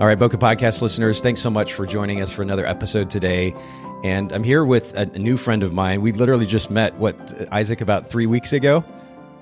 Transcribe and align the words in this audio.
All 0.00 0.06
right, 0.06 0.16
Bokeh 0.16 0.38
Podcast 0.38 0.80
listeners, 0.80 1.20
thanks 1.20 1.40
so 1.40 1.50
much 1.50 1.72
for 1.72 1.84
joining 1.84 2.20
us 2.20 2.30
for 2.30 2.42
another 2.42 2.64
episode 2.64 3.10
today. 3.10 3.52
And 4.04 4.30
I'm 4.30 4.44
here 4.44 4.64
with 4.64 4.94
a, 4.94 5.06
new 5.06 5.36
friend 5.36 5.64
of 5.64 5.72
mine. 5.72 6.02
We 6.02 6.12
literally 6.12 6.46
just 6.46 6.70
met, 6.70 6.94
what, 6.98 7.16
Isaac, 7.50 7.80
about 7.80 8.08
three 8.08 8.26
weeks 8.26 8.52
ago? 8.52 8.84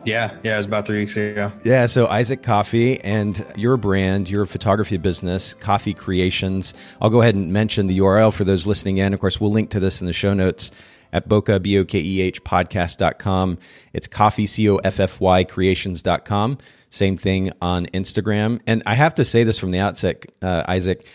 Yeah, 0.07 0.35
yeah, 0.43 0.55
it 0.55 0.57
was 0.57 0.65
about 0.65 0.87
three 0.87 1.01
weeks 1.01 1.15
ago. 1.15 1.53
Yeah, 1.63 1.85
so 1.85 2.07
Isaac 2.07 2.43
Coffy 2.43 2.99
and 3.03 3.45
your 3.55 3.77
brand, 3.77 4.31
your 4.31 4.47
photography 4.47 4.97
business, 4.97 5.53
Coffy 5.53 5.93
Creations. 5.93 6.73
I'll 7.03 7.11
go 7.11 7.21
ahead 7.21 7.35
and 7.35 7.53
mention 7.53 7.87
the 7.87 7.99
URL 7.99 8.33
for 8.33 8.45
those 8.45 8.67
listening 8.67 8.97
in. 8.97 9.13
Of 9.13 9.21
course, 9.21 9.39
we'll 9.39 9.53
link 9.53 9.69
to 9.71 9.81
this 9.81 10.01
in 10.01 10.07
the 10.07 10.15
show 10.15 10.33
notes 10.33 10.71
at 11.13 11.29
Bokeh, 11.29 11.61
B 11.61 11.79
O 11.79 11.85
K 11.85 12.01
E 12.01 12.23
H 12.23 12.43
podcast.com. 12.45 13.59
It's 13.93 14.07
coffy, 14.07 14.47
C 14.47 14.71
O 14.71 14.77
F 14.77 15.01
F 15.01 15.21
Y 15.21 15.45
creations.com. 15.45 16.57
Same 16.91 17.17
thing 17.17 17.53
on 17.61 17.87
Instagram. 17.87 18.61
And 18.67 18.83
I 18.87 18.95
have 18.95 19.15
to 19.17 19.25
say 19.25 19.45
this 19.45 19.59
from 19.59 19.71
the 19.71 19.79
outset, 19.79 20.27
uh, 20.43 20.65
Isaac. 20.69 21.07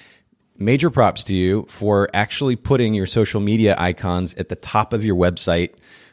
Major 0.58 0.91
props 0.91 1.23
to 1.23 1.36
you 1.36 1.66
for 1.69 2.08
actually 2.14 2.55
putting 2.55 2.94
your 2.94 3.08
social 3.08 3.41
media 3.41 3.75
icons 3.80 4.36
at 4.36 4.49
the 4.49 4.55
top 4.55 4.94
of 4.94 5.03
your 5.03 5.16
website 5.16 5.72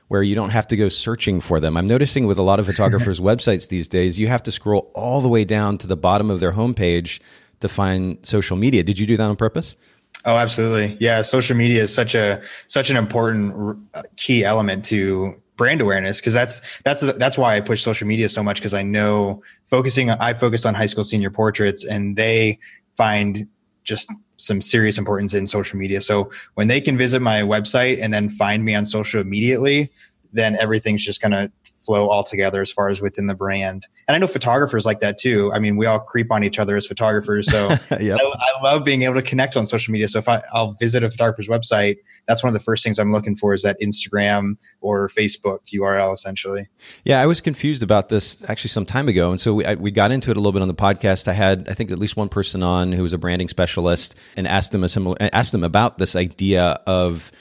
where 0.08 0.22
you 0.22 0.34
don't 0.34 0.50
have 0.50 0.66
to 0.68 0.76
go 0.76 0.88
searching 0.88 1.40
for 1.40 1.60
them. 1.60 1.76
I'm 1.76 1.86
noticing 1.86 2.26
with 2.26 2.38
a 2.38 2.42
lot 2.42 2.58
of 2.58 2.66
photographers' 2.72 3.20
websites 3.20 3.68
these 3.68 3.88
days, 3.88 4.18
you 4.18 4.26
have 4.28 4.42
to 4.44 4.50
scroll 4.50 4.90
all 4.94 5.20
the 5.20 5.28
way 5.28 5.44
down 5.44 5.78
to 5.78 5.86
the 5.86 5.96
bottom 5.96 6.30
of 6.30 6.40
their 6.40 6.52
homepage 6.52 7.20
to 7.60 7.68
find 7.68 8.18
social 8.22 8.56
media. 8.56 8.82
Did 8.82 8.98
you 8.98 9.06
do 9.06 9.16
that 9.16 9.24
on 9.24 9.36
purpose? 9.36 9.76
Oh, 10.24 10.36
absolutely. 10.36 10.96
Yeah, 10.98 11.22
social 11.22 11.56
media 11.56 11.82
is 11.82 11.94
such 11.94 12.14
a 12.14 12.42
such 12.66 12.90
an 12.90 12.96
important 12.96 13.78
key 14.16 14.44
element 14.44 14.84
to 14.86 15.40
brand 15.58 15.82
awareness 15.82 16.20
because 16.20 16.32
that's 16.32 16.62
that's 16.84 17.00
that's 17.18 17.36
why 17.36 17.56
I 17.56 17.60
push 17.60 17.82
social 17.82 18.08
media 18.08 18.30
so 18.30 18.42
much 18.42 18.56
because 18.56 18.72
I 18.72 18.82
know 18.82 19.42
focusing 19.66 20.08
I 20.08 20.32
focus 20.32 20.64
on 20.64 20.74
high 20.74 20.86
school 20.86 21.04
senior 21.04 21.30
portraits 21.30 21.84
and 21.84 22.16
they 22.16 22.58
find 22.96 23.46
just 23.84 24.10
some 24.36 24.62
serious 24.62 24.96
importance 24.96 25.34
in 25.34 25.46
social 25.46 25.78
media. 25.78 26.00
So 26.00 26.30
when 26.54 26.68
they 26.68 26.80
can 26.80 26.96
visit 26.96 27.20
my 27.20 27.42
website 27.42 28.00
and 28.00 28.14
then 28.14 28.30
find 28.30 28.64
me 28.64 28.74
on 28.74 28.86
social 28.86 29.20
immediately, 29.20 29.90
then 30.32 30.56
everything's 30.60 31.04
just 31.04 31.20
going 31.20 31.32
to 31.32 31.50
flow 31.88 32.06
all 32.10 32.22
together 32.22 32.60
as 32.60 32.70
far 32.70 32.90
as 32.90 33.00
within 33.00 33.28
the 33.28 33.34
brand. 33.34 33.88
And 34.06 34.14
I 34.14 34.18
know 34.18 34.26
photographers 34.26 34.84
like 34.84 35.00
that 35.00 35.16
too. 35.16 35.50
I 35.54 35.58
mean, 35.58 35.78
we 35.78 35.86
all 35.86 35.98
creep 35.98 36.30
on 36.30 36.44
each 36.44 36.58
other 36.58 36.76
as 36.76 36.86
photographers. 36.86 37.50
So 37.50 37.68
yep. 37.98 38.20
I, 38.20 38.34
I, 38.34 38.62
love 38.62 38.84
being 38.84 39.04
able 39.04 39.14
to 39.14 39.22
connect 39.22 39.56
on 39.56 39.64
social 39.64 39.90
media. 39.90 40.06
So 40.06 40.18
if 40.18 40.28
I, 40.28 40.42
I'll 40.52 40.72
visit 40.72 41.02
a 41.02 41.10
photographer's 41.10 41.48
website, 41.48 41.96
that's 42.26 42.42
one 42.42 42.48
of 42.48 42.54
the 42.54 42.62
first 42.62 42.84
things 42.84 42.98
I'm 42.98 43.10
looking 43.10 43.36
for 43.36 43.54
is 43.54 43.62
that 43.62 43.78
Instagram 43.80 44.58
or 44.82 45.08
Facebook 45.08 45.60
URL 45.74 46.12
essentially. 46.12 46.68
Yeah, 47.04 47.22
I 47.22 47.26
was 47.26 47.40
confused 47.40 47.82
about 47.82 48.10
this 48.10 48.44
actually 48.50 48.68
some 48.68 48.84
time 48.84 49.08
ago. 49.08 49.30
And 49.30 49.40
so 49.40 49.54
we, 49.54 49.64
I, 49.64 49.74
we 49.76 49.90
got 49.90 50.10
into 50.10 50.30
it 50.30 50.36
a 50.36 50.40
little 50.40 50.52
bit 50.52 50.60
on 50.60 50.68
the 50.68 50.74
podcast. 50.74 51.26
I 51.26 51.32
had, 51.32 51.70
I 51.70 51.72
think, 51.72 51.90
at 51.90 51.98
least 51.98 52.18
one 52.18 52.28
person 52.28 52.62
on 52.62 52.92
who 52.92 53.02
was 53.02 53.14
a 53.14 53.18
branding 53.18 53.48
specialist 53.48 54.14
and 54.36 54.46
asked 54.46 54.72
them 54.72 54.84
a 54.84 54.90
similar, 54.90 55.16
asked 55.32 55.52
them 55.52 55.64
about 55.64 55.96
this 55.96 56.16
idea 56.16 56.80
of 56.86 57.32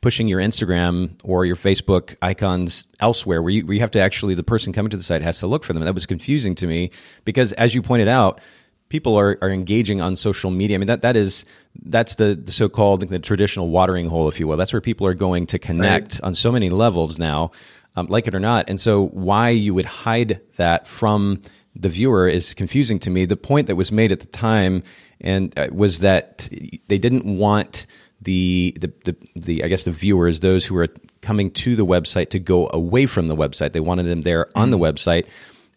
pushing 0.00 0.28
your 0.28 0.40
Instagram 0.40 1.10
or 1.24 1.44
your 1.44 1.56
Facebook 1.56 2.16
icons 2.22 2.86
elsewhere 3.00 3.42
where 3.42 3.50
you, 3.50 3.66
where 3.66 3.74
you 3.74 3.80
have 3.80 3.90
to 3.90 4.00
actually, 4.00 4.34
the 4.34 4.42
person 4.42 4.72
coming 4.72 4.90
to 4.90 4.96
the 4.96 5.02
site 5.02 5.22
has 5.22 5.38
to 5.40 5.46
look 5.46 5.62
for 5.64 5.72
them. 5.72 5.84
That 5.84 5.94
was 5.94 6.06
confusing 6.06 6.54
to 6.56 6.66
me 6.66 6.90
because 7.24 7.52
as 7.52 7.74
you 7.74 7.82
pointed 7.82 8.08
out, 8.08 8.40
people 8.88 9.16
are, 9.16 9.38
are 9.42 9.50
engaging 9.50 10.00
on 10.00 10.16
social 10.16 10.50
media. 10.50 10.76
I 10.76 10.78
mean, 10.78 10.88
that, 10.88 11.02
that 11.02 11.16
is, 11.16 11.44
that's 11.84 12.16
the, 12.16 12.34
the 12.34 12.50
so-called, 12.50 13.08
the 13.08 13.18
traditional 13.18 13.68
watering 13.68 14.06
hole, 14.06 14.28
if 14.28 14.40
you 14.40 14.48
will. 14.48 14.56
That's 14.56 14.72
where 14.72 14.80
people 14.80 15.06
are 15.06 15.14
going 15.14 15.46
to 15.48 15.58
connect 15.58 16.14
right. 16.14 16.24
on 16.24 16.34
so 16.34 16.50
many 16.50 16.70
levels 16.70 17.18
now, 17.18 17.50
um, 17.94 18.06
like 18.06 18.26
it 18.26 18.34
or 18.34 18.40
not. 18.40 18.68
And 18.68 18.80
so 18.80 19.06
why 19.08 19.50
you 19.50 19.74
would 19.74 19.86
hide 19.86 20.40
that 20.56 20.88
from 20.88 21.42
the 21.76 21.88
viewer 21.88 22.26
is 22.26 22.52
confusing 22.54 22.98
to 23.00 23.10
me. 23.10 23.26
The 23.26 23.36
point 23.36 23.68
that 23.68 23.76
was 23.76 23.92
made 23.92 24.12
at 24.12 24.20
the 24.20 24.26
time 24.26 24.82
and 25.20 25.56
uh, 25.56 25.68
was 25.70 26.00
that 26.00 26.48
they 26.88 26.98
didn't 26.98 27.24
want 27.24 27.86
the, 28.22 28.76
the, 28.78 28.92
the, 29.04 29.16
the, 29.36 29.64
I 29.64 29.68
guess 29.68 29.84
the 29.84 29.92
viewers, 29.92 30.40
those 30.40 30.66
who 30.66 30.76
are 30.76 30.88
coming 31.22 31.50
to 31.52 31.76
the 31.76 31.86
website 31.86 32.30
to 32.30 32.38
go 32.38 32.68
away 32.72 33.06
from 33.06 33.28
the 33.28 33.36
website. 33.36 33.72
They 33.72 33.80
wanted 33.80 34.04
them 34.04 34.22
there 34.22 34.46
on 34.54 34.70
the 34.70 34.78
mm. 34.78 34.92
website. 34.92 35.26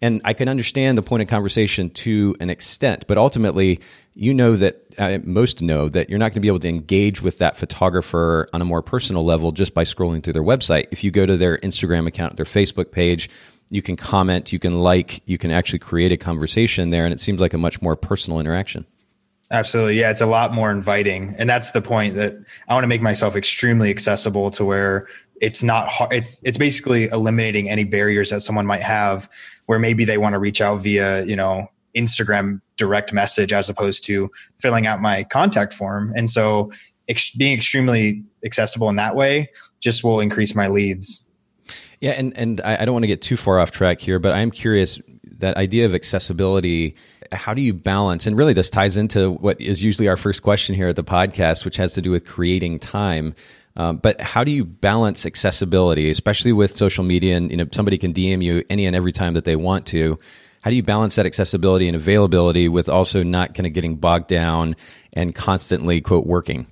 And 0.02 0.20
I 0.26 0.34
can 0.34 0.50
understand 0.50 0.98
the 0.98 1.02
point 1.02 1.22
of 1.22 1.30
conversation 1.30 1.90
to 1.92 2.36
an 2.42 2.50
extent, 2.50 3.06
but 3.08 3.18
ultimately, 3.18 3.80
you 4.16 4.34
know 4.34 4.58
that 4.58 4.84
uh, 4.98 5.20
most 5.24 5.62
know 5.62 5.88
that 5.88 6.10
you're 6.10 6.20
not 6.20 6.32
going 6.32 6.34
to 6.34 6.40
be 6.42 6.50
able 6.50 6.60
to 6.60 6.68
engage 6.68 7.22
with 7.22 7.38
that 7.38 7.56
photographer 7.56 8.50
on 8.52 8.62
a 8.62 8.66
more 8.66 8.82
personal 8.82 9.24
level 9.24 9.54
just 9.54 9.74
by 9.74 9.86
scrolling 9.86 10.22
through 10.22 10.34
their 10.34 10.44
website. 10.44 10.88
If 10.92 11.06
you 11.06 11.12
go 11.12 11.26
to 11.26 11.38
their 11.38 11.58
Instagram 11.60 12.06
account, 12.06 12.36
their 12.36 12.46
Facebook 12.46 12.92
page, 12.92 13.30
you 13.70 13.82
can 13.82 13.96
comment, 13.96 14.52
you 14.52 14.60
can 14.60 14.78
like, 14.80 15.22
you 15.26 15.38
can 15.38 15.52
actually 15.52 15.80
create 15.80 16.12
a 16.12 16.18
conversation 16.18 16.90
there, 16.90 17.06
and 17.06 17.14
it 17.14 17.22
seems 17.22 17.40
like 17.40 17.54
a 17.54 17.58
much 17.58 17.82
more 17.82 17.96
personal 17.96 18.42
interaction. 18.42 18.86
Absolutely. 19.54 20.00
Yeah, 20.00 20.10
it's 20.10 20.20
a 20.20 20.26
lot 20.26 20.52
more 20.52 20.72
inviting. 20.72 21.36
And 21.38 21.48
that's 21.48 21.72
the 21.72 21.82
point 21.82 22.16
that 22.16 22.36
I 22.68 22.74
want 22.74 22.84
to 22.84 22.88
make 22.88 23.04
myself 23.04 23.36
extremely 23.36 23.92
accessible 23.92 24.50
to 24.50 24.66
where 24.66 25.08
it's 25.42 25.62
not 25.62 25.90
hard. 25.90 26.12
It's 26.12 26.42
it's 26.44 26.58
basically 26.58 27.06
eliminating 27.06 27.70
any 27.70 27.84
barriers 27.84 28.32
that 28.32 28.42
someone 28.42 28.66
might 28.66 28.82
have 28.82 29.30
where 29.68 29.78
maybe 29.78 30.06
they 30.06 30.18
want 30.18 30.34
to 30.34 30.40
reach 30.40 30.60
out 30.60 30.82
via, 30.82 31.24
you 31.26 31.36
know, 31.36 31.68
Instagram 31.96 32.62
direct 32.78 33.14
message 33.14 33.54
as 33.54 33.70
opposed 33.70 34.04
to 34.06 34.32
filling 34.60 34.88
out 34.88 35.02
my 35.02 35.24
contact 35.26 35.74
form. 35.74 36.12
And 36.16 36.32
so 36.32 36.72
ex- 37.08 37.30
being 37.36 37.56
extremely 37.56 38.24
accessible 38.44 38.90
in 38.90 38.96
that 38.96 39.16
way 39.16 39.52
just 39.80 40.04
will 40.04 40.20
increase 40.20 40.56
my 40.56 40.68
leads. 40.68 41.28
Yeah, 42.02 42.12
and 42.12 42.36
and 42.36 42.60
I, 42.62 42.82
I 42.82 42.86
don't 42.86 42.94
want 42.94 43.04
to 43.04 43.08
get 43.08 43.22
too 43.22 43.38
far 43.38 43.60
off 43.60 43.70
track 43.70 44.02
here, 44.02 44.18
but 44.18 44.34
I'm 44.34 44.50
curious 44.50 45.00
that 45.44 45.58
idea 45.58 45.86
of 45.86 45.94
accessibility 45.94 46.96
how 47.34 47.54
do 47.54 47.62
you 47.62 47.74
balance? 47.74 48.28
And 48.28 48.38
really 48.38 48.54
this 48.54 48.70
ties 48.70 48.98
into 48.98 49.32
what 49.32 49.60
is 49.60 49.84
usually 49.84 50.08
our 50.08 50.18
first 50.18 50.44
question 50.44 50.76
here 50.76 50.88
at 50.88 50.96
the 50.96 51.04
podcast 51.04 51.66
which 51.66 51.78
has 51.78 51.94
to 51.94 52.02
do 52.02 52.12
with 52.12 52.26
creating 52.26 52.80
time. 52.80 53.36
Um, 53.76 53.98
but 53.98 54.22
how 54.22 54.44
do 54.44 54.52
you 54.52 54.66
balance 54.66 55.26
accessibility 55.26 56.10
especially 56.12 56.54
with 56.54 56.76
social 56.76 57.04
media 57.04 57.36
and 57.38 57.50
you 57.50 57.58
know 57.58 57.66
somebody 57.72 57.98
can 57.98 58.14
dm 58.14 58.44
you 58.44 58.64
any 58.70 58.86
and 58.86 58.96
every 58.96 59.12
time 59.12 59.34
that 59.34 59.46
they 59.46 59.56
want 59.56 59.86
to? 59.88 60.18
How 60.62 60.70
do 60.70 60.76
you 60.76 60.84
balance 60.84 61.16
that 61.16 61.26
accessibility 61.26 61.88
and 61.88 61.96
availability 61.96 62.70
with 62.70 62.88
also 62.88 63.22
not 63.24 63.54
kind 63.54 63.68
of 63.68 63.74
getting 63.74 63.98
bogged 63.98 64.28
down 64.28 64.76
and 65.12 65.36
constantly 65.36 66.02
quote 66.02 66.26
working 66.26 66.68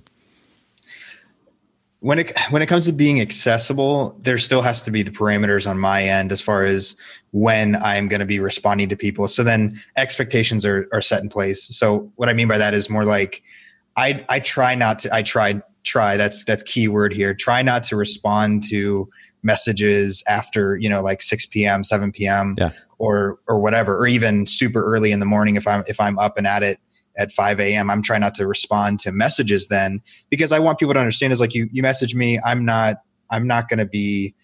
when 2.02 2.18
it 2.18 2.38
when 2.50 2.60
it 2.60 2.66
comes 2.66 2.84
to 2.86 2.92
being 2.92 3.20
accessible, 3.20 4.18
there 4.20 4.38
still 4.38 4.60
has 4.60 4.82
to 4.82 4.90
be 4.90 5.02
the 5.02 5.10
parameters 5.10 5.68
on 5.68 5.78
my 5.78 6.02
end 6.02 6.30
as 6.30 6.42
far 6.42 6.64
as 6.64 6.94
when 7.30 7.76
I'm 7.76 8.08
going 8.08 8.20
to 8.20 8.26
be 8.26 8.38
responding 8.38 8.88
to 8.90 8.96
people. 8.96 9.26
So 9.28 9.42
then 9.42 9.80
expectations 9.96 10.66
are 10.66 10.86
are 10.92 11.00
set 11.00 11.22
in 11.22 11.28
place. 11.30 11.64
So 11.74 12.12
what 12.16 12.28
I 12.28 12.34
mean 12.34 12.48
by 12.48 12.58
that 12.58 12.74
is 12.74 12.90
more 12.90 13.04
like 13.04 13.42
I 13.96 14.24
I 14.28 14.40
try 14.40 14.74
not 14.74 14.98
to 15.00 15.14
I 15.14 15.22
try 15.22 15.62
try 15.84 16.16
that's 16.16 16.44
that's 16.44 16.62
key 16.62 16.88
word 16.88 17.14
here. 17.14 17.34
Try 17.34 17.62
not 17.62 17.82
to 17.84 17.96
respond 17.96 18.62
to 18.68 19.08
messages 19.44 20.22
after 20.28 20.76
you 20.76 20.88
know 20.88 21.02
like 21.02 21.20
6 21.20 21.46
p.m 21.46 21.82
7 21.82 22.12
p.m 22.12 22.54
yeah. 22.58 22.70
or 22.98 23.40
or 23.48 23.58
whatever 23.58 23.96
or 23.96 24.06
even 24.06 24.46
super 24.46 24.80
early 24.84 25.10
in 25.10 25.18
the 25.18 25.26
morning 25.26 25.56
if 25.56 25.66
i'm 25.66 25.82
if 25.88 25.98
i'm 25.98 26.16
up 26.20 26.38
and 26.38 26.46
at 26.46 26.62
it 26.62 26.78
at 27.18 27.32
5 27.32 27.60
a.m. 27.60 27.90
I'm 27.90 28.02
trying 28.02 28.20
not 28.20 28.34
to 28.34 28.46
respond 28.46 29.00
to 29.00 29.12
messages 29.12 29.68
then 29.68 30.00
because 30.30 30.52
I 30.52 30.58
want 30.58 30.78
people 30.78 30.94
to 30.94 31.00
understand 31.00 31.32
is 31.32 31.40
like 31.40 31.54
you 31.54 31.68
you 31.72 31.82
message 31.82 32.14
me, 32.14 32.38
I'm 32.44 32.64
not 32.64 32.96
I'm 33.30 33.46
not 33.46 33.68
going 33.68 33.78
to 33.78 33.86
be 33.86 34.34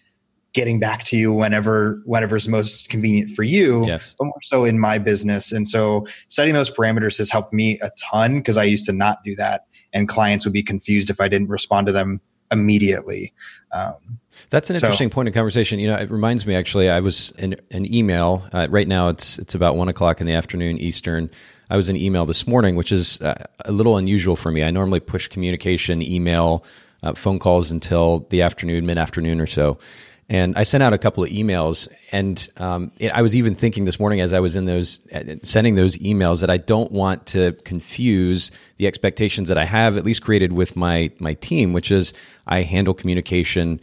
getting 0.53 0.79
back 0.79 1.03
to 1.05 1.17
you 1.17 1.31
whenever 1.31 2.01
whenever's 2.05 2.47
most 2.47 2.89
convenient 2.89 3.29
for 3.31 3.43
you 3.43 3.85
yes. 3.85 4.15
but 4.17 4.25
more 4.25 4.41
so 4.41 4.65
in 4.65 4.79
my 4.79 4.97
business 4.97 5.51
and 5.51 5.67
so 5.67 6.07
setting 6.27 6.55
those 6.55 6.71
parameters 6.71 7.19
has 7.19 7.29
helped 7.29 7.53
me 7.53 7.77
a 7.83 7.91
ton 7.99 8.37
because 8.37 8.57
i 8.57 8.63
used 8.63 8.83
to 8.83 8.91
not 8.91 9.19
do 9.23 9.35
that 9.35 9.67
and 9.93 10.07
clients 10.07 10.45
would 10.45 10.53
be 10.53 10.63
confused 10.63 11.11
if 11.11 11.21
i 11.21 11.27
didn't 11.27 11.49
respond 11.49 11.85
to 11.85 11.93
them 11.93 12.19
immediately 12.51 13.31
um, 13.73 14.19
that's 14.49 14.69
an 14.69 14.75
interesting 14.75 15.09
so, 15.09 15.13
point 15.13 15.27
of 15.27 15.33
conversation. 15.35 15.79
You 15.79 15.89
know, 15.89 15.95
it 15.97 16.09
reminds 16.09 16.45
me 16.45 16.55
actually. 16.55 16.89
I 16.89 17.01
was 17.01 17.31
in 17.31 17.55
an 17.71 17.91
email. 17.93 18.47
Uh, 18.51 18.67
right 18.69 18.87
now, 18.87 19.09
it's 19.09 19.37
it's 19.37 19.53
about 19.53 19.75
one 19.75 19.89
o'clock 19.89 20.21
in 20.21 20.27
the 20.27 20.33
afternoon 20.33 20.77
Eastern. 20.79 21.29
I 21.69 21.77
was 21.77 21.89
in 21.89 21.95
email 21.95 22.25
this 22.25 22.47
morning, 22.47 22.75
which 22.75 22.91
is 22.91 23.21
uh, 23.21 23.45
a 23.65 23.71
little 23.71 23.97
unusual 23.97 24.35
for 24.35 24.51
me. 24.51 24.63
I 24.63 24.71
normally 24.71 24.99
push 24.99 25.27
communication, 25.27 26.01
email, 26.01 26.63
uh, 27.03 27.13
phone 27.13 27.39
calls 27.39 27.71
until 27.71 28.27
the 28.29 28.41
afternoon, 28.41 28.85
mid 28.85 28.97
afternoon 28.97 29.39
or 29.39 29.45
so. 29.45 29.77
And 30.31 30.55
I 30.55 30.61
sent 30.61 30.83
out 30.83 30.93
a 30.93 30.99
couple 30.99 31.23
of 31.23 31.31
emails, 31.31 31.87
and 32.11 32.47
um, 32.57 32.91
it, 32.99 33.09
I 33.09 33.23
was 33.23 33.35
even 33.35 33.55
thinking 33.55 33.85
this 33.85 33.99
morning 33.99 34.21
as 34.21 34.31
I 34.31 34.39
was 34.39 34.55
in 34.55 34.65
those 34.65 34.99
uh, 35.11 35.35
sending 35.41 35.73
those 35.73 35.97
emails 35.97 36.41
that 36.41 36.51
I 36.51 36.57
don't 36.57 36.91
want 36.91 37.25
to 37.27 37.53
confuse 37.63 38.51
the 38.77 38.85
expectations 38.85 39.47
that 39.49 39.57
I 39.57 39.65
have 39.65 39.97
at 39.97 40.05
least 40.05 40.21
created 40.21 40.53
with 40.53 40.75
my 40.75 41.11
my 41.19 41.33
team, 41.35 41.73
which 41.73 41.89
is 41.89 42.13
I 42.45 42.61
handle 42.61 42.93
communication 42.93 43.81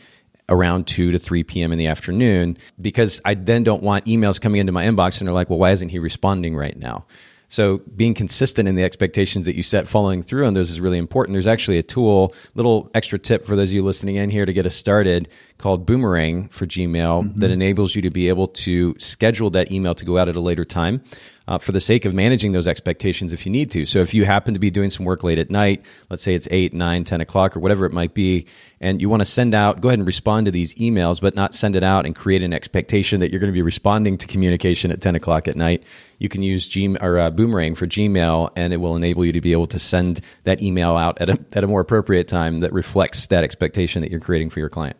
around 0.49 0.87
2 0.87 1.11
to 1.11 1.19
3 1.19 1.43
p.m. 1.43 1.73
in 1.73 1.79
the 1.79 1.89
afternoon 1.89 2.57
because 2.81 3.21
I 3.25 3.35
then 3.35 3.65
don't 3.65 3.83
want 3.83 4.05
emails 4.07 4.41
coming 4.41 4.61
into 4.61 4.73
my 4.73 4.85
inbox 4.85 5.21
and 5.21 5.27
they're 5.27 5.35
like, 5.35 5.51
well, 5.51 5.59
why 5.59 5.73
isn't 5.73 5.89
he 5.89 5.99
responding 5.99 6.55
right 6.55 6.77
now? 6.79 7.07
So 7.49 7.79
being 7.95 8.15
consistent 8.15 8.69
in 8.69 8.75
the 8.75 8.85
expectations 8.85 9.47
that 9.47 9.55
you 9.55 9.63
set, 9.63 9.89
following 9.89 10.23
through 10.23 10.47
on 10.47 10.55
those 10.55 10.71
is 10.71 10.81
really 10.81 10.99
important. 10.99 11.35
There's 11.35 11.47
actually 11.47 11.79
a 11.79 11.83
tool, 11.83 12.35
little 12.55 12.91
extra 12.95 13.19
tip 13.19 13.47
for 13.47 13.55
those 13.57 13.71
of 13.71 13.75
you 13.75 13.83
listening 13.83 14.17
in 14.17 14.31
here 14.31 14.47
to 14.47 14.53
get 14.53 14.67
us 14.67 14.75
started 14.75 15.29
called 15.59 15.87
Boomerang 15.87 16.49
for 16.49 16.67
Gmail 16.67 16.89
mm-hmm. 17.25 17.39
that 17.39 17.51
enables 17.51 17.95
you 17.95 18.03
to 18.03 18.11
be 18.11 18.29
able 18.29 18.49
to 18.49 18.95
schedule 18.99 19.51
that 19.51 19.71
email 19.71 19.95
to 19.95 20.05
go 20.05 20.19
out 20.19 20.29
at 20.29 20.37
a 20.37 20.41
later 20.41 20.65
time 20.65 21.03
uh, 21.49 21.59
for 21.59 21.73
the 21.73 21.81
sake 21.81 22.05
of 22.05 22.15
managing 22.15 22.53
those 22.53 22.67
expectations 22.67 23.33
if 23.33 23.47
you 23.47 23.53
need 23.53 23.71
to. 23.71 23.87
So 23.87 24.01
if 24.01 24.15
you 24.15 24.25
happen 24.25 24.55
to 24.55 24.61
be 24.61 24.71
doing 24.71 24.91
some 24.91 25.07
work 25.07 25.23
late 25.23 25.39
at 25.39 25.51
night, 25.51 25.85
let's 26.11 26.23
say 26.23 26.35
it's 26.35 26.49
8, 26.51 26.75
9, 26.75 27.05
10 27.05 27.21
o'clock 27.21 27.57
or 27.57 27.61
whatever 27.61 27.87
it 27.87 27.93
might 27.93 28.15
be, 28.15 28.47
and 28.81 29.01
you 29.01 29.09
want 29.09 29.21
to 29.21 29.27
send 29.27 29.55
out, 29.55 29.81
go 29.81 29.89
ahead 29.89 29.99
and 29.99 30.07
respond 30.07 30.47
to 30.47 30.53
these 30.53 30.75
emails, 30.75 31.21
but 31.21 31.35
not 31.35 31.55
send 31.55 31.77
it 31.77 31.83
out 31.83 32.05
and 32.05 32.15
create 32.15 32.43
an 32.43 32.53
expectation 32.53 33.21
that 33.21 33.31
you're 33.31 33.41
going 33.41 33.53
to 33.53 33.55
be 33.55 33.63
responding 33.63 34.19
to 34.19 34.27
communication 34.27 34.91
at 34.91 35.01
10 35.01 35.15
o'clock 35.15 35.49
at 35.49 35.57
night. 35.57 35.83
You 36.19 36.29
can 36.29 36.43
use 36.43 36.69
Gmail 36.69 37.03
or 37.03 37.19
uh, 37.19 37.31
Boomerang 37.31 37.75
for 37.75 37.87
Gmail, 37.87 38.51
and 38.57 38.73
it 38.73 38.79
will 38.79 38.97
enable 38.97 39.25
you 39.25 39.33
to 39.33 39.41
be 39.41 39.53
able 39.53 39.67
to 39.69 39.79
send 39.79 40.21
that 40.45 40.63
email 40.63 40.97
out 40.97 41.21
at 41.21 41.31
a, 41.31 41.39
at 41.53 41.65
a 41.65 41.67
more 41.67 41.81
appropriate 41.81 42.29
time 42.29 42.61
that 42.61 42.73
reflects 42.73 43.29
that 43.29 43.45
expectation 43.45 44.03
that 44.03 44.11
you're 44.11 44.21
creating 44.21 44.51
for 44.51 44.61
your 44.61 44.71
client. 44.71 44.97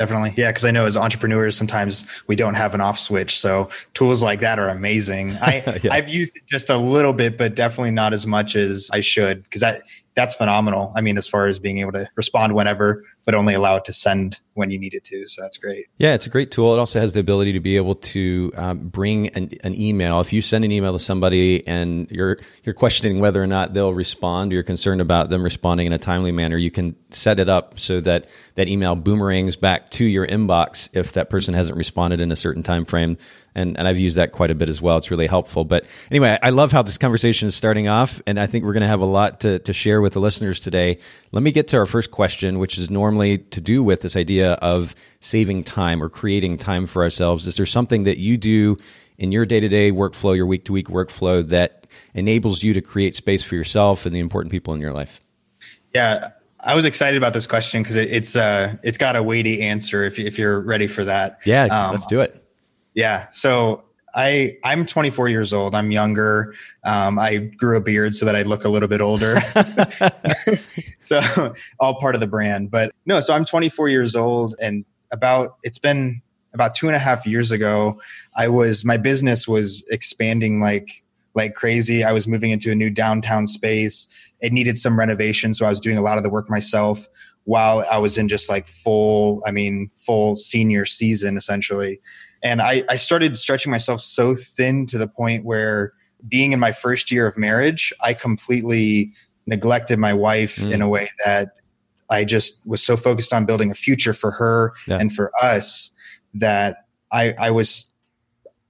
Definitely. 0.00 0.32
Yeah. 0.34 0.50
Cause 0.50 0.64
I 0.64 0.70
know 0.70 0.86
as 0.86 0.96
entrepreneurs, 0.96 1.54
sometimes 1.54 2.06
we 2.26 2.34
don't 2.34 2.54
have 2.54 2.72
an 2.74 2.80
off 2.80 2.98
switch. 2.98 3.38
So 3.38 3.68
tools 3.92 4.22
like 4.22 4.40
that 4.40 4.58
are 4.58 4.70
amazing. 4.70 5.32
I, 5.42 5.78
yeah. 5.82 5.92
I've 5.92 6.08
used 6.08 6.34
it 6.34 6.42
just 6.46 6.70
a 6.70 6.78
little 6.78 7.12
bit, 7.12 7.36
but 7.36 7.54
definitely 7.54 7.90
not 7.90 8.14
as 8.14 8.26
much 8.26 8.56
as 8.56 8.88
I 8.94 9.00
should. 9.00 9.48
Cause 9.50 9.60
that, 9.60 9.82
that's 10.14 10.32
phenomenal. 10.32 10.90
I 10.96 11.02
mean, 11.02 11.18
as 11.18 11.28
far 11.28 11.48
as 11.48 11.58
being 11.58 11.80
able 11.80 11.92
to 11.92 12.08
respond 12.16 12.54
whenever, 12.54 13.04
but 13.24 13.34
only 13.34 13.54
allow 13.54 13.76
it 13.76 13.84
to 13.84 13.92
send 13.92 14.40
when 14.54 14.70
you 14.70 14.78
need 14.78 14.94
it 14.94 15.04
to. 15.04 15.26
So 15.26 15.42
that's 15.42 15.56
great. 15.56 15.86
Yeah, 15.98 16.14
it's 16.14 16.26
a 16.26 16.30
great 16.30 16.50
tool. 16.50 16.74
It 16.74 16.78
also 16.78 17.00
has 17.00 17.12
the 17.12 17.20
ability 17.20 17.52
to 17.52 17.60
be 17.60 17.76
able 17.76 17.94
to 17.94 18.52
um, 18.56 18.88
bring 18.88 19.28
an, 19.28 19.50
an, 19.62 19.74
email. 19.74 20.20
If 20.20 20.32
you 20.32 20.42
send 20.42 20.64
an 20.64 20.72
email 20.72 20.92
to 20.92 20.98
somebody 20.98 21.66
and 21.66 22.10
you're 22.10 22.38
you're 22.64 22.74
questioning 22.74 23.20
whether 23.20 23.42
or 23.42 23.46
not 23.46 23.72
they'll 23.72 23.94
respond, 23.94 24.52
or 24.52 24.54
you're 24.54 24.62
concerned 24.62 25.00
about 25.00 25.30
them 25.30 25.42
responding 25.42 25.86
in 25.86 25.92
a 25.92 25.98
timely 25.98 26.32
manner, 26.32 26.56
you 26.56 26.70
can 26.70 26.94
set 27.10 27.40
it 27.40 27.48
up 27.48 27.78
so 27.78 28.00
that 28.00 28.26
that 28.56 28.68
email 28.68 28.96
boomerangs 28.96 29.56
back 29.56 29.90
to 29.90 30.04
your 30.04 30.26
inbox 30.26 30.88
if 30.92 31.12
that 31.12 31.30
person 31.30 31.54
hasn't 31.54 31.76
responded 31.78 32.20
in 32.20 32.32
a 32.32 32.36
certain 32.36 32.62
time 32.62 32.84
frame 32.84 33.16
and 33.54 33.78
and 33.78 33.88
I've 33.88 33.98
used 33.98 34.16
that 34.16 34.32
quite 34.32 34.50
a 34.50 34.54
bit 34.54 34.68
as 34.68 34.80
well. 34.80 34.96
It's 34.96 35.10
really 35.10 35.26
helpful. 35.26 35.64
But 35.64 35.84
anyway, 36.10 36.38
I 36.42 36.50
love 36.50 36.72
how 36.72 36.82
this 36.82 36.98
conversation 36.98 37.48
is 37.48 37.54
starting 37.54 37.88
off, 37.88 38.20
and 38.26 38.38
I 38.38 38.46
think 38.46 38.64
we're 38.64 38.72
going 38.72 38.82
to 38.82 38.88
have 38.88 39.00
a 39.00 39.06
lot 39.06 39.40
to 39.40 39.58
to 39.60 39.72
share 39.72 40.00
with 40.00 40.12
the 40.12 40.20
listeners 40.20 40.60
today. 40.60 40.98
Let 41.32 41.42
me 41.42 41.52
get 41.52 41.68
to 41.68 41.78
our 41.78 41.86
first 41.86 42.10
question, 42.10 42.58
which 42.58 42.78
is 42.78 42.90
normally 43.10 43.38
to 43.38 43.60
do 43.60 43.82
with 43.82 44.02
this 44.02 44.14
idea 44.14 44.52
of 44.54 44.94
saving 45.18 45.64
time 45.64 46.00
or 46.00 46.08
creating 46.08 46.56
time 46.56 46.86
for 46.86 47.02
ourselves. 47.02 47.44
Is 47.44 47.56
there 47.56 47.66
something 47.66 48.04
that 48.04 48.18
you 48.18 48.36
do 48.36 48.78
in 49.18 49.32
your 49.32 49.44
day 49.44 49.58
to 49.58 49.68
day 49.68 49.90
workflow, 49.90 50.36
your 50.36 50.46
week 50.46 50.64
to 50.66 50.72
week 50.72 50.86
workflow 50.86 51.46
that 51.48 51.88
enables 52.14 52.62
you 52.62 52.72
to 52.72 52.80
create 52.80 53.16
space 53.16 53.42
for 53.42 53.56
yourself 53.56 54.06
and 54.06 54.14
the 54.14 54.20
important 54.20 54.52
people 54.52 54.72
in 54.74 54.80
your 54.80 54.92
life? 54.92 55.20
Yeah, 55.92 56.28
I 56.60 56.76
was 56.76 56.84
excited 56.84 57.16
about 57.16 57.32
this 57.32 57.48
question 57.48 57.82
because 57.82 57.96
it, 57.96 58.12
it's 58.12 58.36
uh 58.36 58.76
it's 58.84 58.98
got 58.98 59.16
a 59.16 59.22
weighty 59.24 59.60
answer 59.60 60.04
if 60.04 60.20
if 60.20 60.38
you're 60.38 60.60
ready 60.60 60.86
for 60.86 61.04
that. 61.04 61.40
Yeah, 61.44 61.64
um, 61.64 61.90
let's 61.90 62.06
do 62.06 62.20
it. 62.20 62.44
Yeah. 62.94 63.26
So 63.30 63.84
I 64.14 64.56
I'm 64.64 64.86
24 64.86 65.28
years 65.28 65.52
old. 65.52 65.74
I'm 65.74 65.90
younger. 65.90 66.54
Um, 66.84 67.18
I 67.18 67.36
grew 67.36 67.76
a 67.76 67.80
beard 67.80 68.14
so 68.14 68.24
that 68.26 68.36
I 68.36 68.42
look 68.42 68.64
a 68.64 68.68
little 68.68 68.88
bit 68.88 69.00
older. 69.00 69.40
so 70.98 71.54
all 71.78 72.00
part 72.00 72.14
of 72.14 72.20
the 72.20 72.26
brand. 72.26 72.70
But 72.70 72.92
no, 73.06 73.20
so 73.20 73.34
I'm 73.34 73.44
24 73.44 73.88
years 73.88 74.16
old, 74.16 74.54
and 74.60 74.84
about 75.12 75.56
it's 75.62 75.78
been 75.78 76.22
about 76.52 76.74
two 76.74 76.88
and 76.88 76.96
a 76.96 77.00
half 77.00 77.26
years 77.26 77.50
ago. 77.50 78.00
I 78.36 78.48
was 78.48 78.84
my 78.84 78.96
business 78.96 79.46
was 79.46 79.86
expanding 79.90 80.60
like 80.60 81.04
like 81.34 81.54
crazy. 81.54 82.02
I 82.04 82.12
was 82.12 82.26
moving 82.26 82.50
into 82.50 82.72
a 82.72 82.74
new 82.74 82.90
downtown 82.90 83.46
space. 83.46 84.08
It 84.40 84.52
needed 84.52 84.78
some 84.78 84.98
renovation, 84.98 85.54
so 85.54 85.66
I 85.66 85.68
was 85.68 85.80
doing 85.80 85.98
a 85.98 86.02
lot 86.02 86.18
of 86.18 86.24
the 86.24 86.30
work 86.30 86.50
myself 86.50 87.08
while 87.44 87.84
I 87.90 87.98
was 87.98 88.18
in 88.18 88.28
just 88.28 88.48
like 88.48 88.68
full, 88.68 89.42
I 89.46 89.50
mean, 89.50 89.90
full 89.94 90.36
senior 90.36 90.84
season 90.84 91.36
essentially. 91.36 92.00
And 92.42 92.62
I, 92.62 92.84
I 92.88 92.96
started 92.96 93.36
stretching 93.36 93.70
myself 93.70 94.00
so 94.00 94.34
thin 94.34 94.86
to 94.86 94.98
the 94.98 95.08
point 95.08 95.44
where 95.44 95.92
being 96.28 96.52
in 96.52 96.60
my 96.60 96.72
first 96.72 97.10
year 97.10 97.26
of 97.26 97.36
marriage, 97.36 97.92
I 98.02 98.14
completely 98.14 99.12
neglected 99.46 99.98
my 99.98 100.12
wife 100.12 100.56
mm. 100.56 100.72
in 100.72 100.82
a 100.82 100.88
way 100.88 101.08
that 101.24 101.50
I 102.08 102.24
just 102.24 102.60
was 102.66 102.84
so 102.84 102.96
focused 102.96 103.32
on 103.32 103.44
building 103.44 103.70
a 103.70 103.74
future 103.74 104.12
for 104.12 104.30
her 104.32 104.72
yeah. 104.86 104.98
and 104.98 105.14
for 105.14 105.30
us 105.42 105.90
that 106.34 106.84
I, 107.12 107.34
I 107.38 107.50
was, 107.50 107.92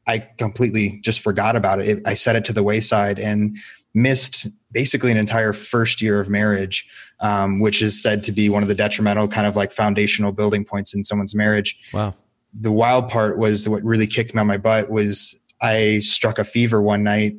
I 0.07 0.19
completely 0.39 1.01
just 1.03 1.21
forgot 1.21 1.57
about 1.57 1.81
it. 1.81 1.89
it. 1.89 2.03
I 2.07 2.15
set 2.15 2.37
it 2.37 2.45
to 2.47 2.53
the 2.53 2.63
wayside 2.63 3.19
and 3.19 3.57
missed 3.95 4.47
basically 4.73 5.11
an 5.11 5.17
entire 5.17 5.53
first 5.53 6.01
year 6.01 6.21
of 6.21 6.29
marriage, 6.29 6.89
um, 7.21 7.61
which 7.61 7.83
is 7.83 8.01
said 8.01 8.23
to 8.25 8.33
be 8.33 8.49
one 8.49 8.63
of 8.63 8.69
the 8.69 8.75
detrimental 8.75 9.29
kind 9.29 9.47
of 9.47 9.57
like 9.57 9.73
foundational 9.73 10.33
building 10.33 10.65
points 10.65 10.95
in 10.95 11.05
someone's 11.05 11.35
marriage. 11.35 11.77
Wow 11.93 12.15
the 12.59 12.73
wild 12.73 13.09
part 13.09 13.39
was 13.39 13.69
what 13.69 13.83
really 13.83 14.07
kicked 14.07 14.35
me 14.35 14.41
on 14.41 14.47
my 14.47 14.57
butt 14.57 14.91
was 14.91 15.39
I 15.61 16.01
struck 16.01 16.39
a 16.39 16.45
fever 16.45 16.81
one 16.81 17.03
night 17.03 17.37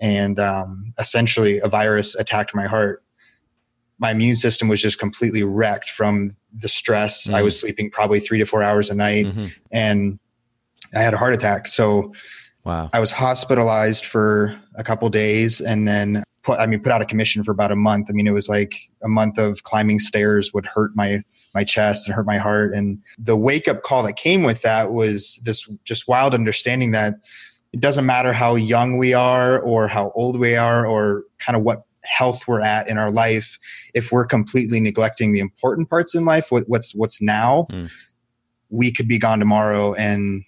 and 0.00 0.38
um, 0.38 0.94
essentially 0.98 1.58
a 1.58 1.68
virus 1.68 2.14
attacked 2.14 2.54
my 2.54 2.66
heart. 2.66 3.02
My 3.98 4.12
immune 4.12 4.36
system 4.36 4.68
was 4.68 4.80
just 4.80 4.98
completely 4.98 5.42
wrecked 5.42 5.90
from 5.90 6.36
the 6.54 6.68
stress. 6.68 7.26
Mm-hmm. 7.26 7.36
I 7.36 7.42
was 7.42 7.60
sleeping 7.60 7.90
probably 7.90 8.20
three 8.20 8.38
to 8.38 8.44
four 8.44 8.62
hours 8.62 8.90
a 8.90 8.94
night 8.94 9.26
mm-hmm. 9.26 9.46
and 9.72 10.18
I 10.94 11.02
had 11.02 11.14
a 11.14 11.18
heart 11.18 11.34
attack. 11.34 11.68
So 11.68 12.14
wow. 12.64 12.88
I 12.92 13.00
was 13.00 13.12
hospitalized 13.12 14.04
for 14.04 14.58
a 14.76 14.84
couple 14.84 15.08
days 15.10 15.60
and 15.60 15.86
then 15.86 16.22
put, 16.48 16.58
I 16.58 16.66
mean, 16.66 16.80
put 16.80 16.92
out 16.92 17.02
a 17.02 17.04
commission 17.04 17.44
for 17.44 17.52
about 17.52 17.70
a 17.70 17.76
month. 17.76 18.06
I 18.08 18.12
mean, 18.12 18.26
it 18.26 18.32
was 18.32 18.48
like 18.48 18.74
a 19.02 19.08
month 19.08 19.38
of 19.38 19.62
climbing 19.64 19.98
stairs 19.98 20.52
would 20.54 20.66
hurt 20.66 20.92
my 20.94 21.22
my 21.54 21.64
chest 21.64 22.06
and 22.06 22.14
hurt 22.14 22.26
my 22.26 22.38
heart. 22.38 22.74
And 22.74 23.02
the 23.18 23.36
wake 23.36 23.68
up 23.68 23.82
call 23.82 24.02
that 24.04 24.16
came 24.16 24.42
with 24.42 24.62
that 24.62 24.90
was 24.90 25.40
this 25.44 25.68
just 25.84 26.08
wild 26.08 26.34
understanding 26.34 26.92
that 26.92 27.14
it 27.72 27.80
doesn't 27.80 28.06
matter 28.06 28.32
how 28.32 28.54
young 28.54 28.96
we 28.96 29.12
are 29.12 29.60
or 29.60 29.88
how 29.88 30.12
old 30.14 30.38
we 30.38 30.56
are 30.56 30.86
or 30.86 31.24
kind 31.38 31.56
of 31.56 31.62
what 31.62 31.82
health 32.04 32.48
we're 32.48 32.60
at 32.60 32.88
in 32.88 32.96
our 32.96 33.10
life 33.10 33.58
if 33.92 34.10
we're 34.10 34.24
completely 34.24 34.80
neglecting 34.80 35.32
the 35.32 35.40
important 35.40 35.90
parts 35.90 36.14
in 36.14 36.24
life 36.24 36.50
what's 36.50 36.94
what's 36.94 37.20
now 37.20 37.66
mm. 37.70 37.90
we 38.70 38.90
could 38.90 39.08
be 39.08 39.18
gone 39.18 39.38
tomorrow 39.38 39.92
and 39.94 40.42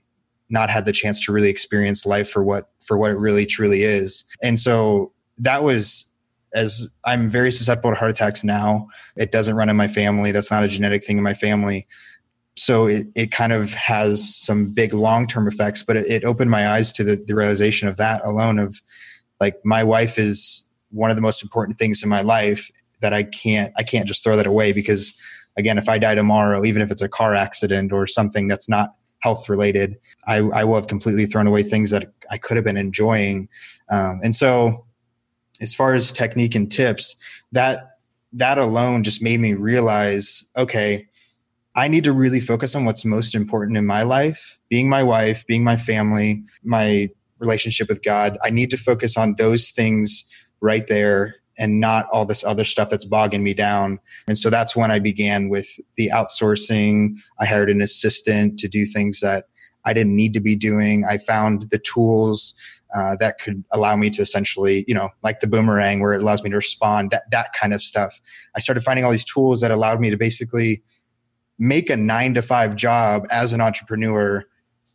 not 0.49 0.71
had 0.71 0.87
the 0.87 0.93
chance 0.93 1.21
to 1.21 1.33
really 1.33 1.51
experience 1.51 2.07
life 2.07 2.31
for 2.31 2.43
what 2.43 2.71
for 2.87 2.97
what 2.97 3.11
it 3.11 3.19
really 3.19 3.45
truly 3.45 3.83
is 3.83 4.25
and 4.43 4.59
so 4.59 5.13
that 5.41 5.63
was 5.63 6.07
as 6.55 6.89
I'm 7.05 7.29
very 7.29 7.53
susceptible 7.53 7.91
to 7.91 7.97
heart 7.97 8.11
attacks 8.11 8.43
now. 8.43 8.89
It 9.17 9.33
doesn't 9.33 9.55
run 9.55 9.69
in 9.69 9.77
my 9.77 9.89
family. 9.89 10.33
That's 10.33 10.51
not 10.51 10.65
a 10.65 10.69
genetic 10.69 11.05
thing 11.05 11.17
in 11.17 11.23
my 11.23 11.35
family. 11.35 11.87
So 12.57 12.87
it, 12.87 13.07
it 13.15 13.31
kind 13.31 13.53
of 13.53 13.73
has 13.75 14.35
some 14.37 14.67
big 14.67 14.93
long 14.93 15.27
term 15.27 15.47
effects, 15.47 15.83
but 15.83 15.97
it, 15.97 16.07
it, 16.09 16.25
opened 16.25 16.51
my 16.51 16.69
eyes 16.69 16.93
to 16.95 17.05
the, 17.05 17.23
the 17.27 17.35
realization 17.35 17.89
of 17.89 17.97
that 17.97 18.21
alone 18.25 18.59
of 18.59 18.83
like 19.41 19.57
my 19.65 19.85
wife 19.85 20.19
is 20.19 20.63
one 20.91 21.11
of 21.11 21.17
the 21.17 21.23
most 21.23 21.43
important 21.43 21.79
things 21.79 22.03
in 22.03 22.09
my 22.09 22.21
life 22.23 22.71
that 23.01 23.15
I 23.15 23.23
can't 23.23 23.73
I 23.79 23.83
can't 23.83 24.07
just 24.07 24.23
throw 24.23 24.37
that 24.37 24.47
away 24.47 24.73
because 24.73 25.15
again 25.57 25.79
if 25.79 25.89
I 25.89 25.99
die 25.99 26.17
tomorrow, 26.17 26.65
even 26.65 26.83
if 26.83 26.91
it's 26.91 27.01
a 27.01 27.09
car 27.09 27.35
accident 27.35 27.93
or 27.93 28.07
something 28.07 28.49
that's 28.49 28.69
not 28.69 28.95
health 29.21 29.49
related, 29.49 29.97
I, 30.27 30.39
I 30.39 30.65
will 30.65 30.75
have 30.75 30.89
completely 30.89 31.27
thrown 31.27 31.47
away 31.47 31.63
things 31.63 31.91
that 31.91 32.13
I 32.31 32.39
could 32.39 32.57
have 32.57 32.65
been 32.65 32.77
enjoying. 32.77 33.49
Um, 33.91 34.21
and 34.23 34.35
so 34.35 34.85
as 35.61 35.75
far 35.75 35.95
as 35.95 36.13
technique 36.13 36.55
and 36.55 36.71
tips, 36.71 37.17
that 37.53 37.99
that 38.33 38.59
alone 38.59 39.03
just 39.03 39.23
made 39.23 39.41
me 39.41 39.55
realize, 39.55 40.45
okay, 40.57 41.07
I 41.75 41.89
need 41.89 42.05
to 42.05 42.13
really 42.13 42.41
focus 42.41 42.75
on 42.75 42.85
what's 42.85 43.05
most 43.05 43.35
important 43.35 43.77
in 43.77 43.87
my 43.87 44.03
life, 44.03 44.59
being 44.69 44.89
my 44.89 45.03
wife, 45.03 45.47
being 45.47 45.65
my 45.65 45.77
family, 45.77 46.43
my 46.65 47.09
relationship 47.39 47.89
with 47.89 48.03
God. 48.03 48.39
I 48.45 48.51
need 48.51 48.71
to 48.71 48.77
focus 48.77 49.17
on 49.17 49.35
those 49.39 49.71
things 49.71 50.25
right 50.61 50.87
there 50.87 51.37
and 51.59 51.81
not 51.81 52.07
all 52.13 52.25
this 52.25 52.45
other 52.45 52.65
stuff 52.65 52.91
that's 52.91 53.05
bogging 53.05 53.45
me 53.45 53.55
down. 53.55 53.99
And 54.27 54.39
so 54.39 54.51
that's 54.51 54.75
when 54.75 54.91
I 54.91 54.99
began 54.99 55.49
with 55.49 55.69
the 55.97 56.11
outsourcing. 56.13 57.17
I 57.39 57.47
hired 57.47 57.71
an 57.71 57.83
assistant 57.83 58.59
to 58.61 58.69
do 58.69 58.85
things 58.85 59.21
that 59.21 59.45
I 59.85 59.93
didn't 59.93 60.17
need 60.17 60.35
to 60.35 60.41
be 60.41 60.57
doing. 60.57 61.05
I 61.09 61.19
found 61.19 61.71
the 61.71 61.79
tools 61.79 62.55
uh, 62.95 63.17
that 63.21 63.39
could 63.39 63.63
allow 63.73 63.97
me 63.97 64.11
to 64.11 64.23
essentially, 64.23 64.85
you 64.89 64.95
know, 64.95 65.11
like 65.23 65.41
the 65.41 65.47
boomerang 65.47 66.01
where 66.01 66.13
it 66.13 66.23
allows 66.23 66.43
me 66.43 66.51
to 66.51 66.57
respond, 66.57 67.11
that, 67.13 67.23
that 67.31 67.53
kind 67.53 67.73
of 67.73 67.83
stuff. 67.83 68.21
I 68.57 68.61
started 68.61 68.83
finding 68.83 69.05
all 69.05 69.13
these 69.13 69.25
tools 69.25 69.61
that 69.61 69.71
allowed 69.71 70.01
me 70.01 70.11
to 70.11 70.17
basically 70.17 70.83
make 71.59 71.91
a 71.91 71.97
nine 71.97 72.35
to 72.35 72.43
five 72.43 72.75
job 72.75 73.27
as 73.31 73.53
an 73.53 73.61
entrepreneur 73.61 74.45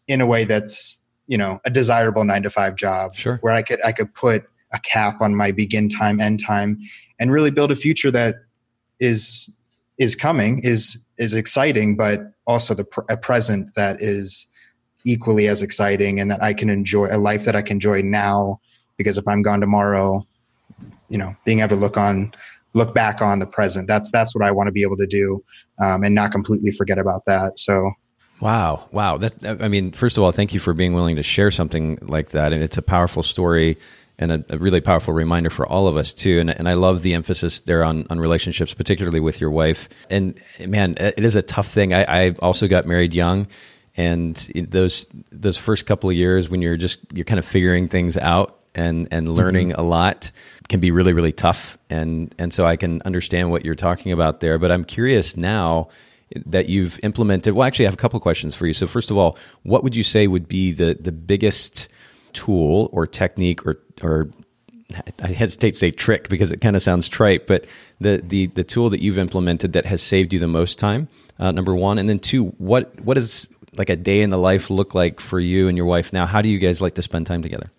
in 0.08 0.20
a 0.20 0.25
way 0.25 0.44
that's 0.44 1.08
you 1.27 1.38
know 1.38 1.60
a 1.63 1.70
desirable 1.70 2.24
nine 2.24 2.44
to 2.44 2.50
five 2.50 2.75
job 2.75 3.15
sure. 3.15 3.38
where 3.42 3.54
i 3.54 3.62
could 3.62 3.84
i 3.86 3.92
could 3.92 4.13
put 4.13 4.44
a 4.74 4.80
cap 4.80 5.22
on 5.22 5.36
my 5.36 5.51
begin 5.51 5.88
time 5.88 6.20
end 6.20 6.44
time 6.44 6.77
and 7.20 7.32
really 7.32 7.51
build 7.51 7.72
a 7.72 7.75
future 7.75 8.12
that 8.12 8.36
is 9.00 9.50
is 9.98 10.15
coming 10.15 10.60
is 10.63 11.08
is 11.18 11.34
exciting 11.34 11.96
but 11.96 12.32
also 12.48 12.74
the 12.74 12.86
a 13.10 13.18
present 13.18 13.74
that 13.75 14.01
is 14.01 14.48
equally 15.05 15.47
as 15.47 15.62
exciting 15.62 16.19
and 16.19 16.29
that 16.29 16.41
i 16.41 16.53
can 16.53 16.69
enjoy 16.69 17.07
a 17.09 17.17
life 17.17 17.45
that 17.45 17.55
i 17.55 17.62
can 17.62 17.75
enjoy 17.75 18.01
now 18.01 18.59
because 18.97 19.17
if 19.17 19.27
i'm 19.27 19.41
gone 19.41 19.59
tomorrow 19.59 20.25
you 21.09 21.17
know 21.17 21.35
being 21.45 21.59
able 21.59 21.69
to 21.69 21.75
look 21.75 21.97
on 21.97 22.33
look 22.74 22.93
back 22.93 23.21
on 23.21 23.39
the 23.39 23.45
present 23.45 23.88
that's 23.88 24.12
that's 24.12 24.35
what 24.35 24.45
i 24.45 24.51
want 24.51 24.67
to 24.67 24.71
be 24.71 24.81
able 24.81 24.97
to 24.97 25.07
do 25.07 25.43
um, 25.79 26.03
and 26.03 26.15
not 26.15 26.31
completely 26.31 26.71
forget 26.71 26.97
about 26.97 27.24
that 27.25 27.57
so 27.57 27.91
wow 28.41 28.88
wow 28.91 29.17
that's 29.17 29.38
i 29.45 29.67
mean 29.67 29.91
first 29.91 30.17
of 30.17 30.24
all 30.24 30.31
thank 30.31 30.53
you 30.53 30.59
for 30.59 30.74
being 30.74 30.93
willing 30.93 31.15
to 31.15 31.24
share 31.24 31.51
something 31.51 31.97
like 32.01 32.29
that 32.29 32.51
and 32.51 32.62
it's 32.62 32.77
a 32.77 32.81
powerful 32.81 33.24
story 33.24 33.77
and 34.17 34.31
a, 34.31 34.45
a, 34.50 34.57
really 34.57 34.81
powerful 34.81 35.13
reminder 35.13 35.50
for 35.50 35.67
all 35.67 35.88
of 35.88 35.97
us 35.97 36.13
too. 36.13 36.39
And, 36.39 36.50
and 36.50 36.69
I 36.69 36.74
love 36.74 37.01
the 37.01 37.13
emphasis 37.13 37.62
there 37.62 37.83
on, 37.83 38.05
on 38.09 38.19
relationships, 38.19 38.74
particularly 38.74 39.19
with 39.19 39.41
your 39.41 39.51
wife. 39.51 39.89
And 40.09 40.39
man, 40.59 40.95
it 41.00 41.24
is 41.24 41.35
a 41.35 41.41
tough 41.41 41.67
thing. 41.69 41.93
I, 41.93 42.27
I 42.27 42.29
also 42.39 42.67
got 42.67 42.85
married 42.85 43.13
young, 43.13 43.47
and 43.97 44.35
those 44.69 45.07
those 45.31 45.57
first 45.57 45.85
couple 45.85 46.09
of 46.09 46.15
years 46.15 46.49
when 46.49 46.61
you're 46.61 46.77
just 46.77 47.01
you're 47.13 47.25
kind 47.25 47.39
of 47.39 47.45
figuring 47.45 47.87
things 47.87 48.17
out 48.17 48.59
and 48.75 49.07
and 49.11 49.29
learning 49.29 49.69
mm-hmm. 49.69 49.79
a 49.79 49.83
lot 49.83 50.31
can 50.67 50.79
be 50.79 50.91
really 50.91 51.13
really 51.13 51.31
tough. 51.31 51.77
And 51.89 52.33
and 52.37 52.53
so 52.53 52.65
I 52.65 52.75
can 52.75 53.01
understand 53.03 53.51
what 53.51 53.65
you're 53.65 53.75
talking 53.75 54.11
about 54.11 54.39
there. 54.39 54.57
But 54.57 54.71
I'm 54.71 54.83
curious 54.83 55.37
now 55.37 55.89
that 56.45 56.67
you've 56.67 56.99
implemented. 57.03 57.53
Well, 57.53 57.67
actually, 57.67 57.85
I 57.85 57.87
have 57.87 57.93
a 57.93 57.97
couple 57.97 58.19
questions 58.19 58.55
for 58.55 58.67
you. 58.67 58.73
So 58.73 58.87
first 58.87 59.11
of 59.11 59.17
all, 59.17 59.37
what 59.63 59.83
would 59.83 59.95
you 59.95 60.03
say 60.03 60.27
would 60.27 60.47
be 60.47 60.71
the 60.71 60.97
the 60.99 61.11
biggest 61.11 61.87
tool 62.33 62.89
or 62.91 63.07
technique 63.07 63.65
or 63.65 63.77
or 64.01 64.29
I 65.21 65.27
hesitate 65.27 65.71
to 65.71 65.79
say 65.79 65.91
trick 65.91 66.29
because 66.29 66.51
it 66.51 66.61
kind 66.61 66.75
of 66.75 66.81
sounds 66.81 67.09
trite, 67.09 67.47
but 67.47 67.65
the 67.99 68.21
the 68.23 68.47
the 68.47 68.63
tool 68.63 68.89
that 68.91 69.01
you've 69.01 69.17
implemented 69.17 69.73
that 69.73 69.85
has 69.85 70.01
saved 70.01 70.31
you 70.31 70.39
the 70.39 70.47
most 70.47 70.79
time, 70.79 71.07
uh, 71.39 71.51
number 71.51 71.73
one, 71.75 71.97
and 71.97 72.07
then 72.07 72.19
two, 72.19 72.45
what 72.57 72.99
what 73.01 73.15
does 73.15 73.49
like 73.77 73.89
a 73.89 73.96
day 73.96 74.22
in 74.22 74.29
the 74.29 74.38
life 74.38 74.70
look 74.70 74.96
like 74.96 75.20
for 75.20 75.39
you 75.39 75.67
and 75.67 75.77
your 75.77 75.86
wife 75.86 76.13
now? 76.13 76.25
How 76.25 76.41
do 76.41 76.50
you 76.50 76.60
guys 76.60 76.82
like 76.82 76.96
to 76.96 77.01
spend 77.01 77.27
time 77.27 77.41
together? 77.41 77.72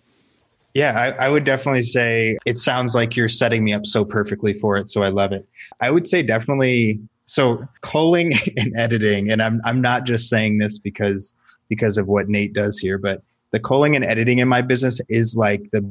Yeah, 0.73 1.15
I, 1.19 1.25
I, 1.25 1.29
would 1.29 1.43
definitely 1.43 1.83
say 1.83 2.37
it 2.45 2.55
sounds 2.55 2.93
like 2.93 3.15
you're 3.15 3.27
setting 3.27 3.63
me 3.63 3.73
up 3.73 3.85
so 3.85 4.05
perfectly 4.05 4.53
for 4.53 4.77
it. 4.77 4.89
So 4.89 5.01
I 5.01 5.09
love 5.09 5.31
it. 5.31 5.47
I 5.81 5.89
would 5.89 6.07
say 6.07 6.21
definitely 6.21 6.99
so 7.25 7.67
culling 7.81 8.33
and 8.57 8.75
editing, 8.77 9.31
and 9.31 9.41
I'm 9.41 9.59
I'm 9.65 9.81
not 9.81 10.05
just 10.05 10.29
saying 10.29 10.59
this 10.59 10.77
because 10.77 11.35
because 11.67 11.97
of 11.97 12.07
what 12.07 12.29
Nate 12.29 12.53
does 12.53 12.77
here, 12.77 12.97
but 12.97 13.23
the 13.51 13.59
culling 13.59 13.95
and 13.95 14.05
editing 14.05 14.39
in 14.39 14.47
my 14.47 14.61
business 14.61 15.01
is 15.09 15.35
like 15.35 15.69
the 15.71 15.81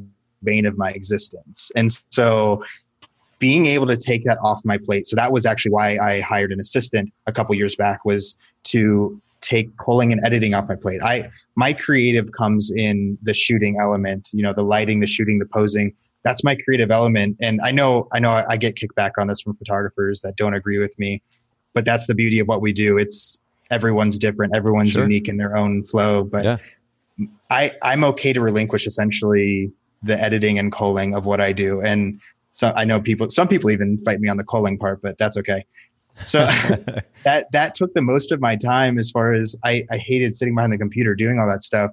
bane 0.43 0.67
of 0.67 0.79
my 0.79 0.91
existence. 0.91 1.73
And 1.75 1.91
so 2.11 2.63
being 3.39 3.67
able 3.67 3.87
to 3.87 3.97
take 3.97 4.25
that 4.25 4.39
off 4.43 4.65
my 4.65 4.79
plate. 4.79 5.07
So 5.07 5.17
that 5.17 5.33
was 5.33 5.45
actually 5.47 5.73
why 5.73 5.99
I 5.99 6.21
hired 6.21 6.53
an 6.53 6.61
assistant 6.61 7.13
a 7.27 7.33
couple 7.33 7.55
years 7.55 7.77
back 7.77 8.05
was 8.05 8.37
to 8.65 9.21
take 9.47 9.77
culling 9.79 10.13
and 10.13 10.21
editing 10.25 10.55
off 10.55 10.69
my 10.69 10.75
plate. 10.75 11.01
I 11.03 11.29
my 11.55 11.73
creative 11.73 12.33
comes 12.33 12.73
in 12.75 13.17
the 13.23 13.35
shooting 13.35 13.79
element, 13.81 14.31
you 14.33 14.43
know, 14.43 14.53
the 14.53 14.63
lighting, 14.63 15.01
the 15.01 15.07
shooting, 15.07 15.39
the 15.39 15.47
posing. 15.47 15.95
That's 16.25 16.43
my 16.43 16.57
creative 16.57 16.91
element. 16.91 17.37
And 17.41 17.61
I 17.63 17.71
know 17.71 18.09
I 18.13 18.19
know 18.19 18.45
I 18.49 18.57
get 18.57 18.75
kickback 18.75 19.13
on 19.19 19.29
this 19.29 19.41
from 19.41 19.55
photographers 19.57 20.21
that 20.23 20.37
don't 20.37 20.55
agree 20.55 20.79
with 20.79 20.99
me, 20.99 21.23
but 21.73 21.85
that's 21.85 22.07
the 22.07 22.15
beauty 22.15 22.41
of 22.41 22.49
what 22.49 22.61
we 22.61 22.73
do. 22.73 22.99
It's 22.99 23.41
everyone's 23.71 24.19
different, 24.19 24.55
everyone's 24.55 24.93
sure. 24.93 25.03
unique 25.03 25.29
in 25.29 25.37
their 25.37 25.57
own 25.57 25.85
flow, 25.85 26.25
but 26.25 26.45
yeah. 26.45 26.57
I 27.51 27.73
I'm 27.83 28.05
okay 28.05 28.33
to 28.33 28.41
relinquish 28.41 28.87
essentially 28.87 29.73
the 30.03 30.21
editing 30.21 30.59
and 30.59 30.73
culling 30.73 31.15
of 31.15 31.25
what 31.25 31.41
I 31.41 31.53
do. 31.53 31.81
And 31.81 32.21
so 32.53 32.73
I 32.75 32.85
know 32.85 33.01
people, 33.01 33.29
some 33.29 33.49
people 33.49 33.71
even 33.71 33.99
fight 34.05 34.21
me 34.21 34.29
on 34.29 34.37
the 34.37 34.45
culling 34.45 34.79
part, 34.79 35.03
but 35.03 35.19
that's 35.19 35.37
okay. 35.37 35.65
So 36.25 36.39
that 37.25 37.47
that 37.53 37.75
took 37.75 37.93
the 37.95 38.03
most 38.03 38.33
of 38.33 38.41
my 38.41 38.57
time 38.57 38.99
as 38.99 39.11
far 39.11 39.35
as 39.35 39.57
I, 39.65 39.85
I 39.91 39.99
hated 39.99 40.35
sitting 40.35 40.55
behind 40.55 40.73
the 40.73 40.79
computer 40.79 41.15
doing 41.15 41.39
all 41.39 41.47
that 41.49 41.63
stuff. 41.63 41.91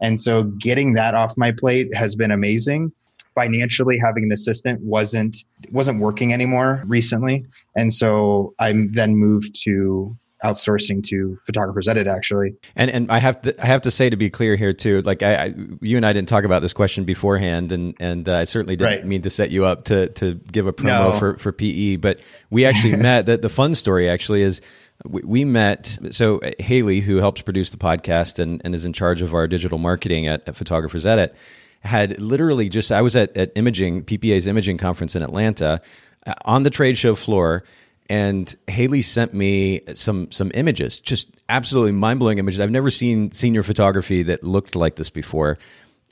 And 0.00 0.20
so 0.20 0.44
getting 0.44 0.94
that 0.94 1.14
off 1.14 1.34
my 1.36 1.52
plate 1.52 1.94
has 1.94 2.14
been 2.14 2.30
amazing. 2.30 2.92
Financially, 3.34 3.98
having 3.98 4.24
an 4.24 4.32
assistant 4.32 4.80
wasn't 4.82 5.38
wasn't 5.72 5.98
working 5.98 6.32
anymore 6.32 6.84
recently, 6.86 7.44
and 7.76 7.92
so 7.92 8.54
I 8.60 8.86
then 8.92 9.16
moved 9.16 9.60
to 9.64 10.16
outsourcing 10.44 11.02
to 11.02 11.38
photographers 11.46 11.88
edit 11.88 12.06
actually 12.06 12.54
and 12.76 12.90
and 12.90 13.10
i 13.10 13.18
have 13.18 13.40
to 13.40 13.58
i 13.62 13.66
have 13.66 13.80
to 13.80 13.90
say 13.90 14.10
to 14.10 14.16
be 14.16 14.28
clear 14.28 14.56
here 14.56 14.72
too 14.72 15.00
like 15.02 15.22
i, 15.22 15.46
I 15.46 15.54
you 15.80 15.96
and 15.96 16.04
i 16.04 16.12
didn't 16.12 16.28
talk 16.28 16.44
about 16.44 16.60
this 16.60 16.72
question 16.72 17.04
beforehand 17.04 17.72
and 17.72 17.94
and 17.98 18.28
uh, 18.28 18.36
i 18.36 18.44
certainly 18.44 18.76
didn't 18.76 18.98
right. 18.98 19.06
mean 19.06 19.22
to 19.22 19.30
set 19.30 19.50
you 19.50 19.64
up 19.64 19.84
to 19.84 20.08
to 20.10 20.34
give 20.34 20.66
a 20.66 20.72
promo 20.72 21.12
no. 21.12 21.18
for 21.18 21.38
for 21.38 21.50
pe 21.50 21.96
but 21.96 22.20
we 22.50 22.66
actually 22.66 22.96
met 23.10 23.26
that 23.26 23.40
the 23.42 23.48
fun 23.48 23.74
story 23.74 24.08
actually 24.08 24.42
is 24.42 24.60
we, 25.06 25.22
we 25.22 25.44
met 25.44 25.98
so 26.10 26.40
haley 26.58 27.00
who 27.00 27.16
helps 27.16 27.40
produce 27.40 27.70
the 27.70 27.76
podcast 27.76 28.38
and, 28.38 28.60
and 28.64 28.74
is 28.74 28.84
in 28.84 28.92
charge 28.92 29.22
of 29.22 29.34
our 29.34 29.48
digital 29.48 29.78
marketing 29.78 30.26
at, 30.26 30.46
at 30.46 30.56
photographers 30.56 31.06
edit 31.06 31.34
had 31.80 32.20
literally 32.20 32.68
just 32.68 32.92
i 32.92 33.00
was 33.00 33.16
at, 33.16 33.34
at 33.36 33.50
imaging 33.56 34.04
ppa's 34.04 34.46
imaging 34.46 34.76
conference 34.76 35.16
in 35.16 35.22
atlanta 35.22 35.80
uh, 36.26 36.34
on 36.44 36.62
the 36.62 36.70
trade 36.70 36.98
show 36.98 37.14
floor 37.14 37.64
and 38.08 38.54
Haley 38.66 39.02
sent 39.02 39.32
me 39.32 39.80
some 39.94 40.30
some 40.30 40.50
images, 40.54 41.00
just 41.00 41.30
absolutely 41.48 41.92
mind 41.92 42.20
blowing 42.20 42.38
images. 42.38 42.60
I've 42.60 42.70
never 42.70 42.90
seen 42.90 43.32
senior 43.32 43.62
photography 43.62 44.22
that 44.24 44.42
looked 44.44 44.76
like 44.76 44.96
this 44.96 45.10
before. 45.10 45.58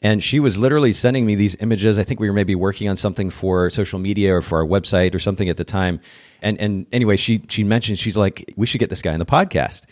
And 0.05 0.21
she 0.23 0.41
was 0.41 0.59
literally 0.59 0.93
sending 0.93 1.27
me 1.27 1.37
these 1.37 1.57
images. 1.61 1.97
I 1.97 2.03
think 2.03 2.19
we 2.19 2.29
were 2.29 2.35
maybe 2.35 2.57
working 2.57 2.89
on 2.89 2.97
something 2.97 3.31
for 3.31 3.71
social 3.71 4.01
media 4.01 4.35
or 4.35 4.43
for 4.43 4.59
our 4.59 4.67
website 4.67 5.15
or 5.15 5.21
something 5.21 5.49
at 5.49 5.57
the 5.57 5.65
time. 5.65 6.01
And 6.41 6.59
and 6.59 6.87
anyway, 6.93 7.17
she 7.17 7.43
she 7.49 7.63
mentioned 7.63 7.99
she's 7.99 8.17
like, 8.17 8.53
we 8.57 8.67
should 8.67 8.79
get 8.79 8.91
this 8.91 9.03
guy 9.03 9.13
in 9.13 9.21
the 9.21 9.27
podcast. 9.27 9.85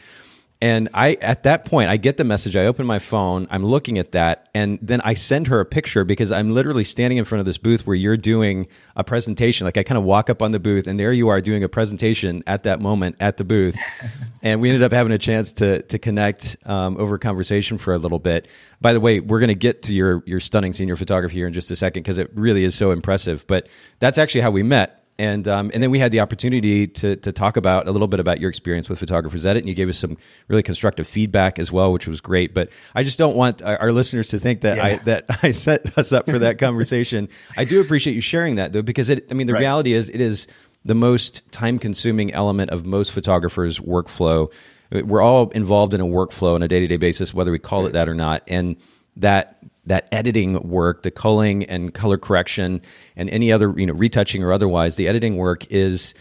And 0.62 0.90
I, 0.92 1.14
at 1.22 1.44
that 1.44 1.64
point, 1.64 1.88
I 1.88 1.96
get 1.96 2.18
the 2.18 2.24
message. 2.24 2.54
I 2.54 2.66
open 2.66 2.86
my 2.86 2.98
phone. 2.98 3.46
I'm 3.50 3.64
looking 3.64 3.96
at 3.96 4.12
that, 4.12 4.50
and 4.54 4.78
then 4.82 5.00
I 5.00 5.14
send 5.14 5.46
her 5.46 5.58
a 5.58 5.64
picture 5.64 6.04
because 6.04 6.30
I'm 6.30 6.50
literally 6.50 6.84
standing 6.84 7.16
in 7.16 7.24
front 7.24 7.40
of 7.40 7.46
this 7.46 7.56
booth 7.56 7.86
where 7.86 7.96
you're 7.96 8.18
doing 8.18 8.66
a 8.94 9.02
presentation. 9.02 9.64
Like 9.64 9.78
I 9.78 9.82
kind 9.82 9.96
of 9.96 10.04
walk 10.04 10.28
up 10.28 10.42
on 10.42 10.50
the 10.50 10.60
booth, 10.60 10.86
and 10.86 11.00
there 11.00 11.14
you 11.14 11.28
are 11.28 11.40
doing 11.40 11.64
a 11.64 11.68
presentation 11.68 12.42
at 12.46 12.64
that 12.64 12.78
moment 12.78 13.16
at 13.20 13.38
the 13.38 13.44
booth. 13.44 13.74
and 14.42 14.60
we 14.60 14.68
ended 14.68 14.82
up 14.82 14.92
having 14.92 15.12
a 15.12 15.18
chance 15.18 15.54
to 15.54 15.80
to 15.82 15.98
connect 15.98 16.58
um, 16.66 16.98
over 16.98 17.16
conversation 17.16 17.78
for 17.78 17.94
a 17.94 17.98
little 17.98 18.18
bit. 18.18 18.46
By 18.82 18.92
the 18.92 19.00
way, 19.00 19.20
we're 19.20 19.40
going 19.40 19.48
to 19.48 19.54
get 19.54 19.84
to 19.84 19.94
your 19.94 20.22
your 20.26 20.40
stunning 20.40 20.74
senior 20.74 20.96
photography 20.96 21.36
here 21.36 21.46
in 21.46 21.54
just 21.54 21.70
a 21.70 21.76
second 21.76 22.02
because 22.02 22.18
it 22.18 22.30
really 22.34 22.64
is 22.64 22.74
so 22.74 22.90
impressive. 22.90 23.46
But 23.46 23.66
that's 23.98 24.18
actually 24.18 24.42
how 24.42 24.50
we 24.50 24.62
met 24.62 24.99
and 25.20 25.46
um, 25.46 25.70
and 25.74 25.82
then 25.82 25.90
we 25.90 25.98
had 25.98 26.12
the 26.12 26.20
opportunity 26.20 26.86
to 26.86 27.14
to 27.16 27.30
talk 27.30 27.58
about 27.58 27.86
a 27.86 27.92
little 27.92 28.08
bit 28.08 28.20
about 28.20 28.40
your 28.40 28.48
experience 28.48 28.88
with 28.88 28.98
Photographers 28.98 29.44
Edit, 29.44 29.62
and 29.62 29.68
you 29.68 29.74
gave 29.74 29.90
us 29.90 29.98
some 29.98 30.16
really 30.48 30.62
constructive 30.62 31.06
feedback 31.06 31.58
as 31.58 31.70
well, 31.70 31.92
which 31.92 32.08
was 32.08 32.22
great. 32.22 32.54
But 32.54 32.70
I 32.94 33.02
just 33.02 33.18
don't 33.18 33.36
want 33.36 33.62
our, 33.62 33.76
our 33.76 33.92
listeners 33.92 34.28
to 34.28 34.40
think 34.40 34.62
that 34.62 34.78
yeah. 34.78 34.84
I 34.84 34.96
that 35.04 35.26
I 35.42 35.50
set 35.50 35.98
us 35.98 36.12
up 36.12 36.24
for 36.24 36.38
that 36.38 36.58
conversation. 36.58 37.28
I 37.58 37.64
do 37.64 37.82
appreciate 37.82 38.14
you 38.14 38.22
sharing 38.22 38.56
that 38.56 38.72
though, 38.72 38.80
because 38.80 39.10
it. 39.10 39.26
I 39.30 39.34
mean, 39.34 39.46
the 39.46 39.52
right. 39.52 39.60
reality 39.60 39.92
is 39.92 40.08
it 40.08 40.22
is 40.22 40.46
the 40.86 40.94
most 40.94 41.52
time 41.52 41.78
consuming 41.78 42.32
element 42.32 42.70
of 42.70 42.86
most 42.86 43.12
photographers' 43.12 43.78
workflow. 43.78 44.50
We're 44.90 45.20
all 45.20 45.50
involved 45.50 45.92
in 45.92 46.00
a 46.00 46.06
workflow 46.06 46.54
on 46.54 46.62
a 46.62 46.68
day 46.68 46.80
to 46.80 46.86
day 46.86 46.96
basis, 46.96 47.34
whether 47.34 47.52
we 47.52 47.58
call 47.58 47.84
it 47.84 47.92
that 47.92 48.08
or 48.08 48.14
not, 48.14 48.42
and 48.48 48.76
that 49.16 49.58
that 49.90 50.08
editing 50.12 50.54
work, 50.68 51.02
the 51.02 51.10
culling 51.10 51.64
and 51.64 51.92
color 51.92 52.16
correction, 52.16 52.80
and 53.16 53.28
any 53.30 53.50
other 53.50 53.74
you 53.76 53.84
know 53.84 53.92
retouching 53.92 54.42
or 54.42 54.52
otherwise, 54.52 54.94
the 54.94 55.08
editing 55.08 55.36
work 55.36 55.70
is 55.70 56.14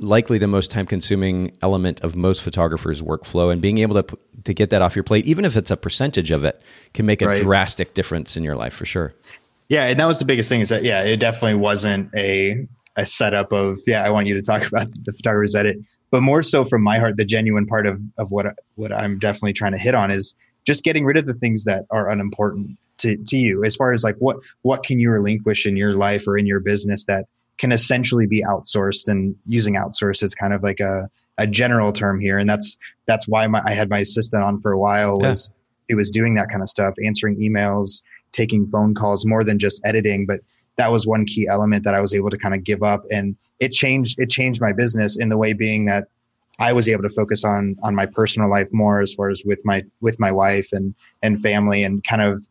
likely 0.00 0.38
the 0.38 0.48
most 0.48 0.72
time 0.72 0.86
consuming 0.86 1.56
element 1.62 2.00
of 2.00 2.16
most 2.16 2.42
photographers' 2.42 3.00
workflow. 3.00 3.52
And 3.52 3.62
being 3.62 3.78
able 3.78 4.02
to 4.02 4.18
to 4.42 4.52
get 4.52 4.70
that 4.70 4.82
off 4.82 4.96
your 4.96 5.04
plate, 5.04 5.24
even 5.24 5.44
if 5.44 5.56
it's 5.56 5.70
a 5.70 5.76
percentage 5.76 6.32
of 6.32 6.44
it, 6.44 6.60
can 6.94 7.06
make 7.06 7.22
a 7.22 7.26
right. 7.26 7.42
drastic 7.42 7.94
difference 7.94 8.36
in 8.36 8.42
your 8.42 8.56
life 8.56 8.74
for 8.74 8.84
sure. 8.84 9.14
Yeah, 9.68 9.84
and 9.84 9.98
that 10.00 10.06
was 10.06 10.18
the 10.18 10.24
biggest 10.24 10.48
thing 10.48 10.60
is 10.60 10.68
that 10.70 10.82
yeah, 10.82 11.04
it 11.04 11.18
definitely 11.18 11.54
wasn't 11.54 12.12
a 12.16 12.66
a 12.96 13.06
setup 13.06 13.52
of 13.52 13.78
yeah, 13.86 14.02
I 14.02 14.10
want 14.10 14.26
you 14.26 14.34
to 14.34 14.42
talk 14.42 14.66
about 14.66 14.88
the 15.04 15.12
photographer's 15.12 15.54
edit, 15.54 15.76
but 16.10 16.22
more 16.22 16.42
so 16.42 16.64
from 16.64 16.82
my 16.82 16.98
heart, 16.98 17.18
the 17.18 17.24
genuine 17.24 17.66
part 17.66 17.86
of 17.86 18.00
of 18.18 18.32
what 18.32 18.46
what 18.74 18.92
I'm 18.92 19.20
definitely 19.20 19.52
trying 19.52 19.72
to 19.72 19.78
hit 19.78 19.94
on 19.94 20.10
is 20.10 20.34
just 20.66 20.82
getting 20.82 21.04
rid 21.04 21.16
of 21.16 21.26
the 21.26 21.34
things 21.34 21.62
that 21.66 21.84
are 21.90 22.10
unimportant 22.10 22.76
to, 22.98 23.16
to 23.16 23.36
you 23.36 23.64
as 23.64 23.76
far 23.76 23.92
as 23.92 24.04
like 24.04 24.16
what 24.18 24.36
what 24.62 24.82
can 24.82 24.98
you 24.98 25.10
relinquish 25.10 25.66
in 25.66 25.76
your 25.76 25.94
life 25.94 26.26
or 26.26 26.36
in 26.36 26.46
your 26.46 26.60
business 26.60 27.04
that 27.06 27.26
can 27.58 27.72
essentially 27.72 28.26
be 28.26 28.42
outsourced? 28.42 29.08
And 29.08 29.34
using 29.46 29.74
outsource 29.74 30.22
is 30.22 30.34
kind 30.34 30.52
of 30.52 30.62
like 30.62 30.80
a, 30.80 31.08
a 31.38 31.46
general 31.46 31.92
term 31.92 32.20
here. 32.20 32.38
And 32.38 32.48
that's 32.48 32.76
that's 33.06 33.28
why 33.28 33.46
my, 33.46 33.62
i 33.64 33.72
had 33.72 33.88
my 33.88 33.98
assistant 33.98 34.42
on 34.42 34.60
for 34.60 34.72
a 34.72 34.78
while 34.78 35.16
was 35.16 35.50
yeah. 35.50 35.54
he 35.88 35.94
was 35.94 36.10
doing 36.10 36.34
that 36.34 36.48
kind 36.50 36.62
of 36.62 36.68
stuff 36.68 36.94
answering 37.04 37.36
emails 37.36 38.02
taking 38.32 38.66
phone 38.68 38.94
calls 38.94 39.24
more 39.24 39.44
than 39.44 39.58
just 39.58 39.80
editing. 39.84 40.26
But 40.26 40.40
that 40.76 40.92
was 40.92 41.06
one 41.06 41.24
key 41.24 41.46
element 41.48 41.84
that 41.84 41.94
i 41.94 42.00
was 42.00 42.14
able 42.14 42.30
to 42.30 42.38
kind 42.38 42.54
of 42.54 42.64
give 42.64 42.82
up. 42.82 43.04
And 43.10 43.36
it 43.60 43.72
changed 43.72 44.18
it 44.18 44.30
changed 44.30 44.60
my 44.60 44.72
business 44.72 45.18
in 45.18 45.28
the 45.28 45.36
way 45.36 45.52
being 45.52 45.86
that 45.86 46.04
I 46.58 46.72
was 46.72 46.88
able 46.88 47.02
to 47.02 47.10
focus 47.10 47.44
on 47.44 47.76
on 47.82 47.94
my 47.94 48.06
personal 48.06 48.50
life 48.50 48.68
more 48.72 49.00
as 49.00 49.14
far 49.14 49.30
as 49.30 49.42
with 49.44 49.58
my 49.64 49.84
with 50.00 50.18
my 50.18 50.32
wife 50.32 50.68
and 50.72 50.94
and 51.22 51.40
family 51.40 51.84
and 51.84 52.02
kind 52.02 52.22
of 52.22 52.46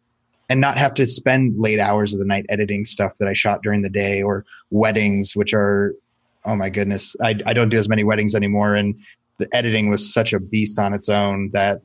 and 0.49 0.61
not 0.61 0.77
have 0.77 0.93
to 0.95 1.05
spend 1.05 1.59
late 1.59 1.79
hours 1.79 2.13
of 2.13 2.19
the 2.19 2.25
night 2.25 2.45
editing 2.49 2.83
stuff 2.83 3.17
that 3.19 3.27
I 3.27 3.33
shot 3.33 3.63
during 3.63 3.81
the 3.81 3.89
day 3.89 4.21
or 4.21 4.45
weddings, 4.69 5.35
which 5.35 5.53
are 5.53 5.95
oh 6.45 6.55
my 6.55 6.69
goodness, 6.69 7.15
I, 7.23 7.35
I 7.45 7.53
don't 7.53 7.69
do 7.69 7.77
as 7.77 7.89
many 7.89 8.03
weddings 8.03 8.35
anymore. 8.35 8.75
And 8.75 8.95
the 9.39 9.47
editing 9.53 9.89
was 9.89 10.13
such 10.13 10.33
a 10.33 10.39
beast 10.39 10.79
on 10.79 10.93
its 10.93 11.09
own 11.09 11.49
that 11.53 11.81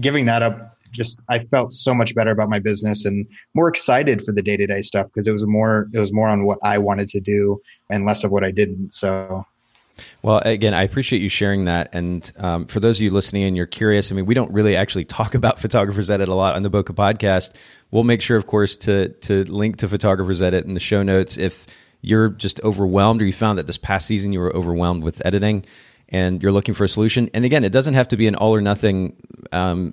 giving 0.00 0.26
that 0.26 0.42
up 0.42 0.76
just 0.92 1.20
I 1.28 1.40
felt 1.40 1.70
so 1.70 1.94
much 1.94 2.14
better 2.14 2.30
about 2.30 2.48
my 2.48 2.58
business 2.58 3.04
and 3.04 3.26
more 3.54 3.68
excited 3.68 4.24
for 4.24 4.32
the 4.32 4.42
day 4.42 4.56
to 4.56 4.66
day 4.66 4.82
stuff 4.82 5.06
because 5.06 5.28
it 5.28 5.32
was 5.32 5.46
more 5.46 5.88
it 5.92 5.98
was 5.98 6.12
more 6.12 6.28
on 6.28 6.44
what 6.44 6.58
I 6.64 6.78
wanted 6.78 7.08
to 7.10 7.20
do 7.20 7.60
and 7.90 8.06
less 8.06 8.24
of 8.24 8.30
what 8.32 8.42
I 8.42 8.50
didn't. 8.50 8.94
So 8.94 9.44
well, 10.22 10.38
again, 10.38 10.74
I 10.74 10.82
appreciate 10.82 11.22
you 11.22 11.28
sharing 11.28 11.64
that. 11.64 11.90
And 11.92 12.30
um, 12.38 12.66
for 12.66 12.80
those 12.80 12.98
of 12.98 13.02
you 13.02 13.10
listening 13.10 13.44
and 13.44 13.56
you're 13.56 13.66
curious, 13.66 14.10
I 14.10 14.14
mean, 14.14 14.26
we 14.26 14.34
don't 14.34 14.52
really 14.52 14.76
actually 14.76 15.04
talk 15.04 15.34
about 15.40 15.58
Photographers 15.60 16.10
Edit 16.10 16.28
a 16.28 16.34
lot 16.34 16.54
on 16.54 16.62
the 16.62 16.70
Bokeh 16.70 16.94
podcast. 16.94 17.54
We'll 17.90 18.04
make 18.04 18.22
sure, 18.22 18.36
of 18.36 18.46
course, 18.46 18.76
to 18.78 19.08
to 19.08 19.44
link 19.44 19.78
to 19.78 19.88
Photographers 19.88 20.42
Edit 20.42 20.64
in 20.64 20.74
the 20.74 20.80
show 20.80 21.02
notes 21.02 21.38
if 21.38 21.66
you're 22.02 22.30
just 22.30 22.60
overwhelmed 22.64 23.20
or 23.20 23.26
you 23.26 23.32
found 23.32 23.58
that 23.58 23.66
this 23.66 23.76
past 23.76 24.06
season 24.06 24.32
you 24.32 24.40
were 24.40 24.54
overwhelmed 24.56 25.02
with 25.02 25.20
editing 25.26 25.64
and 26.08 26.42
you're 26.42 26.52
looking 26.52 26.74
for 26.74 26.84
a 26.84 26.88
solution. 26.88 27.28
And 27.34 27.44
again, 27.44 27.62
it 27.62 27.72
doesn't 27.72 27.94
have 27.94 28.08
to 28.08 28.16
be 28.16 28.26
an 28.26 28.34
all 28.34 28.54
or 28.54 28.60
nothing 28.62 29.16
um, 29.52 29.92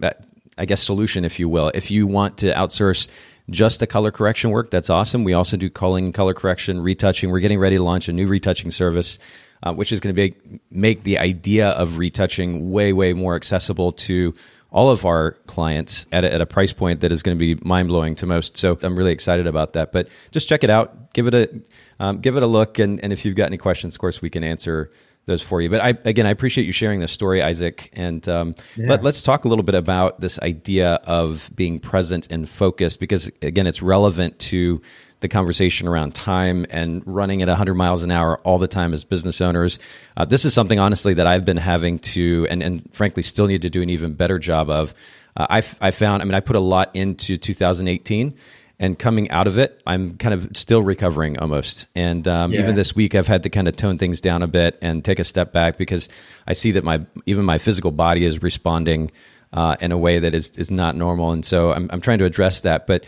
I 0.57 0.65
guess, 0.65 0.81
solution, 0.81 1.23
if 1.23 1.39
you 1.39 1.47
will. 1.47 1.71
If 1.73 1.91
you 1.91 2.07
want 2.07 2.39
to 2.39 2.51
outsource 2.53 3.07
just 3.49 3.79
the 3.79 3.87
color 3.87 4.11
correction 4.11 4.49
work, 4.49 4.71
that's 4.71 4.89
awesome. 4.89 5.23
We 5.23 5.33
also 5.33 5.55
do 5.55 5.69
culling, 5.69 6.11
color 6.11 6.33
correction, 6.33 6.81
retouching. 6.81 7.29
We're 7.29 7.39
getting 7.39 7.59
ready 7.59 7.77
to 7.77 7.83
launch 7.83 8.09
a 8.09 8.13
new 8.13 8.27
retouching 8.27 8.71
service, 8.71 9.19
uh, 9.63 9.73
which 9.73 9.91
is 9.91 9.99
going 9.99 10.15
to 10.15 10.21
be 10.29 10.59
make 10.71 11.03
the 11.03 11.17
idea 11.17 11.69
of 11.69 11.97
retouching 11.97 12.71
way, 12.71 12.93
way 12.93 13.13
more 13.13 13.35
accessible 13.35 13.91
to 13.91 14.33
all 14.69 14.89
of 14.89 15.05
our 15.05 15.31
clients 15.47 16.05
at 16.11 16.25
a, 16.25 16.33
at 16.33 16.41
a 16.41 16.45
price 16.45 16.73
point 16.73 16.99
that 16.99 17.11
is 17.11 17.23
going 17.23 17.37
to 17.37 17.39
be 17.39 17.55
mind 17.63 17.87
blowing 17.87 18.15
to 18.15 18.25
most. 18.25 18.57
So 18.57 18.77
I'm 18.81 18.97
really 18.97 19.13
excited 19.13 19.47
about 19.47 19.73
that. 19.73 19.91
But 19.91 20.09
just 20.31 20.49
check 20.49 20.63
it 20.63 20.69
out, 20.69 21.13
give 21.13 21.27
it 21.27 21.33
a 21.33 21.61
um, 21.99 22.19
give 22.19 22.35
it 22.35 22.43
a 22.43 22.47
look, 22.47 22.79
and, 22.79 23.01
and 23.03 23.13
if 23.13 23.25
you've 23.25 23.35
got 23.35 23.47
any 23.47 23.57
questions, 23.57 23.95
of 23.95 23.99
course, 23.99 24.21
we 24.21 24.29
can 24.29 24.43
answer 24.43 24.91
those 25.27 25.41
for 25.41 25.61
you. 25.61 25.69
But 25.69 25.81
I, 25.81 25.89
again, 26.05 26.25
I 26.25 26.31
appreciate 26.31 26.65
you 26.65 26.71
sharing 26.71 26.99
this 26.99 27.11
story, 27.11 27.43
Isaac. 27.43 27.89
And 27.93 28.27
um, 28.27 28.55
yeah. 28.75 28.87
let, 28.89 29.05
us 29.05 29.21
talk 29.21 29.45
a 29.45 29.47
little 29.47 29.63
bit 29.63 29.75
about 29.75 30.21
this 30.21 30.39
idea 30.39 30.95
of 31.03 31.51
being 31.53 31.79
present 31.79 32.27
and 32.31 32.49
focused, 32.49 32.99
because 32.99 33.29
again, 33.41 33.67
it's 33.67 33.81
relevant 33.81 34.39
to 34.39 34.81
the 35.19 35.27
conversation 35.27 35.87
around 35.87 36.13
time 36.13 36.65
and 36.69 37.01
running 37.05 37.41
at 37.41 37.47
100 37.47 37.73
miles 37.73 38.03
an 38.03 38.11
hour 38.11 38.37
all 38.39 38.59
the 38.59 38.67
time 38.67 38.93
as 38.93 39.03
business 39.03 39.41
owners. 39.41 39.79
Uh, 40.15 40.25
this 40.25 40.45
is 40.45 40.53
something, 40.53 40.79
honestly, 40.79 41.15
that 41.15 41.25
I've 41.25 41.45
been 41.45 41.57
having 41.57 41.99
to, 41.99 42.45
and, 42.49 42.61
and 42.61 42.93
frankly, 42.93 43.23
still 43.23 43.47
need 43.47 43.63
to 43.63 43.69
do 43.69 43.81
an 43.81 43.89
even 43.89 44.13
better 44.13 44.37
job 44.37 44.69
of. 44.69 44.93
Uh, 45.35 45.47
I, 45.49 45.57
I 45.81 45.91
found, 45.91 46.21
I 46.21 46.25
mean, 46.25 46.35
I 46.35 46.39
put 46.39 46.55
a 46.55 46.61
lot 46.61 46.95
into 46.95 47.37
2018 47.37 48.35
and 48.79 48.97
coming 48.97 49.31
out 49.31 49.47
of 49.47 49.57
it, 49.57 49.81
I'm 49.87 50.17
kind 50.17 50.33
of 50.33 50.55
still 50.55 50.83
recovering 50.83 51.39
almost. 51.39 51.87
And 51.95 52.27
um, 52.27 52.51
yeah. 52.51 52.61
even 52.61 52.75
this 52.75 52.95
week, 52.95 53.15
I've 53.15 53.27
had 53.27 53.43
to 53.43 53.49
kind 53.49 53.67
of 53.67 53.75
tone 53.75 53.97
things 53.97 54.21
down 54.21 54.43
a 54.43 54.47
bit 54.47 54.77
and 54.81 55.03
take 55.03 55.19
a 55.19 55.23
step 55.23 55.51
back 55.51 55.77
because 55.77 56.09
I 56.45 56.53
see 56.53 56.71
that 56.73 56.83
my 56.83 57.03
even 57.25 57.43
my 57.43 57.57
physical 57.57 57.91
body 57.91 58.23
is 58.23 58.43
responding 58.43 59.11
uh, 59.51 59.77
in 59.81 59.91
a 59.91 59.97
way 59.97 60.19
that 60.19 60.35
is 60.35 60.51
is 60.51 60.69
not 60.69 60.95
normal. 60.95 61.31
And 61.31 61.43
so 61.43 61.73
I'm 61.73 61.89
I'm 61.91 62.01
trying 62.01 62.19
to 62.19 62.25
address 62.25 62.61
that. 62.61 62.85
But 62.85 63.05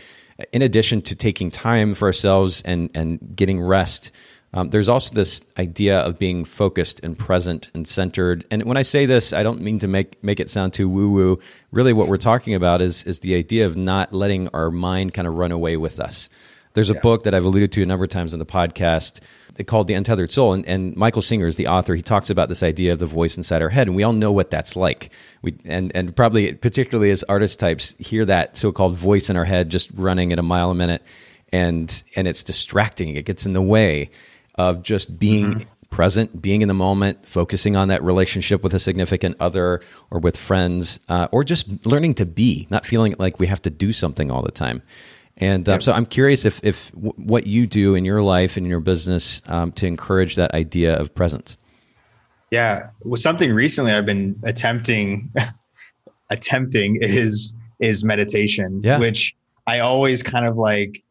in 0.52 0.62
addition 0.62 1.02
to 1.02 1.14
taking 1.14 1.50
time 1.50 1.94
for 1.94 2.06
ourselves 2.06 2.62
and 2.62 2.90
and 2.94 3.34
getting 3.34 3.60
rest, 3.60 4.12
um, 4.52 4.70
there's 4.70 4.88
also 4.88 5.14
this 5.14 5.44
idea 5.58 6.00
of 6.00 6.18
being 6.18 6.44
focused 6.44 7.00
and 7.04 7.16
present 7.16 7.70
and 7.72 7.86
centered. 7.86 8.44
And 8.50 8.64
when 8.64 8.76
I 8.76 8.82
say 8.82 9.06
this, 9.06 9.32
I 9.32 9.42
don't 9.42 9.60
mean 9.60 9.78
to 9.78 9.88
make 9.88 10.22
make 10.24 10.40
it 10.40 10.50
sound 10.50 10.72
too 10.72 10.88
woo 10.88 11.10
woo. 11.10 11.38
Really, 11.70 11.92
what 11.92 12.08
we're 12.08 12.16
talking 12.16 12.54
about 12.54 12.82
is 12.82 13.04
is 13.04 13.20
the 13.20 13.36
idea 13.36 13.66
of 13.66 13.76
not 13.76 14.12
letting 14.12 14.48
our 14.48 14.70
mind 14.70 15.14
kind 15.14 15.28
of 15.28 15.34
run 15.34 15.52
away 15.52 15.76
with 15.76 16.00
us. 16.00 16.28
There's 16.74 16.90
a 16.90 16.94
yeah. 16.94 17.00
book 17.00 17.24
that 17.24 17.34
I've 17.34 17.44
alluded 17.44 17.72
to 17.72 17.82
a 17.82 17.86
number 17.86 18.04
of 18.04 18.10
times 18.10 18.32
in 18.32 18.38
the 18.38 18.46
podcast 18.46 19.20
called 19.66 19.86
The 19.86 19.94
Untethered 19.94 20.30
Soul. 20.30 20.52
And, 20.52 20.66
and, 20.66 20.96
Michael 20.96 21.22
Singer 21.22 21.46
is 21.46 21.56
the 21.56 21.68
author. 21.68 21.94
He 21.94 22.02
talks 22.02 22.30
about 22.30 22.48
this 22.48 22.62
idea 22.62 22.92
of 22.92 22.98
the 22.98 23.06
voice 23.06 23.36
inside 23.36 23.62
our 23.62 23.68
head. 23.68 23.86
And 23.86 23.96
we 23.96 24.02
all 24.02 24.12
know 24.12 24.32
what 24.32 24.50
that's 24.50 24.76
like. 24.76 25.10
We, 25.42 25.56
and, 25.64 25.90
and 25.94 26.14
probably, 26.14 26.52
particularly 26.54 27.10
as 27.10 27.22
artist 27.24 27.58
types, 27.58 27.94
hear 27.98 28.24
that 28.24 28.56
so 28.56 28.72
called 28.72 28.96
voice 28.96 29.30
in 29.30 29.36
our 29.36 29.44
head 29.44 29.70
just 29.70 29.90
running 29.94 30.32
at 30.32 30.38
a 30.38 30.42
mile 30.42 30.70
a 30.70 30.74
minute. 30.74 31.02
And, 31.52 32.02
and 32.16 32.28
it's 32.28 32.44
distracting. 32.44 33.16
It 33.16 33.24
gets 33.24 33.46
in 33.46 33.52
the 33.52 33.62
way 33.62 34.10
of 34.54 34.82
just 34.82 35.18
being 35.18 35.54
mm-hmm. 35.54 35.88
present, 35.90 36.40
being 36.40 36.62
in 36.62 36.68
the 36.68 36.74
moment, 36.74 37.26
focusing 37.26 37.76
on 37.76 37.88
that 37.88 38.02
relationship 38.02 38.62
with 38.62 38.74
a 38.74 38.78
significant 38.78 39.36
other 39.40 39.80
or 40.10 40.20
with 40.20 40.36
friends, 40.36 41.00
uh, 41.08 41.28
or 41.32 41.44
just 41.44 41.86
learning 41.86 42.14
to 42.14 42.26
be, 42.26 42.66
not 42.70 42.86
feeling 42.86 43.14
like 43.18 43.40
we 43.40 43.46
have 43.46 43.62
to 43.62 43.70
do 43.70 43.92
something 43.92 44.30
all 44.30 44.42
the 44.42 44.50
time. 44.50 44.82
And 45.40 45.68
um, 45.68 45.74
yep. 45.74 45.82
so 45.82 45.92
I'm 45.92 46.06
curious 46.06 46.44
if, 46.44 46.60
if 46.62 46.92
w- 46.92 47.14
what 47.16 47.46
you 47.46 47.66
do 47.66 47.94
in 47.94 48.04
your 48.04 48.22
life 48.22 48.56
and 48.56 48.66
in 48.66 48.70
your 48.70 48.80
business 48.80 49.40
um, 49.46 49.72
to 49.72 49.86
encourage 49.86 50.36
that 50.36 50.52
idea 50.52 50.94
of 50.96 51.14
presence. 51.14 51.56
Yeah, 52.50 52.90
well, 53.02 53.16
something 53.16 53.52
recently 53.52 53.92
I've 53.92 54.06
been 54.06 54.38
attempting 54.44 55.32
attempting 56.30 56.98
is 57.00 57.54
is 57.80 58.04
meditation, 58.04 58.80
yeah. 58.84 58.98
which 58.98 59.34
I 59.66 59.80
always 59.80 60.22
kind 60.22 60.46
of 60.46 60.56
like. 60.56 61.02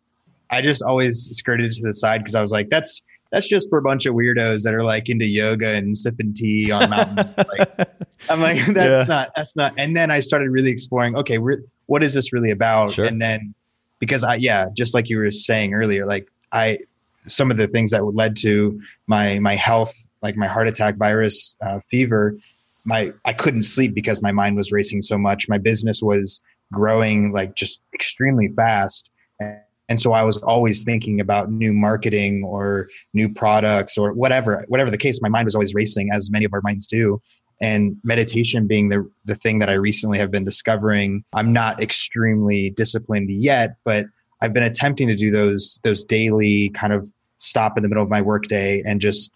I 0.52 0.62
just 0.62 0.82
always 0.82 1.30
skirted 1.38 1.72
to 1.74 1.82
the 1.84 1.94
side 1.94 2.22
because 2.22 2.34
I 2.34 2.42
was 2.42 2.52
like, 2.52 2.70
that's 2.72 3.04
that's 3.32 3.48
just 3.48 3.70
for 3.70 3.78
a 3.78 3.82
bunch 3.82 4.06
of 4.06 4.16
weirdos 4.16 4.64
that 4.64 4.74
are 4.74 4.84
like 4.84 5.10
into 5.10 5.26
yoga 5.26 5.76
and 5.76 5.96
sipping 5.96 6.34
tea 6.34 6.72
on 6.72 6.90
mountains. 6.90 7.30
like, 7.38 7.70
I'm 8.30 8.42
like, 8.42 8.58
that's 8.74 9.08
yeah. 9.08 9.16
not, 9.16 9.32
that's 9.36 9.56
not. 9.56 9.74
And 9.78 9.96
then 9.96 10.10
I 10.10 10.20
started 10.20 10.50
really 10.50 10.72
exploring, 10.72 11.16
okay, 11.16 11.38
what 11.86 12.04
is 12.04 12.14
this 12.14 12.34
really 12.34 12.52
about? 12.52 12.94
Sure. 12.94 13.06
And 13.06 13.22
then 13.22 13.54
because 14.00 14.24
I, 14.24 14.36
yeah, 14.36 14.68
just 14.74 14.94
like 14.94 15.10
you 15.10 15.18
were 15.18 15.32
saying 15.32 15.74
earlier, 15.74 16.06
like 16.06 16.28
I, 16.52 16.80
some 17.28 17.52
of 17.52 17.58
the 17.58 17.68
things 17.68 17.92
that 17.92 18.04
led 18.04 18.36
to 18.38 18.80
my, 19.08 19.40
my 19.40 19.56
health, 19.56 19.94
like 20.22 20.36
my 20.36 20.48
heart 20.48 20.68
attack 20.68 20.98
virus, 20.98 21.56
uh, 21.62 21.80
fever, 21.92 22.36
my, 22.86 23.12
I 23.26 23.34
couldn't 23.34 23.64
sleep 23.64 23.94
because 23.94 24.22
my 24.22 24.32
mind 24.32 24.56
was 24.56 24.72
racing 24.72 25.02
so 25.02 25.18
much. 25.18 25.50
My 25.50 25.58
business 25.58 26.02
was 26.02 26.42
growing 26.72 27.32
like 27.32 27.56
just 27.56 27.82
extremely 27.94 28.48
fast. 28.56 29.10
And, 29.40 29.60
and 29.90 30.00
so 30.00 30.14
I 30.14 30.24
was 30.24 30.38
always 30.38 30.84
thinking 30.84 31.20
about 31.20 31.52
new 31.52 31.74
marketing 31.74 32.44
or 32.46 32.90
new 33.14 33.28
products 33.28 33.98
or 33.98 34.14
whatever, 34.14 34.64
whatever 34.68 34.92
the 34.92 34.98
case. 34.98 35.20
My 35.22 35.30
mind 35.30 35.46
was 35.46 35.56
always 35.56 35.74
racing, 35.74 36.10
as 36.14 36.30
many 36.32 36.46
of 36.46 36.54
our 36.54 36.62
minds 36.62 36.88
do. 36.88 37.22
And 37.62 37.98
meditation 38.04 38.68
being 38.68 38.90
the 38.90 39.10
the 39.26 39.36
thing 39.36 39.60
that 39.60 39.70
I 39.70 39.74
recently 39.74 40.18
have 40.18 40.32
been 40.32 40.44
discovering. 40.44 41.24
I'm 41.34 41.52
not 41.52 41.82
extremely 41.82 42.70
disciplined 42.72 43.30
yet, 43.30 43.76
but 43.84 44.06
I've 44.42 44.54
been 44.54 44.64
attempting 44.64 45.08
to 45.08 45.16
do 45.16 45.32
those 45.32 45.80
those 45.84 46.06
daily 46.06 46.70
kind 46.70 46.94
of 46.94 47.12
stop 47.40 47.78
in 47.78 47.84
the 47.84 47.90
middle 47.90 48.04
of 48.04 48.10
my 48.10 48.22
workday 48.22 48.82
and 48.86 49.02
just 49.02 49.32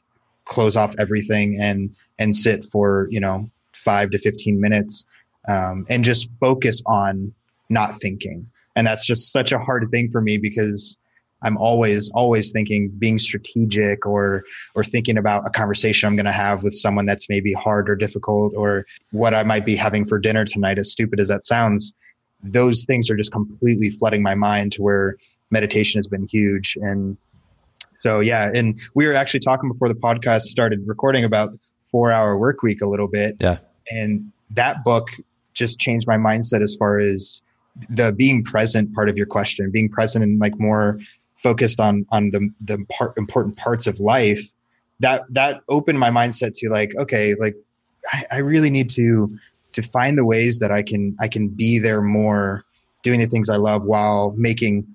close 0.45 0.75
off 0.75 0.93
everything 0.99 1.57
and 1.59 1.93
and 2.19 2.36
sit 2.36 2.65
for 2.71 3.07
you 3.09 3.19
know 3.19 3.49
five 3.73 4.09
to 4.12 4.19
15 4.19 4.59
minutes 4.59 5.05
um, 5.49 5.86
and 5.89 6.03
just 6.03 6.29
focus 6.39 6.81
on 6.86 7.33
not 7.69 7.95
thinking 7.99 8.49
and 8.75 8.86
that's 8.88 9.05
just 9.05 9.31
such 9.31 9.51
a 9.51 9.59
hard 9.59 9.89
thing 9.91 10.09
for 10.09 10.21
me 10.21 10.38
because 10.38 10.97
I'm 11.43 11.58
always 11.58 12.10
always 12.10 12.51
thinking 12.51 12.89
being 12.97 13.19
strategic 13.19 14.06
or 14.06 14.43
or 14.75 14.84
thinking 14.84 15.17
about 15.17 15.45
a 15.45 15.49
conversation 15.49 16.08
I'm 16.08 16.15
going 16.15 16.25
to 16.25 16.32
have 16.32 16.63
with 16.63 16.73
someone 16.73 17.06
that's 17.06 17.29
maybe 17.29 17.53
hard 17.53 17.89
or 17.89 17.95
difficult 17.95 18.53
or 18.56 18.86
what 19.12 19.34
I 19.34 19.43
might 19.43 19.65
be 19.65 19.75
having 19.75 20.06
for 20.06 20.19
dinner 20.19 20.45
tonight 20.45 20.77
as 20.77 20.91
stupid 20.91 21.19
as 21.19 21.27
that 21.27 21.43
sounds 21.43 21.93
those 22.45 22.84
things 22.84 23.10
are 23.10 23.15
just 23.15 23.32
completely 23.32 23.89
flooding 23.91 24.21
my 24.21 24.36
mind 24.36 24.73
to 24.73 24.82
where 24.82 25.15
meditation 25.49 25.97
has 25.97 26.08
been 26.08 26.27
huge. 26.29 26.77
And 26.82 27.17
so 27.97 28.19
yeah 28.19 28.51
and 28.53 28.79
we 28.95 29.06
were 29.06 29.13
actually 29.13 29.39
talking 29.39 29.69
before 29.71 29.88
the 29.88 29.95
podcast 29.95 30.41
started 30.41 30.82
recording 30.86 31.23
about 31.23 31.56
4 31.86 32.12
hour 32.12 32.38
work 32.38 32.63
week 32.63 32.82
a 32.82 32.88
little 32.88 33.08
bit. 33.08 33.36
Yeah. 33.39 33.60
And 33.91 34.32
that 34.49 34.84
book 34.84 35.10
just 35.53 35.79
changed 35.79 36.08
my 36.08 36.17
mindset 36.17 36.63
as 36.63 36.75
far 36.75 36.99
as 36.99 37.41
the 37.89 38.12
being 38.12 38.43
present 38.43 38.93
part 38.93 39.10
of 39.10 39.17
your 39.17 39.25
question, 39.25 39.71
being 39.71 39.89
present 39.89 40.23
and 40.23 40.39
like 40.39 40.60
more 40.60 40.99
focused 41.43 41.79
on 41.79 42.06
on 42.10 42.32
the 42.32 42.49
the 42.62 42.84
part, 42.91 43.15
important 43.17 43.58
parts 43.58 43.86
of 43.86 43.99
life, 43.99 44.41
that 44.99 45.23
that 45.29 45.62
opened 45.69 45.99
my 45.99 46.10
mindset 46.10 46.53
to 46.56 46.69
like, 46.69 46.91
okay, 46.97 47.36
like 47.36 47.56
I, 48.12 48.25
I 48.32 48.38
really 48.38 48.69
need 48.69 48.89
to 48.91 49.38
to 49.73 49.82
find 49.82 50.17
the 50.17 50.25
ways 50.25 50.60
that 50.60 50.71
I 50.71 50.82
can 50.82 51.15
I 51.19 51.27
can 51.27 51.49
be 51.49 51.77
there 51.79 52.01
more, 52.01 52.63
doing 53.03 53.19
the 53.19 53.27
things 53.27 53.49
I 53.49 53.58
love 53.58 53.84
while 53.84 54.34
making 54.38 54.88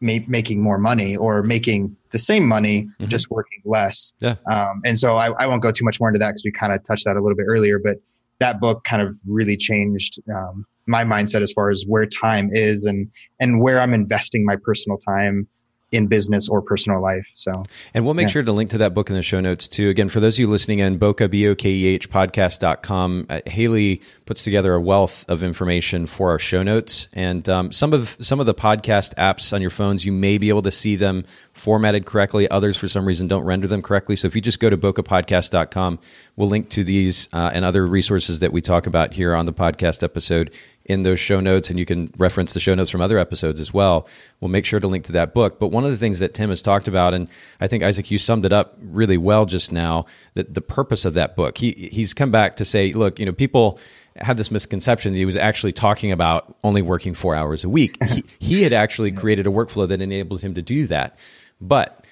ma- 0.00 0.18
making 0.26 0.62
more 0.62 0.78
money 0.78 1.16
or 1.16 1.42
making 1.42 1.96
the 2.10 2.18
same 2.18 2.46
money, 2.46 2.82
mm-hmm. 2.82 3.06
just 3.06 3.30
working 3.30 3.62
less. 3.64 4.12
Yeah. 4.20 4.36
Um, 4.50 4.80
and 4.84 4.98
so 4.98 5.16
I, 5.16 5.32
I 5.32 5.46
won't 5.46 5.62
go 5.62 5.70
too 5.70 5.84
much 5.84 6.00
more 6.00 6.08
into 6.08 6.18
that 6.18 6.28
because 6.28 6.44
we 6.44 6.52
kind 6.52 6.72
of 6.72 6.82
touched 6.82 7.04
that 7.06 7.16
a 7.16 7.20
little 7.20 7.36
bit 7.36 7.46
earlier, 7.48 7.78
but 7.78 7.98
that 8.38 8.60
book 8.60 8.84
kind 8.84 9.02
of 9.02 9.16
really 9.26 9.56
changed 9.56 10.20
um, 10.34 10.66
my 10.86 11.04
mindset 11.04 11.40
as 11.40 11.52
far 11.52 11.70
as 11.70 11.84
where 11.86 12.06
time 12.06 12.50
is 12.52 12.84
and 12.84 13.10
and 13.40 13.60
where 13.60 13.80
I'm 13.80 13.94
investing 13.94 14.44
my 14.44 14.56
personal 14.56 14.98
time 14.98 15.48
in 15.92 16.08
business 16.08 16.48
or 16.48 16.60
personal 16.60 17.00
life. 17.00 17.30
So, 17.36 17.62
and 17.94 18.04
we'll 18.04 18.14
make 18.14 18.24
yeah. 18.24 18.32
sure 18.32 18.42
to 18.42 18.52
link 18.52 18.70
to 18.70 18.78
that 18.78 18.92
book 18.92 19.08
in 19.08 19.14
the 19.14 19.22
show 19.22 19.40
notes 19.40 19.68
too. 19.68 19.88
Again, 19.88 20.08
for 20.08 20.18
those 20.18 20.34
of 20.34 20.40
you 20.40 20.46
listening 20.48 20.80
in, 20.80 20.98
Bokeh, 20.98 21.30
B 21.30 21.46
O 21.48 21.54
K 21.54 21.70
E 21.70 21.86
H 21.86 22.10
podcast.com, 22.10 23.26
uh, 23.30 23.40
Haley 23.46 24.02
puts 24.24 24.42
together 24.42 24.74
a 24.74 24.80
wealth 24.80 25.24
of 25.28 25.42
information 25.44 26.06
for 26.06 26.30
our 26.30 26.38
show 26.38 26.62
notes. 26.62 27.08
And 27.12 27.48
um, 27.48 27.70
some 27.70 27.92
of 27.92 28.16
some 28.20 28.40
of 28.40 28.46
the 28.46 28.54
podcast 28.54 29.14
apps 29.14 29.52
on 29.52 29.60
your 29.60 29.70
phones, 29.70 30.04
you 30.04 30.12
may 30.12 30.38
be 30.38 30.48
able 30.48 30.62
to 30.62 30.72
see 30.72 30.96
them 30.96 31.24
formatted 31.52 32.04
correctly. 32.04 32.48
Others, 32.50 32.76
for 32.76 32.88
some 32.88 33.06
reason, 33.06 33.28
don't 33.28 33.44
render 33.44 33.68
them 33.68 33.82
correctly. 33.82 34.16
So 34.16 34.26
if 34.26 34.34
you 34.34 34.40
just 34.40 34.58
go 34.58 34.68
to 34.68 34.76
bokehpodcast.com, 34.76 35.98
we'll 36.34 36.48
link 36.48 36.68
to 36.70 36.82
these 36.82 37.28
uh, 37.32 37.50
and 37.54 37.64
other 37.64 37.86
resources 37.86 38.40
that 38.40 38.52
we 38.52 38.60
talk 38.60 38.86
about 38.86 39.14
here 39.14 39.34
on 39.34 39.46
the 39.46 39.52
podcast 39.52 40.02
episode 40.02 40.52
in 40.86 41.02
those 41.02 41.18
show 41.18 41.40
notes, 41.40 41.68
and 41.68 41.78
you 41.78 41.84
can 41.84 42.12
reference 42.16 42.54
the 42.54 42.60
show 42.60 42.74
notes 42.74 42.90
from 42.90 43.00
other 43.00 43.18
episodes 43.18 43.58
as 43.58 43.74
well. 43.74 44.06
We'll 44.40 44.50
make 44.50 44.64
sure 44.64 44.78
to 44.78 44.86
link 44.86 45.04
to 45.06 45.12
that 45.12 45.34
book. 45.34 45.58
But 45.58 45.68
one 45.68 45.84
of 45.84 45.90
the 45.90 45.96
things 45.96 46.20
that 46.20 46.32
Tim 46.32 46.50
has 46.50 46.62
talked 46.62 46.86
about, 46.86 47.12
and 47.12 47.26
I 47.60 47.66
think 47.66 47.82
Isaac, 47.82 48.10
you 48.10 48.18
summed 48.18 48.44
it 48.44 48.52
up 48.52 48.76
really 48.80 49.18
well 49.18 49.46
just 49.46 49.72
now, 49.72 50.06
that 50.34 50.54
the 50.54 50.60
purpose 50.60 51.04
of 51.04 51.14
that 51.14 51.34
book. 51.34 51.58
He 51.58 51.72
he's 51.92 52.14
come 52.14 52.30
back 52.30 52.56
to 52.56 52.64
say, 52.64 52.92
look, 52.92 53.18
you 53.18 53.26
know, 53.26 53.32
people 53.32 53.80
have 54.16 54.36
this 54.36 54.50
misconception 54.50 55.12
that 55.12 55.18
he 55.18 55.24
was 55.24 55.36
actually 55.36 55.72
talking 55.72 56.12
about 56.12 56.56
only 56.62 56.82
working 56.82 57.14
four 57.14 57.34
hours 57.34 57.64
a 57.64 57.68
week. 57.68 58.02
he, 58.04 58.24
he 58.38 58.62
had 58.62 58.72
actually 58.72 59.10
created 59.10 59.46
a 59.46 59.50
workflow 59.50 59.88
that 59.88 60.00
enabled 60.00 60.40
him 60.40 60.54
to 60.54 60.62
do 60.62 60.86
that. 60.86 61.18
But 61.60 62.04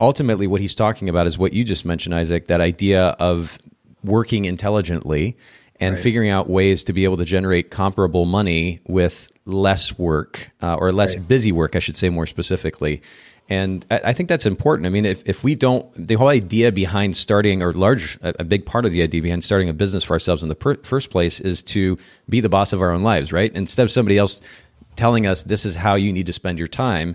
ultimately, 0.00 0.46
what 0.46 0.62
he's 0.62 0.74
talking 0.74 1.08
about 1.08 1.26
is 1.26 1.36
what 1.36 1.52
you 1.52 1.64
just 1.64 1.84
mentioned, 1.84 2.14
Isaac, 2.14 2.46
that 2.46 2.62
idea 2.62 3.08
of 3.18 3.58
working 4.02 4.46
intelligently 4.46 5.36
and 5.80 5.94
right. 5.94 6.02
figuring 6.02 6.30
out 6.30 6.48
ways 6.48 6.84
to 6.84 6.92
be 6.92 7.04
able 7.04 7.16
to 7.16 7.24
generate 7.24 7.70
comparable 7.70 8.24
money 8.24 8.80
with 8.86 9.30
less 9.44 9.98
work 9.98 10.50
uh, 10.62 10.74
or 10.74 10.92
less 10.92 11.14
right. 11.14 11.28
busy 11.28 11.52
work, 11.52 11.76
I 11.76 11.78
should 11.78 11.96
say 11.96 12.08
more 12.08 12.26
specifically. 12.26 13.02
And 13.48 13.86
I, 13.90 14.00
I 14.06 14.12
think 14.12 14.28
that's 14.28 14.46
important. 14.46 14.86
I 14.86 14.90
mean, 14.90 15.04
if, 15.04 15.22
if 15.26 15.44
we 15.44 15.54
don't, 15.54 15.86
the 15.94 16.14
whole 16.14 16.28
idea 16.28 16.72
behind 16.72 17.16
starting, 17.16 17.62
or 17.62 17.72
large, 17.72 18.18
a, 18.22 18.34
a 18.40 18.44
big 18.44 18.66
part 18.66 18.84
of 18.84 18.92
the 18.92 19.02
idea 19.02 19.22
behind 19.22 19.44
starting 19.44 19.68
a 19.68 19.74
business 19.74 20.04
for 20.04 20.14
ourselves 20.14 20.42
in 20.42 20.48
the 20.48 20.54
per- 20.54 20.82
first 20.82 21.10
place 21.10 21.40
is 21.40 21.62
to 21.64 21.98
be 22.28 22.40
the 22.40 22.48
boss 22.48 22.72
of 22.72 22.82
our 22.82 22.90
own 22.90 23.02
lives, 23.02 23.32
right? 23.32 23.52
Instead 23.54 23.84
of 23.84 23.92
somebody 23.92 24.18
else 24.18 24.40
telling 24.96 25.26
us 25.26 25.44
this 25.44 25.64
is 25.64 25.76
how 25.76 25.94
you 25.94 26.12
need 26.12 26.26
to 26.26 26.32
spend 26.32 26.58
your 26.58 26.68
time, 26.68 27.14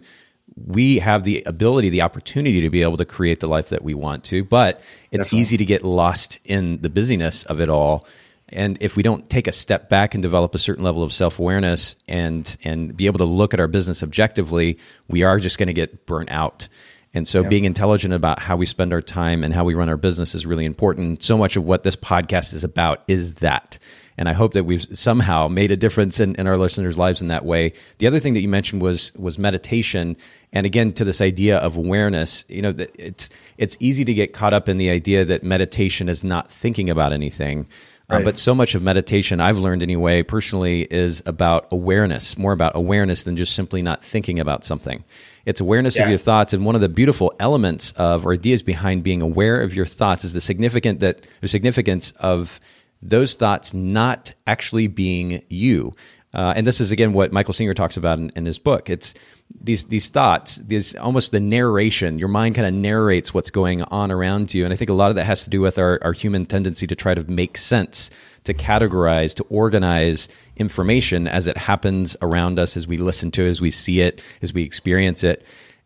we 0.68 1.00
have 1.00 1.24
the 1.24 1.44
ability, 1.46 1.90
the 1.90 2.02
opportunity 2.02 2.62
to 2.62 2.70
be 2.70 2.82
able 2.82 2.98
to 2.98 3.06
create 3.06 3.40
the 3.40 3.48
life 3.48 3.70
that 3.70 3.84
we 3.84 3.94
want 3.94 4.24
to. 4.26 4.44
But 4.44 4.82
it's 5.12 5.26
Definitely. 5.26 5.40
easy 5.40 5.58
to 5.58 5.66
get 5.66 5.84
lost 5.84 6.40
in 6.46 6.82
the 6.82 6.90
busyness 6.90 7.44
of 7.46 7.60
it 7.60 7.70
all 7.70 8.06
and 8.52 8.78
if 8.82 8.96
we 8.96 9.04
don't 9.04 9.30
take 9.30 9.48
a 9.48 9.52
step 9.52 9.90
back 9.90 10.14
and 10.14 10.22
develop 10.22 10.54
a 10.56 10.60
certain 10.60 10.84
level 10.84 11.04
of 11.04 11.14
self 11.14 11.40
awareness 11.40 11.96
and 12.08 12.58
and 12.64 12.96
be 12.96 13.06
able 13.06 13.20
to 13.20 13.26
look 13.26 13.54
at 13.54 13.60
our 13.60 13.68
business 13.68 14.04
objectively, 14.04 14.78
we 15.08 15.24
are 15.24 15.40
just 15.40 15.58
going 15.58 15.68
to 15.68 15.74
get 15.74 16.06
burnt 16.06 16.32
out. 16.32 16.68
And 17.14 17.28
so, 17.28 17.44
being 17.44 17.66
intelligent 17.66 18.14
about 18.14 18.40
how 18.40 18.56
we 18.56 18.66
spend 18.66 18.94
our 18.94 19.02
time 19.02 19.44
and 19.44 19.54
how 19.54 19.66
we 19.66 19.74
run 19.74 19.90
our 19.90 19.98
business 19.98 20.34
is 20.34 20.46
really 20.46 20.64
important. 20.64 21.22
So 21.24 21.38
much 21.38 21.58
of 21.58 21.66
what 21.66 21.84
this 21.84 21.98
podcast 21.98 22.54
is 22.54 22.64
about 22.64 23.04
is 23.08 23.34
that. 23.36 23.80
And 24.18 24.30
I 24.30 24.34
hope 24.34 24.54
that 24.54 24.64
we've 24.64 24.84
somehow 24.96 25.48
made 25.48 25.72
a 25.72 25.76
difference 25.78 26.20
in, 26.20 26.36
in 26.36 26.48
our 26.48 26.58
listeners' 26.58 26.98
lives 26.98 27.22
in 27.22 27.28
that 27.30 27.44
way. 27.44 27.74
The 27.98 28.08
other 28.08 28.20
thing 28.20 28.34
that 28.34 28.42
you 28.42 28.48
mentioned 28.48 28.82
was 28.82 29.12
was 29.16 29.38
meditation, 29.38 30.16
and 30.54 30.66
again 30.66 30.94
to 30.94 31.04
this 31.04 31.20
idea 31.20 31.58
of 31.58 31.76
awareness. 31.76 32.46
You 32.48 32.62
know, 32.62 32.76
it's 32.78 33.30
it's 33.58 33.76
easy 33.82 34.06
to 34.06 34.14
get 34.14 34.32
caught 34.32 34.54
up 34.54 34.70
in 34.70 34.78
the 34.78 34.90
idea 34.90 35.26
that 35.26 35.44
meditation 35.44 36.08
is 36.08 36.24
not 36.24 36.50
thinking 36.50 36.90
about 36.90 37.12
anything. 37.12 37.68
Uh, 38.12 38.16
right. 38.16 38.22
Uh, 38.22 38.26
but 38.26 38.38
so 38.38 38.54
much 38.54 38.76
of 38.76 38.84
meditation, 38.84 39.40
I've 39.40 39.58
learned 39.58 39.84
anyway, 39.84 40.24
personally, 40.24 40.82
is 40.84 41.24
about 41.26 41.68
awareness, 41.72 42.38
more 42.38 42.52
about 42.52 42.76
awareness 42.76 43.24
than 43.24 43.38
just 43.38 43.56
simply 43.56 43.82
not 43.82 44.04
thinking 44.04 44.40
about 44.40 44.64
something. 44.64 45.04
It's 45.46 45.62
awareness 45.62 45.98
yeah. 45.98 46.04
of 46.04 46.10
your 46.10 46.18
thoughts. 46.18 46.54
And 46.54 46.66
one 46.66 46.76
of 46.76 46.82
the 46.82 46.90
beautiful 46.90 47.34
elements 47.40 47.94
of 47.94 48.26
or 48.26 48.34
ideas 48.34 48.62
behind 48.62 49.04
being 49.04 49.22
aware 49.22 49.62
of 49.62 49.74
your 49.74 49.86
thoughts 49.86 50.24
is 50.26 50.34
the 50.34 50.42
significant 50.42 51.00
that 51.00 51.26
the 51.42 51.48
significance 51.48 52.12
of 52.20 52.60
those 53.02 53.36
thoughts 53.36 53.74
not 53.74 54.34
actually 54.46 54.88
being 54.88 55.44
you. 55.50 55.94
Uh, 56.34 56.54
and 56.56 56.66
this 56.66 56.80
is 56.80 56.92
again 56.92 57.12
what 57.14 57.34
Michael 57.34 57.54
Singer 57.54 57.74
talks 57.74 57.98
about 57.98 58.18
in, 58.18 58.32
in, 58.36 58.46
his 58.46 58.58
book. 58.58 58.90
It's 58.90 59.14
these 59.60 59.86
these 59.86 60.10
thoughts, 60.10 60.56
these 60.58 60.96
almost 60.96 61.32
the 61.32 61.42
narration. 61.42 62.20
Your 62.20 62.30
mind 62.30 62.56
kind 62.56 62.66
of 62.66 62.74
narrates 62.74 63.34
what's 63.34 63.52
going 63.52 63.82
on 63.84 64.12
around 64.12 64.54
you, 64.54 64.64
and 64.64 64.74
I 64.74 64.78
think 64.78 64.90
a 64.90 64.94
lot 64.94 65.10
of 65.10 65.16
that 65.18 65.26
has 65.26 65.44
to 65.44 65.50
do 65.50 65.60
with 65.60 65.78
our, 65.78 66.00
our 66.04 66.14
human 66.14 66.46
tendency 66.46 66.88
to 66.88 66.96
try 66.96 67.14
to 67.14 67.30
make 67.30 67.58
sense, 67.58 68.12
to 68.46 68.54
categorize, 68.54 69.36
to 69.36 69.44
organize 69.50 70.30
information 70.56 71.28
as 71.28 71.48
it 71.48 71.58
happens 71.58 72.16
around 72.22 72.60
us, 72.60 72.78
as 72.78 72.88
we 72.88 72.96
listen 72.96 73.32
to, 73.32 73.46
it, 73.46 73.50
as 73.50 73.60
we 73.60 73.70
see 73.70 74.00
it, 74.00 74.22
as 74.42 74.54
we 74.54 74.64
experience 74.64 75.26
it. 75.26 75.42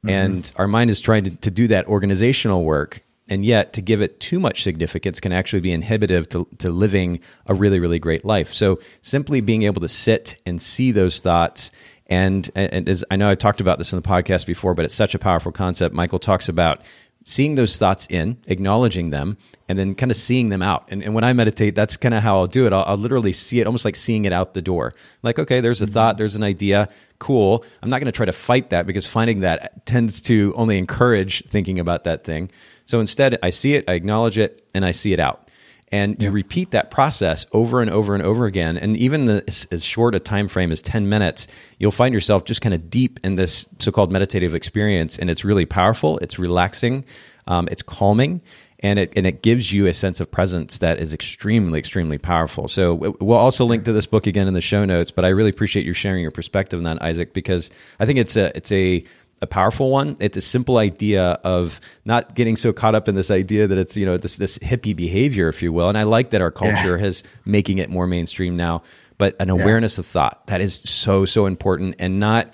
Mm-hmm. 0.05 0.09
And 0.09 0.53
our 0.57 0.67
mind 0.67 0.91
is 0.91 1.01
trying 1.01 1.23
to, 1.23 1.35
to 1.37 1.49
do 1.49 1.67
that 1.69 1.87
organizational 1.87 2.63
work 2.63 3.01
and 3.27 3.43
yet 3.43 3.73
to 3.73 3.81
give 3.81 4.01
it 4.01 4.19
too 4.19 4.39
much 4.39 4.63
significance 4.63 5.19
can 5.19 5.31
actually 5.31 5.59
be 5.59 5.71
inhibitive 5.71 6.29
to, 6.29 6.47
to 6.59 6.69
living 6.69 7.19
a 7.45 7.53
really 7.53 7.79
really 7.79 7.99
great 7.99 8.25
life. 8.25 8.53
So 8.53 8.79
simply 9.01 9.41
being 9.41 9.63
able 9.63 9.81
to 9.81 9.89
sit 9.89 10.39
and 10.45 10.61
see 10.61 10.91
those 10.91 11.19
thoughts 11.19 11.71
and, 12.07 12.51
and 12.53 12.87
as 12.87 13.03
i 13.09 13.15
know 13.15 13.29
I've 13.29 13.39
talked 13.39 13.61
about 13.61 13.79
this 13.79 13.91
in 13.91 13.99
the 13.99 14.07
podcast 14.07 14.45
before 14.45 14.75
but 14.75 14.85
it's 14.85 14.93
such 14.93 15.15
a 15.15 15.19
powerful 15.19 15.51
concept. 15.51 15.95
Michael 15.95 16.19
talks 16.19 16.49
about 16.49 16.81
seeing 17.25 17.55
those 17.55 17.75
thoughts 17.75 18.07
in, 18.09 18.37
acknowledging 18.45 19.09
them, 19.09 19.35
and 19.67 19.79
then 19.79 19.95
kind 19.95 20.11
of 20.11 20.15
seeing 20.15 20.49
them 20.49 20.61
out. 20.61 20.85
And, 20.89 21.03
and 21.03 21.15
when 21.15 21.23
I 21.23 21.33
meditate, 21.33 21.73
that's 21.73 21.97
kind 21.97 22.13
of 22.13 22.21
how 22.21 22.37
I'll 22.37 22.47
do 22.47 22.67
it. 22.67 22.71
I'll, 22.71 22.83
I'll, 22.83 22.97
literally 22.97 23.33
see 23.33 23.59
it 23.59 23.65
almost 23.65 23.83
like 23.83 23.95
seeing 23.95 24.25
it 24.25 24.31
out 24.31 24.53
the 24.53 24.61
door. 24.61 24.93
Like, 25.23 25.39
okay, 25.39 25.59
there's 25.59 25.81
a 25.81 25.85
mm-hmm. 25.85 25.93
thought, 25.93 26.17
there's 26.19 26.35
an 26.35 26.43
idea, 26.43 26.87
cool. 27.17 27.65
I'm 27.81 27.89
not 27.89 27.99
going 27.99 28.05
to 28.05 28.15
try 28.15 28.27
to 28.27 28.33
fight 28.33 28.69
that 28.69 28.85
because 28.85 29.07
finding 29.07 29.39
that 29.39 29.85
tends 29.87 30.21
to 30.21 30.53
only 30.55 30.77
encourage 30.77 31.43
thinking 31.47 31.79
about 31.79 32.03
that 32.03 32.23
thing. 32.23 32.51
So 32.85 32.99
instead, 32.99 33.39
I 33.41 33.49
see 33.49 33.73
it, 33.73 33.89
I 33.89 33.93
acknowledge 33.93 34.37
it, 34.37 34.63
and 34.75 34.85
I 34.85 34.91
see 34.91 35.11
it 35.11 35.19
out. 35.19 35.44
And 35.91 36.19
you 36.21 36.31
repeat 36.31 36.71
that 36.71 36.89
process 36.89 37.45
over 37.51 37.79
and 37.81 37.91
over 37.91 38.15
and 38.15 38.23
over 38.23 38.45
again. 38.45 38.75
And 38.77 38.97
even 38.97 39.25
the, 39.25 39.43
as, 39.47 39.67
as 39.71 39.85
short 39.85 40.15
a 40.15 40.19
time 40.19 40.47
frame 40.47 40.71
as 40.71 40.81
10 40.81 41.07
minutes, 41.07 41.47
you'll 41.77 41.91
find 41.91 42.13
yourself 42.13 42.43
just 42.45 42.61
kind 42.61 42.73
of 42.73 42.89
deep 42.89 43.19
in 43.23 43.35
this 43.35 43.69
so 43.79 43.91
called 43.91 44.11
meditative 44.11 44.55
experience. 44.55 45.19
And 45.19 45.29
it's 45.29 45.45
really 45.45 45.65
powerful, 45.65 46.17
it's 46.19 46.39
relaxing, 46.39 47.05
um, 47.47 47.67
it's 47.71 47.83
calming. 47.83 48.41
And 48.79 48.99
it, 48.99 49.13
and 49.15 49.25
it 49.25 49.41
gives 49.41 49.71
you 49.71 49.87
a 49.87 49.93
sense 49.93 50.19
of 50.19 50.29
presence 50.29 50.79
that 50.79 50.99
is 50.99 51.13
extremely, 51.13 51.79
extremely 51.79 52.17
powerful. 52.17 52.67
So 52.67 52.93
we'll 53.19 53.37
also 53.37 53.63
link 53.65 53.85
to 53.85 53.93
this 53.93 54.05
book 54.05 54.27
again 54.27 54.47
in 54.47 54.53
the 54.53 54.61
show 54.61 54.85
notes. 54.85 55.11
But 55.11 55.23
I 55.23 55.29
really 55.29 55.49
appreciate 55.49 55.85
you 55.85 55.93
sharing 55.93 56.21
your 56.21 56.29
perspective 56.29 56.77
on 56.79 56.83
that, 56.83 57.01
Isaac, 57.01 57.33
because 57.33 57.71
I 57.99 58.05
think 58.05 58.19
it's 58.19 58.35
a 58.35 58.55
it's 58.55 58.71
a 58.71 59.03
a 59.45 59.47
powerful 59.47 59.89
one. 59.89 60.17
It's 60.19 60.35
a 60.35 60.41
simple 60.41 60.77
idea 60.77 61.39
of 61.43 61.79
not 62.03 62.35
getting 62.35 62.57
so 62.57 62.73
caught 62.73 62.95
up 62.95 63.07
in 63.07 63.15
this 63.15 63.31
idea 63.31 63.67
that 63.67 63.77
it's 63.77 63.95
you 63.95 64.05
know 64.05 64.17
this 64.17 64.35
this 64.35 64.59
hippie 64.59 64.95
behavior, 64.95 65.47
if 65.47 65.63
you 65.63 65.71
will. 65.71 65.87
And 65.87 65.97
I 65.97 66.03
like 66.03 66.31
that 66.31 66.41
our 66.41 66.51
culture 66.51 66.97
yeah. 66.97 67.03
has 67.03 67.23
making 67.45 67.77
it 67.77 67.89
more 67.89 68.07
mainstream 68.07 68.57
now. 68.57 68.83
But 69.17 69.37
an 69.39 69.49
awareness 69.49 69.97
yeah. 69.97 70.01
of 70.01 70.07
thought 70.07 70.47
that 70.47 70.59
is 70.59 70.81
so 70.83 71.25
so 71.25 71.45
important, 71.45 71.95
and 71.99 72.19
not 72.19 72.53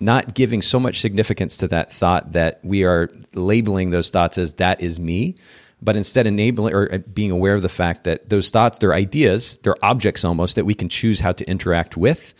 not 0.00 0.34
giving 0.34 0.60
so 0.60 0.78
much 0.78 1.00
significance 1.00 1.58
to 1.58 1.68
that 1.68 1.92
thought 1.92 2.32
that 2.32 2.60
we 2.62 2.84
are 2.84 3.10
labeling 3.34 3.90
those 3.90 4.10
thoughts 4.10 4.38
as 4.38 4.54
that 4.54 4.80
is 4.80 4.98
me 4.98 5.36
but 5.82 5.94
instead 5.94 6.26
enabling 6.26 6.72
or 6.72 6.90
uh, 6.92 6.98
being 7.12 7.30
aware 7.30 7.54
of 7.54 7.60
the 7.60 7.68
fact 7.68 8.04
that 8.04 8.28
those 8.30 8.48
thoughts 8.48 8.78
they're 8.78 8.94
ideas 8.94 9.56
they're 9.62 9.76
objects 9.82 10.24
almost 10.24 10.56
that 10.56 10.64
we 10.64 10.74
can 10.74 10.88
choose 10.88 11.20
how 11.20 11.32
to 11.32 11.44
interact 11.44 11.96
with 11.96 12.34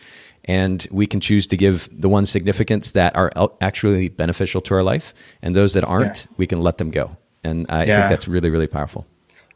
and 0.46 0.86
we 0.90 1.06
can 1.06 1.20
choose 1.20 1.46
to 1.48 1.56
give 1.56 1.88
the 1.92 2.08
ones 2.08 2.30
significance 2.30 2.92
that 2.92 3.14
are 3.16 3.32
actually 3.60 4.08
beneficial 4.08 4.60
to 4.62 4.74
our 4.74 4.82
life 4.82 5.12
and 5.42 5.54
those 5.54 5.74
that 5.74 5.84
aren't 5.84 6.26
yeah. 6.26 6.34
we 6.36 6.46
can 6.46 6.60
let 6.60 6.78
them 6.78 6.90
go 6.90 7.16
and 7.44 7.66
i 7.68 7.84
yeah. 7.84 8.00
think 8.00 8.10
that's 8.10 8.28
really 8.28 8.50
really 8.50 8.66
powerful 8.66 9.06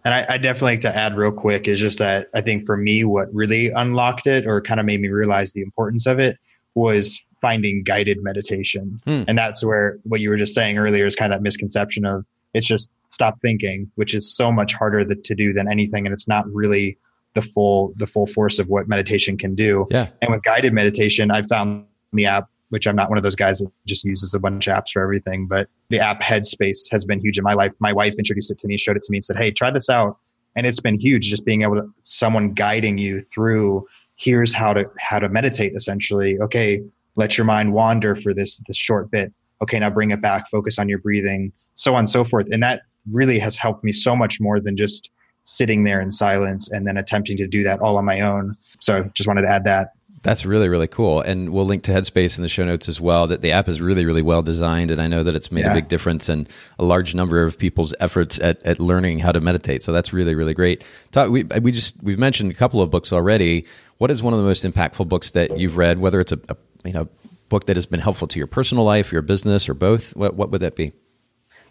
and 0.02 0.14
I, 0.14 0.24
I, 0.30 0.38
definitely 0.38 0.72
like 0.72 0.80
to 0.80 0.96
add 0.96 1.18
real 1.18 1.32
quick 1.32 1.68
is 1.68 1.78
just 1.78 1.98
that 1.98 2.28
i 2.34 2.40
think 2.40 2.66
for 2.66 2.76
me 2.76 3.04
what 3.04 3.32
really 3.34 3.70
unlocked 3.70 4.26
it 4.26 4.46
or 4.46 4.60
kind 4.60 4.80
of 4.80 4.86
made 4.86 5.00
me 5.00 5.08
realize 5.08 5.52
the 5.52 5.62
importance 5.62 6.06
of 6.06 6.18
it 6.18 6.38
was 6.74 7.22
finding 7.40 7.82
guided 7.82 8.22
meditation 8.22 9.00
hmm. 9.04 9.22
and 9.28 9.38
that's 9.38 9.64
where 9.64 9.98
what 10.04 10.20
you 10.20 10.30
were 10.30 10.36
just 10.36 10.54
saying 10.54 10.78
earlier 10.78 11.06
is 11.06 11.16
kind 11.16 11.32
of 11.32 11.38
that 11.38 11.42
misconception 11.42 12.04
of 12.04 12.24
it's 12.54 12.66
just 12.66 12.90
stop 13.10 13.40
thinking 13.40 13.90
which 13.94 14.14
is 14.14 14.30
so 14.30 14.52
much 14.52 14.74
harder 14.74 15.04
to 15.04 15.34
do 15.34 15.52
than 15.52 15.70
anything 15.70 16.06
and 16.06 16.12
it's 16.12 16.28
not 16.28 16.50
really 16.52 16.96
the 17.34 17.42
full 17.42 17.92
the 17.96 18.06
full 18.06 18.26
force 18.26 18.58
of 18.58 18.68
what 18.68 18.88
meditation 18.88 19.38
can 19.38 19.54
do. 19.54 19.86
Yeah. 19.90 20.08
And 20.20 20.30
with 20.30 20.42
guided 20.42 20.72
meditation, 20.72 21.30
I 21.30 21.42
found 21.46 21.84
the 22.12 22.26
app, 22.26 22.48
which 22.70 22.86
I'm 22.86 22.96
not 22.96 23.08
one 23.08 23.18
of 23.18 23.24
those 23.24 23.36
guys 23.36 23.58
that 23.60 23.70
just 23.86 24.04
uses 24.04 24.34
a 24.34 24.40
bunch 24.40 24.66
of 24.66 24.76
apps 24.76 24.90
for 24.92 25.02
everything, 25.02 25.46
but 25.46 25.68
the 25.88 26.00
app 26.00 26.20
Headspace 26.20 26.90
has 26.90 27.04
been 27.04 27.20
huge 27.20 27.38
in 27.38 27.44
my 27.44 27.54
life. 27.54 27.72
My 27.78 27.92
wife 27.92 28.14
introduced 28.18 28.50
it 28.50 28.58
to 28.60 28.66
me, 28.66 28.76
showed 28.78 28.96
it 28.96 29.02
to 29.02 29.12
me, 29.12 29.18
and 29.18 29.24
said, 29.24 29.36
"Hey, 29.36 29.50
try 29.50 29.70
this 29.70 29.88
out." 29.88 30.18
And 30.56 30.66
it's 30.66 30.80
been 30.80 30.98
huge, 30.98 31.28
just 31.28 31.44
being 31.44 31.62
able 31.62 31.76
to 31.76 31.88
someone 32.02 32.52
guiding 32.52 32.98
you 32.98 33.24
through. 33.32 33.86
Here's 34.16 34.52
how 34.52 34.72
to 34.72 34.86
how 34.98 35.20
to 35.20 35.28
meditate. 35.28 35.74
Essentially, 35.76 36.38
okay, 36.40 36.82
let 37.16 37.38
your 37.38 37.44
mind 37.44 37.72
wander 37.72 38.16
for 38.16 38.34
this 38.34 38.60
this 38.66 38.76
short 38.76 39.10
bit. 39.10 39.32
Okay, 39.62 39.78
now 39.78 39.90
bring 39.90 40.10
it 40.10 40.20
back. 40.20 40.50
Focus 40.50 40.78
on 40.78 40.88
your 40.88 40.98
breathing, 40.98 41.52
so 41.76 41.94
on 41.94 42.00
and 42.00 42.08
so 42.08 42.24
forth. 42.24 42.46
And 42.50 42.62
that 42.62 42.82
really 43.10 43.38
has 43.38 43.56
helped 43.56 43.84
me 43.84 43.92
so 43.92 44.16
much 44.16 44.40
more 44.40 44.60
than 44.60 44.76
just 44.76 45.10
sitting 45.42 45.84
there 45.84 46.00
in 46.00 46.12
silence 46.12 46.70
and 46.70 46.86
then 46.86 46.96
attempting 46.96 47.36
to 47.38 47.46
do 47.46 47.62
that 47.64 47.80
all 47.80 47.96
on 47.96 48.04
my 48.04 48.20
own. 48.20 48.56
So 48.80 49.04
just 49.14 49.26
wanted 49.26 49.42
to 49.42 49.48
add 49.48 49.64
that. 49.64 49.92
That's 50.22 50.44
really, 50.44 50.68
really 50.68 50.86
cool. 50.86 51.22
And 51.22 51.50
we'll 51.50 51.64
link 51.64 51.82
to 51.84 51.92
Headspace 51.92 52.36
in 52.36 52.42
the 52.42 52.48
show 52.48 52.66
notes 52.66 52.90
as 52.90 53.00
well. 53.00 53.26
That 53.26 53.40
the 53.40 53.52
app 53.52 53.68
is 53.68 53.80
really, 53.80 54.04
really 54.04 54.20
well 54.20 54.42
designed. 54.42 54.90
And 54.90 55.00
I 55.00 55.08
know 55.08 55.22
that 55.22 55.34
it's 55.34 55.50
made 55.50 55.64
yeah. 55.64 55.72
a 55.72 55.74
big 55.74 55.88
difference 55.88 56.28
in 56.28 56.46
a 56.78 56.84
large 56.84 57.14
number 57.14 57.42
of 57.42 57.56
people's 57.56 57.94
efforts 58.00 58.38
at, 58.40 58.62
at 58.66 58.78
learning 58.80 59.20
how 59.20 59.32
to 59.32 59.40
meditate. 59.40 59.82
So 59.82 59.92
that's 59.92 60.12
really, 60.12 60.34
really 60.34 60.52
great. 60.52 60.84
Talk, 61.10 61.30
we, 61.30 61.44
we 61.44 61.72
just, 61.72 62.02
we've 62.02 62.18
mentioned 62.18 62.50
a 62.50 62.54
couple 62.54 62.82
of 62.82 62.90
books 62.90 63.14
already. 63.14 63.64
What 63.96 64.10
is 64.10 64.22
one 64.22 64.34
of 64.34 64.38
the 64.40 64.44
most 64.44 64.62
impactful 64.62 65.08
books 65.08 65.30
that 65.30 65.58
you've 65.58 65.78
read, 65.78 66.00
whether 66.00 66.20
it's 66.20 66.32
a, 66.32 66.38
a 66.50 66.56
you 66.84 66.92
know, 66.92 67.08
book 67.48 67.64
that 67.64 67.76
has 67.76 67.86
been 67.86 68.00
helpful 68.00 68.28
to 68.28 68.38
your 68.38 68.46
personal 68.46 68.84
life, 68.84 69.12
your 69.12 69.22
business, 69.22 69.70
or 69.70 69.74
both? 69.74 70.14
What, 70.16 70.34
what 70.34 70.50
would 70.50 70.60
that 70.60 70.76
be? 70.76 70.92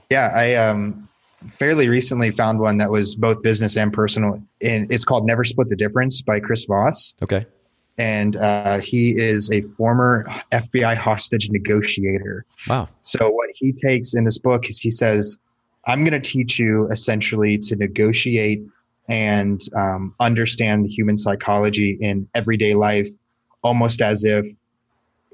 Yeah, 0.10 0.32
I, 0.34 0.56
um, 0.56 1.09
fairly 1.48 1.88
recently 1.88 2.32
found 2.32 2.60
one 2.60 2.78
that 2.78 2.92
was 2.92 3.16
both 3.16 3.42
business 3.42 3.78
and 3.78 3.94
personal 3.94 4.42
and 4.62 4.92
it's 4.92 5.06
called 5.06 5.26
never 5.26 5.44
split 5.46 5.70
the 5.70 5.76
difference 5.76 6.22
by 6.22 6.40
chris 6.40 6.66
voss 6.66 7.16
okay 7.24 7.46
and 8.00 8.38
uh, 8.38 8.80
he 8.80 9.12
is 9.18 9.52
a 9.52 9.62
former 9.78 10.26
FBI 10.54 10.96
hostage 10.96 11.50
negotiator. 11.52 12.46
Wow. 12.68 12.88
So, 13.02 13.30
what 13.30 13.50
he 13.54 13.74
takes 13.74 14.16
in 14.16 14.24
this 14.24 14.38
book 14.40 14.70
is 14.70 14.80
he 14.80 14.90
says, 14.90 15.38
I'm 15.86 16.06
going 16.06 16.20
to 16.20 16.32
teach 16.32 16.58
you 16.58 16.88
essentially 16.88 17.58
to 17.58 17.76
negotiate 17.76 18.62
and 19.10 19.62
um, 19.76 20.16
understand 20.22 20.86
the 20.86 20.90
human 20.90 21.18
psychology 21.18 21.98
in 22.00 22.28
everyday 22.36 22.74
life, 22.74 23.10
almost 23.64 24.02
as 24.02 24.24
if 24.24 24.46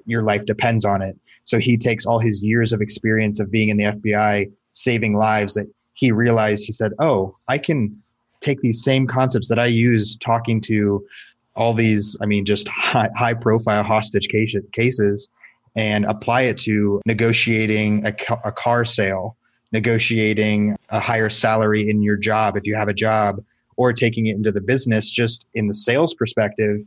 your 0.06 0.24
life 0.24 0.46
depends 0.46 0.86
on 0.86 1.04
it. 1.04 1.16
So, 1.44 1.60
he 1.60 1.78
takes 1.78 2.08
all 2.08 2.20
his 2.20 2.44
years 2.44 2.74
of 2.74 2.82
experience 2.82 3.40
of 3.40 3.52
being 3.52 3.70
in 3.70 3.78
the 3.78 3.84
FBI, 3.84 4.52
saving 4.74 5.16
lives, 5.16 5.54
that 5.54 5.68
he 5.96 6.12
realized, 6.12 6.66
he 6.66 6.72
said, 6.72 6.92
Oh, 7.00 7.36
I 7.48 7.58
can 7.58 8.02
take 8.42 8.62
these 8.62 8.84
same 8.84 9.08
concepts 9.08 9.50
that 9.50 9.58
I 9.58 9.66
use 9.66 10.18
talking 10.18 10.62
to 10.62 11.04
all 11.56 11.74
these, 11.74 12.16
I 12.22 12.26
mean, 12.26 12.46
just 12.46 12.68
high, 12.68 13.10
high 13.18 13.34
profile 13.34 13.84
hostage 13.84 14.28
case, 14.28 14.56
cases 14.72 15.32
and 15.76 16.06
apply 16.06 16.42
it 16.44 16.58
to 16.58 17.02
negotiating 17.06 18.06
a, 18.06 18.14
a 18.46 18.52
car 18.52 18.86
sale, 18.86 19.36
negotiating 19.72 20.78
a 20.90 21.00
higher 21.00 21.30
salary 21.30 21.90
in 21.90 22.02
your 22.02 22.16
job 22.16 22.56
if 22.56 22.66
you 22.66 22.76
have 22.76 22.88
a 22.88 22.94
job, 22.94 23.44
or 23.78 23.92
taking 23.92 24.28
it 24.28 24.36
into 24.36 24.52
the 24.52 24.62
business 24.62 25.12
just 25.12 25.46
in 25.54 25.68
the 25.68 25.74
sales 25.74 26.14
perspective. 26.14 26.82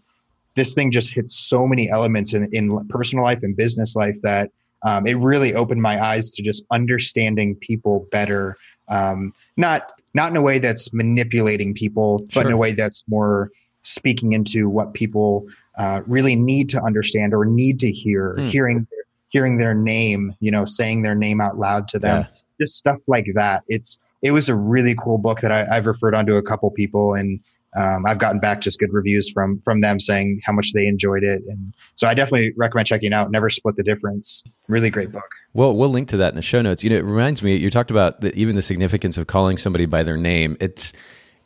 This 0.55 0.75
thing 0.75 0.91
just 0.91 1.13
hits 1.13 1.37
so 1.37 1.67
many 1.67 1.91
elements 1.91 2.33
in, 2.33 2.49
in 2.53 2.87
personal 2.89 3.25
life 3.25 3.43
and 3.43 3.55
business 3.55 3.95
life 3.95 4.17
that 4.23 4.51
um, 4.83 5.07
it 5.07 5.19
really 5.19 5.55
opened 5.55 5.83
my 5.83 6.03
eyes 6.03 6.31
to 6.33 6.43
just 6.43 6.65
understanding 6.71 7.57
people 7.57 8.07
better. 8.11 8.57
Um, 8.89 9.33
not 9.57 9.93
not 10.15 10.31
in 10.31 10.37
a 10.37 10.43
way 10.43 10.59
that's 10.59 10.93
manipulating 10.93 11.75
people, 11.75 12.27
but 12.35 12.47
in 12.47 12.53
a 12.53 12.57
way 12.57 12.73
that's 12.73 13.05
more 13.09 13.51
speaking 13.83 14.33
into 14.33 14.69
what 14.69 14.95
people 14.95 15.47
uh, 15.79 16.03
really 16.07 16.37
need 16.37 16.69
to 16.71 16.83
understand 16.83 17.33
or 17.33 17.45
need 17.45 17.79
to 17.81 17.91
hear, 17.91 18.35
hmm. 18.35 18.49
hearing 18.49 18.87
hearing 19.31 19.59
their 19.59 19.75
name, 19.75 20.35
you 20.41 20.51
know, 20.51 20.65
saying 20.65 21.03
their 21.03 21.15
name 21.15 21.41
out 21.41 21.59
loud 21.59 21.87
to 21.89 21.99
them, 21.99 22.23
yeah. 22.23 22.41
just 22.61 22.77
stuff 22.77 22.99
like 23.07 23.27
that. 23.35 23.63
It's 23.69 23.99
it 24.23 24.33
was 24.33 24.49
a 24.49 24.55
really 24.55 24.95
cool 24.95 25.19
book 25.19 25.41
that 25.41 25.53
I, 25.53 25.65
have 25.75 25.87
referred 25.87 26.15
on 26.15 26.27
to 26.27 26.37
a 26.37 26.43
couple 26.43 26.71
people, 26.71 27.15
and 27.15 27.41
um, 27.77 28.07
I've 28.07 28.19
gotten 28.19 28.41
back 28.41 28.61
just 28.61 28.79
good 28.79 28.93
reviews 28.93 29.31
from 29.31 29.61
from 29.65 29.83
them 29.83 30.01
saying 30.01 30.41
how 30.45 30.53
much 30.53 30.73
they 30.73 30.87
enjoyed 30.87 31.23
it, 31.23 31.43
and 31.49 31.75
so 31.97 32.09
I 32.09 32.15
definitely 32.15 32.53
recommend 32.57 32.87
checking 32.87 33.13
out. 33.13 33.31
Never 33.31 33.51
split 33.51 33.77
the 33.77 33.83
difference. 33.83 34.43
Really 34.69 34.91
great 34.91 35.13
book. 35.13 35.29
Well, 35.53 35.77
we'll 35.77 35.91
link 35.91 36.09
to 36.09 36.17
that 36.19 36.31
in 36.31 36.37
the 36.37 36.43
show 36.43 36.63
notes. 36.63 36.83
You 36.83 36.91
know, 36.91 36.97
it 36.97 37.05
reminds 37.05 37.43
me. 37.43 37.57
You 37.57 37.71
talked 37.71 37.91
about 37.91 38.23
the, 38.23 38.35
even 38.35 38.57
the 38.57 38.63
significance 38.63 39.19
of 39.19 39.27
calling 39.27 39.59
somebody 39.59 39.85
by 39.85 40.03
their 40.03 40.17
name. 40.17 40.57
It's 40.61 40.93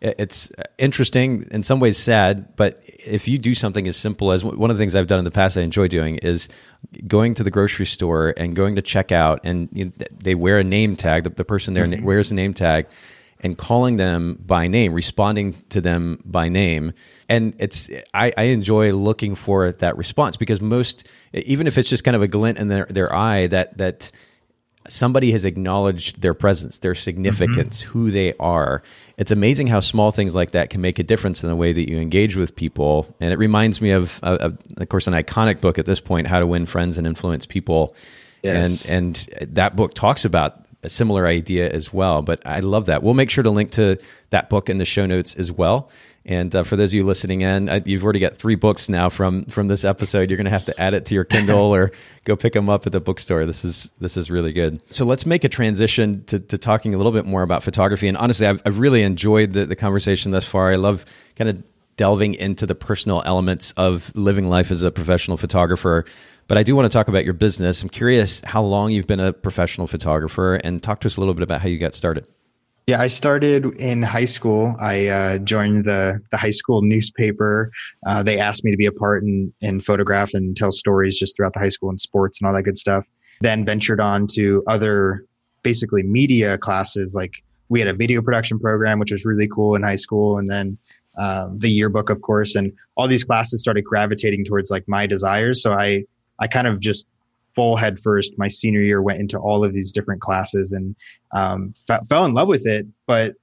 it's 0.03 0.51
interesting 0.79 1.47
in 1.53 1.63
some 1.63 1.79
ways 1.79 1.97
sad 1.97 2.57
but 2.57 2.83
if 2.87 3.29
you 3.29 3.39
do 3.39 3.55
something 3.55 3.87
as 3.87 3.97
simple 3.97 4.33
as 4.33 4.45
one 4.45 4.69
of 4.69 4.77
the 4.77 4.83
things 4.83 4.97
i've 4.97 5.07
done 5.07 5.21
in 5.21 5.25
the 5.25 5.31
past 5.31 5.57
i 5.57 5.61
enjoy 5.61 5.87
doing 5.87 6.17
is 6.19 6.49
going 7.07 7.35
to 7.35 7.45
the 7.45 7.53
grocery 7.53 7.87
store 7.87 8.35
and 8.37 8.57
going 8.57 8.75
to 8.75 8.83
check 8.83 9.13
out 9.13 9.39
and 9.45 9.69
you 9.73 9.85
know, 9.85 9.93
they 10.13 10.35
wear 10.35 10.59
a 10.59 10.65
name 10.65 10.97
tag 10.97 11.23
the, 11.23 11.31
the 11.31 11.45
person 11.45 11.75
there 11.75 11.87
mm-hmm. 11.87 12.05
wears 12.05 12.33
a 12.33 12.35
name 12.35 12.53
tag 12.53 12.89
and 13.43 13.59
calling 13.59 13.97
them 13.97 14.39
by 14.45 14.69
name 14.69 14.93
responding 14.93 15.55
to 15.69 15.81
them 15.81 16.21
by 16.25 16.49
name 16.49 16.93
and 17.29 17.55
it's 17.59 17.91
I, 18.15 18.33
I 18.37 18.43
enjoy 18.45 18.93
looking 18.93 19.35
for 19.35 19.73
that 19.73 19.97
response 19.97 20.37
because 20.37 20.61
most 20.61 21.07
even 21.33 21.67
if 21.67 21.79
it's 21.79 21.89
just 21.89 22.05
kind 22.05 22.17
of 22.17 22.23
a 22.23 22.29
glint 22.29 22.59
in 22.59 22.69
their, 22.69 22.87
their 22.87 23.15
eye 23.15 23.47
that 23.49 23.79
that 23.79 24.13
somebody 24.89 25.33
has 25.33 25.45
acknowledged 25.45 26.21
their 26.21 26.35
presence, 26.35 26.81
their 26.81 26.95
significance, 26.95 27.83
mm-hmm. 27.83 27.91
who 27.91 28.11
they 28.11 28.35
are. 28.35 28.83
It's 29.17 29.31
amazing 29.31 29.69
how 29.69 29.81
small 29.81 30.11
things 30.11 30.35
like 30.35 30.53
that 30.53 30.71
can 30.71 30.81
make 30.81 30.99
a 30.99 31.03
difference 31.03 31.43
in 31.43 31.49
the 31.49 31.57
way 31.57 31.73
that 31.73 31.89
you 31.89 31.99
engage 31.99 32.37
with 32.37 32.57
people. 32.57 33.15
And 33.21 33.33
it 33.33 33.39
reminds 33.39 33.81
me 33.81 33.91
of, 33.91 34.19
of, 34.23 34.59
of 34.77 34.89
course, 34.89 35.07
an 35.07 35.15
iconic 35.15 35.61
book 35.61 35.79
at 35.79 35.87
this 35.87 36.01
point, 36.01 36.27
How 36.27 36.41
to 36.41 36.47
Win 36.47 36.67
Friends 36.67 36.99
and 36.99 37.07
Influence 37.07 37.47
People. 37.47 37.95
Yes. 38.43 38.89
And 38.89 39.29
and 39.41 39.55
that 39.55 39.77
book 39.77 39.95
talks 39.95 40.25
about 40.25 40.62
a 40.83 40.89
similar 40.89 41.27
idea 41.27 41.71
as 41.71 41.93
well. 41.93 42.23
But 42.23 42.45
I 42.45 42.61
love 42.61 42.87
that. 42.87 43.03
We'll 43.03 43.15
make 43.15 43.31
sure 43.31 43.45
to 43.45 43.51
link 43.51 43.71
to 43.73 43.99
that 44.31 44.51
book 44.51 44.69
in 44.69 44.79
the 44.79 44.85
show 44.85 45.07
notes 45.07 45.35
as 45.35 45.53
well. 45.53 45.91
And 46.25 46.55
uh, 46.55 46.63
for 46.63 46.77
those 46.77 46.91
of 46.91 46.95
you 46.95 47.05
listening 47.05 47.41
in, 47.41 47.69
uh, 47.69 47.81
you've 47.85 48.05
already 48.05 48.21
got 48.21 48.37
three 48.37 48.55
books 48.55 48.89
now 48.89 49.09
from 49.09 49.45
from 49.47 49.67
this 49.67 49.85
episode. 49.85 50.31
You're 50.31 50.37
going 50.37 50.45
to 50.45 50.51
have 50.51 50.65
to 50.67 50.81
add 50.81 50.95
it 50.95 51.05
to 51.07 51.15
your 51.15 51.25
Kindle 51.25 51.75
or 51.75 51.91
go 52.25 52.37
pick 52.37 52.53
them 52.53 52.69
up 52.69 52.87
at 52.87 52.93
the 52.93 53.01
bookstore. 53.01 53.45
This 53.45 53.65
is 53.65 53.91
this 53.99 54.17
is 54.17 54.31
really 54.31 54.53
good. 54.53 54.81
So 54.91 55.05
let's 55.05 55.27
make 55.27 55.43
a 55.43 55.49
transition 55.49 56.25
to, 56.27 56.39
to 56.39 56.59
talking 56.59 56.95
a 56.95 56.97
little 56.97 57.11
bit 57.11 57.27
more 57.27 57.43
about 57.43 57.65
photography. 57.65 58.07
And 58.07 58.17
honestly, 58.17 58.47
I've, 58.47 58.63
I've 58.65 58.79
really 58.79 59.03
enjoyed 59.03 59.53
the, 59.53 59.67
the 59.67 59.77
conversation 59.77 60.31
thus 60.31 60.45
far. 60.45 60.71
I 60.71 60.77
love 60.77 61.05
kind 61.35 61.51
of 61.51 61.65
delving 61.97 62.35
into 62.35 62.67
the 62.67 62.75
personal 62.75 63.23
elements 63.27 63.73
of 63.73 64.15
living 64.15 64.47
life 64.47 64.71
as 64.71 64.83
a 64.83 64.91
professional 64.91 65.37
photographer. 65.37 66.05
But 66.49 66.59
I 66.59 66.63
do 66.63 66.77
want 66.77 66.91
to 66.91 66.95
talk 66.97 67.09
about 67.09 67.25
your 67.25 67.35
business. 67.35 67.83
I'm 67.83 67.89
curious 67.89 68.41
how 68.45 68.63
long 68.63 68.91
you've 68.91 69.07
been 69.07 69.21
a 69.21 69.33
professional 69.33 69.87
photographer, 69.87 70.57
and 70.57 70.83
talk 70.83 71.01
to 71.01 71.07
us 71.07 71.17
a 71.17 71.21
little 71.21 71.35
bit 71.35 71.43
about 71.43 71.61
how 71.61 71.69
you 71.69 71.79
got 71.79 71.95
started. 71.95 72.27
Yeah, 72.89 73.01
I 73.01 73.07
started 73.07 73.65
in 73.77 74.03
high 74.03 74.25
school. 74.25 74.75
I 74.81 75.07
uh, 75.07 75.39
joined 75.39 75.85
the 75.85 76.21
the 76.33 76.37
high 76.37 76.51
school 76.51 76.83
newspaper. 76.83 77.71
Uh, 78.05 78.25
they 78.25 78.41
asked 78.41 78.65
me 78.65 78.73
to 78.73 78.77
be 78.77 78.87
a 78.87 78.93
part 78.93 79.23
and, 79.23 79.85
photograph 79.85 80.35
and 80.35 80.57
tell 80.57 80.73
stories 80.73 81.19
just 81.19 81.37
throughout 81.37 81.55
the 81.55 81.61
high 81.61 81.69
school 81.69 81.91
and 81.91 82.01
sports 82.01 82.41
and 82.41 82.49
all 82.49 82.55
that 82.55 82.65
good 82.65 82.79
stuff. 82.79 83.05
Then 83.41 83.65
ventured 83.65 84.01
on 84.01 84.27
to 84.35 84.65
other 84.67 85.25
basically 85.63 86.03
media 86.03 86.59
classes. 86.59 87.15
Like 87.15 87.45
we 87.69 87.79
had 87.79 87.89
a 87.89 87.95
video 87.95 88.21
production 88.21 88.59
program, 88.59 88.99
which 88.99 89.13
was 89.13 89.25
really 89.25 89.47
cool 89.47 89.77
in 89.77 89.83
high 89.85 89.97
school, 89.97 90.37
and 90.37 90.51
then 90.51 90.77
um, 91.19 91.59
the 91.61 91.69
yearbook, 91.69 92.11
of 92.11 92.21
course, 92.23 92.57
and 92.57 92.73
all 92.97 93.07
these 93.07 93.23
classes 93.23 93.61
started 93.61 93.85
gravitating 93.85 94.45
towards 94.45 94.73
like 94.73 94.85
my 94.89 95.07
desires. 95.07 95.63
So 95.63 95.73
I 95.73 96.05
I 96.43 96.47
kind 96.47 96.67
of 96.67 96.81
just 96.81 97.07
full 97.55 97.77
head 97.77 97.99
first 97.99 98.35
my 98.39 98.49
senior 98.49 98.81
year 98.81 99.01
went 99.03 99.19
into 99.19 99.39
all 99.39 99.63
of 99.65 99.73
these 99.73 99.93
different 99.93 100.21
classes 100.21 100.73
and 100.73 100.97
um, 101.33 101.75
f- 101.89 102.07
fell 102.09 102.25
in 102.25 102.35
love 102.35 102.49
with 102.49 102.67
it. 102.67 102.87
But 103.07 103.35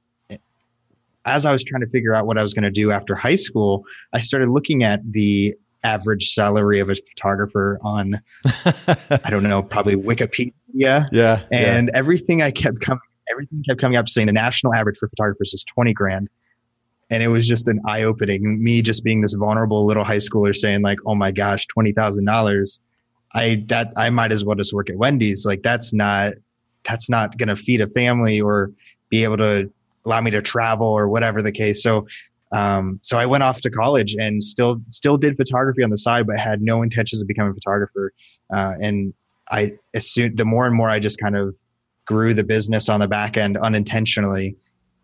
as 1.25 1.45
i 1.45 1.51
was 1.51 1.65
trying 1.65 1.81
to 1.81 1.89
figure 1.89 2.15
out 2.15 2.25
what 2.25 2.37
i 2.37 2.41
was 2.41 2.53
going 2.53 2.63
to 2.63 2.71
do 2.71 2.91
after 2.91 3.13
high 3.13 3.35
school 3.35 3.83
i 4.13 4.21
started 4.21 4.47
looking 4.49 4.83
at 4.83 5.01
the 5.11 5.53
average 5.83 6.29
salary 6.29 6.79
of 6.79 6.89
a 6.89 6.95
photographer 6.95 7.77
on 7.83 8.15
i 8.45 9.29
don't 9.29 9.43
know 9.43 9.61
probably 9.61 9.95
wikipedia. 9.97 10.53
Yeah 11.11 11.41
and 11.51 11.89
yeah. 11.91 11.99
everything 11.99 12.41
i 12.41 12.51
kept 12.51 12.79
coming 12.79 13.01
everything 13.29 13.63
kept 13.67 13.79
coming 13.79 13.97
up 13.97 14.09
saying 14.09 14.27
the 14.27 14.33
national 14.33 14.73
average 14.73 14.97
for 14.97 15.07
photographers 15.09 15.53
is 15.53 15.63
20 15.65 15.93
grand. 15.93 16.29
And 17.11 17.23
it 17.23 17.27
was 17.27 17.47
just 17.47 17.67
an 17.67 17.81
eye 17.87 18.03
opening 18.03 18.63
me 18.63 18.81
just 18.81 19.03
being 19.03 19.21
this 19.21 19.33
vulnerable 19.33 19.85
little 19.85 20.03
high 20.03 20.17
schooler 20.17 20.55
saying 20.55 20.81
like 20.81 20.99
oh 21.05 21.15
my 21.15 21.31
gosh 21.31 21.65
$20000 21.75 22.79
I 23.33 23.63
that 23.67 23.93
I 23.97 24.09
might 24.09 24.31
as 24.31 24.43
well 24.43 24.55
just 24.55 24.73
work 24.73 24.89
at 24.89 24.97
Wendy's. 24.97 25.45
Like 25.45 25.61
that's 25.63 25.93
not 25.93 26.33
that's 26.83 27.09
not 27.09 27.37
going 27.37 27.49
to 27.49 27.55
feed 27.55 27.81
a 27.81 27.87
family 27.87 28.41
or 28.41 28.71
be 29.09 29.23
able 29.23 29.37
to 29.37 29.71
allow 30.05 30.21
me 30.21 30.31
to 30.31 30.41
travel 30.41 30.87
or 30.87 31.07
whatever 31.07 31.41
the 31.41 31.51
case. 31.51 31.83
So 31.83 32.07
um, 32.51 32.99
so 33.03 33.19
I 33.19 33.25
went 33.25 33.43
off 33.43 33.61
to 33.61 33.69
college 33.69 34.15
and 34.17 34.43
still 34.43 34.81
still 34.89 35.17
did 35.17 35.37
photography 35.37 35.83
on 35.83 35.89
the 35.89 35.97
side, 35.97 36.25
but 36.25 36.37
had 36.37 36.61
no 36.61 36.81
intentions 36.81 37.21
of 37.21 37.27
becoming 37.27 37.51
a 37.51 37.53
photographer. 37.53 38.11
Uh, 38.51 38.73
and 38.81 39.13
I 39.51 39.73
assumed 39.93 40.37
the 40.37 40.45
more 40.45 40.65
and 40.65 40.75
more 40.75 40.89
I 40.89 40.99
just 40.99 41.19
kind 41.19 41.35
of 41.35 41.57
grew 42.05 42.33
the 42.33 42.43
business 42.43 42.89
on 42.89 42.99
the 42.99 43.07
back 43.07 43.37
end 43.37 43.57
unintentionally. 43.57 44.55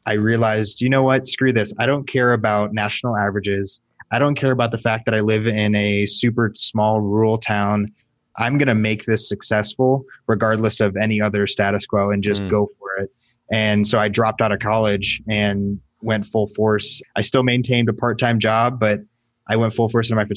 I 0.07 0.13
realized, 0.13 0.81
you 0.81 0.89
know 0.89 1.03
what? 1.03 1.27
Screw 1.27 1.53
this. 1.53 1.73
I 1.79 1.85
don't 1.85 2.07
care 2.07 2.33
about 2.33 2.73
national 2.73 3.17
averages. 3.17 3.81
I 4.11 4.19
don't 4.19 4.35
care 4.35 4.51
about 4.51 4.71
the 4.71 4.77
fact 4.77 5.05
that 5.05 5.13
I 5.13 5.19
live 5.19 5.47
in 5.47 5.75
a 5.75 6.05
super 6.05 6.51
small 6.55 7.01
rural 7.01 7.38
town 7.38 7.91
I'm 8.38 8.58
going 8.58 8.67
to 8.67 8.76
make 8.76 9.06
this 9.06 9.28
successful 9.28 10.04
regardless 10.28 10.80
of 10.80 10.95
any 10.98 11.21
other 11.21 11.48
status 11.48 11.86
quo 11.86 12.12
and 12.12 12.21
just 12.24 12.43
mm. 12.43 12.50
go 12.50 12.67
for 12.78 13.04
it. 13.04 13.10
And 13.52 13.88
so 13.88 14.00
I 14.00 14.08
dropped 14.08 14.41
out 14.41 14.52
of 14.52 14.60
college 14.60 15.21
and 15.30 15.80
went 16.02 16.26
full 16.26 16.48
force. 16.48 17.02
I 17.15 17.21
still 17.21 17.43
maintained 17.43 17.89
a 17.89 17.93
part 17.93 18.19
time 18.19 18.39
job, 18.39 18.80
but 18.80 19.00
I 19.48 19.56
went 19.56 19.74
full 19.74 19.89
force 19.89 20.10
into 20.10 20.15
my 20.15 20.28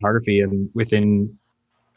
photography. 0.00 0.40
And 0.40 0.70
within 0.74 1.36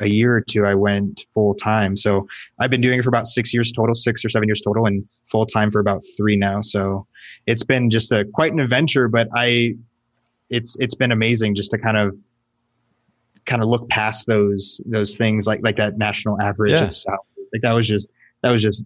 a 0.01 0.07
year 0.07 0.35
or 0.35 0.41
two, 0.41 0.65
I 0.65 0.75
went 0.75 1.25
full 1.33 1.55
time. 1.55 1.97
So 1.97 2.27
I've 2.59 2.69
been 2.69 2.81
doing 2.81 2.99
it 2.99 3.03
for 3.03 3.09
about 3.09 3.27
six 3.27 3.53
years 3.53 3.71
total, 3.71 3.95
six 3.95 4.23
or 4.23 4.29
seven 4.29 4.47
years 4.47 4.61
total, 4.61 4.85
and 4.85 5.05
full 5.27 5.45
time 5.45 5.71
for 5.71 5.79
about 5.79 6.01
three 6.17 6.35
now. 6.35 6.61
So 6.61 7.05
it's 7.45 7.63
been 7.63 7.89
just 7.89 8.11
a 8.11 8.25
quite 8.33 8.53
an 8.53 8.59
adventure, 8.59 9.07
but 9.07 9.27
I, 9.35 9.75
it's 10.49 10.77
it's 10.79 10.95
been 10.95 11.11
amazing 11.11 11.55
just 11.55 11.71
to 11.71 11.77
kind 11.77 11.97
of 11.97 12.15
kind 13.45 13.61
of 13.61 13.67
look 13.67 13.87
past 13.89 14.27
those 14.27 14.81
those 14.85 15.17
things 15.17 15.47
like 15.47 15.59
like 15.63 15.77
that 15.77 15.97
national 15.97 16.41
average 16.41 16.71
Yeah. 16.73 16.85
of 16.85 16.95
salary. 16.95 17.19
Like 17.53 17.61
that 17.63 17.73
was 17.73 17.87
just 17.87 18.09
that 18.43 18.51
was 18.51 18.61
just 18.61 18.83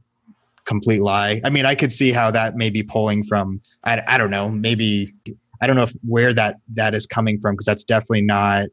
complete 0.66 1.02
lie. 1.02 1.42
I 1.44 1.50
mean, 1.50 1.66
I 1.66 1.76
could 1.76 1.92
see 1.92 2.12
how 2.12 2.32
that 2.32 2.56
may 2.56 2.70
be 2.70 2.84
pulling 2.84 3.24
from 3.26 3.62
I, 3.84 4.02
I 4.08 4.18
don't 4.18 4.32
know, 4.32 4.50
maybe 4.50 5.14
I 5.62 5.68
don't 5.68 5.76
know 5.76 5.84
if 5.84 5.94
where 6.08 6.34
that 6.34 6.58
that 6.74 6.94
is 6.94 7.06
coming 7.06 7.40
from 7.40 7.56
because 7.56 7.66
that's 7.66 7.84
definitely 7.84 8.22
not 8.22 8.68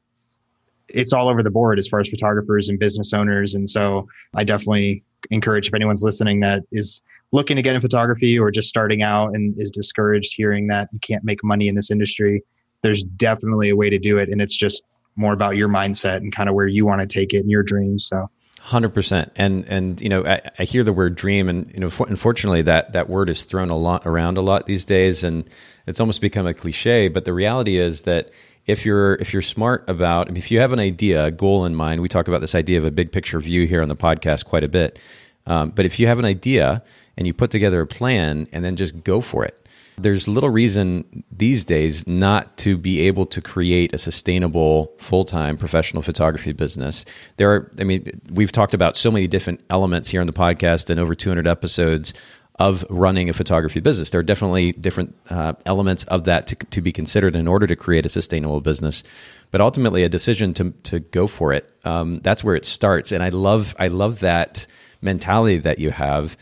it's 0.93 1.13
all 1.13 1.29
over 1.29 1.41
the 1.43 1.51
board 1.53 1.79
as 1.79 1.87
far 1.87 2.01
as 2.01 2.09
photographers 2.09 2.69
and 2.69 2.79
business 2.79 3.13
owners 3.13 3.55
and 3.55 3.69
so 3.69 4.09
I 4.35 4.43
definitely 4.45 5.05
encourage 5.31 5.69
if 5.69 5.75
anyone's 5.75 6.03
listening 6.03 6.41
that 6.41 6.63
is 6.73 7.01
looking 7.33 7.55
to 7.55 7.63
get 7.63 7.77
in 7.77 7.81
photography 7.81 8.37
or 8.37 8.51
just 8.51 8.69
starting 8.69 9.03
out 9.03 9.29
and 9.35 9.55
is 9.57 9.71
discouraged 9.71 10.35
hearing 10.37 10.67
that 10.67 10.89
you 10.93 10.99
can't 10.99 11.23
make 11.23 11.45
money 11.45 11.69
in 11.69 11.77
this 11.77 11.91
industry 11.93 12.43
there's 12.83 13.05
definitely 13.05 13.69
a 13.69 13.77
way 13.77 13.89
to 13.91 13.99
do 13.99 14.19
it 14.19 14.29
and 14.31 14.41
it's 14.43 14.57
just 14.57 14.83
more 15.21 15.33
about 15.33 15.57
your 15.57 15.69
mindset 15.69 16.17
and 16.17 16.35
kind 16.35 16.49
of 16.49 16.55
where 16.55 16.67
you 16.67 16.85
want 16.87 17.01
to 17.01 17.07
take 17.07 17.33
it 17.33 17.39
and 17.39 17.51
your 17.51 17.63
dreams 17.63 18.07
so 18.07 18.29
Hundred 18.63 18.91
percent, 18.91 19.33
and 19.37 19.65
and 19.69 19.99
you 20.03 20.11
know 20.11 20.23
I, 20.27 20.43
I 20.59 20.65
hear 20.65 20.85
the 20.85 20.93
word 20.93 21.15
dream, 21.15 21.49
and 21.49 21.71
you 21.73 21.81
know 21.81 21.89
for, 21.89 22.07
unfortunately 22.07 22.61
that 22.63 22.93
that 22.93 23.09
word 23.09 23.31
is 23.31 23.45
thrown 23.45 23.71
a 23.71 23.77
lot 23.77 24.07
around 24.07 24.37
a 24.37 24.43
lot 24.43 24.67
these 24.67 24.85
days, 24.85 25.25
and 25.25 25.49
it's 25.87 25.99
almost 25.99 26.21
become 26.21 26.47
a 26.47 26.53
cliche. 26.53 27.09
But 27.09 27.25
the 27.25 27.33
reality 27.33 27.79
is 27.79 28.03
that 28.03 28.31
if 28.67 28.85
you're 28.85 29.15
if 29.15 29.33
you're 29.33 29.41
smart 29.41 29.89
about 29.89 30.37
if 30.37 30.51
you 30.51 30.61
have 30.61 30.75
an 30.75 30.79
idea, 30.79 31.25
a 31.25 31.31
goal 31.31 31.65
in 31.65 31.75
mind, 31.75 32.03
we 32.03 32.09
talk 32.09 32.29
about 32.29 32.43
this 32.43 32.55
idea 32.55 32.77
of 32.77 32.85
a 32.85 32.91
big 32.91 33.13
picture 33.13 33.41
view 33.41 33.67
here 33.67 33.81
on 33.81 33.89
the 33.89 33.97
podcast 33.97 34.45
quite 34.45 34.63
a 34.63 34.69
bit. 34.69 34.99
Um, 35.47 35.71
but 35.71 35.87
if 35.87 35.99
you 35.99 36.07
have 36.07 36.19
an 36.19 36.27
idea 36.27 36.83
and 37.17 37.27
you 37.27 37.33
put 37.33 37.51
together 37.51 37.81
a 37.81 37.87
plan 37.87 38.47
and 38.53 38.63
then 38.63 38.77
just 38.77 39.03
go 39.03 39.23
for 39.23 39.43
it, 39.43 39.60
there's 40.03 40.29
little 40.29 40.51
reason 40.51 41.25
these 41.31 41.65
days 41.65 42.07
not 42.07 42.57
to 42.59 42.77
be 42.77 43.01
able 43.01 43.27
to 43.27 43.41
create 43.41 43.95
a 43.95 43.99
sustainable 43.99 44.93
full-time 44.99 45.57
professional 45.57 46.03
photography 46.03 46.53
business. 46.53 47.05
There 47.37 47.53
are 47.53 47.73
I 47.79 47.85
mean 47.85 48.21
we've 48.31 48.53
talked 48.53 48.75
about 48.75 48.97
so 48.97 49.11
many 49.11 49.27
different 49.27 49.61
elements 49.71 50.09
here 50.09 50.21
on 50.21 50.27
the 50.27 50.33
podcast 50.33 50.91
and 50.91 50.99
over 51.01 51.15
200 51.15 51.47
episodes 51.47 52.15
of 52.61 52.85
running 52.91 53.31
a 53.31 53.33
photography 53.33 53.81
business. 53.81 54.11
There 54.11 54.21
are 54.21 54.23
definitely 54.23 54.73
different 54.73 55.17
uh, 55.31 55.55
elements 55.65 56.05
of 56.05 56.25
that 56.25 56.47
to, 56.49 56.57
to 56.57 56.83
be 56.83 56.93
considered 56.93 57.35
in 57.35 57.49
order 57.49 57.67
to 57.67 57.75
create 57.75 58.05
a 58.05 58.11
sustainable 58.11 58.61
business. 58.61 59.03
But 59.51 59.63
ultimately, 59.63 60.05
a 60.05 60.09
decision 60.09 60.55
to 60.55 60.71
to 60.85 61.01
go 61.01 61.27
for 61.27 61.53
it. 61.53 61.73
Um, 61.85 62.21
that's 62.21 62.45
where 62.45 62.55
it 62.55 62.65
starts, 62.65 63.11
and 63.11 63.23
I 63.23 63.31
love 63.31 63.75
I 63.79 63.89
love 63.89 64.21
that 64.21 64.67
mentality 65.03 65.59
that 65.59 65.79
you 65.79 65.91
have 65.91 66.37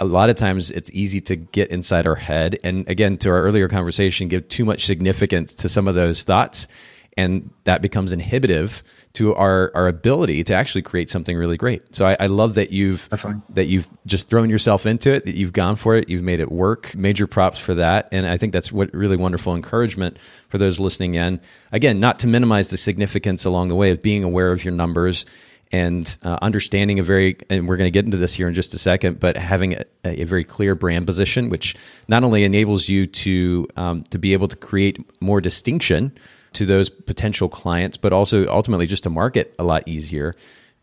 a 0.00 0.06
lot 0.06 0.30
of 0.30 0.36
times 0.36 0.70
it's 0.70 0.90
easy 0.92 1.20
to 1.20 1.36
get 1.36 1.70
inside 1.70 2.06
our 2.06 2.16
head. 2.16 2.58
And 2.64 2.88
again 2.88 3.18
to 3.18 3.30
our 3.30 3.42
earlier 3.42 3.68
conversation 3.68 4.28
give 4.28 4.48
too 4.48 4.64
much 4.64 4.86
significance 4.86 5.54
to 5.56 5.68
some 5.68 5.86
of 5.86 5.94
those 5.94 6.24
thoughts 6.24 6.66
and 7.16 7.50
that 7.64 7.82
becomes 7.82 8.12
inhibitive 8.12 8.82
to 9.12 9.34
our 9.34 9.72
our 9.74 9.88
ability 9.88 10.44
to 10.44 10.54
actually 10.54 10.82
create 10.82 11.10
something 11.10 11.36
really 11.36 11.56
great. 11.56 11.94
So 11.94 12.06
i, 12.06 12.16
I 12.18 12.26
love 12.26 12.54
that 12.54 12.70
you've 12.70 13.08
that 13.50 13.66
you've 13.66 13.88
just 14.06 14.28
thrown 14.28 14.48
yourself 14.48 14.86
into 14.86 15.12
it 15.12 15.26
that 15.26 15.34
you've 15.34 15.52
gone 15.52 15.76
for 15.76 15.96
it 15.96 16.08
you've 16.08 16.22
made 16.22 16.40
it 16.40 16.50
work 16.50 16.94
major 16.94 17.26
props 17.26 17.58
for 17.58 17.74
that. 17.74 18.08
And 18.10 18.26
i 18.26 18.38
think 18.38 18.52
that's 18.52 18.72
what 18.72 18.92
really 18.94 19.16
wonderful 19.16 19.54
encouragement 19.54 20.16
for 20.48 20.58
those 20.58 20.80
listening 20.80 21.16
in. 21.16 21.40
Again 21.72 22.00
not 22.00 22.20
to 22.20 22.26
minimize 22.26 22.70
the 22.70 22.78
significance 22.78 23.44
along 23.44 23.68
the 23.68 23.76
way 23.76 23.90
of 23.90 24.00
being 24.00 24.24
aware 24.24 24.52
of 24.52 24.64
your 24.64 24.72
numbers 24.72 25.26
and 25.72 26.18
uh, 26.22 26.38
understanding 26.42 26.98
a 26.98 27.02
very 27.02 27.36
and 27.48 27.68
we're 27.68 27.76
going 27.76 27.86
to 27.86 27.92
get 27.92 28.04
into 28.04 28.16
this 28.16 28.34
here 28.34 28.48
in 28.48 28.54
just 28.54 28.74
a 28.74 28.78
second 28.78 29.20
but 29.20 29.36
having 29.36 29.74
a, 29.74 29.84
a 30.04 30.24
very 30.24 30.44
clear 30.44 30.74
brand 30.74 31.06
position 31.06 31.48
which 31.48 31.76
not 32.08 32.24
only 32.24 32.44
enables 32.44 32.88
you 32.88 33.06
to 33.06 33.68
um, 33.76 34.02
to 34.04 34.18
be 34.18 34.32
able 34.32 34.48
to 34.48 34.56
create 34.56 34.98
more 35.20 35.40
distinction 35.40 36.12
to 36.52 36.66
those 36.66 36.90
potential 36.90 37.48
clients 37.48 37.96
but 37.96 38.12
also 38.12 38.46
ultimately 38.48 38.86
just 38.86 39.04
to 39.04 39.10
market 39.10 39.54
a 39.58 39.64
lot 39.64 39.86
easier. 39.86 40.34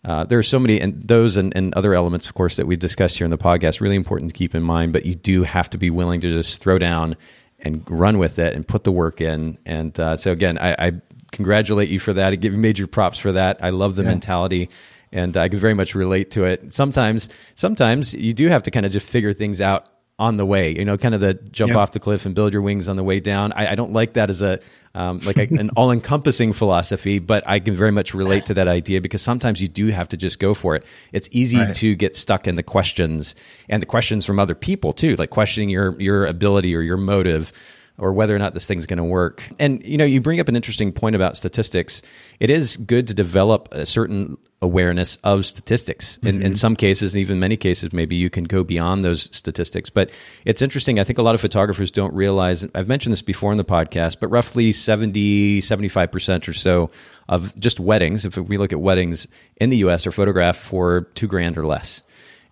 Uh, 0.06 0.24
there 0.24 0.40
are 0.40 0.44
so 0.44 0.60
many 0.60 0.80
and 0.80 1.02
those 1.04 1.36
and, 1.36 1.56
and 1.58 1.74
other 1.74 1.94
elements 1.94 2.28
of 2.28 2.34
course 2.34 2.56
that 2.56 2.66
we've 2.66 2.80
discussed 2.80 3.18
here 3.18 3.26
in 3.26 3.32
the 3.32 3.38
podcast 3.38 3.82
really 3.82 3.96
important 3.96 4.32
to 4.32 4.38
keep 4.38 4.56
in 4.56 4.64
mind 4.64 4.94
but 4.94 5.06
you 5.06 5.16
do 5.16 5.44
have 5.44 5.70
to 5.70 5.78
be 5.78 5.90
willing 5.90 6.22
to 6.22 6.30
just 6.30 6.62
throw 6.62 6.78
down 6.78 7.16
and 7.60 7.84
run 7.90 8.18
with 8.18 8.40
it 8.40 8.54
and 8.54 8.68
put 8.68 8.84
the 8.84 8.92
work 8.92 9.20
in. 9.20 9.58
And 9.66 10.00
uh, 10.00 10.16
so 10.16 10.32
again 10.32 10.58
I, 10.60 10.88
I 10.88 10.92
congratulate 11.38 11.88
you 11.90 12.00
for 12.00 12.12
that. 12.14 12.34
I 12.34 12.36
give 12.36 12.52
you 12.54 12.60
major 12.60 12.88
props 12.88 13.18
for 13.18 13.32
that. 13.32 13.58
I 13.62 13.70
love 13.70 13.96
the 13.96 14.04
Yeah. 14.04 14.10
mentality 14.10 14.70
and 15.14 15.38
I 15.38 15.48
can 15.48 15.60
very 15.60 15.74
much 15.74 15.96
relate 15.96 16.32
to 16.32 16.44
it. 16.44 16.74
Sometimes, 16.74 17.30
sometimes 17.56 18.14
you 18.14 18.34
do 18.34 18.48
have 18.50 18.64
to 18.64 18.72
kind 18.72 18.86
of 18.86 18.92
just 18.92 19.08
figure 19.08 19.32
things 19.34 19.62
out 19.62 19.86
on 20.20 20.36
the 20.38 20.46
way, 20.46 20.76
you 20.76 20.84
know, 20.84 20.98
kind 20.98 21.14
of 21.14 21.22
the 21.22 21.36
jump 21.52 21.72
Yeah. 21.74 21.78
off 21.78 21.92
the 21.92 22.00
cliff 22.00 22.26
and 22.26 22.34
build 22.34 22.52
your 22.52 22.64
wings 22.64 22.88
on 22.88 22.96
the 22.96 23.04
way 23.04 23.20
down. 23.20 23.54
I, 23.54 23.74
I 23.74 23.76
don't 23.76 23.94
like 23.94 24.14
that 24.14 24.32
as 24.32 24.42
a, 24.42 24.60
um, 24.96 25.20
like 25.28 25.38
a, 25.38 25.42
an 25.60 25.70
all 25.78 25.92
encompassing 25.92 26.54
philosophy, 26.54 27.20
but 27.20 27.44
I 27.46 27.60
can 27.60 27.76
very 27.76 27.92
much 27.92 28.16
relate 28.16 28.48
to 28.48 28.56
that 28.56 28.68
idea 28.68 29.00
because 29.00 29.22
sometimes 29.22 29.62
you 29.62 29.68
do 29.68 29.88
have 29.90 30.10
to 30.10 30.18
just 30.18 30.40
go 30.40 30.56
for 30.56 30.76
it. 30.76 30.84
It's 31.14 31.30
easy 31.32 31.60
Right. 31.60 31.76
to 31.76 31.94
get 31.96 32.16
stuck 32.16 32.48
in 32.48 32.56
the 32.56 32.64
questions 32.64 33.36
and 33.70 33.80
the 33.80 33.86
questions 33.86 34.26
from 34.26 34.40
other 34.40 34.56
people 34.56 34.92
too, 34.92 35.16
like 35.18 35.30
questioning 35.30 35.70
your, 35.70 35.96
your 36.02 36.26
ability 36.26 36.76
or 36.76 36.82
your 36.82 36.98
motive 36.98 37.54
or 37.98 38.14
whether 38.14 38.36
or 38.36 38.40
not 38.40 38.54
this 38.54 38.66
thing's 38.66 38.86
going 38.86 38.98
to 38.98 39.04
work. 39.04 39.44
And 39.60 39.84
you 39.84 39.98
know, 39.98 40.06
you 40.06 40.22
bring 40.22 40.40
up 40.40 40.48
an 40.48 40.56
interesting 40.56 40.92
point 40.92 41.16
about 41.16 41.36
statistics. 41.36 42.02
It 42.40 42.50
is 42.50 42.78
good 42.78 43.08
to 43.08 43.14
develop 43.14 43.70
a 43.72 43.86
certain 43.86 44.38
awareness 44.62 45.18
of 45.18 45.46
statistics. 45.46 46.18
In, 46.18 46.28
in 46.28 46.42
mm-hmm. 46.42 46.54
some 46.56 46.76
cases, 46.76 47.14
and 47.14 47.22
even 47.22 47.40
many 47.40 47.58
cases, 47.58 47.94
maybe 47.94 48.16
you 48.16 48.30
can 48.30 48.44
go 48.44 48.64
beyond 48.64 49.04
those 49.04 49.36
statistics. 49.36 49.90
But 49.90 50.12
it's 50.46 50.62
interesting. 50.62 51.00
I 51.00 51.04
think 51.04 51.20
a 51.20 51.22
lot 51.22 51.36
of 51.36 51.42
photographers 51.42 51.92
don't 51.92 52.14
realize, 52.14 52.66
I've 52.74 52.88
mentioned 52.88 53.14
this 53.14 53.22
before 53.22 53.52
in 53.52 53.58
the 53.58 53.66
podcast, 53.66 54.20
but 54.20 54.30
roughly 54.30 54.72
70, 54.72 55.62
75% 55.62 56.48
or 56.48 56.54
so 56.54 56.90
of 57.30 57.60
just 57.60 57.80
weddings, 57.80 58.26
if 58.26 58.38
we 58.38 58.58
look 58.58 58.74
at 58.74 58.80
weddings 58.80 59.28
in 59.58 59.70
the 59.70 59.78
US, 59.78 60.08
are 60.08 60.12
photographed 60.12 60.60
for 60.60 61.02
two 61.14 61.28
grand 61.28 61.58
or 61.58 61.66
less 61.66 62.04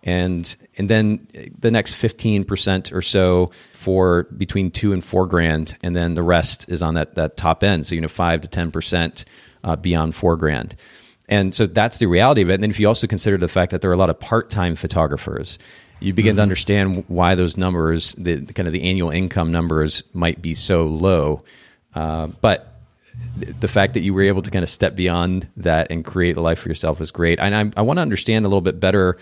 and 0.06 0.56
and 0.78 0.88
then 0.88 1.26
the 1.58 1.70
next 1.70 1.94
15% 1.94 2.94
or 2.94 3.02
so 3.02 3.50
for 3.72 4.22
between 4.38 4.70
2 4.70 4.92
and 4.92 5.04
4 5.04 5.26
grand 5.26 5.76
and 5.82 5.94
then 5.94 6.14
the 6.14 6.22
rest 6.22 6.66
is 6.70 6.82
on 6.82 6.94
that 6.94 7.16
that 7.16 7.36
top 7.36 7.62
end. 7.62 7.84
So 7.84 7.94
you 7.94 8.00
know 8.00 8.08
5 8.08 8.40
to 8.42 8.48
10% 8.48 9.24
uh, 9.64 9.76
beyond 9.76 10.14
4 10.14 10.36
grand. 10.36 10.76
And 11.28 11.52
so 11.52 11.66
that's 11.66 11.98
the 11.98 12.06
reality 12.06 12.42
of 12.42 12.50
it. 12.50 12.54
And 12.54 12.62
then 12.62 12.70
if 12.70 12.78
you 12.78 12.86
also 12.86 13.08
consider 13.08 13.36
the 13.36 13.48
fact 13.48 13.72
that 13.72 13.80
there 13.80 13.90
are 13.90 13.94
a 13.94 13.98
lot 13.98 14.10
of 14.10 14.18
part-time 14.18 14.76
photographers 14.76 15.58
you 15.98 16.12
begin 16.12 16.36
to 16.36 16.42
understand 16.42 17.04
why 17.08 17.34
those 17.34 17.56
numbers 17.56 18.12
the 18.18 18.44
kind 18.46 18.66
of 18.66 18.72
the 18.72 18.82
annual 18.82 19.10
income 19.10 19.50
numbers 19.50 20.04
might 20.12 20.40
be 20.40 20.54
so 20.54 20.86
low. 20.86 21.42
Uh, 21.94 22.28
but 22.40 22.74
the 23.36 23.68
fact 23.68 23.94
that 23.94 24.00
you 24.00 24.12
were 24.12 24.22
able 24.22 24.42
to 24.42 24.50
kind 24.50 24.62
of 24.62 24.68
step 24.68 24.94
beyond 24.94 25.48
that 25.56 25.90
and 25.90 26.04
create 26.04 26.36
a 26.36 26.40
life 26.40 26.58
for 26.58 26.68
yourself 26.68 27.00
is 27.00 27.10
great. 27.10 27.38
And 27.38 27.54
I, 27.54 27.80
I 27.80 27.82
want 27.82 27.96
to 27.96 28.02
understand 28.02 28.44
a 28.44 28.48
little 28.48 28.60
bit 28.60 28.78
better, 28.78 29.16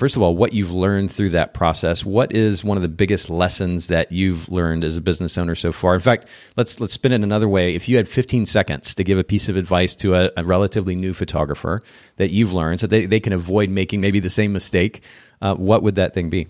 first 0.00 0.16
of 0.16 0.22
all, 0.22 0.34
what 0.34 0.54
you've 0.54 0.72
learned 0.72 1.12
through 1.12 1.28
that 1.28 1.52
process. 1.52 2.06
What 2.06 2.32
is 2.32 2.64
one 2.64 2.78
of 2.78 2.82
the 2.82 2.88
biggest 2.88 3.28
lessons 3.28 3.88
that 3.88 4.10
you've 4.10 4.48
learned 4.48 4.82
as 4.82 4.96
a 4.96 5.00
business 5.02 5.36
owner 5.36 5.54
so 5.54 5.72
far? 5.72 5.94
In 5.94 6.00
fact, 6.00 6.24
let's 6.56 6.80
let's 6.80 6.94
spin 6.94 7.12
it 7.12 7.20
another 7.20 7.46
way. 7.46 7.74
If 7.74 7.86
you 7.86 7.98
had 7.98 8.08
15 8.08 8.46
seconds 8.46 8.94
to 8.94 9.04
give 9.04 9.18
a 9.18 9.24
piece 9.24 9.50
of 9.50 9.56
advice 9.56 9.94
to 9.96 10.14
a, 10.14 10.30
a 10.38 10.44
relatively 10.44 10.94
new 10.94 11.12
photographer 11.12 11.82
that 12.16 12.30
you've 12.30 12.54
learned, 12.54 12.80
so 12.80 12.86
they, 12.86 13.04
they 13.04 13.20
can 13.20 13.34
avoid 13.34 13.68
making 13.68 14.00
maybe 14.00 14.20
the 14.20 14.30
same 14.30 14.54
mistake, 14.54 15.02
uh, 15.42 15.54
what 15.54 15.82
would 15.82 15.96
that 15.96 16.14
thing 16.14 16.30
be? 16.30 16.48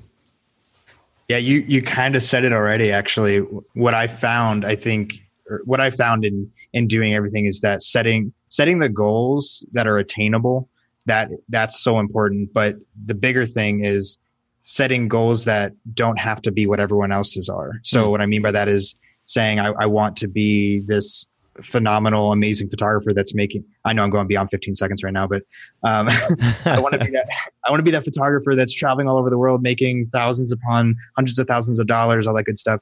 Yeah, 1.29 1.39
you 1.39 1.65
you 1.67 1.83
kind 1.83 2.15
of 2.15 2.23
said 2.23 2.45
it 2.45 2.53
already. 2.53 2.93
Actually, 2.93 3.39
what 3.75 3.95
I 3.95 4.07
found, 4.07 4.65
I 4.65 4.77
think, 4.77 5.27
what 5.65 5.81
I 5.81 5.91
found 5.91 6.25
in 6.25 6.53
in 6.73 6.87
doing 6.87 7.15
everything 7.15 7.47
is 7.47 7.63
that 7.63 7.83
setting 7.83 8.33
setting 8.49 8.79
the 8.79 8.89
goals 8.89 9.67
that 9.73 9.89
are 9.89 9.99
attainable. 9.99 10.70
That 11.07 11.29
that's 11.49 11.81
so 11.83 11.99
important. 11.99 12.53
But 12.53 12.77
the 13.07 13.15
bigger 13.15 13.47
thing 13.47 13.83
is 13.85 14.19
setting 14.63 15.09
goals 15.09 15.45
that 15.47 15.73
don't 15.95 16.19
have 16.19 16.43
to 16.43 16.53
be 16.53 16.67
what 16.67 16.79
everyone 16.81 17.11
else's 17.13 17.49
are. 17.49 17.81
So 17.83 18.05
Mm. 18.07 18.11
what 18.11 18.21
I 18.21 18.27
mean 18.27 18.43
by 18.43 18.53
that 18.53 18.69
is 18.69 18.95
saying 19.25 19.59
I, 19.59 19.73
I 19.81 19.87
want 19.87 20.17
to 20.19 20.29
be 20.29 20.81
this 20.81 21.27
phenomenal, 21.65 22.33
amazing 22.33 22.69
photographer 22.69 23.13
that's 23.15 23.35
making. 23.35 23.65
I 23.85 23.93
know 23.93 24.03
I'm 24.05 24.11
going 24.11 24.27
beyond 24.27 24.51
15 24.51 24.75
seconds 24.75 25.03
right 25.03 25.13
now, 25.13 25.27
but 25.27 25.43
um, 25.83 26.09
I 26.65 26.79
want 26.81 26.93
to 26.95 27.05
be 27.05 27.11
that. 27.13 27.27
I 27.67 27.71
want 27.71 27.81
to 27.81 27.85
be 27.85 27.91
that 27.91 28.05
photographer 28.05 28.55
that's 28.55 28.73
traveling 28.73 29.09
all 29.09 29.19
over 29.19 29.31
the 29.31 29.39
world, 29.39 29.63
making 29.63 30.09
thousands 30.13 30.53
upon 30.53 30.95
hundreds 31.17 31.39
of 31.39 31.47
thousands 31.47 31.79
of 31.79 31.87
dollars, 31.87 32.27
all 32.27 32.35
that 32.35 32.45
good 32.45 32.59
stuff. 32.59 32.81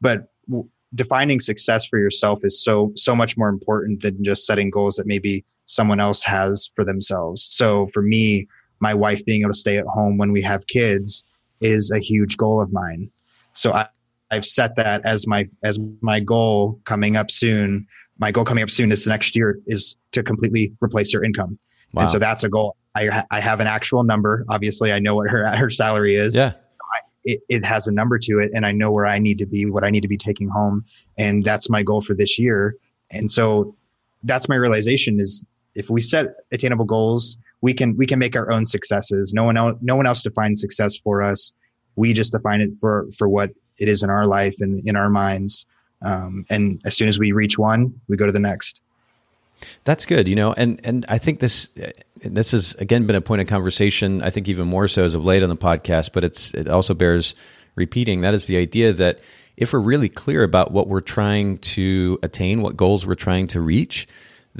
But 0.00 0.28
w- 0.48 0.68
defining 0.94 1.40
success 1.40 1.86
for 1.86 1.98
yourself 1.98 2.40
is 2.44 2.60
so 2.62 2.92
so 2.96 3.14
much 3.16 3.36
more 3.36 3.48
important 3.48 4.02
than 4.02 4.22
just 4.24 4.44
setting 4.46 4.70
goals 4.70 4.96
that 4.96 5.06
maybe 5.06 5.44
someone 5.70 6.00
else 6.00 6.24
has 6.24 6.70
for 6.74 6.84
themselves. 6.84 7.48
So 7.52 7.88
for 7.94 8.02
me, 8.02 8.48
my 8.80 8.92
wife 8.92 9.24
being 9.24 9.42
able 9.42 9.52
to 9.52 9.58
stay 9.58 9.78
at 9.78 9.86
home 9.86 10.18
when 10.18 10.32
we 10.32 10.42
have 10.42 10.66
kids 10.66 11.24
is 11.60 11.90
a 11.90 12.00
huge 12.00 12.36
goal 12.36 12.60
of 12.60 12.72
mine. 12.72 13.10
So 13.54 13.72
I, 13.72 13.86
I've 14.30 14.44
set 14.44 14.74
that 14.76 15.04
as 15.04 15.26
my 15.26 15.48
as 15.62 15.78
my 16.00 16.20
goal 16.20 16.80
coming 16.84 17.16
up 17.16 17.30
soon. 17.30 17.86
My 18.18 18.32
goal 18.32 18.44
coming 18.44 18.62
up 18.62 18.70
soon 18.70 18.88
this 18.88 19.06
next 19.06 19.36
year 19.36 19.58
is 19.66 19.96
to 20.12 20.22
completely 20.22 20.72
replace 20.80 21.12
her 21.12 21.22
income. 21.24 21.58
Wow. 21.92 22.02
And 22.02 22.10
so 22.10 22.18
that's 22.18 22.44
a 22.44 22.48
goal. 22.48 22.76
I, 22.94 23.24
I 23.30 23.40
have 23.40 23.60
an 23.60 23.66
actual 23.66 24.02
number. 24.02 24.44
Obviously, 24.48 24.92
I 24.92 24.98
know 24.98 25.14
what 25.14 25.30
her 25.30 25.48
her 25.56 25.70
salary 25.70 26.16
is. 26.16 26.36
yeah. 26.36 26.52
It, 27.22 27.40
it 27.50 27.64
has 27.66 27.86
a 27.86 27.92
number 27.92 28.18
to 28.18 28.38
it, 28.38 28.50
and 28.54 28.64
I 28.64 28.72
know 28.72 28.90
where 28.90 29.06
I 29.06 29.18
need 29.18 29.36
to 29.40 29.46
be, 29.46 29.66
what 29.66 29.84
I 29.84 29.90
need 29.90 30.00
to 30.00 30.08
be 30.08 30.16
taking 30.16 30.48
home, 30.48 30.86
and 31.18 31.44
that's 31.44 31.68
my 31.68 31.82
goal 31.82 32.00
for 32.00 32.14
this 32.14 32.38
year. 32.38 32.76
And 33.10 33.30
so, 33.30 33.76
that's 34.22 34.48
my 34.48 34.54
realization 34.54 35.20
is 35.20 35.44
if 35.74 35.88
we 35.88 36.00
set 36.00 36.26
attainable 36.52 36.84
goals, 36.84 37.38
we 37.60 37.74
can 37.74 37.96
we 37.96 38.06
can 38.06 38.18
make 38.18 38.36
our 38.36 38.50
own 38.50 38.66
successes. 38.66 39.32
No 39.34 39.44
one 39.44 39.56
else, 39.56 39.78
no 39.80 39.96
one 39.96 40.06
else 40.06 40.22
defines 40.22 40.60
success 40.60 40.96
for 40.96 41.22
us. 41.22 41.52
We 41.96 42.12
just 42.12 42.32
define 42.32 42.60
it 42.60 42.70
for 42.80 43.08
for 43.16 43.28
what 43.28 43.50
it 43.78 43.88
is 43.88 44.02
in 44.02 44.10
our 44.10 44.26
life 44.26 44.56
and 44.60 44.86
in 44.86 44.96
our 44.96 45.10
minds. 45.10 45.66
Um, 46.02 46.46
and 46.48 46.80
as 46.84 46.96
soon 46.96 47.08
as 47.08 47.18
we 47.18 47.32
reach 47.32 47.58
one, 47.58 48.00
we 48.08 48.16
go 48.16 48.26
to 48.26 48.32
the 48.32 48.40
next. 48.40 48.80
That's 49.84 50.06
good, 50.06 50.26
you 50.26 50.36
know, 50.36 50.54
and 50.54 50.80
and 50.84 51.04
I 51.08 51.18
think 51.18 51.40
this 51.40 51.68
this 52.16 52.52
has 52.52 52.74
again 52.76 53.06
been 53.06 53.16
a 53.16 53.20
point 53.20 53.42
of 53.42 53.46
conversation. 53.46 54.22
I 54.22 54.30
think 54.30 54.48
even 54.48 54.66
more 54.66 54.88
so 54.88 55.04
as 55.04 55.14
of 55.14 55.24
late 55.24 55.42
on 55.42 55.50
the 55.50 55.56
podcast, 55.56 56.12
but 56.12 56.24
it's 56.24 56.54
it 56.54 56.68
also 56.68 56.94
bears 56.94 57.34
repeating. 57.74 58.22
That 58.22 58.32
is 58.32 58.46
the 58.46 58.56
idea 58.56 58.92
that 58.94 59.20
if 59.56 59.74
we're 59.74 59.80
really 59.80 60.08
clear 60.08 60.42
about 60.42 60.72
what 60.72 60.88
we're 60.88 61.02
trying 61.02 61.58
to 61.58 62.18
attain, 62.22 62.62
what 62.62 62.76
goals 62.76 63.06
we're 63.06 63.14
trying 63.14 63.46
to 63.48 63.60
reach, 63.60 64.08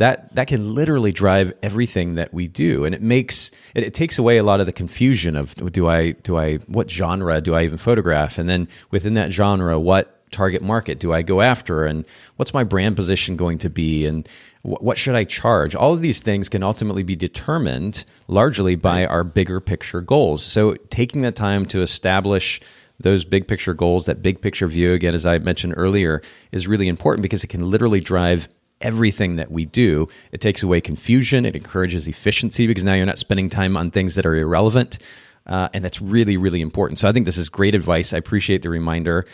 that 0.01 0.35
that 0.35 0.49
can 0.49 0.75
literally 0.75 1.13
drive 1.13 1.53
everything 1.63 2.15
that 2.15 2.33
we 2.33 2.49
do. 2.49 2.87
And 2.87 2.95
it 2.95 3.03
makes 3.03 3.51
it, 3.75 3.85
it, 3.85 3.93
takes 3.93 4.19
away 4.19 4.39
a 4.39 4.43
lot 4.43 4.59
of 4.59 4.65
the 4.65 4.73
confusion 4.73 5.37
of 5.37 5.55
do 5.73 5.89
i 5.89 6.13
do 6.13 6.39
i 6.39 6.57
what 6.69 6.91
genre 6.91 7.39
do 7.43 7.55
i 7.55 7.65
even 7.65 7.77
photograph? 7.77 8.39
And 8.39 8.49
then 8.49 8.67
within 8.91 9.13
that 9.15 9.31
genre 9.31 9.79
what 9.79 10.17
target 10.31 10.63
market 10.63 11.01
do 11.01 11.13
i 11.13 11.21
go 11.21 11.43
after? 11.43 11.85
And 11.85 12.07
what's 12.37 12.55
my 12.55 12.65
brand 12.65 12.97
position 12.97 13.37
going 13.37 13.59
to 13.59 13.69
be? 13.69 14.07
And 14.07 14.27
wh- 14.63 14.83
what 14.83 14.97
should 14.97 15.17
i 15.17 15.25
charge? 15.25 15.75
All 15.75 15.93
of 15.93 16.01
these 16.01 16.21
things 16.21 16.49
can 16.49 16.63
ultimately 16.63 17.03
be 17.03 17.15
determined 17.15 18.07
largely 18.27 18.77
by 18.77 19.05
our 19.05 19.23
bigger 19.23 19.61
picture 19.61 20.01
goals. 20.01 20.43
So 20.43 20.77
taking 20.89 21.21
the 21.21 21.31
time 21.31 21.67
to 21.67 21.83
establish 21.83 22.59
those 23.01 23.25
big 23.25 23.47
picture 23.47 23.75
goals, 23.75 24.07
that 24.07 24.23
big 24.23 24.41
picture 24.41 24.67
view, 24.67 24.95
again, 24.95 25.15
as 25.15 25.27
I 25.27 25.39
mentioned 25.39 25.75
earlier, 25.77 26.23
is 26.53 26.67
really 26.67 26.89
important 26.89 27.23
because 27.23 27.45
it 27.45 27.49
can 27.49 27.71
literally 27.71 28.01
drive 28.01 28.49
everything 28.81 29.37
that 29.37 29.51
we 29.51 29.65
do. 29.65 30.09
It 30.33 30.41
takes 30.41 30.63
away 30.63 30.81
confusion, 30.81 31.45
it 31.47 31.57
encourages 31.57 32.09
efficiency 32.09 32.67
because 32.67 32.85
now 32.85 32.95
you're 32.95 33.07
not 33.07 33.19
spending 33.19 33.51
time 33.51 33.77
on 33.77 33.91
things 33.91 34.15
that 34.15 34.27
are 34.27 34.37
irrelevant. 34.37 34.99
Uh, 35.47 35.69
and 35.73 35.85
that's 35.85 36.01
really, 36.01 36.37
really 36.37 36.61
important. 36.61 36.99
So 36.99 37.09
I 37.09 37.13
think 37.13 37.27
this 37.27 37.39
is 37.39 37.49
great 37.49 37.75
advice. 37.75 38.13
I 38.13 38.19
appreciate 38.19 38.63
the 38.63 38.69
reminder. 38.69 39.27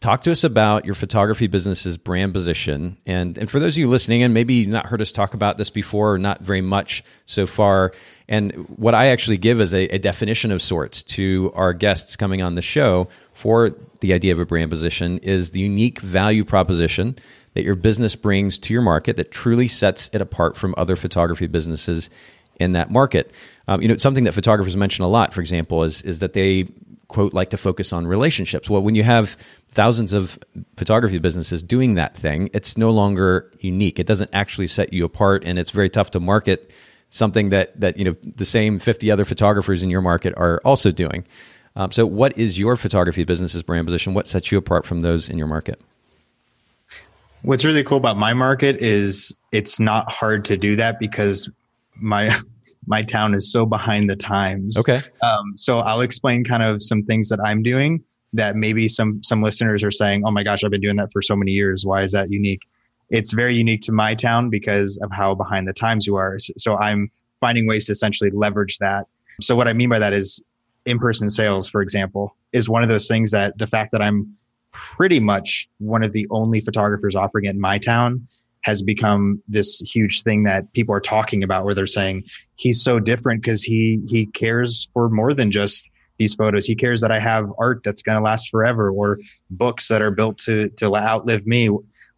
Talk 0.00 0.22
to 0.22 0.32
us 0.32 0.42
about 0.42 0.84
your 0.84 0.96
photography 0.96 1.46
business's 1.46 1.96
brand 1.96 2.34
position. 2.34 2.96
And, 3.06 3.38
and 3.38 3.48
for 3.48 3.60
those 3.60 3.74
of 3.74 3.78
you 3.78 3.88
listening, 3.88 4.24
and 4.24 4.34
maybe 4.34 4.54
you've 4.54 4.68
not 4.68 4.86
heard 4.86 5.00
us 5.00 5.12
talk 5.12 5.32
about 5.32 5.58
this 5.58 5.70
before 5.70 6.14
or 6.14 6.18
not 6.18 6.40
very 6.40 6.60
much 6.60 7.04
so 7.24 7.46
far, 7.46 7.92
and 8.28 8.50
what 8.76 8.96
I 8.96 9.06
actually 9.06 9.38
give 9.38 9.60
as 9.60 9.72
a, 9.72 9.84
a 9.84 9.98
definition 9.98 10.50
of 10.50 10.60
sorts 10.60 11.04
to 11.04 11.52
our 11.54 11.72
guests 11.72 12.16
coming 12.16 12.42
on 12.42 12.56
the 12.56 12.62
show 12.62 13.08
for 13.32 13.76
the 14.00 14.12
idea 14.12 14.32
of 14.32 14.40
a 14.40 14.44
brand 14.44 14.70
position 14.70 15.18
is 15.18 15.52
the 15.52 15.60
unique 15.60 16.00
value 16.00 16.44
proposition 16.44 17.16
that 17.54 17.64
your 17.64 17.74
business 17.74 18.16
brings 18.16 18.58
to 18.60 18.72
your 18.72 18.82
market 18.82 19.16
that 19.16 19.30
truly 19.30 19.68
sets 19.68 20.08
it 20.12 20.20
apart 20.20 20.56
from 20.56 20.74
other 20.76 20.96
photography 20.96 21.46
businesses 21.46 22.10
in 22.58 22.72
that 22.72 22.90
market. 22.90 23.30
Um, 23.68 23.82
you 23.82 23.88
know, 23.88 23.96
something 23.96 24.24
that 24.24 24.32
photographers 24.32 24.76
mention 24.76 25.04
a 25.04 25.08
lot, 25.08 25.34
for 25.34 25.40
example, 25.40 25.82
is 25.82 26.02
is 26.02 26.20
that 26.20 26.32
they 26.32 26.68
quote 27.08 27.34
like 27.34 27.50
to 27.50 27.56
focus 27.56 27.92
on 27.92 28.06
relationships. 28.06 28.70
Well, 28.70 28.82
when 28.82 28.94
you 28.94 29.02
have 29.02 29.36
thousands 29.70 30.12
of 30.12 30.38
photography 30.76 31.18
businesses 31.18 31.62
doing 31.62 31.94
that 31.94 32.16
thing, 32.16 32.48
it's 32.54 32.78
no 32.78 32.90
longer 32.90 33.50
unique. 33.60 33.98
It 33.98 34.06
doesn't 34.06 34.30
actually 34.32 34.66
set 34.66 34.92
you 34.92 35.04
apart, 35.04 35.42
and 35.44 35.58
it's 35.58 35.70
very 35.70 35.90
tough 35.90 36.10
to 36.12 36.20
market 36.20 36.72
something 37.10 37.50
that 37.50 37.78
that 37.78 37.96
you 37.98 38.04
know 38.04 38.16
the 38.24 38.44
same 38.44 38.78
50 38.78 39.10
other 39.10 39.24
photographers 39.24 39.82
in 39.82 39.90
your 39.90 40.00
market 40.00 40.34
are 40.36 40.60
also 40.64 40.90
doing. 40.90 41.24
Um, 41.74 41.90
so, 41.92 42.04
what 42.04 42.36
is 42.36 42.58
your 42.58 42.76
photography 42.76 43.24
business's 43.24 43.62
brand 43.62 43.86
position? 43.86 44.14
What 44.14 44.26
sets 44.26 44.50
you 44.50 44.58
apart 44.58 44.86
from 44.86 45.00
those 45.00 45.28
in 45.28 45.38
your 45.38 45.46
market? 45.46 45.80
What's 47.42 47.64
really 47.64 47.82
cool 47.82 47.98
about 47.98 48.16
my 48.16 48.34
market 48.34 48.76
is 48.80 49.36
it's 49.50 49.80
not 49.80 50.10
hard 50.10 50.44
to 50.46 50.56
do 50.56 50.76
that 50.76 50.98
because 50.98 51.50
my 51.96 52.34
my 52.86 53.02
town 53.02 53.34
is 53.34 53.50
so 53.50 53.64
behind 53.64 54.10
the 54.10 54.16
times. 54.16 54.76
Okay. 54.78 55.02
Um, 55.22 55.56
so 55.56 55.78
I'll 55.80 56.00
explain 56.00 56.44
kind 56.44 56.62
of 56.62 56.82
some 56.82 57.04
things 57.04 57.28
that 57.28 57.38
I'm 57.44 57.62
doing 57.62 58.02
that 58.32 58.56
maybe 58.56 58.88
some 58.88 59.22
some 59.22 59.42
listeners 59.42 59.84
are 59.84 59.90
saying, 59.90 60.22
"Oh 60.26 60.30
my 60.30 60.42
gosh, 60.42 60.64
I've 60.64 60.70
been 60.70 60.80
doing 60.80 60.96
that 60.96 61.12
for 61.12 61.22
so 61.22 61.36
many 61.36 61.52
years. 61.52 61.84
Why 61.84 62.02
is 62.02 62.12
that 62.12 62.30
unique?" 62.30 62.62
It's 63.10 63.32
very 63.32 63.56
unique 63.56 63.82
to 63.82 63.92
my 63.92 64.14
town 64.14 64.48
because 64.48 64.98
of 65.02 65.10
how 65.12 65.34
behind 65.34 65.68
the 65.68 65.74
times 65.74 66.06
you 66.06 66.16
are. 66.16 66.38
So 66.56 66.78
I'm 66.78 67.10
finding 67.40 67.66
ways 67.66 67.86
to 67.86 67.92
essentially 67.92 68.30
leverage 68.30 68.78
that. 68.78 69.06
So 69.40 69.54
what 69.54 69.68
I 69.68 69.74
mean 69.74 69.90
by 69.90 69.98
that 69.98 70.14
is 70.14 70.42
in-person 70.86 71.28
sales, 71.28 71.68
for 71.68 71.82
example, 71.82 72.34
is 72.52 72.68
one 72.68 72.82
of 72.82 72.88
those 72.88 73.08
things 73.08 73.30
that 73.32 73.58
the 73.58 73.66
fact 73.66 73.92
that 73.92 74.00
I'm 74.00 74.34
pretty 74.72 75.20
much 75.20 75.68
one 75.78 76.02
of 76.02 76.12
the 76.12 76.26
only 76.30 76.60
photographers 76.60 77.14
offering 77.14 77.44
it 77.44 77.50
in 77.50 77.60
my 77.60 77.78
town 77.78 78.26
has 78.62 78.82
become 78.82 79.42
this 79.48 79.80
huge 79.80 80.22
thing 80.22 80.44
that 80.44 80.72
people 80.72 80.94
are 80.94 81.00
talking 81.00 81.42
about 81.42 81.64
where 81.64 81.74
they're 81.74 81.86
saying 81.86 82.24
he's 82.56 82.82
so 82.82 82.98
different 82.98 83.42
because 83.42 83.62
he 83.62 84.00
he 84.08 84.26
cares 84.26 84.88
for 84.92 85.08
more 85.08 85.34
than 85.34 85.50
just 85.50 85.88
these 86.18 86.34
photos. 86.34 86.66
He 86.66 86.76
cares 86.76 87.00
that 87.00 87.10
i 87.10 87.18
have 87.18 87.50
art 87.58 87.82
that's 87.82 88.02
going 88.02 88.16
to 88.16 88.22
last 88.22 88.48
forever 88.50 88.90
or 88.90 89.18
books 89.50 89.88
that 89.88 90.02
are 90.02 90.10
built 90.10 90.38
to 90.38 90.68
to 90.70 90.94
outlive 90.94 91.46
me. 91.46 91.70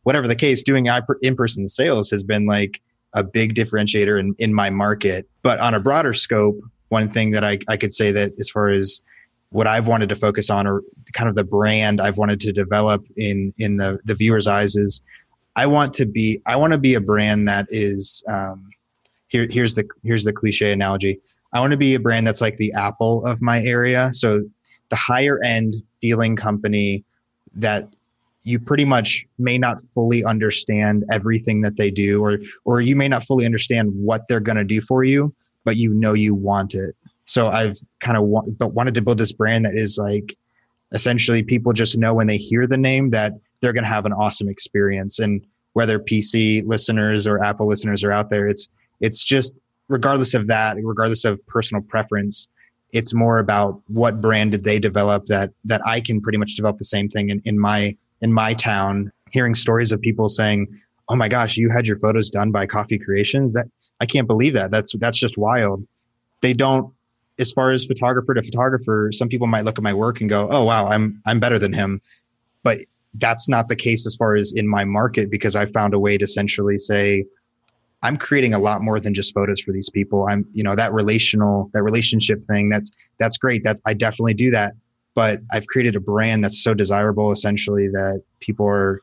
Whatever 0.03 0.29
the 0.29 0.37
case 0.37 0.63
doing 0.63 0.87
in-person 1.23 1.67
sales 1.67 2.11
has 2.11 2.23
been 2.23 2.47
like 2.47 2.81
a 3.15 3.25
big 3.25 3.55
differentiator 3.55 4.21
in, 4.21 4.35
in 4.39 4.53
my 4.53 4.69
market. 4.69 5.29
But 5.43 5.61
on 5.61 5.73
a 5.73 5.81
broader 5.81 6.13
scope 6.13 6.57
one 6.91 7.09
thing 7.09 7.31
that 7.31 7.43
I, 7.43 7.59
I 7.69 7.77
could 7.77 7.93
say 7.93 8.13
that 8.13 8.33
as 8.39 8.51
far 8.51 8.69
as 8.69 9.03
what 9.55 9.69
I've 9.69 9.87
wanted 9.87 10.09
to 10.09 10.17
focus 10.17 10.51
on 10.51 10.67
or 10.67 10.83
kind 11.13 11.29
of 11.29 11.37
the 11.37 11.45
brand 11.45 12.01
I've 12.01 12.19
wanted 12.19 12.41
to 12.41 12.53
develop 12.53 13.07
in 13.17 13.53
in 13.57 13.77
the 13.77 14.01
the 14.05 14.17
viewer's 14.17 14.49
eyes 14.49 14.75
is 14.75 15.01
I 15.55 15.67
want 15.67 15.95
to 15.95 16.07
be 16.07 16.43
I 16.45 16.57
want 16.57 16.73
to 16.73 16.79
be 16.79 16.95
a 16.95 17.01
brand 17.01 17.47
that 17.47 17.67
is 17.69 18.25
um, 18.29 18.69
here 19.29 19.47
here's 19.49 19.75
the 19.75 19.89
here's 20.03 20.25
the 20.25 20.33
cliche 20.33 20.73
analogy. 20.73 21.21
I 21.53 21.61
want 21.61 21.71
to 21.71 21.77
be 21.77 21.95
a 21.95 22.01
brand 22.01 22.27
that's 22.27 22.41
like 22.41 22.57
the 22.57 22.73
Apple 22.77 23.25
of 23.27 23.41
my 23.41 23.63
area. 23.63 24.13
So 24.13 24.43
the 24.89 24.97
higher 24.97 25.39
end 25.45 25.77
feeling 26.01 26.35
company 26.35 27.05
that 27.55 27.85
you 28.43 28.59
pretty 28.59 28.85
much 28.85 29.25
may 29.39 29.57
not 29.57 29.81
fully 29.81 30.25
understand 30.25 31.05
everything 31.13 31.61
that 31.61 31.77
they 31.77 31.93
do 31.93 32.21
or 32.25 32.39
or 32.65 32.81
you 32.81 32.97
may 32.97 33.07
not 33.07 33.25
fully 33.25 33.47
understand 33.47 33.93
what 33.95 34.27
they're 34.27 34.41
going 34.41 34.59
to 34.59 34.65
do 34.65 34.81
for 34.81 35.05
you, 35.05 35.33
but 35.63 35.77
you 35.77 35.95
know 35.95 36.13
you 36.13 36.35
want 36.35 36.75
it. 36.75 36.97
So 37.27 37.49
I've 37.49 37.75
kind 38.01 38.17
of 38.17 38.25
wa- 38.25 38.45
but 38.59 38.75
wanted 38.75 38.95
to 38.95 39.03
build 39.03 39.19
this 39.19 39.33
brand 39.33 39.65
that 39.65 39.75
is 39.75 39.99
like 39.99 40.37
essentially 40.93 41.43
people 41.43 41.73
just 41.73 41.97
know 41.97 42.15
when 42.15 42.27
they 42.27 42.37
hear 42.37 42.67
the 42.67 42.79
name 42.79 43.11
that 43.11 43.33
they're 43.61 43.73
going 43.73 43.85
to 43.85 43.91
have 43.91 44.07
an 44.07 44.13
awesome 44.13 44.49
experience. 44.49 45.19
And 45.19 45.45
whether 45.73 45.99
PC 45.99 46.65
listeners 46.67 47.27
or 47.27 47.43
Apple 47.43 47.67
listeners 47.67 48.05
are 48.05 48.13
out 48.13 48.31
there, 48.31 48.49
it's 48.49 48.69
it's 49.01 49.25
just 49.25 49.55
regardless 49.89 50.35
of 50.35 50.47
that, 50.49 50.77
regardless 50.83 51.25
of 51.25 51.45
personal 51.47 51.83
preference, 51.83 52.49
it's 52.93 53.13
more 53.13 53.39
about 53.39 53.83
what 53.89 54.21
brand 54.21 54.53
did 54.53 54.65
they 54.65 54.79
develop 54.79 55.27
that 55.27 55.51
that 55.65 55.81
I 55.87 56.01
can 56.01 56.21
pretty 56.21 56.39
much 56.39 56.55
develop 56.55 56.79
the 56.79 56.85
same 56.85 57.09
thing 57.09 57.31
in, 57.31 57.41
in 57.45 57.59
my 57.59 57.97
in 58.23 58.33
my 58.33 58.55
town. 58.55 59.11
Hearing 59.33 59.57
stories 59.57 59.91
of 59.91 60.01
people 60.01 60.29
saying, 60.29 60.69
"Oh 61.09 61.17
my 61.17 61.29
gosh, 61.29 61.57
you 61.57 61.71
had 61.71 61.89
your 61.89 61.99
photos 61.99 62.31
done 62.31 62.53
by 62.53 62.67
Coffy 62.67 62.99
Creations." 62.99 63.53
That 63.55 63.67
I 64.01 64.07
can't 64.07 64.29
believe 64.29 64.55
that. 64.55 64.71
That's 64.71 64.95
that's 64.99 65.19
just 65.19 65.37
wild. 65.37 65.85
They 66.41 66.53
don't 66.53 66.93
as 67.39 67.53
far 67.53 67.73
as 67.73 67.85
photographer 67.85 68.35
to 68.35 68.43
photographer, 68.43 69.11
some 69.13 69.29
people 69.29 69.47
might 69.47 69.65
look 69.65 69.79
at 69.79 69.83
my 69.83 69.95
work 69.95 70.21
and 70.21 70.31
go, 70.31 70.49
"Oh 70.51 70.65
wow, 70.65 70.87
I'm 70.89 71.21
I'm 71.27 71.41
better 71.41 71.59
than 71.59 71.73
him," 71.73 72.01
but 72.63 72.79
that's 73.15 73.49
not 73.49 73.69
the 73.69 73.77
case 73.77 74.07
as 74.07 74.17
far 74.17 74.35
as 74.37 74.53
in 74.53 74.69
my 74.69 74.85
market 74.85 75.31
because 75.31 75.55
I 75.55 75.67
found 75.67 75.95
a 75.95 75.99
way 75.99 76.19
to 76.19 76.25
essentially 76.25 76.79
say, 76.79 77.25
I'm 78.03 78.17
creating 78.17 78.53
a 78.53 78.59
lot 78.59 78.83
more 78.83 79.01
than 79.01 79.15
just 79.15 79.33
photos 79.33 79.61
for 79.61 79.73
these 79.73 79.89
people. 79.89 80.27
I'm, 80.29 80.45
you 80.53 80.63
know, 80.63 80.77
that 80.77 80.93
relational, 80.93 81.71
that 81.73 81.83
relationship 81.83 82.45
thing. 82.47 82.69
That's 82.69 82.91
that's 83.19 83.39
great. 83.39 83.65
That's 83.65 83.81
I 83.87 83.95
definitely 83.95 84.35
do 84.35 84.51
that. 84.51 84.75
But 85.15 85.41
I've 85.53 85.67
created 85.69 85.97
a 85.97 86.01
brand 86.01 86.45
that's 86.45 86.63
so 86.63 86.75
desirable, 86.75 87.31
essentially, 87.31 87.89
that 87.89 88.23
people 88.41 88.67
are 88.67 89.01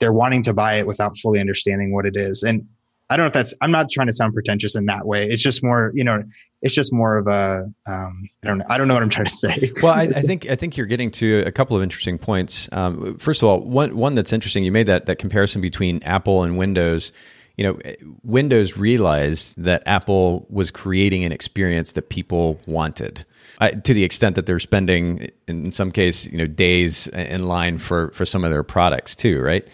they're 0.00 0.12
wanting 0.12 0.42
to 0.44 0.52
buy 0.52 0.74
it 0.74 0.86
without 0.86 1.16
fully 1.18 1.38
understanding 1.38 1.92
what 1.92 2.06
it 2.06 2.16
is. 2.16 2.42
And 2.42 2.66
I 3.10 3.16
don't 3.16 3.24
know 3.24 3.28
if 3.28 3.32
that's, 3.34 3.54
I'm 3.60 3.70
not 3.70 3.90
trying 3.90 4.06
to 4.06 4.12
sound 4.12 4.32
pretentious 4.32 4.76
in 4.76 4.86
that 4.86 5.06
way. 5.06 5.28
It's 5.28 5.42
just 5.42 5.62
more, 5.62 5.92
you 5.94 6.04
know, 6.04 6.22
it's 6.62 6.74
just 6.74 6.92
more 6.92 7.18
of 7.18 7.26
a, 7.26 7.70
um, 7.86 8.28
I 8.42 8.46
don't 8.46 8.58
know. 8.58 8.64
I 8.70 8.78
don't 8.78 8.88
know 8.88 8.94
what 8.94 9.02
I'm 9.02 9.10
trying 9.10 9.26
to 9.26 9.32
say. 9.32 9.72
well, 9.82 9.92
I, 9.92 10.04
I, 10.04 10.08
think, 10.12 10.48
I 10.48 10.56
think 10.56 10.76
you're 10.76 10.86
getting 10.86 11.10
to 11.12 11.44
a 11.46 11.52
couple 11.52 11.76
of 11.76 11.82
interesting 11.82 12.16
points. 12.16 12.68
Um, 12.72 13.18
first 13.18 13.42
of 13.42 13.48
all, 13.48 13.60
one, 13.60 13.94
one 13.96 14.14
that's 14.14 14.32
interesting, 14.32 14.64
you 14.64 14.72
made 14.72 14.86
that, 14.86 15.06
that 15.06 15.18
comparison 15.18 15.60
between 15.60 16.02
Apple 16.02 16.42
and 16.42 16.56
Windows. 16.56 17.12
You 17.56 17.64
know, 17.64 17.78
Windows 18.24 18.76
realized 18.76 19.62
that 19.62 19.82
Apple 19.86 20.46
was 20.48 20.70
creating 20.70 21.24
an 21.24 21.30
experience 21.30 21.92
that 21.92 22.08
people 22.08 22.58
wanted. 22.66 23.24
I, 23.60 23.72
to 23.72 23.94
the 23.94 24.02
extent 24.02 24.34
that 24.36 24.46
they're 24.46 24.58
spending, 24.58 25.30
in 25.46 25.70
some 25.70 25.92
case, 25.92 26.26
you 26.26 26.38
know, 26.38 26.46
days 26.48 27.06
in 27.08 27.46
line 27.46 27.78
for 27.78 28.10
for 28.10 28.24
some 28.24 28.44
of 28.44 28.50
their 28.50 28.64
products 28.64 29.14
too, 29.14 29.40
right? 29.40 29.66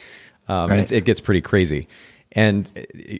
Um, 0.48 0.68
right. 0.68 0.92
It 0.92 1.04
gets 1.06 1.20
pretty 1.20 1.40
crazy. 1.40 1.88
And 2.32 2.70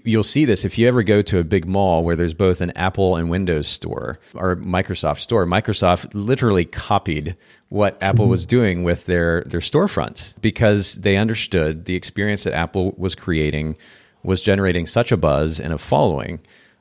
you'll 0.04 0.22
see 0.22 0.44
this 0.44 0.64
if 0.64 0.78
you 0.78 0.86
ever 0.86 1.02
go 1.02 1.20
to 1.22 1.38
a 1.38 1.44
big 1.44 1.66
mall 1.66 2.04
where 2.04 2.14
there's 2.14 2.34
both 2.34 2.60
an 2.60 2.70
Apple 2.76 3.16
and 3.16 3.28
Windows 3.28 3.66
store 3.66 4.20
or 4.34 4.54
Microsoft 4.56 5.18
store. 5.18 5.46
Microsoft 5.46 6.10
literally 6.14 6.64
copied 6.64 7.36
what 7.70 8.00
Apple 8.00 8.28
was 8.28 8.46
doing 8.46 8.84
with 8.84 9.06
their 9.06 9.42
their 9.42 9.60
storefronts 9.60 10.40
because 10.40 10.94
they 10.94 11.16
understood 11.16 11.86
the 11.86 11.96
experience 11.96 12.44
that 12.44 12.52
Apple 12.52 12.94
was 12.96 13.16
creating 13.16 13.76
was 14.22 14.42
generating 14.42 14.86
such 14.86 15.10
a 15.10 15.16
buzz 15.16 15.58
and 15.58 15.72
a 15.72 15.78
following 15.78 16.40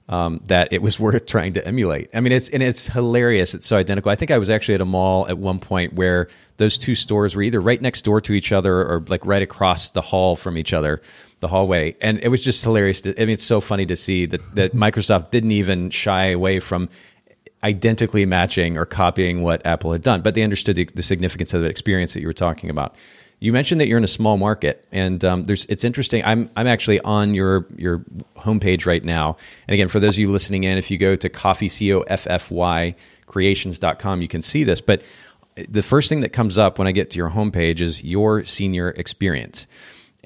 um, 0.10 0.42
that 0.48 0.74
it 0.74 0.82
was 0.82 1.00
worth 1.00 1.26
trying 1.26 1.54
to 1.54 1.66
emulate. 1.66 2.10
I 2.14 2.20
mean, 2.20 2.34
it's 2.34 2.50
and 2.50 2.62
it's 2.62 2.88
hilarious. 2.88 3.54
It's 3.54 3.68
so 3.68 3.78
identical. 3.78 4.12
I 4.12 4.16
think 4.16 4.32
I 4.32 4.38
was 4.38 4.50
actually 4.50 4.76
at 4.76 4.82
a 4.82 4.86
mall 4.86 5.28
at 5.28 5.38
one 5.38 5.60
point 5.60 5.94
where 5.94 6.28
those 6.58 6.78
two 6.78 6.96
stores 6.96 7.36
were 7.36 7.44
either 7.44 7.62
right 7.62 7.82
next 7.82 8.04
door 8.04 8.20
to 8.22 8.34
each 8.34 8.52
other 8.52 8.82
or 8.82 9.04
like 9.08 9.26
right 9.26 9.42
across 9.42 9.92
the 9.92 10.02
hall 10.02 10.36
from 10.36 10.58
each 10.58 10.74
other, 10.74 11.02
the 11.40 11.48
hallway, 11.48 11.96
and 12.02 12.20
it 12.20 12.30
was 12.30 12.44
just 12.44 12.64
hilarious. 12.64 13.02
To, 13.02 13.20
I 13.22 13.26
mean, 13.26 13.34
it's 13.34 13.44
so 13.44 13.62
funny 13.62 13.86
to 13.86 13.96
see 13.96 14.26
that 14.26 14.56
that 14.56 14.74
Microsoft 14.74 15.32
didn't 15.32 15.52
even 15.52 15.90
shy 15.90 16.28
away 16.28 16.60
from 16.60 16.90
identically 17.64 18.26
matching 18.26 18.78
or 18.78 18.86
copying 18.86 19.42
what 19.42 19.66
Apple 19.66 19.92
had 19.92 20.02
done, 20.02 20.22
but 20.22 20.34
they 20.34 20.44
understood 20.44 20.76
the, 20.76 20.86
the 20.96 21.04
significance 21.04 21.54
of 21.54 21.62
the 21.62 21.68
experience 21.68 22.14
that 22.14 22.22
you 22.22 22.28
were 22.28 22.34
talking 22.34 22.70
about. 22.70 22.96
You 23.42 23.54
mentioned 23.54 23.80
that 23.80 23.88
you're 23.88 23.98
in 23.98 24.04
a 24.04 24.08
small 24.08 24.38
market, 24.38 24.86
and 24.92 25.24
um, 25.24 25.46
there's 25.46 25.66
it's 25.66 25.86
interesting. 25.86 26.24
I'm 26.26 26.50
I'm 26.58 26.68
actually 26.68 27.00
on 27.02 27.34
your 27.34 27.66
your 27.78 28.00
homepage 28.38 28.86
right 28.86 29.04
now, 29.04 29.38
and 29.68 29.74
again, 29.74 29.88
for 29.88 30.00
those 30.00 30.16
of 30.16 30.20
you 30.20 30.32
listening 30.32 30.66
in, 30.66 30.78
if 30.78 30.92
you 30.92 30.98
go 30.98 31.16
to 31.16 31.30
coffy 31.30 31.70
c 31.70 31.94
o 31.94 32.02
f 32.02 32.28
f 32.28 32.52
y 32.52 32.96
creations.com, 33.28 34.22
you 34.22 34.28
can 34.28 34.42
see 34.42 34.64
this. 34.64 34.82
But 34.82 35.04
the 35.56 35.84
first 35.84 36.10
thing 36.10 36.22
that 36.22 36.30
comes 36.30 36.58
up 36.58 36.78
when 36.80 36.88
I 36.88 36.92
get 36.92 37.10
to 37.12 37.18
your 37.18 37.30
homepage 37.30 37.80
is 37.80 38.04
your 38.04 38.44
senior 38.46 38.90
experience. 38.90 39.68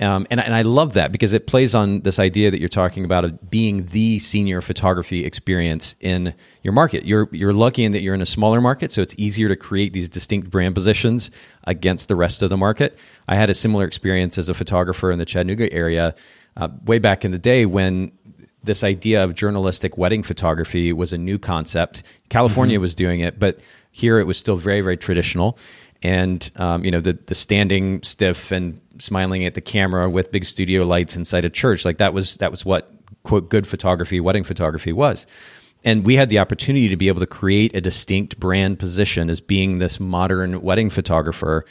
Um, 0.01 0.25
and, 0.31 0.39
and 0.39 0.55
I 0.55 0.63
love 0.63 0.93
that 0.93 1.11
because 1.11 1.33
it 1.33 1.45
plays 1.45 1.75
on 1.75 2.01
this 2.01 2.17
idea 2.17 2.49
that 2.49 2.59
you're 2.59 2.67
talking 2.67 3.05
about 3.05 3.25
of 3.25 3.51
being 3.51 3.85
the 3.87 4.17
senior 4.17 4.59
photography 4.59 5.23
experience 5.23 5.95
in 5.99 6.33
your 6.63 6.73
market. 6.73 7.05
You're 7.05 7.29
you're 7.31 7.53
lucky 7.53 7.83
in 7.83 7.91
that 7.91 8.01
you're 8.01 8.15
in 8.15 8.21
a 8.21 8.25
smaller 8.25 8.59
market, 8.59 8.91
so 8.91 9.03
it's 9.03 9.13
easier 9.19 9.49
to 9.49 9.55
create 9.55 9.93
these 9.93 10.09
distinct 10.09 10.49
brand 10.49 10.73
positions 10.73 11.29
against 11.65 12.07
the 12.07 12.15
rest 12.15 12.41
of 12.41 12.49
the 12.49 12.57
market. 12.57 12.97
I 13.27 13.35
had 13.35 13.51
a 13.51 13.53
similar 13.53 13.85
experience 13.85 14.39
as 14.39 14.49
a 14.49 14.55
photographer 14.55 15.11
in 15.11 15.19
the 15.19 15.25
Chattanooga 15.25 15.71
area 15.71 16.15
uh, 16.57 16.69
way 16.85 16.97
back 16.97 17.23
in 17.23 17.29
the 17.29 17.39
day 17.39 17.67
when 17.67 18.11
this 18.63 18.83
idea 18.83 19.23
of 19.23 19.35
journalistic 19.35 19.97
wedding 19.97 20.23
photography 20.23 20.91
was 20.91 21.13
a 21.13 21.17
new 21.19 21.37
concept. 21.37 22.01
California 22.29 22.77
mm-hmm. 22.77 22.81
was 22.81 22.95
doing 22.95 23.19
it, 23.19 23.37
but 23.37 23.59
here 23.91 24.17
it 24.17 24.25
was 24.25 24.39
still 24.39 24.55
very 24.55 24.81
very 24.81 24.97
traditional 24.97 25.59
and 26.03 26.51
um, 26.57 26.83
you 26.83 26.91
know 26.91 26.99
the 26.99 27.13
the 27.13 27.35
standing 27.35 28.03
stiff 28.03 28.51
and 28.51 28.79
smiling 28.99 29.45
at 29.45 29.55
the 29.55 29.61
camera 29.61 30.09
with 30.09 30.31
big 30.31 30.45
studio 30.45 30.83
lights 30.83 31.15
inside 31.15 31.45
a 31.45 31.49
church 31.49 31.85
like 31.85 31.97
that 31.97 32.13
was 32.13 32.37
that 32.37 32.51
was 32.51 32.63
what 32.63 32.91
quote 33.23 33.49
good 33.49 33.65
photography 33.65 34.19
wedding 34.19 34.43
photography 34.43 34.93
was. 34.93 35.25
And 35.85 36.05
we 36.05 36.15
had 36.15 36.29
the 36.29 36.39
opportunity 36.39 36.87
to 36.89 36.95
be 36.95 37.09
able 37.09 37.19
to 37.19 37.27
create 37.27 37.75
a 37.75 37.81
distinct 37.81 38.39
brand 38.39 38.79
position 38.79 39.29
as 39.29 39.41
being 39.41 39.79
this 39.79 39.99
modern 39.99 40.61
wedding 40.61 40.89
photographer 40.89 41.65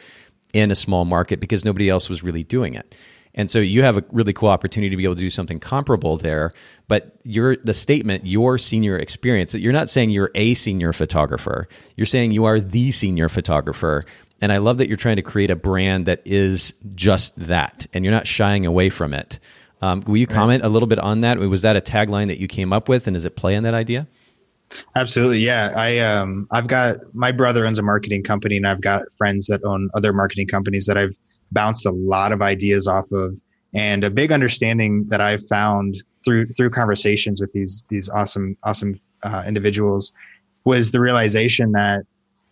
in 0.52 0.70
a 0.70 0.74
small 0.74 1.06
market 1.06 1.40
because 1.40 1.64
nobody 1.64 1.88
else 1.88 2.10
was 2.10 2.22
really 2.22 2.42
doing 2.42 2.74
it 2.74 2.94
and 3.34 3.50
so 3.50 3.58
you 3.58 3.82
have 3.82 3.96
a 3.96 4.04
really 4.12 4.32
cool 4.32 4.50
opportunity 4.50 4.90
to 4.90 4.96
be 4.96 5.04
able 5.04 5.14
to 5.14 5.20
do 5.20 5.30
something 5.30 5.58
comparable 5.58 6.16
there. 6.16 6.52
But 6.88 7.16
your 7.24 7.56
the 7.56 7.74
statement, 7.74 8.26
your 8.26 8.58
senior 8.58 8.96
experience, 8.96 9.52
that 9.52 9.60
you're 9.60 9.72
not 9.72 9.88
saying 9.88 10.10
you're 10.10 10.30
a 10.34 10.54
senior 10.54 10.92
photographer. 10.92 11.68
You're 11.96 12.06
saying 12.06 12.32
you 12.32 12.44
are 12.44 12.60
the 12.60 12.90
senior 12.90 13.28
photographer. 13.28 14.04
And 14.42 14.52
I 14.52 14.58
love 14.58 14.78
that 14.78 14.88
you're 14.88 14.96
trying 14.96 15.16
to 15.16 15.22
create 15.22 15.50
a 15.50 15.56
brand 15.56 16.06
that 16.06 16.20
is 16.24 16.74
just 16.94 17.36
that, 17.36 17.86
and 17.92 18.04
you're 18.04 18.12
not 18.12 18.26
shying 18.26 18.66
away 18.66 18.90
from 18.90 19.14
it. 19.14 19.38
Um, 19.80 20.02
will 20.06 20.16
you 20.16 20.26
comment 20.26 20.64
a 20.64 20.68
little 20.68 20.88
bit 20.88 20.98
on 20.98 21.20
that? 21.22 21.38
Was 21.38 21.62
that 21.62 21.76
a 21.76 21.80
tagline 21.80 22.26
that 22.26 22.38
you 22.38 22.48
came 22.48 22.72
up 22.72 22.88
with, 22.88 23.06
and 23.06 23.14
does 23.14 23.24
it 23.24 23.36
play 23.36 23.56
on 23.56 23.62
that 23.62 23.74
idea? 23.74 24.06
Absolutely, 24.96 25.38
yeah. 25.38 25.72
I 25.76 25.98
um, 25.98 26.48
I've 26.50 26.66
got 26.66 26.96
my 27.14 27.30
brother 27.30 27.66
owns 27.66 27.78
a 27.78 27.82
marketing 27.82 28.22
company, 28.24 28.56
and 28.56 28.66
I've 28.66 28.80
got 28.80 29.02
friends 29.16 29.46
that 29.46 29.64
own 29.64 29.90
other 29.94 30.12
marketing 30.12 30.48
companies 30.48 30.86
that 30.86 30.96
I've 30.96 31.16
bounced 31.52 31.86
a 31.86 31.90
lot 31.90 32.32
of 32.32 32.42
ideas 32.42 32.86
off 32.86 33.10
of. 33.12 33.38
And 33.74 34.04
a 34.04 34.10
big 34.10 34.32
understanding 34.32 35.06
that 35.08 35.20
I've 35.20 35.46
found 35.48 36.02
through 36.24 36.48
through 36.48 36.70
conversations 36.70 37.40
with 37.40 37.52
these 37.52 37.84
these 37.88 38.08
awesome 38.08 38.56
awesome 38.62 39.00
uh, 39.22 39.44
individuals 39.46 40.12
was 40.64 40.92
the 40.92 41.00
realization 41.00 41.72
that 41.72 42.04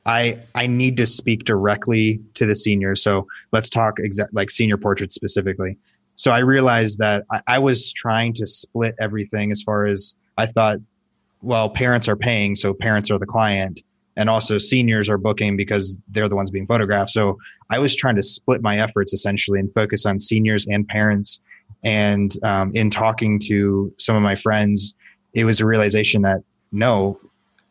I 0.07 0.41
I 0.55 0.67
need 0.67 0.97
to 0.97 1.07
speak 1.07 1.45
directly 1.45 2.21
to 2.35 2.47
the 2.47 2.57
seniors. 2.57 3.03
So 3.03 3.27
let's 3.53 3.69
talk 3.69 3.99
exact 3.99 4.35
like 4.35 4.51
senior 4.51 4.77
portraits 4.77 5.15
specifically. 5.15 5.77
So 6.17 6.33
I 6.33 6.39
realized 6.39 6.99
that 6.99 7.25
I, 7.31 7.41
I 7.47 7.59
was 7.59 7.93
trying 7.93 8.35
to 8.35 8.47
split 8.47 8.95
everything 9.01 9.53
as 9.53 9.63
far 9.63 9.87
as 9.87 10.15
I 10.39 10.47
thought. 10.47 10.79
Well, 11.43 11.71
parents 11.71 12.07
are 12.07 12.17
paying, 12.17 12.55
so 12.55 12.75
parents 12.75 13.11
are 13.11 13.19
the 13.19 13.25
client 13.25 13.81
and 14.21 14.29
also 14.29 14.59
seniors 14.59 15.09
are 15.09 15.17
booking 15.17 15.57
because 15.57 15.99
they're 16.09 16.29
the 16.29 16.37
ones 16.37 16.51
being 16.51 16.67
photographed. 16.67 17.09
So 17.09 17.39
I 17.71 17.79
was 17.79 17.97
trying 17.97 18.17
to 18.17 18.23
split 18.23 18.61
my 18.61 18.79
efforts 18.79 19.15
essentially 19.15 19.59
and 19.59 19.73
focus 19.73 20.05
on 20.05 20.21
seniors 20.21 20.67
and 20.67 20.87
parents. 20.87 21.41
And 21.83 22.37
um, 22.43 22.71
in 22.75 22.91
talking 22.91 23.39
to 23.47 23.91
some 23.97 24.15
of 24.15 24.23
my 24.23 24.35
friends, 24.35 24.95
it 25.33 25.47
was 25.47 25.59
a 25.59 25.65
realization 25.65 26.21
that 26.23 26.43
no, 26.71 27.19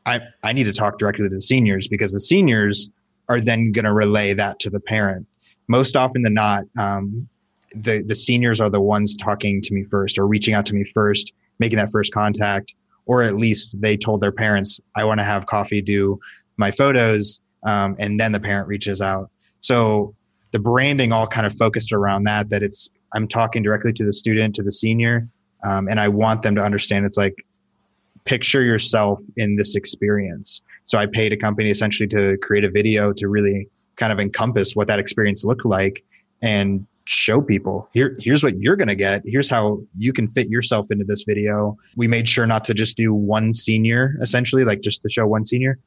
I, 0.07 0.21
I 0.43 0.53
need 0.53 0.63
to 0.63 0.73
talk 0.73 0.97
directly 0.97 1.29
to 1.29 1.35
the 1.35 1.39
seniors 1.39 1.87
because 1.87 2.13
the 2.13 2.19
seniors 2.19 2.89
are 3.29 3.39
then 3.39 3.71
going 3.71 3.85
to 3.85 3.93
relay 3.93 4.33
that 4.33 4.57
to 4.61 4.71
the 4.71 4.79
parent. 4.79 5.27
Most 5.67 5.95
often 5.95 6.23
than 6.23 6.33
not, 6.33 6.63
um, 6.79 7.29
the 7.75 8.03
the 8.07 8.15
seniors 8.15 8.59
are 8.59 8.71
the 8.71 8.81
ones 8.81 9.15
talking 9.15 9.61
to 9.61 9.73
me 9.75 9.83
first 9.83 10.17
or 10.17 10.25
reaching 10.25 10.55
out 10.55 10.65
to 10.65 10.73
me 10.73 10.83
first, 10.83 11.31
making 11.59 11.77
that 11.77 11.91
first 11.91 12.11
contact 12.11 12.73
or 13.09 13.23
at 13.23 13.35
least 13.35 13.71
they 13.73 13.97
told 13.97 14.21
their 14.21 14.31
parents, 14.31 14.79
I 14.95 15.03
want 15.03 15.19
to 15.19 15.23
have 15.23 15.47
Coffy 15.47 15.81
do 15.81 16.19
my 16.59 16.69
photos. 16.71 17.41
Um, 17.65 17.95
and 17.97 18.19
then 18.19 18.33
the 18.33 18.39
parent 18.39 18.67
reaches 18.67 19.01
out. 19.01 19.31
So 19.61 20.13
the 20.51 20.59
branding 20.59 21.11
all 21.11 21.25
kind 21.25 21.47
of 21.47 21.55
focused 21.55 21.91
around 21.91 22.25
that, 22.25 22.49
that 22.49 22.61
it's, 22.61 22.89
I'm 23.13 23.27
talking 23.27 23.63
directly 23.63 23.93
to 23.93 24.05
the 24.05 24.13
student, 24.13 24.55
to 24.55 24.63
the 24.63 24.71
senior. 24.71 25.27
Um, 25.63 25.87
and 25.87 25.99
I 25.99 26.09
want 26.09 26.43
them 26.43 26.55
to 26.55 26.61
understand 26.61 27.05
it's 27.05 27.17
like, 27.17 27.35
picture 28.25 28.61
yourself 28.61 29.21
in 29.37 29.55
this 29.55 29.75
experience. 29.75 30.61
So 30.85 30.97
I 30.97 31.05
paid 31.07 31.33
a 31.33 31.37
company 31.37 31.69
essentially 31.69 32.07
to 32.09 32.37
create 32.41 32.63
a 32.63 32.69
video 32.69 33.13
to 33.13 33.27
really 33.27 33.67
kind 33.95 34.11
of 34.11 34.19
encompass 34.19 34.75
what 34.75 34.87
that 34.87 34.99
experience 34.99 35.43
looked 35.43 35.65
like 35.65 36.03
and 36.41 36.85
show 37.05 37.41
people 37.41 37.89
here 37.91 38.15
here's 38.19 38.43
what 38.43 38.55
you're 38.59 38.75
going 38.75 38.87
to 38.87 38.95
get 38.95 39.23
here's 39.25 39.49
how 39.49 39.79
you 39.97 40.13
can 40.13 40.27
fit 40.31 40.47
yourself 40.47 40.85
into 40.91 41.03
this 41.03 41.23
video 41.23 41.75
we 41.97 42.07
made 42.07 42.29
sure 42.29 42.45
not 42.45 42.63
to 42.63 42.71
just 42.71 42.95
do 42.95 43.11
one 43.11 43.51
senior 43.51 44.15
essentially 44.21 44.63
like 44.63 44.81
just 44.81 45.01
to 45.01 45.09
show 45.09 45.25
one 45.25 45.43
senior 45.43 45.79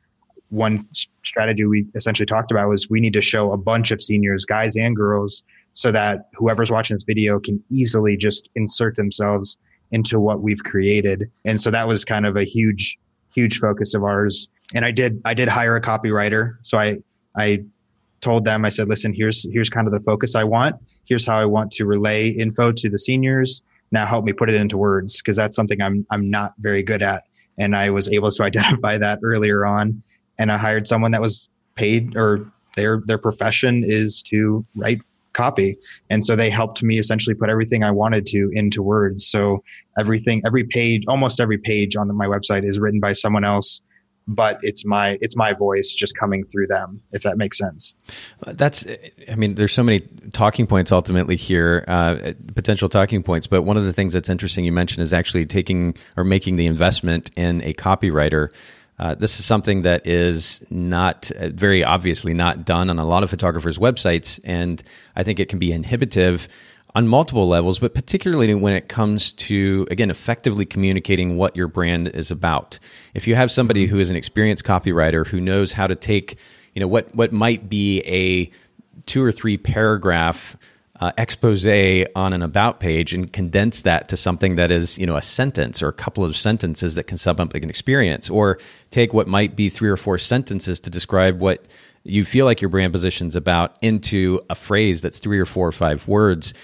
one 0.53 0.87
strategy 1.25 1.65
we 1.65 1.87
essentially 1.95 2.27
talked 2.27 2.51
about 2.51 2.69
was 2.69 2.89
we 2.89 3.01
need 3.01 3.13
to 3.13 3.23
show 3.23 3.53
a 3.53 3.57
bunch 3.57 3.91
of 3.91 4.03
seniors 4.03 4.45
guys 4.45 4.77
and 4.77 4.95
girls 4.95 5.43
so 5.75 5.91
that 5.91 6.29
whoever's 6.35 6.71
watching 6.71 6.95
this 6.95 7.05
video 7.05 7.41
can 7.41 7.63
easily 7.71 8.17
just 8.17 8.49
insert 8.55 8.97
themselves 8.97 9.57
into 9.91 10.21
what 10.21 10.41
we've 10.41 10.63
created 10.65 11.31
and 11.45 11.61
so 11.61 11.71
that 11.71 11.89
was 11.89 12.05
kind 12.05 12.27
of 12.27 12.37
a 12.37 12.45
huge 12.45 12.99
huge 13.35 13.59
focus 13.59 13.95
of 13.95 14.05
ours 14.05 14.49
and 14.75 14.85
i 14.85 14.91
did 14.91 15.21
i 15.25 15.35
did 15.35 15.49
hire 15.49 15.77
a 15.77 15.81
copywriter 15.81 16.57
so 16.63 16.79
i 16.79 16.97
i 17.37 17.63
told 18.23 18.45
them, 18.45 18.65
I 18.65 18.71
said, 18.71 18.89
listen, 18.89 19.13
here's 19.13 19.47
here's 19.53 19.69
kind 19.69 19.87
of 19.87 19.93
the 19.93 20.01
focus 20.01 20.35
I 20.35 20.45
want. 20.45 20.77
Here's 21.05 21.27
how 21.27 21.39
I 21.39 21.45
want 21.45 21.71
to 21.73 21.85
relay 21.85 22.29
info 22.29 22.73
to 22.73 22.89
the 22.89 22.99
seniors. 22.99 23.63
Now 23.91 24.07
help 24.07 24.25
me 24.25 24.33
put 24.33 24.49
it 24.49 24.55
into 24.55 24.79
words 24.79 25.21
because 25.21 25.37
that's 25.37 25.55
something 25.55 25.83
I'm 25.83 26.07
I'm 26.11 26.31
not 26.31 26.55
very 26.59 26.83
good 26.83 27.03
at. 27.03 27.25
And 27.59 27.77
I 27.77 27.91
was 27.91 28.11
able 28.11 28.31
to 28.31 28.43
identify 28.51 28.97
that 28.97 29.19
earlier 29.23 29.67
on. 29.67 30.03
And 30.43 30.51
I 30.51 30.59
hired 30.59 30.89
someone 30.89 31.13
that 31.13 31.23
was 31.23 31.49
paid 31.77 32.17
or 32.17 32.51
their 32.75 33.01
their 33.07 33.19
profession 33.19 33.85
is 33.87 34.23
to 34.25 34.67
write 34.75 35.01
copy. 35.35 35.77
And 36.11 36.25
so 36.25 36.35
they 36.35 36.51
helped 36.51 36.83
me 36.83 36.99
essentially 36.99 37.35
put 37.35 37.49
everything 37.49 37.85
I 37.85 37.93
wanted 37.93 38.27
to 38.27 38.51
into 38.53 38.83
words. 38.83 39.25
So 39.25 39.63
everything, 39.97 40.43
every 40.45 40.65
page, 40.65 41.05
almost 41.07 41.41
every 41.41 41.59
page 41.59 41.95
on 41.95 42.15
my 42.17 42.27
website 42.27 42.65
is 42.65 42.81
written 42.81 42.99
by 42.99 43.13
someone 43.13 43.45
else 43.45 43.83
but 44.29 44.59
it's 44.63 44.85
my 44.85 45.19
it's 45.21 45.37
my 45.37 45.53
voice 45.53 45.93
just 45.95 46.17
coming 46.17 46.45
through 46.45 46.67
them 46.67 47.01
if 47.13 47.23
that 47.23 47.37
makes 47.37 47.59
sense 47.59 47.95
that's 48.53 48.87
i 49.31 49.35
mean 49.35 49.55
there's 49.55 49.73
so 49.73 49.83
many 49.83 50.01
talking 50.33 50.67
points 50.67 50.93
ultimately 50.93 51.37
here 51.37 51.85
uh, 51.89 52.33
potential 52.55 52.89
talking 52.89 53.23
points 53.23 53.47
but 53.47 53.63
one 53.63 53.77
of 53.77 53.85
the 53.85 53.93
things 53.93 54.13
that's 54.13 54.29
interesting 54.29 54.65
you 54.65 54.73
mentioned 54.73 55.03
is 55.03 55.13
actually 55.13 55.45
taking 55.45 55.95
or 56.17 56.25
making 56.25 56.57
the 56.57 56.67
investment 56.67 57.31
in 57.37 57.61
a 57.63 57.75
copywriter 57.75 58.49
uh, 59.03 59.17
this 59.17 59.41
is 59.41 59.45
something 59.45 59.83
that 59.83 60.07
is 60.07 60.65
not 60.71 61.31
uh, 61.33 61.49
very 61.49 61.83
obviously 61.83 62.33
not 62.33 62.65
done 62.65 62.89
on 62.89 63.01
a 63.01 63.05
lot 63.05 63.25
of 63.25 63.31
photographers 63.31 63.77
websites 63.77 64.39
and 64.45 64.83
i 65.17 65.23
think 65.25 65.41
it 65.41 65.49
can 65.49 65.59
be 65.59 65.73
inhibitive 65.73 66.49
on 66.95 67.09
multiple 67.09 67.49
levels, 67.49 67.79
but 67.79 67.95
particularly 67.95 68.53
when 68.55 68.75
it 68.75 68.89
comes 68.89 69.33
to, 69.33 69.87
again, 69.91 70.11
effectively 70.11 70.67
communicating 70.67 71.37
what 71.37 71.57
your 71.57 71.67
brand 71.67 72.09
is 72.09 72.31
about. 72.31 72.79
If 73.15 73.27
you 73.27 73.35
have 73.35 73.51
somebody 73.51 73.87
who 73.87 73.99
is 73.99 74.11
an 74.11 74.17
experienced 74.17 74.65
copywriter 74.65 75.27
who 75.27 75.41
knows 75.41 75.73
how 75.73 75.87
to 75.87 75.97
take, 75.97 76.37
you 76.75 76.81
know, 76.81 76.87
what, 76.87 77.15
what 77.15 77.33
might 77.33 77.69
be 77.69 78.01
a 78.01 78.51
two 79.07 79.25
or 79.25 79.33
three 79.33 79.57
paragraph 79.57 80.55
uh, 81.03 81.11
expose 81.19 81.67
on 82.15 82.33
an 82.33 82.43
about 82.43 82.79
page 82.79 83.13
and 83.13 83.33
condense 83.33 83.83
that 83.83 84.09
to 84.09 84.17
something 84.17 84.55
that 84.55 84.71
is, 84.71 84.97
you 84.99 85.05
know, 85.05 85.17
a 85.17 85.23
sentence 85.23 85.83
or 85.83 85.89
a 85.89 85.93
couple 85.93 86.23
of 86.23 86.37
sentences 86.37 86.95
that 86.95 87.09
can 87.09 87.19
sum 87.19 87.41
up 87.41 87.53
like 87.53 87.65
an 87.65 87.69
experience, 87.69 88.31
or 88.31 88.57
take 88.93 89.13
what 89.13 89.27
might 89.27 89.57
be 89.57 89.69
three 89.69 89.91
or 89.91 89.97
four 89.97 90.17
sentences 90.17 90.79
to 90.79 90.91
describe 90.91 91.41
what 91.41 91.67
you 92.05 92.25
feel 92.25 92.47
like 92.47 92.61
your 92.61 92.69
brand 92.69 92.93
position's 92.93 93.35
about 93.35 93.77
into 93.83 94.41
a 94.49 94.55
phrase 94.55 95.03
that's 95.03 95.19
three 95.19 95.41
or 95.41 95.45
four 95.45 95.67
or 95.67 95.73
five 95.73 96.07
words. 96.07 96.55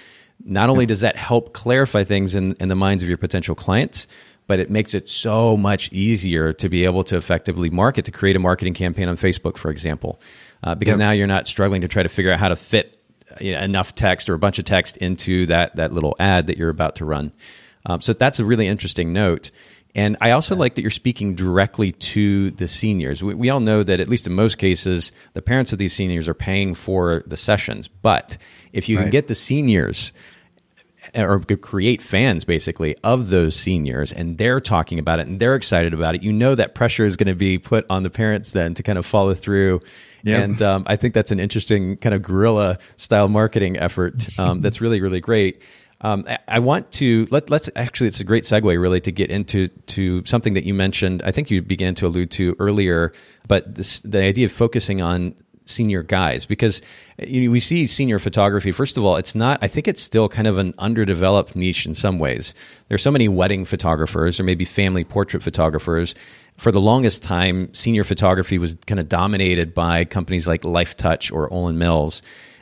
Not 0.45 0.69
only 0.69 0.85
does 0.85 1.01
that 1.01 1.17
help 1.17 1.51
clarify 1.51 2.05
things 2.05 2.33
in, 2.33 2.53
in 2.61 2.69
the 2.69 2.77
minds 2.77 3.03
of 3.03 3.09
your 3.09 3.17
potential 3.17 3.55
clients, 3.55 4.07
but 4.47 4.61
it 4.61 4.69
makes 4.69 4.93
it 4.93 5.09
so 5.09 5.57
much 5.57 5.91
easier 5.91 6.53
to 6.53 6.69
be 6.69 6.85
able 6.85 7.03
to 7.03 7.17
effectively 7.17 7.69
market, 7.69 8.05
to 8.05 8.11
create 8.11 8.37
a 8.37 8.39
marketing 8.39 8.73
campaign 8.73 9.09
on 9.09 9.17
Facebook, 9.17 9.57
for 9.57 9.69
example, 9.69 10.21
uh, 10.63 10.75
because 10.75 10.93
yep. 10.93 10.99
now 10.99 11.11
you're 11.11 11.27
not 11.27 11.45
struggling 11.45 11.81
to 11.81 11.89
try 11.89 12.03
to 12.03 12.09
figure 12.09 12.31
out 12.31 12.39
how 12.39 12.47
to 12.47 12.55
fit 12.55 12.98
you 13.39 13.53
know, 13.53 13.61
enough 13.61 13.93
text 13.93 14.29
or 14.29 14.33
a 14.33 14.39
bunch 14.39 14.59
of 14.59 14.65
text 14.65 14.97
into 14.97 15.45
that 15.47 15.75
that 15.75 15.93
little 15.93 16.15
ad 16.19 16.47
that 16.47 16.57
you're 16.57 16.69
about 16.69 16.95
to 16.95 17.05
run. 17.05 17.31
Um, 17.85 18.01
so 18.01 18.13
that's 18.13 18.39
a 18.39 18.45
really 18.45 18.67
interesting 18.67 19.13
note. 19.13 19.51
And 19.95 20.17
I 20.21 20.31
also 20.31 20.55
like 20.55 20.75
that 20.75 20.81
you're 20.81 20.91
speaking 20.91 21.33
directly 21.33 21.91
to 21.91 22.51
the 22.51 22.67
seniors. 22.67 23.23
We, 23.23 23.33
we, 23.33 23.49
all 23.49 23.59
know 23.59 23.81
that, 23.81 23.99
at 23.99 24.07
least 24.07 24.27
in 24.27 24.33
most 24.33 24.59
cases, 24.59 25.11
the 25.33 25.41
parents 25.41 25.73
of 25.73 25.79
these 25.79 25.93
seniors 25.93 26.27
are 26.27 26.35
paying 26.35 26.75
for 26.75 27.23
the 27.25 27.37
sessions. 27.37 27.87
But 27.87 28.37
if 28.71 28.87
you 28.87 28.97
right. 28.97 29.03
can 29.03 29.11
get 29.11 29.27
the 29.27 29.35
seniors 29.35 30.13
or 31.15 31.39
create 31.39 32.01
fans 32.01 32.45
basically 32.45 32.95
of 33.03 33.29
those 33.29 33.55
seniors 33.55 34.11
and 34.13 34.37
they're 34.37 34.59
talking 34.59 34.99
about 34.99 35.19
it 35.19 35.27
and 35.27 35.39
they're 35.39 35.55
excited 35.55 35.93
about 35.93 36.15
it, 36.15 36.23
you 36.23 36.31
know 36.31 36.55
that 36.55 36.75
pressure 36.75 37.05
is 37.05 37.17
going 37.17 37.27
to 37.27 37.35
be 37.35 37.57
put 37.57 37.85
on 37.89 38.03
the 38.03 38.09
parents 38.09 38.51
then 38.51 38.73
to 38.73 38.83
kind 38.83 38.97
of 38.97 39.05
follow 39.05 39.33
through. 39.33 39.81
Yep. 40.23 40.43
And 40.43 40.61
um, 40.61 40.83
I 40.85 40.95
think 40.95 41.13
that's 41.13 41.31
an 41.31 41.39
interesting 41.39 41.97
kind 41.97 42.13
of 42.13 42.21
guerrilla 42.21 42.77
style 42.97 43.27
marketing 43.27 43.77
effort 43.77 44.27
um, 44.37 44.61
that's 44.61 44.81
really, 44.81 45.01
really 45.01 45.21
great. 45.21 45.61
Um, 46.01 46.25
I 46.47 46.59
want 46.59 46.91
to 46.93 47.27
let 47.29 47.49
let's 47.49 47.69
actually 47.75 48.07
it's 48.07 48.21
a 48.21 48.23
great 48.23 48.45
segue 48.45 48.63
really 48.63 49.01
to 49.01 49.11
get 49.11 49.29
into 49.29 49.67
to 49.67 50.23
something 50.25 50.53
that 50.53 50.63
you 50.63 50.73
mentioned. 50.73 51.21
I 51.25 51.31
think 51.31 51.51
you 51.51 51.61
began 51.61 51.93
to 51.95 52.07
allude 52.07 52.31
to 52.31 52.55
earlier, 52.57 53.11
but 53.49 53.75
this, 53.75 53.99
the 54.01 54.21
idea 54.21 54.45
of 54.45 54.51
focusing 54.53 55.01
on 55.01 55.35
senior 55.69 56.03
guys 56.03 56.45
because 56.45 56.81
eh, 57.19 57.25
you 57.27 57.41
know, 57.45 57.51
we 57.51 57.59
see 57.59 57.85
senior 57.87 58.19
photography. 58.19 58.71
First 58.71 58.97
of 58.97 59.05
all, 59.05 59.15
it's 59.15 59.35
not. 59.35 59.59
I 59.61 59.67
think 59.67 59.87
it's 59.87 60.01
still 60.01 60.27
kind 60.27 60.47
of 60.47 60.57
an 60.57 60.73
underdeveloped 60.77 61.55
niche 61.55 61.85
in 61.85 61.93
some 61.93 62.19
ways. 62.19 62.53
There's 62.87 63.01
so 63.01 63.11
many 63.11 63.27
wedding 63.27 63.65
photographers 63.65 64.39
or 64.39 64.43
maybe 64.43 64.65
family 64.65 65.03
portrait 65.03 65.43
photographers. 65.43 66.15
For 66.57 66.71
the 66.71 66.81
longest 66.81 67.23
time, 67.23 67.73
senior 67.73 68.03
photography 68.03 68.57
was 68.57 68.75
kind 68.85 68.99
of 68.99 69.07
dominated 69.07 69.73
by 69.73 70.05
companies 70.05 70.47
like 70.47 70.63
Lifetouch 70.63 71.31
or 71.31 71.49
Olan 71.49 71.75
Mills. 71.75 72.21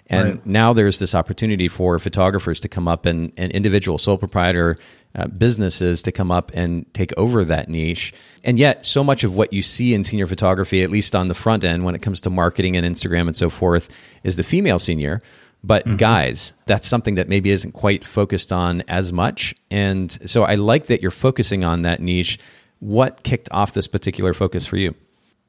And 0.10 0.30
right. 0.30 0.46
now 0.46 0.74
there's 0.74 1.00
this 1.00 1.14
opportunity 1.14 1.68
for 1.68 2.00
photographers 2.00 2.62
to 2.62 2.70
come 2.70 2.88
up 2.88 3.06
and, 3.06 3.34
an 3.38 3.52
individual 3.52 3.98
sole 3.98 4.18
proprietor 4.18 4.78
uh, 5.18 5.28
businesses 5.28 6.02
to 6.04 6.12
come 6.12 6.32
up 6.32 6.52
and 6.54 6.92
take 6.94 7.12
over 7.18 7.44
that 7.44 7.70
niche. 7.70 8.14
And 8.44 8.58
yet, 8.58 8.86
so 8.86 9.04
much 9.04 9.24
of 9.24 9.36
what 9.36 9.52
you 9.52 9.62
see 9.62 9.94
in 9.94 10.04
senior 10.04 10.28
photography, 10.28 10.84
at 10.84 10.90
least 10.90 11.16
on 11.16 11.28
the 11.28 11.34
front 11.34 11.64
end 11.64 11.84
when 11.84 11.96
it 11.96 12.02
comes 12.02 12.22
to 12.22 12.30
marketing 12.30 12.78
and 12.78 12.86
Instagram 12.86 13.28
and 13.28 13.36
so 13.36 13.50
forth, 13.50 13.90
is 14.24 14.36
the 14.36 14.44
female 14.44 14.80
senior. 14.80 15.22
But 15.64 15.86
mm-hmm. 15.86 15.98
guys, 15.98 16.54
that's 16.68 16.88
something 16.88 17.16
that 17.16 17.28
maybe 17.28 17.50
isn't 17.50 17.72
quite 17.72 18.06
focused 18.06 18.52
on 18.54 18.84
as 18.88 19.12
much. 19.12 19.56
And 19.72 20.12
so 20.30 20.44
I 20.44 20.56
like 20.56 20.86
that 20.86 21.02
you're 21.02 21.12
focusing 21.12 21.64
on 21.64 21.82
that 21.82 22.00
niche. 22.00 22.40
What 22.80 23.24
kicked 23.24 23.50
off 23.52 23.74
this 23.74 23.88
particular 23.88 24.34
focus 24.34 24.66
for 24.66 24.78
you? 24.78 24.94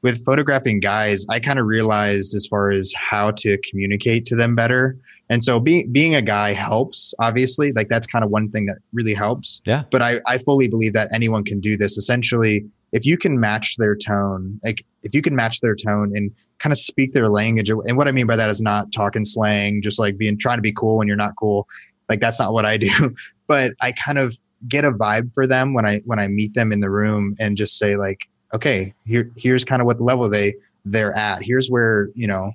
with 0.01 0.23
photographing 0.23 0.79
guys, 0.79 1.25
I 1.29 1.39
kind 1.39 1.59
of 1.59 1.65
realized 1.65 2.35
as 2.35 2.47
far 2.47 2.71
as 2.71 2.93
how 2.95 3.31
to 3.31 3.57
communicate 3.69 4.25
to 4.27 4.35
them 4.35 4.55
better. 4.55 4.97
And 5.29 5.43
so 5.43 5.59
being 5.59 5.91
being 5.91 6.15
a 6.15 6.21
guy 6.21 6.53
helps, 6.53 7.13
obviously. 7.19 7.71
Like 7.71 7.87
that's 7.87 8.07
kind 8.07 8.25
of 8.25 8.31
one 8.31 8.49
thing 8.49 8.65
that 8.65 8.77
really 8.93 9.13
helps. 9.13 9.61
Yeah. 9.65 9.83
But 9.91 10.01
I, 10.01 10.19
I 10.25 10.39
fully 10.39 10.67
believe 10.67 10.93
that 10.93 11.09
anyone 11.13 11.43
can 11.43 11.59
do 11.59 11.77
this. 11.77 11.97
Essentially, 11.97 12.65
if 12.91 13.05
you 13.05 13.17
can 13.17 13.39
match 13.39 13.77
their 13.77 13.95
tone, 13.95 14.59
like 14.63 14.83
if 15.03 15.13
you 15.13 15.21
can 15.21 15.35
match 15.35 15.61
their 15.61 15.75
tone 15.75 16.11
and 16.15 16.31
kind 16.57 16.73
of 16.73 16.79
speak 16.79 17.13
their 17.13 17.29
language, 17.29 17.69
and 17.69 17.95
what 17.95 18.07
I 18.07 18.11
mean 18.11 18.25
by 18.25 18.35
that 18.35 18.49
is 18.49 18.61
not 18.61 18.91
talking 18.91 19.23
slang, 19.23 19.81
just 19.83 19.99
like 19.99 20.17
being 20.17 20.37
trying 20.37 20.57
to 20.57 20.63
be 20.63 20.73
cool 20.73 20.97
when 20.97 21.07
you're 21.07 21.15
not 21.15 21.35
cool. 21.37 21.67
Like 22.09 22.19
that's 22.19 22.39
not 22.39 22.53
what 22.53 22.65
I 22.65 22.77
do. 22.89 23.15
But 23.47 23.73
I 23.81 23.91
kind 23.91 24.17
of 24.17 24.37
get 24.67 24.83
a 24.83 24.91
vibe 24.91 25.33
for 25.33 25.47
them 25.47 25.73
when 25.73 25.85
I 25.85 26.01
when 26.05 26.19
I 26.19 26.27
meet 26.27 26.55
them 26.55 26.71
in 26.71 26.79
the 26.79 26.89
room 26.89 27.35
and 27.39 27.55
just 27.55 27.77
say 27.77 27.97
like, 27.97 28.21
okay, 28.53 28.93
here 29.05 29.29
here's 29.37 29.63
kind 29.63 29.81
of 29.81 29.85
what 29.85 29.99
the 29.99 30.03
level 30.03 30.27
they 30.27 30.55
they're 30.85 31.15
at. 31.15 31.43
Here's 31.43 31.67
where 31.69 32.09
you 32.15 32.27
know 32.27 32.53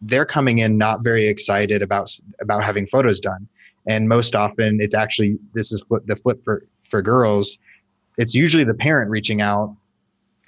they're 0.00 0.26
coming 0.26 0.58
in 0.58 0.78
not 0.78 1.02
very 1.02 1.26
excited 1.26 1.82
about 1.82 2.10
about 2.40 2.62
having 2.62 2.86
photos 2.86 3.20
done, 3.20 3.48
and 3.86 4.08
most 4.08 4.34
often 4.34 4.78
it's 4.80 4.94
actually 4.94 5.38
this 5.54 5.72
is 5.72 5.82
what 5.88 6.06
the 6.06 6.16
flip 6.16 6.40
for 6.44 6.64
for 6.88 7.02
girls. 7.02 7.58
It's 8.16 8.34
usually 8.34 8.64
the 8.64 8.74
parent 8.74 9.10
reaching 9.10 9.40
out, 9.40 9.74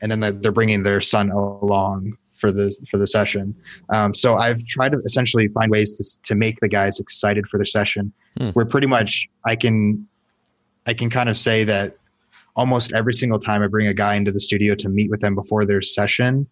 and 0.00 0.10
then 0.10 0.40
they're 0.40 0.52
bringing 0.52 0.82
their 0.82 1.00
son 1.00 1.30
along 1.30 2.16
for 2.34 2.50
the 2.50 2.74
for 2.90 2.98
the 2.98 3.06
session. 3.06 3.54
Um, 3.90 4.14
so 4.14 4.36
I've 4.36 4.64
tried 4.64 4.92
to 4.92 5.00
essentially 5.04 5.48
find 5.48 5.70
ways 5.70 5.96
to 5.98 6.22
to 6.28 6.34
make 6.34 6.60
the 6.60 6.68
guys 6.68 6.98
excited 6.98 7.46
for 7.48 7.58
their 7.58 7.66
session. 7.66 8.12
Hmm. 8.38 8.50
Where 8.50 8.64
pretty 8.64 8.86
much 8.86 9.28
I 9.44 9.56
can 9.56 10.06
I 10.86 10.94
can 10.94 11.10
kind 11.10 11.28
of 11.28 11.36
say 11.36 11.64
that 11.64 11.96
almost 12.56 12.92
every 12.92 13.14
single 13.14 13.38
time 13.38 13.62
I 13.62 13.68
bring 13.68 13.86
a 13.86 13.94
guy 13.94 14.14
into 14.14 14.32
the 14.32 14.40
studio 14.40 14.74
to 14.76 14.88
meet 14.88 15.10
with 15.10 15.20
them 15.20 15.34
before 15.34 15.64
their 15.64 15.82
session, 15.82 16.46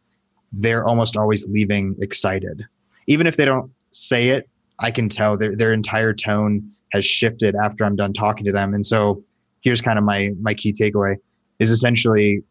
they're 0.53 0.86
almost 0.86 1.16
always 1.16 1.49
leaving 1.49 1.96
excited. 2.01 2.66
Even 3.09 3.26
if 3.26 3.36
they 3.36 3.44
don't 3.44 3.72
say 3.90 4.28
it, 4.28 4.48
I 4.78 4.92
can 4.92 5.09
tell 5.09 5.36
their 5.36 5.56
their 5.56 5.72
entire 5.72 6.14
tone 6.14 6.70
has 6.92 7.04
shifted 7.04 7.56
after 7.56 7.84
I'm 7.84 7.96
done 7.96 8.12
talking 8.12 8.44
to 8.46 8.52
them. 8.52 8.72
And 8.72 8.86
so 8.86 9.22
here's 9.61 9.82
kind 9.82 9.98
of 9.98 10.04
my 10.04 10.30
my 10.40 10.54
key 10.54 10.72
takeaway 10.72 11.16
is 11.59 11.70
essentially 11.72 12.42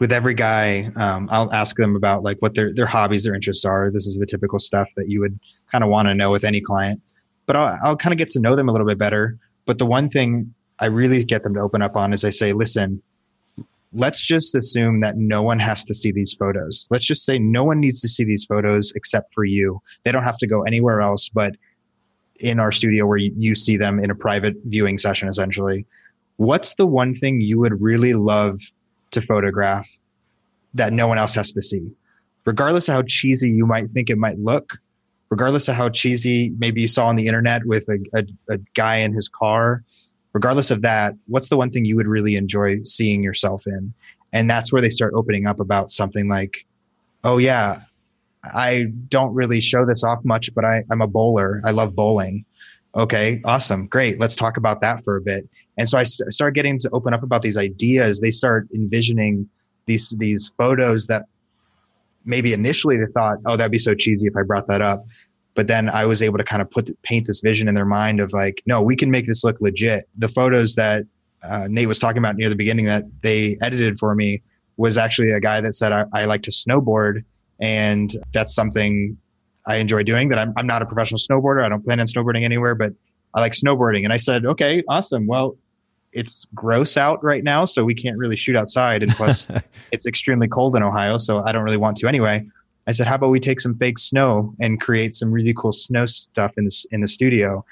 with 0.00 0.10
every 0.10 0.34
guy, 0.34 0.90
um, 0.96 1.28
I'll 1.30 1.52
ask 1.52 1.76
them 1.76 1.94
about 1.94 2.22
like 2.22 2.38
what 2.40 2.54
their 2.54 2.74
their 2.74 2.86
hobbies, 2.86 3.24
their 3.24 3.34
interests 3.34 3.64
are. 3.64 3.90
This 3.90 4.06
is 4.06 4.18
the 4.18 4.26
typical 4.26 4.58
stuff 4.58 4.88
that 4.96 5.08
you 5.08 5.20
would 5.20 5.38
kind 5.70 5.84
of 5.84 5.90
want 5.90 6.08
to 6.08 6.14
know 6.14 6.30
with 6.30 6.44
any 6.44 6.60
client. 6.60 7.00
But 7.46 7.56
I'll, 7.56 7.78
I'll 7.82 7.96
kind 7.96 8.12
of 8.12 8.18
get 8.18 8.30
to 8.30 8.40
know 8.40 8.56
them 8.56 8.68
a 8.68 8.72
little 8.72 8.86
bit 8.86 8.98
better. 8.98 9.38
But 9.66 9.78
the 9.78 9.86
one 9.86 10.08
thing 10.08 10.54
I 10.80 10.86
really 10.86 11.24
get 11.24 11.42
them 11.42 11.54
to 11.54 11.60
open 11.60 11.82
up 11.82 11.96
on 11.96 12.12
is 12.12 12.24
I 12.24 12.30
say, 12.30 12.52
listen, 12.52 13.02
let's 13.94 14.20
just 14.20 14.54
assume 14.54 15.00
that 15.00 15.16
no 15.16 15.42
one 15.42 15.60
has 15.60 15.84
to 15.84 15.94
see 15.94 16.10
these 16.10 16.34
photos. 16.34 16.88
Let's 16.90 17.06
just 17.06 17.24
say 17.24 17.38
no 17.38 17.62
one 17.64 17.80
needs 17.80 18.00
to 18.02 18.08
see 18.08 18.24
these 18.24 18.44
photos 18.44 18.92
except 18.96 19.32
for 19.32 19.44
you. 19.44 19.80
They 20.04 20.12
don't 20.12 20.24
have 20.24 20.38
to 20.38 20.46
go 20.46 20.62
anywhere 20.62 21.00
else 21.00 21.28
but 21.28 21.56
in 22.40 22.58
our 22.58 22.72
studio 22.72 23.06
where 23.06 23.18
you 23.18 23.54
see 23.54 23.76
them 23.76 24.02
in 24.02 24.10
a 24.10 24.14
private 24.14 24.56
viewing 24.64 24.98
session, 24.98 25.28
essentially. 25.28 25.86
What's 26.36 26.74
the 26.74 26.86
one 26.86 27.14
thing 27.14 27.40
you 27.40 27.60
would 27.60 27.80
really 27.80 28.14
love 28.14 28.60
to 29.12 29.22
photograph 29.22 29.88
that 30.74 30.92
no 30.92 31.06
one 31.06 31.16
else 31.16 31.34
has 31.34 31.52
to 31.52 31.62
see? 31.62 31.92
Regardless 32.44 32.88
of 32.88 32.94
how 32.94 33.02
cheesy 33.02 33.50
you 33.50 33.66
might 33.66 33.90
think 33.92 34.10
it 34.10 34.18
might 34.18 34.38
look, 34.40 34.78
regardless 35.30 35.68
of 35.68 35.76
how 35.76 35.88
cheesy 35.88 36.52
maybe 36.58 36.80
you 36.80 36.88
saw 36.88 37.06
on 37.06 37.14
the 37.14 37.28
internet 37.28 37.64
with 37.66 37.88
a, 37.88 37.98
a, 38.14 38.54
a 38.54 38.58
guy 38.74 38.96
in 38.96 39.12
his 39.12 39.28
car 39.28 39.84
regardless 40.34 40.70
of 40.70 40.82
that, 40.82 41.14
what's 41.26 41.48
the 41.48 41.56
one 41.56 41.70
thing 41.70 41.86
you 41.86 41.96
would 41.96 42.06
really 42.06 42.34
enjoy 42.34 42.82
seeing 42.82 43.22
yourself 43.22 43.66
in? 43.66 43.94
And 44.32 44.50
that's 44.50 44.72
where 44.72 44.82
they 44.82 44.90
start 44.90 45.14
opening 45.14 45.46
up 45.46 45.60
about 45.60 45.90
something 45.90 46.28
like, 46.28 46.66
oh, 47.22 47.38
yeah, 47.38 47.78
I 48.54 48.86
don't 49.08 49.32
really 49.32 49.60
show 49.60 49.86
this 49.86 50.04
off 50.04 50.24
much, 50.24 50.52
but 50.54 50.64
I, 50.64 50.82
I'm 50.90 51.00
a 51.00 51.06
bowler. 51.06 51.62
I 51.64 51.70
love 51.70 51.94
bowling. 51.94 52.44
Okay, 52.96 53.40
awesome. 53.44 53.86
Great. 53.86 54.20
Let's 54.20 54.36
talk 54.36 54.56
about 54.56 54.80
that 54.82 55.02
for 55.04 55.16
a 55.16 55.20
bit. 55.20 55.48
And 55.78 55.88
so 55.88 55.98
I 55.98 56.04
st- 56.04 56.32
start 56.32 56.54
getting 56.54 56.78
to 56.80 56.90
open 56.92 57.14
up 57.14 57.22
about 57.22 57.42
these 57.42 57.56
ideas. 57.56 58.20
They 58.20 58.30
start 58.30 58.68
envisioning 58.74 59.48
these, 59.86 60.10
these 60.18 60.52
photos 60.58 61.06
that 61.06 61.22
maybe 62.24 62.52
initially 62.52 62.96
they 62.96 63.10
thought, 63.12 63.38
oh, 63.46 63.56
that'd 63.56 63.72
be 63.72 63.78
so 63.78 63.94
cheesy 63.94 64.26
if 64.26 64.36
I 64.36 64.42
brought 64.42 64.66
that 64.66 64.82
up 64.82 65.06
but 65.54 65.68
then 65.68 65.88
I 65.88 66.04
was 66.04 66.20
able 66.20 66.38
to 66.38 66.44
kind 66.44 66.60
of 66.60 66.70
put 66.70 66.90
paint 67.02 67.26
this 67.26 67.40
vision 67.40 67.68
in 67.68 67.74
their 67.74 67.84
mind 67.84 68.20
of 68.20 68.32
like, 68.32 68.62
no, 68.66 68.82
we 68.82 68.96
can 68.96 69.10
make 69.10 69.26
this 69.26 69.44
look 69.44 69.56
legit. 69.60 70.08
The 70.16 70.28
photos 70.28 70.74
that 70.74 71.04
uh, 71.48 71.68
Nate 71.70 71.88
was 71.88 71.98
talking 71.98 72.18
about 72.18 72.36
near 72.36 72.48
the 72.48 72.56
beginning 72.56 72.86
that 72.86 73.04
they 73.22 73.56
edited 73.62 73.98
for 73.98 74.14
me 74.14 74.42
was 74.76 74.96
actually 74.96 75.30
a 75.30 75.40
guy 75.40 75.60
that 75.60 75.72
said 75.74 75.92
I, 75.92 76.06
I 76.12 76.24
like 76.24 76.42
to 76.42 76.50
snowboard, 76.50 77.24
and 77.60 78.12
that's 78.32 78.54
something 78.54 79.16
I 79.66 79.76
enjoy 79.76 80.02
doing. 80.02 80.28
That 80.30 80.38
I'm, 80.38 80.52
I'm 80.56 80.66
not 80.66 80.82
a 80.82 80.86
professional 80.86 81.18
snowboarder. 81.18 81.64
I 81.64 81.68
don't 81.68 81.84
plan 81.84 82.00
on 82.00 82.06
snowboarding 82.06 82.44
anywhere, 82.44 82.74
but 82.74 82.92
I 83.34 83.40
like 83.40 83.52
snowboarding. 83.52 84.04
And 84.04 84.12
I 84.12 84.16
said, 84.16 84.44
okay, 84.44 84.82
awesome. 84.88 85.26
Well, 85.26 85.56
it's 86.12 86.46
gross 86.54 86.96
out 86.96 87.22
right 87.22 87.44
now, 87.44 87.64
so 87.64 87.84
we 87.84 87.94
can't 87.94 88.16
really 88.16 88.36
shoot 88.36 88.56
outside, 88.56 89.02
and 89.02 89.12
plus 89.12 89.48
it's 89.92 90.06
extremely 90.06 90.48
cold 90.48 90.74
in 90.74 90.82
Ohio, 90.82 91.18
so 91.18 91.42
I 91.44 91.52
don't 91.52 91.64
really 91.64 91.76
want 91.76 91.96
to 91.98 92.08
anyway. 92.08 92.46
I 92.86 92.92
said, 92.92 93.06
how 93.06 93.14
about 93.14 93.30
we 93.30 93.40
take 93.40 93.60
some 93.60 93.76
fake 93.76 93.98
snow 93.98 94.54
and 94.60 94.80
create 94.80 95.14
some 95.14 95.32
really 95.32 95.54
cool 95.54 95.72
snow 95.72 96.06
stuff 96.06 96.52
in 96.56 96.64
this 96.64 96.86
in 96.90 97.00
the 97.00 97.08
studio? 97.08 97.64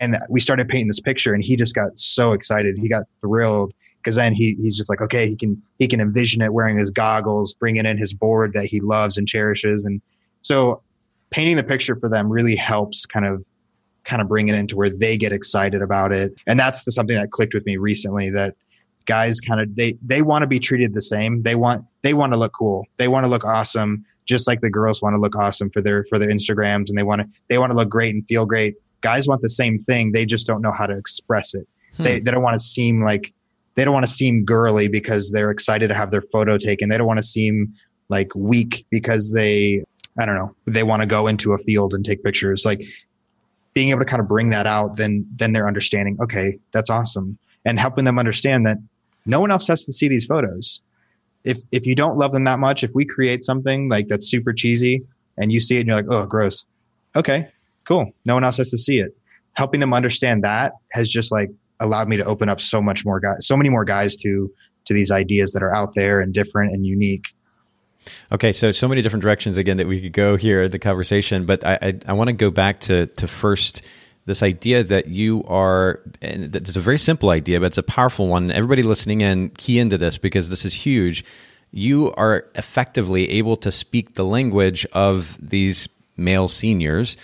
And 0.00 0.16
we 0.30 0.40
started 0.40 0.68
painting 0.68 0.88
this 0.88 1.00
picture, 1.00 1.32
and 1.32 1.44
he 1.44 1.56
just 1.56 1.74
got 1.74 1.96
so 1.96 2.32
excited. 2.32 2.76
He 2.76 2.88
got 2.88 3.04
thrilled 3.20 3.72
because 3.98 4.16
then 4.16 4.34
he 4.34 4.56
he's 4.60 4.76
just 4.76 4.90
like, 4.90 5.00
okay, 5.00 5.28
he 5.28 5.36
can 5.36 5.62
he 5.78 5.86
can 5.86 6.00
envision 6.00 6.42
it 6.42 6.52
wearing 6.52 6.78
his 6.78 6.90
goggles, 6.90 7.54
bringing 7.54 7.86
in 7.86 7.96
his 7.96 8.12
board 8.12 8.52
that 8.54 8.66
he 8.66 8.80
loves 8.80 9.16
and 9.16 9.28
cherishes, 9.28 9.84
and 9.84 10.00
so 10.42 10.82
painting 11.30 11.56
the 11.56 11.62
picture 11.62 11.94
for 11.96 12.08
them 12.08 12.30
really 12.30 12.56
helps 12.56 13.06
kind 13.06 13.26
of 13.26 13.44
kind 14.04 14.22
of 14.22 14.28
bring 14.28 14.48
it 14.48 14.54
into 14.54 14.74
where 14.74 14.88
they 14.88 15.18
get 15.18 15.32
excited 15.32 15.82
about 15.82 16.12
it. 16.12 16.34
And 16.46 16.58
that's 16.58 16.84
the 16.84 16.92
something 16.92 17.16
that 17.16 17.30
clicked 17.30 17.52
with 17.52 17.66
me 17.66 17.76
recently 17.76 18.30
that 18.30 18.54
guys 19.04 19.40
kind 19.40 19.60
of 19.60 19.74
they 19.76 19.92
they 20.02 20.22
want 20.22 20.42
to 20.42 20.46
be 20.46 20.58
treated 20.58 20.94
the 20.94 21.02
same. 21.02 21.42
They 21.42 21.54
want 21.54 21.84
they 22.02 22.14
want 22.14 22.32
to 22.32 22.38
look 22.38 22.52
cool. 22.52 22.86
They 22.96 23.08
want 23.08 23.24
to 23.24 23.30
look 23.30 23.44
awesome 23.44 24.04
just 24.28 24.46
like 24.46 24.60
the 24.60 24.70
girls 24.70 25.00
want 25.02 25.14
to 25.14 25.20
look 25.20 25.34
awesome 25.34 25.70
for 25.70 25.80
their 25.80 26.04
for 26.08 26.18
their 26.18 26.28
Instagrams 26.28 26.88
and 26.88 26.96
they 26.98 27.02
want 27.02 27.22
to 27.22 27.26
they 27.48 27.58
want 27.58 27.72
to 27.72 27.76
look 27.76 27.88
great 27.88 28.14
and 28.14 28.24
feel 28.28 28.44
great. 28.46 28.76
guys 29.00 29.28
want 29.28 29.42
the 29.42 29.48
same 29.48 29.78
thing. 29.78 30.12
They 30.12 30.26
just 30.26 30.46
don't 30.46 30.60
know 30.60 30.72
how 30.72 30.86
to 30.86 30.96
express 30.96 31.54
it. 31.54 31.66
Hmm. 31.96 32.04
They, 32.04 32.20
they 32.20 32.30
don't 32.30 32.42
want 32.42 32.54
to 32.54 32.60
seem 32.60 33.04
like, 33.04 33.32
they 33.74 33.84
don't 33.84 33.94
want 33.94 34.06
to 34.06 34.12
seem 34.12 34.44
girly 34.44 34.88
because 34.88 35.30
they're 35.30 35.50
excited 35.50 35.88
to 35.88 35.94
have 35.94 36.10
their 36.10 36.22
photo 36.32 36.58
taken. 36.58 36.88
They 36.88 36.98
don't 36.98 37.06
want 37.06 37.18
to 37.18 37.26
seem 37.26 37.74
like 38.08 38.34
weak 38.34 38.86
because 38.90 39.32
they, 39.32 39.84
I 40.18 40.26
don't 40.26 40.34
know, 40.34 40.54
they 40.66 40.82
want 40.82 41.02
to 41.02 41.06
go 41.06 41.26
into 41.26 41.52
a 41.52 41.58
field 41.58 41.94
and 41.94 42.04
take 42.04 42.22
pictures. 42.24 42.64
Like 42.64 42.82
being 43.74 43.90
able 43.90 44.00
to 44.00 44.04
kind 44.04 44.20
of 44.20 44.28
bring 44.28 44.50
that 44.50 44.66
out, 44.66 44.96
then, 44.96 45.26
then 45.36 45.52
they're 45.52 45.68
understanding, 45.68 46.18
okay, 46.20 46.58
that's 46.72 46.90
awesome. 46.90 47.38
And 47.64 47.78
helping 47.78 48.04
them 48.04 48.18
understand 48.18 48.66
that 48.66 48.78
no 49.26 49.40
one 49.40 49.50
else 49.50 49.66
has 49.68 49.84
to 49.84 49.92
see 49.92 50.08
these 50.08 50.26
photos. 50.26 50.82
If, 51.44 51.58
if 51.72 51.86
you 51.86 51.94
don't 51.94 52.18
love 52.18 52.32
them 52.32 52.44
that 52.44 52.58
much, 52.58 52.82
if 52.84 52.94
we 52.94 53.04
create 53.04 53.42
something 53.42 53.88
like 53.88 54.08
that's 54.08 54.28
super 54.28 54.52
cheesy 54.52 55.04
and 55.36 55.52
you 55.52 55.60
see 55.60 55.76
it 55.76 55.80
and 55.80 55.86
you're 55.88 55.96
like, 55.96 56.06
oh, 56.10 56.26
gross. 56.26 56.66
Okay, 57.16 57.48
cool. 57.84 58.12
No 58.24 58.34
one 58.34 58.44
else 58.44 58.58
has 58.58 58.70
to 58.70 58.78
see 58.78 58.98
it. 58.98 59.16
Helping 59.52 59.80
them 59.80 59.94
understand 59.94 60.44
that 60.44 60.72
has 60.92 61.08
just 61.08 61.32
like 61.32 61.50
allowed 61.80 62.08
me 62.08 62.16
to 62.16 62.24
open 62.24 62.48
up 62.48 62.60
so 62.60 62.82
much 62.82 63.04
more 63.04 63.20
guys, 63.20 63.46
so 63.46 63.56
many 63.56 63.70
more 63.70 63.84
guys 63.84 64.16
to 64.16 64.52
to 64.84 64.94
these 64.94 65.10
ideas 65.10 65.52
that 65.52 65.62
are 65.62 65.74
out 65.74 65.94
there 65.94 66.20
and 66.20 66.32
different 66.32 66.72
and 66.72 66.86
unique. 66.86 67.26
Okay, 68.32 68.52
so 68.52 68.72
so 68.72 68.88
many 68.88 69.02
different 69.02 69.22
directions 69.22 69.56
again 69.56 69.76
that 69.78 69.86
we 69.86 70.00
could 70.00 70.12
go 70.12 70.36
here 70.36 70.68
the 70.68 70.78
conversation, 70.78 71.44
but 71.44 71.64
I 71.64 71.78
I, 71.80 71.98
I 72.06 72.12
want 72.14 72.28
to 72.28 72.34
go 72.34 72.50
back 72.50 72.80
to 72.80 73.06
to 73.06 73.26
first 73.26 73.82
this 74.28 74.42
idea 74.42 74.84
that 74.84 75.08
you 75.08 75.42
are 75.48 76.00
and 76.20 76.54
it's 76.54 76.76
a 76.76 76.80
very 76.80 76.98
simple 76.98 77.30
idea, 77.30 77.58
but 77.58 77.66
it's 77.66 77.78
a 77.78 77.82
powerful 77.82 78.28
one. 78.28 78.52
Everybody 78.52 78.82
listening 78.82 79.22
in, 79.22 79.48
key 79.50 79.78
into 79.78 79.96
this 79.96 80.18
because 80.18 80.50
this 80.50 80.64
is 80.64 80.74
huge. 80.74 81.24
You 81.72 82.12
are 82.12 82.44
effectively 82.54 83.30
able 83.30 83.56
to 83.56 83.72
speak 83.72 84.14
the 84.14 84.24
language 84.24 84.86
of 84.92 85.36
these 85.40 85.88
male 86.16 86.48
seniors 86.48 87.16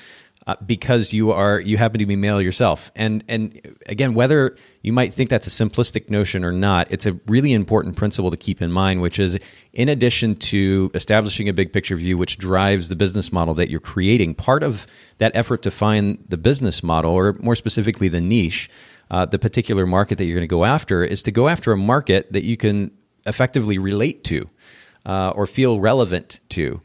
uh, 0.47 0.57
because 0.64 1.12
you 1.12 1.32
are 1.32 1.61
you 1.61 1.76
happen 1.76 1.99
to 1.99 2.07
be 2.07 2.16
male 2.16 2.40
yourself. 2.40 2.92
And 2.95 3.24
and 3.28 3.76
again, 3.86 4.14
whether 4.14 4.57
you 4.82 4.92
might 4.92 5.14
think 5.14 5.30
that's 5.30 5.47
a 5.47 5.51
simplistic 5.51 6.11
notion 6.11 6.45
or 6.45 6.53
not, 6.53 6.86
it's 6.90 7.07
a 7.07 7.18
really 7.26 7.53
important 7.53 7.97
principle 7.97 8.30
to 8.30 8.36
keep 8.36 8.61
in 8.61 8.70
mind, 8.70 9.01
which 9.01 9.18
is 9.18 9.38
in 9.72 9.88
addition 9.88 10.34
to 10.36 10.90
establishing 10.95 11.49
a 11.49 11.53
big 11.53 11.72
picture 11.72 11.97
view, 11.97 12.18
which 12.18 12.38
drives 12.38 12.88
the 12.88 12.97
business 12.97 13.32
model 13.32 13.55
that 13.55 13.70
you're 13.70 13.80
creating, 13.80 14.34
part 14.34 14.62
of 14.62 14.86
that 15.18 15.32
effort 15.34 15.62
to 15.62 15.70
find 15.70 16.22
the 16.28 16.36
business 16.36 16.82
model, 16.82 17.12
or 17.12 17.32
more 17.34 17.57
specifically 17.57 18.09
the 18.09 18.20
niche, 18.20 18.68
uh, 19.11 19.24
the 19.24 19.38
particular 19.38 19.86
market 19.86 20.18
that 20.18 20.24
you're 20.24 20.36
going 20.36 20.42
to 20.42 20.47
go 20.47 20.64
after, 20.64 21.03
is 21.03 21.22
to 21.22 21.30
go 21.30 21.49
after 21.49 21.72
a 21.72 21.76
market 21.76 22.32
that 22.32 22.45
you 22.45 22.57
can 22.57 22.90
effectively 23.26 23.78
relate 23.78 24.24
to 24.24 24.49
uh, 25.07 25.30
or 25.30 25.47
feel 25.47 25.80
relevant 25.80 26.40
to 26.51 26.82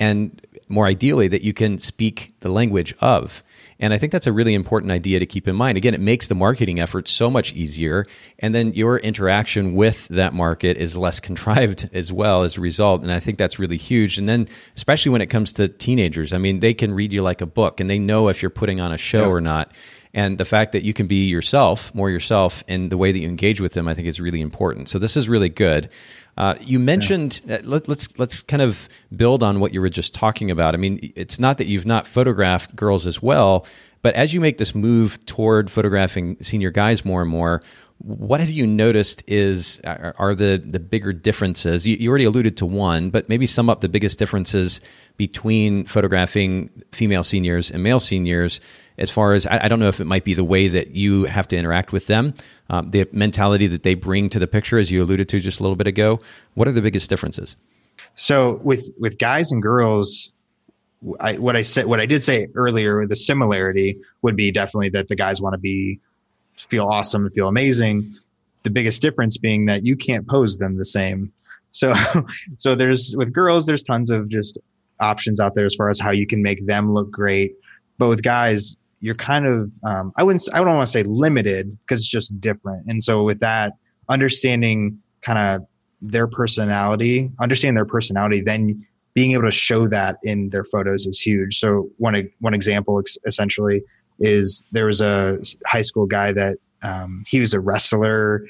and 0.00 0.44
more 0.68 0.86
ideally 0.86 1.28
that 1.28 1.42
you 1.42 1.52
can 1.52 1.78
speak 1.78 2.34
the 2.40 2.48
language 2.48 2.94
of. 3.00 3.44
And 3.78 3.94
I 3.94 3.98
think 3.98 4.12
that's 4.12 4.26
a 4.26 4.32
really 4.32 4.52
important 4.52 4.92
idea 4.92 5.18
to 5.18 5.26
keep 5.26 5.48
in 5.48 5.56
mind. 5.56 5.78
Again, 5.78 5.94
it 5.94 6.00
makes 6.00 6.28
the 6.28 6.34
marketing 6.34 6.78
effort 6.78 7.08
so 7.08 7.30
much 7.30 7.52
easier. 7.54 8.04
And 8.38 8.54
then 8.54 8.74
your 8.74 8.98
interaction 8.98 9.74
with 9.74 10.06
that 10.08 10.34
market 10.34 10.76
is 10.76 10.96
less 10.96 11.18
contrived 11.28 11.88
as 11.92 12.12
well 12.12 12.42
as 12.42 12.56
a 12.56 12.60
result. 12.60 13.02
And 13.02 13.10
I 13.10 13.20
think 13.20 13.38
that's 13.38 13.58
really 13.58 13.78
huge. 13.78 14.18
And 14.18 14.28
then, 14.28 14.48
especially 14.76 15.12
when 15.12 15.22
it 15.22 15.26
comes 15.26 15.52
to 15.54 15.68
teenagers, 15.68 16.32
I 16.32 16.38
mean, 16.38 16.60
they 16.60 16.74
can 16.74 16.92
read 16.92 17.12
you 17.12 17.22
like 17.22 17.40
a 17.40 17.46
book 17.46 17.80
and 17.80 17.88
they 17.88 17.98
know 17.98 18.28
if 18.28 18.42
you're 18.42 18.50
putting 18.50 18.80
on 18.80 18.92
a 18.92 18.98
show 18.98 19.22
yeah. 19.22 19.28
or 19.28 19.40
not. 19.40 19.72
And 20.12 20.38
the 20.38 20.44
fact 20.44 20.72
that 20.72 20.82
you 20.82 20.92
can 20.92 21.06
be 21.06 21.28
yourself, 21.28 21.94
more 21.94 22.10
yourself, 22.10 22.64
in 22.66 22.88
the 22.88 22.96
way 22.96 23.12
that 23.12 23.18
you 23.18 23.28
engage 23.28 23.60
with 23.60 23.74
them, 23.74 23.86
I 23.86 23.94
think 23.94 24.08
is 24.08 24.20
really 24.20 24.40
important. 24.40 24.88
So 24.88 24.98
this 24.98 25.16
is 25.16 25.28
really 25.28 25.48
good. 25.48 25.88
Uh, 26.36 26.54
you 26.60 26.78
mentioned 26.78 27.40
yeah. 27.44 27.56
uh, 27.56 27.60
let, 27.64 27.88
let's 27.88 28.18
let's 28.18 28.42
kind 28.42 28.62
of 28.62 28.88
build 29.14 29.42
on 29.42 29.60
what 29.60 29.74
you 29.74 29.80
were 29.80 29.90
just 29.90 30.14
talking 30.14 30.50
about. 30.50 30.74
I 30.74 30.78
mean, 30.78 31.12
it's 31.14 31.38
not 31.38 31.58
that 31.58 31.66
you've 31.66 31.86
not 31.86 32.08
photographed 32.08 32.74
girls 32.74 33.06
as 33.06 33.22
well, 33.22 33.66
but 34.02 34.14
as 34.14 34.32
you 34.32 34.40
make 34.40 34.58
this 34.58 34.74
move 34.74 35.24
toward 35.26 35.70
photographing 35.70 36.36
senior 36.42 36.70
guys 36.70 37.04
more 37.04 37.20
and 37.20 37.30
more, 37.30 37.62
what 37.98 38.40
have 38.40 38.48
you 38.48 38.66
noticed 38.66 39.22
is 39.26 39.80
are, 39.84 40.14
are 40.18 40.34
the 40.34 40.62
the 40.64 40.80
bigger 40.80 41.12
differences? 41.12 41.86
You, 41.86 41.96
you, 41.96 42.08
already 42.08 42.24
alluded 42.24 42.56
to 42.58 42.66
one, 42.66 43.10
but 43.10 43.28
maybe 43.28 43.46
sum 43.46 43.68
up 43.68 43.82
the 43.82 43.88
biggest 43.90 44.18
differences 44.18 44.80
between 45.18 45.84
photographing 45.84 46.70
female 46.92 47.22
seniors 47.22 47.70
and 47.70 47.82
male 47.82 48.00
seniors 48.00 48.60
as 49.00 49.10
far 49.10 49.32
as 49.32 49.46
I, 49.46 49.64
I, 49.64 49.68
don't 49.68 49.80
know 49.80 49.88
if 49.88 50.00
it 50.00 50.04
might 50.04 50.24
be 50.24 50.34
the 50.34 50.44
way 50.44 50.68
that 50.68 50.94
you 50.94 51.24
have 51.24 51.48
to 51.48 51.56
interact 51.56 51.92
with 51.92 52.06
them, 52.06 52.34
um, 52.68 52.90
the 52.90 53.08
mentality 53.12 53.66
that 53.66 53.82
they 53.82 53.94
bring 53.94 54.28
to 54.30 54.38
the 54.38 54.46
picture, 54.46 54.78
as 54.78 54.90
you 54.90 55.02
alluded 55.02 55.28
to 55.30 55.40
just 55.40 55.58
a 55.58 55.62
little 55.62 55.76
bit 55.76 55.86
ago. 55.86 56.20
What 56.54 56.68
are 56.68 56.72
the 56.72 56.82
biggest 56.82 57.08
differences? 57.10 57.56
So 58.14 58.60
with 58.62 58.90
with 58.98 59.18
guys 59.18 59.50
and 59.50 59.62
girls, 59.62 60.32
I, 61.20 61.34
what 61.34 61.56
I 61.56 61.62
said, 61.62 61.86
what 61.86 62.00
I 62.00 62.06
did 62.06 62.22
say 62.22 62.48
earlier, 62.54 63.06
the 63.06 63.16
similarity 63.16 63.98
would 64.22 64.36
be 64.36 64.52
definitely 64.52 64.90
that 64.90 65.08
the 65.08 65.16
guys 65.16 65.40
want 65.40 65.54
to 65.54 65.58
be 65.58 65.98
feel 66.56 66.86
awesome 66.86 67.24
and 67.24 67.34
feel 67.34 67.48
amazing. 67.48 68.14
The 68.62 68.70
biggest 68.70 69.00
difference 69.00 69.38
being 69.38 69.66
that 69.66 69.86
you 69.86 69.96
can't 69.96 70.28
pose 70.28 70.58
them 70.58 70.76
the 70.76 70.84
same. 70.84 71.32
So, 71.70 71.94
so 72.58 72.74
there's 72.74 73.14
with 73.16 73.32
girls, 73.32 73.66
there's 73.66 73.82
tons 73.82 74.10
of 74.10 74.28
just 74.28 74.58
options 75.00 75.40
out 75.40 75.54
there 75.54 75.64
as 75.64 75.74
far 75.74 75.88
as 75.88 75.98
how 75.98 76.10
you 76.10 76.26
can 76.26 76.42
make 76.42 76.66
them 76.66 76.92
look 76.92 77.10
great. 77.10 77.54
But 77.96 78.08
with 78.08 78.22
guys, 78.22 78.76
you're 79.00 79.14
kind 79.14 79.46
of 79.46 79.72
um, 79.84 80.12
I 80.16 80.22
wouldn't 80.22 80.42
I 80.52 80.58
don't 80.58 80.76
want 80.76 80.86
to 80.86 80.92
say 80.92 81.02
limited 81.02 81.76
because 81.80 82.00
it's 82.00 82.08
just 82.08 82.38
different. 82.40 82.86
And 82.86 83.02
so 83.02 83.24
with 83.24 83.40
that, 83.40 83.74
understanding 84.08 85.00
kind 85.22 85.38
of 85.38 85.66
their 86.02 86.26
personality, 86.26 87.30
understanding 87.40 87.74
their 87.74 87.84
personality, 87.84 88.40
then 88.40 88.86
being 89.14 89.32
able 89.32 89.44
to 89.44 89.50
show 89.50 89.88
that 89.88 90.18
in 90.22 90.50
their 90.50 90.64
photos 90.64 91.06
is 91.06 91.20
huge. 91.20 91.58
So 91.58 91.90
one 91.98 92.30
one 92.40 92.54
example 92.54 93.02
essentially 93.26 93.82
is 94.20 94.62
there 94.72 94.86
was 94.86 95.00
a 95.00 95.38
high 95.66 95.82
school 95.82 96.06
guy 96.06 96.32
that 96.32 96.58
um, 96.82 97.24
he 97.26 97.40
was 97.40 97.54
a 97.54 97.60
wrestler. 97.60 98.44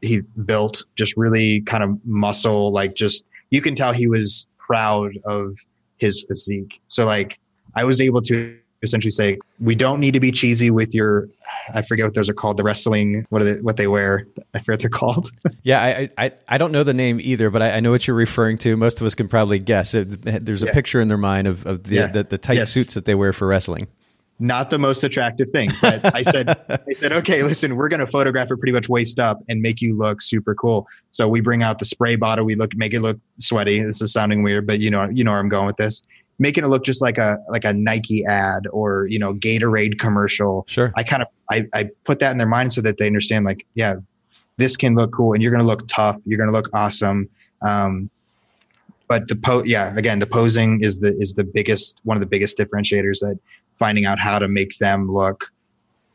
He 0.00 0.20
built 0.44 0.84
just 0.96 1.16
really 1.16 1.62
kind 1.62 1.82
of 1.82 1.98
muscle, 2.04 2.72
like 2.72 2.94
just 2.94 3.24
you 3.50 3.60
can 3.60 3.74
tell 3.74 3.92
he 3.92 4.06
was 4.06 4.46
proud 4.58 5.12
of 5.24 5.56
his 5.98 6.22
physique. 6.22 6.80
So 6.88 7.06
like 7.06 7.38
I 7.74 7.84
was 7.84 8.00
able 8.00 8.22
to 8.22 8.58
essentially 8.82 9.10
say 9.10 9.38
we 9.60 9.74
don't 9.74 10.00
need 10.00 10.12
to 10.14 10.20
be 10.20 10.30
cheesy 10.30 10.70
with 10.70 10.94
your 10.94 11.28
I 11.72 11.82
forget 11.82 12.06
what 12.06 12.14
those 12.14 12.28
are 12.28 12.34
called 12.34 12.56
the 12.56 12.64
wrestling 12.64 13.26
what 13.30 13.42
are 13.42 13.44
they 13.44 13.60
what 13.60 13.76
they 13.76 13.86
wear. 13.86 14.26
I 14.54 14.60
forget 14.60 14.80
they're 14.80 14.90
called. 14.90 15.30
Yeah 15.64 15.80
I, 15.80 16.10
I 16.18 16.32
I 16.48 16.58
don't 16.58 16.72
know 16.72 16.82
the 16.82 16.94
name 16.94 17.20
either 17.20 17.48
but 17.48 17.62
I, 17.62 17.72
I, 17.72 17.80
know 17.80 17.92
what 17.92 18.06
you're 18.06 18.16
referring 18.16 18.58
to. 18.58 18.76
Most 18.76 19.00
of 19.00 19.06
us 19.06 19.14
can 19.14 19.28
probably 19.28 19.60
guess. 19.60 19.92
There's 19.92 20.62
a 20.62 20.66
yeah. 20.66 20.72
picture 20.72 21.00
in 21.00 21.06
their 21.06 21.18
mind 21.18 21.46
of, 21.46 21.64
of 21.66 21.84
the, 21.84 21.94
yeah. 21.94 22.06
the, 22.08 22.24
the 22.24 22.38
tight 22.38 22.56
yes. 22.56 22.72
suits 22.72 22.94
that 22.94 23.04
they 23.04 23.14
wear 23.14 23.32
for 23.32 23.46
wrestling. 23.46 23.86
Not 24.40 24.70
the 24.70 24.78
most 24.78 25.04
attractive 25.04 25.48
thing 25.50 25.70
but 25.80 26.14
I 26.16 26.22
said 26.22 26.48
I 26.88 26.92
said 26.92 27.12
okay 27.12 27.44
listen 27.44 27.76
we're 27.76 27.88
going 27.88 28.00
to 28.00 28.08
photograph 28.08 28.50
it 28.50 28.56
pretty 28.56 28.72
much 28.72 28.88
waist 28.88 29.20
up 29.20 29.40
and 29.48 29.62
make 29.62 29.80
you 29.80 29.96
look 29.96 30.20
super 30.20 30.54
cool. 30.54 30.88
So 31.12 31.28
we 31.28 31.40
bring 31.40 31.62
out 31.62 31.78
the 31.78 31.84
spray 31.84 32.16
bottle 32.16 32.44
we 32.44 32.56
look 32.56 32.74
make 32.74 32.92
it 32.92 33.00
look 33.00 33.18
sweaty. 33.38 33.82
This 33.82 34.02
is 34.02 34.12
sounding 34.12 34.42
weird 34.42 34.66
but 34.66 34.80
you 34.80 34.90
know 34.90 35.08
you 35.08 35.22
know 35.22 35.30
where 35.30 35.40
I'm 35.40 35.48
going 35.48 35.66
with 35.66 35.76
this 35.76 36.02
making 36.38 36.64
it 36.64 36.68
look 36.68 36.84
just 36.84 37.02
like 37.02 37.18
a 37.18 37.38
like 37.48 37.64
a 37.64 37.72
Nike 37.72 38.24
ad 38.24 38.66
or 38.72 39.06
you 39.08 39.18
know 39.18 39.34
Gatorade 39.34 39.98
commercial. 39.98 40.64
Sure. 40.68 40.92
I 40.96 41.02
kind 41.02 41.22
of 41.22 41.28
I, 41.50 41.66
I 41.74 41.90
put 42.04 42.18
that 42.20 42.32
in 42.32 42.38
their 42.38 42.48
mind 42.48 42.72
so 42.72 42.80
that 42.82 42.98
they 42.98 43.06
understand 43.06 43.44
like 43.44 43.66
yeah, 43.74 43.96
this 44.56 44.76
can 44.76 44.94
look 44.94 45.12
cool 45.12 45.34
and 45.34 45.42
you're 45.42 45.52
going 45.52 45.62
to 45.62 45.66
look 45.66 45.86
tough. 45.88 46.20
You're 46.24 46.38
going 46.38 46.50
to 46.50 46.56
look 46.56 46.68
awesome. 46.72 47.28
Um, 47.64 48.10
but 49.12 49.28
the 49.28 49.36
po 49.36 49.62
yeah 49.64 49.94
again 49.96 50.20
the 50.20 50.26
posing 50.26 50.82
is 50.82 51.00
the 51.00 51.14
is 51.20 51.34
the 51.34 51.44
biggest 51.44 52.00
one 52.04 52.16
of 52.16 52.22
the 52.22 52.26
biggest 52.26 52.56
differentiators 52.56 53.20
that 53.20 53.38
finding 53.78 54.06
out 54.06 54.18
how 54.18 54.38
to 54.38 54.48
make 54.48 54.78
them 54.78 55.10
look 55.10 55.52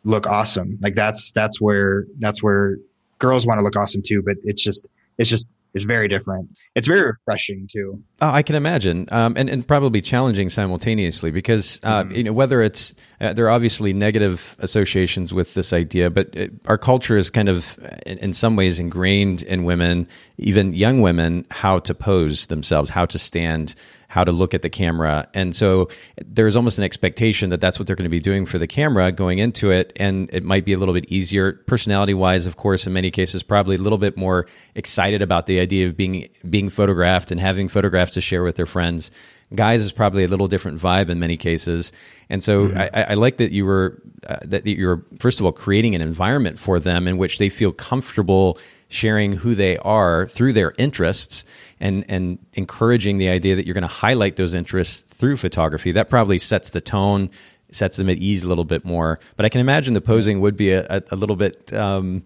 look 0.03 0.26
awesome 0.26 0.80
like 0.82 0.95
that's 0.95 1.32
that's 1.34 1.61
where 1.61 2.07
that's 2.18 2.41
where 2.41 2.78
girls 3.20 3.45
want 3.45 3.59
to 3.59 3.63
look 3.63 3.76
awesome 3.76 4.01
too 4.01 4.24
but 4.26 4.36
it's 4.43 4.63
just 4.63 4.88
it's 5.20 5.30
just 5.30 5.47
it's 5.74 5.86
very 5.86 6.07
different. 6.07 6.49
It's 6.76 6.88
very 6.88 7.01
refreshing 7.01 7.68
too. 7.72 8.01
Oh, 8.22 8.30
I 8.30 8.41
can 8.41 8.55
imagine, 8.55 9.07
um, 9.11 9.36
and 9.38 9.49
and 9.49 9.68
probably 9.68 10.01
challenging 10.01 10.49
simultaneously 10.49 11.32
because 11.32 11.80
uh, 11.84 12.03
mm-hmm. 12.03 12.15
you 12.15 12.24
know 12.24 12.34
whether 12.34 12.61
it's 12.61 12.95
uh, 13.22 13.34
there 13.34 13.45
are 13.45 13.51
obviously 13.51 13.93
negative 13.93 14.55
associations 14.59 15.34
with 15.34 15.53
this 15.53 15.74
idea, 15.74 16.09
but 16.09 16.36
it, 16.36 16.51
our 16.65 16.78
culture 16.78 17.18
is 17.18 17.30
kind 17.30 17.49
of 17.49 17.78
in, 18.05 18.18
in, 18.20 18.34
some 18.34 18.55
ways 18.55 18.80
ingrained 18.80 19.43
in 19.43 19.63
women, 19.63 20.07
even 20.38 20.74
young 20.74 21.01
women, 21.01 21.45
how 21.51 21.80
to 21.80 21.93
pose 21.93 22.47
themselves, 22.47 22.89
how 22.89 23.05
to 23.05 23.20
stand 23.20 23.76
how 24.08 24.24
to 24.24 24.32
look 24.32 24.53
at 24.53 24.62
the 24.62 24.70
camera. 24.70 25.28
And 25.34 25.55
so 25.55 25.89
there's 26.26 26.55
almost 26.55 26.78
an 26.78 26.84
expectation 26.84 27.49
that 27.49 27.60
that's 27.60 27.78
what 27.78 27.88
they're 27.88 27.95
going 27.95 28.03
to 28.03 28.10
be 28.10 28.20
doing 28.20 28.45
for 28.45 28.58
the 28.58 28.68
camera 28.68 29.12
going 29.12 29.39
into 29.39 29.70
it. 29.70 29.91
And 29.97 30.30
it 30.32 30.43
might 30.43 30.66
be 30.66 30.74
a 30.74 30.78
little 30.78 30.93
bit 30.93 31.05
easier 31.12 31.53
personality 31.68 32.14
wise, 32.14 32.45
of 32.45 32.55
course, 32.55 32.88
in 32.88 32.93
many 32.93 33.12
cases, 33.12 33.43
probably 33.43 33.76
a 33.76 33.80
little 33.80 33.97
bit 33.97 34.16
more 34.16 34.47
excited 34.76 35.22
about 35.22 35.45
the 35.45 35.60
idea 35.60 35.88
of 35.88 35.97
being, 35.97 36.30
being 36.49 36.70
photographed 36.70 37.32
and 37.32 37.39
having 37.39 37.68
photographs 37.68 38.14
to 38.14 38.22
share 38.22 38.43
with 38.43 38.55
their 38.55 38.66
friends. 38.66 39.12
Guys 39.55 39.82
is 39.82 39.93
probably 39.93 40.26
a 40.26 40.28
little 40.28 40.47
different 40.47 40.80
vibe 40.80 41.08
in 41.08 41.20
many 41.20 41.38
cases, 41.38 41.93
and 42.30 42.43
so 42.43 42.68
mm-hmm. 42.68 42.78
I, 42.78 43.12
I, 43.12 43.14
like 43.14 43.38
that 43.38 43.53
you 43.53 43.66
were 43.66 44.01
uh, 44.28 44.39
that 44.43 44.66
you 44.66 44.86
were 44.86 45.05
first 45.20 45.39
of 45.39 45.45
all 45.45 45.53
creating 45.53 45.95
an 45.95 46.01
environment 46.01 46.60
for 46.60 46.82
them 46.82 47.08
in 47.08 47.18
which 47.18 47.38
they 47.38 47.47
feel 47.47 47.72
comfortable 47.72 48.60
sharing 48.90 49.34
who 49.34 49.56
they 49.56 49.78
are 49.78 50.28
through 50.28 50.54
their 50.54 50.74
interests 50.78 51.46
and 51.80 52.06
and 52.08 52.40
encouraging 52.54 53.18
the 53.18 53.30
idea 53.30 53.56
that 53.56 53.66
you're 53.66 53.74
going 53.74 53.82
to 53.82 53.88
highlight 53.88 54.36
those 54.36 54.54
interests 54.54 55.02
through 55.14 55.38
photography 55.38 55.92
that 55.92 56.10
probably 56.10 56.38
sets 56.38 56.70
the 56.72 56.82
tone 56.82 57.30
sets 57.72 57.98
them 57.98 58.10
at 58.10 58.18
ease 58.18 58.44
a 58.44 58.48
little 58.48 58.64
bit 58.64 58.86
more. 58.86 59.20
But 59.36 59.46
I 59.46 59.50
can 59.50 59.62
imagine 59.62 59.94
the 59.94 60.02
posing 60.02 60.42
would 60.42 60.58
be 60.58 60.72
a, 60.72 61.04
a, 61.12 61.16
little 61.16 61.36
bit. 61.36 61.74
Um, 61.74 62.24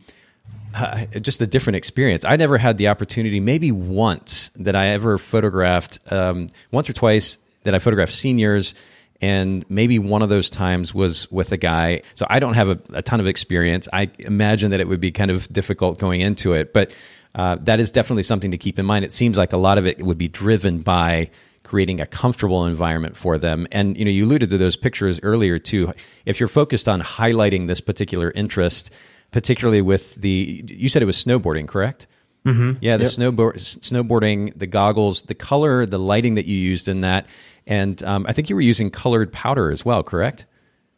uh, 0.74 1.05
just 1.20 1.41
a 1.41 1.47
different 1.47 1.76
experience. 1.76 2.24
I 2.24 2.38
never 2.38 2.57
had 2.57 2.78
the 2.78 2.88
opportunity, 2.88 3.41
maybe 3.41 3.74
once, 3.74 4.51
that 4.55 4.74
I 4.74 4.88
ever 4.88 5.18
photographed, 5.18 5.99
um, 6.09 6.47
once 6.72 6.89
or 6.89 6.93
twice 6.93 7.38
that 7.64 7.76
I 7.76 7.80
photographed 7.80 8.14
seniors 8.14 8.74
and 9.22 9.63
maybe 9.69 9.99
one 9.99 10.22
of 10.22 10.30
those 10.30 10.49
times 10.49 10.93
was 10.93 11.30
with 11.32 11.51
a 11.51 11.57
guy. 11.57 12.01
So 12.15 12.26
I 12.30 12.39
don't 12.39 12.55
have 12.55 12.69
a, 12.69 12.80
a, 12.93 13.01
ton 13.01 13.19
of 13.19 13.28
experience. 13.28 13.88
I 13.93 14.09
imagine 14.19 14.72
that 14.72 14.80
it 14.80 14.88
would 14.88 14.99
be 14.99 15.11
kind 15.11 15.30
of 15.30 15.47
difficult 15.53 15.99
going 15.99 16.22
into 16.22 16.53
it, 16.53 16.74
but 16.74 16.91
uh, 17.36 17.57
that 17.61 17.80
is 17.80 17.91
definitely 17.91 18.24
something 18.24 18.51
to 18.51 18.57
keep 18.57 18.80
in 18.80 18.86
mind. 18.86 19.05
It 19.05 19.13
seems 19.13 19.38
like 19.38 19.53
a 19.53 19.57
lot 19.57 19.78
of 19.78 19.86
it 19.86 20.01
would 20.01 20.17
be 20.17 20.28
driven 20.28 20.80
by 20.80 21.30
creating 21.63 22.01
a 22.01 22.07
comfortable 22.07 22.65
environment 22.65 23.15
for 23.15 23.38
them. 23.38 23.67
And 23.72 23.95
you 23.95 24.03
know, 24.03 24.11
you 24.11 24.26
alluded 24.26 24.49
to 24.49 24.57
those 24.57 24.76
pictures 24.76 25.19
earlier 25.22 25.59
too. 25.59 25.93
If 26.26 26.39
you're 26.39 26.49
focused 26.49 26.89
on 26.89 27.01
highlighting 27.01 27.67
this 27.67 27.80
particular 27.80 28.32
interest, 28.32 28.91
particularly 29.32 29.82
with 29.82 30.15
the, 30.15 30.63
you 30.67 30.89
said 30.89 31.01
it 31.01 31.05
was 31.05 31.24
snowboarding, 31.24 31.67
correct? 31.67 32.07
Mm-hmm. 32.45 32.79
Yeah, 32.81 32.97
the 32.97 33.03
yep. 33.03 33.13
snowboard, 33.13 33.55
snowboarding, 33.55 34.57
the 34.57 34.67
goggles, 34.67 35.23
the 35.23 35.35
color, 35.35 35.85
the 35.85 35.99
lighting 35.99 36.35
that 36.35 36.45
you 36.45 36.57
used 36.57 36.87
in 36.87 37.01
that, 37.01 37.27
and 37.67 38.01
um, 38.03 38.25
I 38.27 38.33
think 38.33 38.49
you 38.49 38.55
were 38.55 38.61
using 38.61 38.89
colored 38.89 39.31
powder 39.31 39.71
as 39.71 39.85
well, 39.85 40.01
correct? 40.03 40.45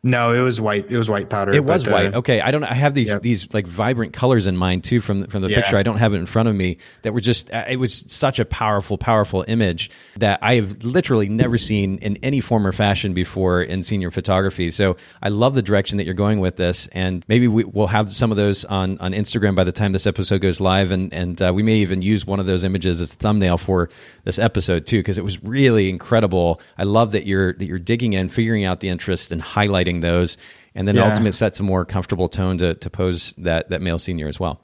No, 0.05 0.33
it 0.33 0.41
was 0.41 0.59
white. 0.59 0.91
It 0.91 0.97
was 0.97 1.09
white 1.09 1.29
powder. 1.29 1.53
It 1.53 1.63
was 1.63 1.87
white. 1.87 2.13
okay, 2.13 2.41
I 2.41 2.51
don't. 2.51 2.65
I 2.65 2.73
have 2.73 2.93
these 2.93 3.17
these 3.21 3.53
like 3.53 3.65
vibrant 3.65 4.11
colors 4.11 4.47
in 4.47 4.57
mind 4.57 4.83
too 4.83 4.99
from 4.99 5.27
from 5.27 5.41
the 5.41 5.49
yeah. 5.49 5.61
picture. 5.61 5.77
I 5.77 5.83
don't 5.83 5.95
have 5.95 6.13
it 6.13 6.17
in 6.17 6.25
front 6.25 6.49
of 6.49 6.55
me. 6.55 6.77
That 7.03 7.13
were 7.13 7.21
just. 7.21 7.49
Uh, 7.53 7.63
it 7.69 7.77
was 7.77 8.03
such 8.07 8.37
a 8.37 8.43
powerful, 8.43 8.97
powerful 8.97 9.45
image 9.47 9.89
that 10.17 10.39
I 10.41 10.55
have 10.55 10.83
literally 10.83 11.29
never 11.29 11.57
seen 11.57 11.99
in 11.99 12.17
any 12.17 12.41
form 12.41 12.67
or 12.67 12.73
fashion 12.73 13.13
before 13.13 13.61
in 13.61 13.81
senior 13.81 14.11
photography. 14.11 14.71
So 14.71 14.97
I 15.21 15.29
love 15.29 15.55
the 15.55 15.61
direction 15.61 15.97
that 15.99 16.03
you're 16.03 16.13
going 16.15 16.41
with 16.41 16.57
this, 16.57 16.89
and 16.91 17.23
maybe 17.29 17.47
we, 17.47 17.63
will 17.63 17.87
have 17.87 18.13
some 18.13 18.29
of 18.29 18.35
those 18.35 18.65
on 18.65 18.97
on 18.97 19.13
Instagram 19.13 19.55
by 19.55 19.63
the 19.63 19.71
time 19.71 19.93
this 19.93 20.05
episode 20.05 20.41
goes 20.41 20.59
live, 20.59 20.91
and 20.91 21.13
and 21.13 21.41
uh, 21.41 21.53
we 21.55 21.63
may 21.63 21.75
even 21.75 22.01
use 22.01 22.27
one 22.27 22.41
of 22.41 22.45
those 22.45 22.65
images 22.65 22.99
as 22.99 23.13
a 23.13 23.15
thumbnail 23.15 23.57
for 23.57 23.89
this 24.25 24.37
episode 24.37 24.85
too, 24.85 24.99
because 24.99 25.17
it 25.17 25.23
was 25.23 25.41
really 25.45 25.89
incredible. 25.89 26.59
I 26.77 26.83
love 26.83 27.13
that 27.13 27.25
you're 27.25 27.53
that 27.53 27.65
you're 27.65 27.79
digging 27.79 28.11
in, 28.11 28.27
figuring 28.27 28.65
out 28.65 28.81
the 28.81 28.89
interest, 28.89 29.31
and 29.31 29.41
highlighting 29.41 29.92
those, 29.99 30.37
and 30.75 30.87
then 30.87 30.95
yeah. 30.95 31.03
ultimately 31.03 31.31
sets 31.31 31.59
a 31.59 31.63
more 31.63 31.85
comfortable 31.85 32.29
tone 32.29 32.57
to 32.59 32.73
to 32.75 32.89
pose 32.89 33.33
that 33.37 33.69
that 33.69 33.81
male 33.81 33.99
senior 33.99 34.27
as 34.27 34.39
well. 34.39 34.61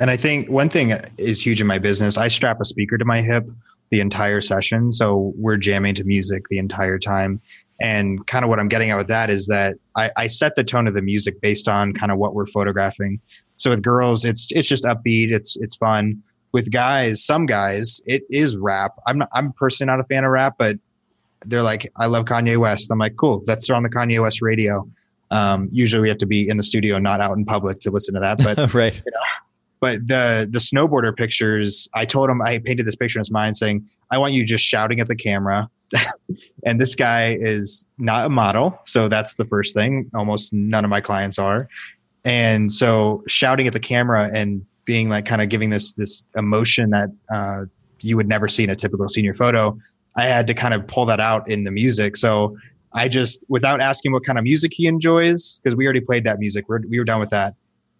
And 0.00 0.10
I 0.10 0.16
think 0.16 0.50
one 0.50 0.68
thing 0.68 0.92
is 1.18 1.44
huge 1.44 1.60
in 1.60 1.66
my 1.66 1.78
business. 1.78 2.18
I 2.18 2.28
strap 2.28 2.60
a 2.60 2.64
speaker 2.64 2.98
to 2.98 3.04
my 3.04 3.22
hip 3.22 3.48
the 3.90 4.00
entire 4.00 4.40
session, 4.40 4.90
so 4.90 5.32
we're 5.36 5.56
jamming 5.56 5.94
to 5.96 6.04
music 6.04 6.48
the 6.48 6.58
entire 6.58 6.98
time. 6.98 7.40
And 7.80 8.26
kind 8.26 8.44
of 8.44 8.48
what 8.48 8.60
I'm 8.60 8.68
getting 8.68 8.90
at 8.90 8.96
with 8.96 9.08
that 9.08 9.30
is 9.30 9.48
that 9.48 9.76
I, 9.96 10.10
I 10.16 10.26
set 10.28 10.54
the 10.54 10.64
tone 10.64 10.86
of 10.86 10.94
the 10.94 11.02
music 11.02 11.40
based 11.40 11.68
on 11.68 11.92
kind 11.92 12.12
of 12.12 12.18
what 12.18 12.34
we're 12.34 12.46
photographing. 12.46 13.20
So 13.56 13.70
with 13.70 13.82
girls, 13.82 14.24
it's 14.24 14.48
it's 14.50 14.68
just 14.68 14.84
upbeat, 14.84 15.32
it's 15.32 15.56
it's 15.56 15.76
fun. 15.76 16.22
With 16.52 16.70
guys, 16.70 17.24
some 17.24 17.46
guys, 17.46 18.00
it 18.06 18.22
is 18.30 18.56
rap. 18.56 18.92
I'm 19.08 19.18
not, 19.18 19.28
I'm 19.32 19.52
personally 19.52 19.92
not 19.92 19.98
a 19.98 20.04
fan 20.04 20.24
of 20.24 20.30
rap, 20.30 20.54
but 20.56 20.78
they're 21.46 21.62
like, 21.62 21.88
I 21.96 22.06
love 22.06 22.24
Kanye 22.24 22.56
West. 22.56 22.90
I'm 22.90 22.98
like, 22.98 23.16
cool, 23.16 23.42
let's 23.46 23.66
throw 23.66 23.76
on 23.76 23.82
the 23.82 23.90
Kanye 23.90 24.22
West 24.22 24.42
radio. 24.42 24.88
Um, 25.30 25.68
usually 25.72 26.02
we 26.02 26.08
have 26.08 26.18
to 26.18 26.26
be 26.26 26.48
in 26.48 26.56
the 26.56 26.62
studio, 26.62 26.98
not 26.98 27.20
out 27.20 27.36
in 27.36 27.44
public 27.44 27.80
to 27.80 27.90
listen 27.90 28.14
to 28.14 28.20
that. 28.20 28.38
But 28.38 28.74
right. 28.74 28.94
You 28.94 29.12
know, 29.12 29.20
but 29.80 30.06
the 30.06 30.48
the 30.50 30.60
snowboarder 30.60 31.14
pictures, 31.16 31.88
I 31.94 32.04
told 32.04 32.30
him 32.30 32.40
I 32.40 32.58
painted 32.58 32.86
this 32.86 32.96
picture 32.96 33.18
in 33.18 33.20
his 33.20 33.30
mind 33.30 33.56
saying, 33.56 33.86
I 34.10 34.18
want 34.18 34.32
you 34.32 34.44
just 34.44 34.64
shouting 34.64 35.00
at 35.00 35.08
the 35.08 35.16
camera. 35.16 35.68
and 36.64 36.80
this 36.80 36.94
guy 36.94 37.34
is 37.34 37.86
not 37.98 38.26
a 38.26 38.28
model. 38.30 38.78
So 38.86 39.08
that's 39.08 39.34
the 39.34 39.44
first 39.44 39.74
thing. 39.74 40.10
Almost 40.14 40.52
none 40.52 40.84
of 40.84 40.90
my 40.90 41.00
clients 41.00 41.38
are. 41.38 41.68
And 42.24 42.72
so 42.72 43.22
shouting 43.26 43.66
at 43.66 43.72
the 43.72 43.80
camera 43.80 44.30
and 44.32 44.64
being 44.84 45.08
like 45.08 45.26
kind 45.26 45.42
of 45.42 45.48
giving 45.48 45.70
this 45.70 45.92
this 45.94 46.24
emotion 46.36 46.90
that 46.90 47.10
uh, 47.30 47.64
you 48.00 48.16
would 48.16 48.28
never 48.28 48.48
see 48.48 48.64
in 48.64 48.70
a 48.70 48.76
typical 48.76 49.08
senior 49.08 49.34
photo 49.34 49.78
I 50.16 50.24
had 50.24 50.46
to 50.46 50.54
kind 50.54 50.74
of 50.74 50.86
pull 50.86 51.06
that 51.06 51.20
out 51.20 51.48
in 51.50 51.64
the 51.64 51.70
music. 51.70 52.16
So 52.16 52.56
I 52.92 53.08
just, 53.08 53.40
without 53.48 53.80
asking 53.80 54.12
what 54.12 54.24
kind 54.24 54.38
of 54.38 54.44
music 54.44 54.72
he 54.74 54.86
enjoys, 54.86 55.60
because 55.62 55.76
we 55.76 55.84
already 55.84 56.00
played 56.00 56.24
that 56.24 56.38
music, 56.38 56.68
we're, 56.68 56.80
we 56.88 56.98
were 56.98 57.04
done 57.04 57.20
with 57.20 57.30
that. 57.30 57.54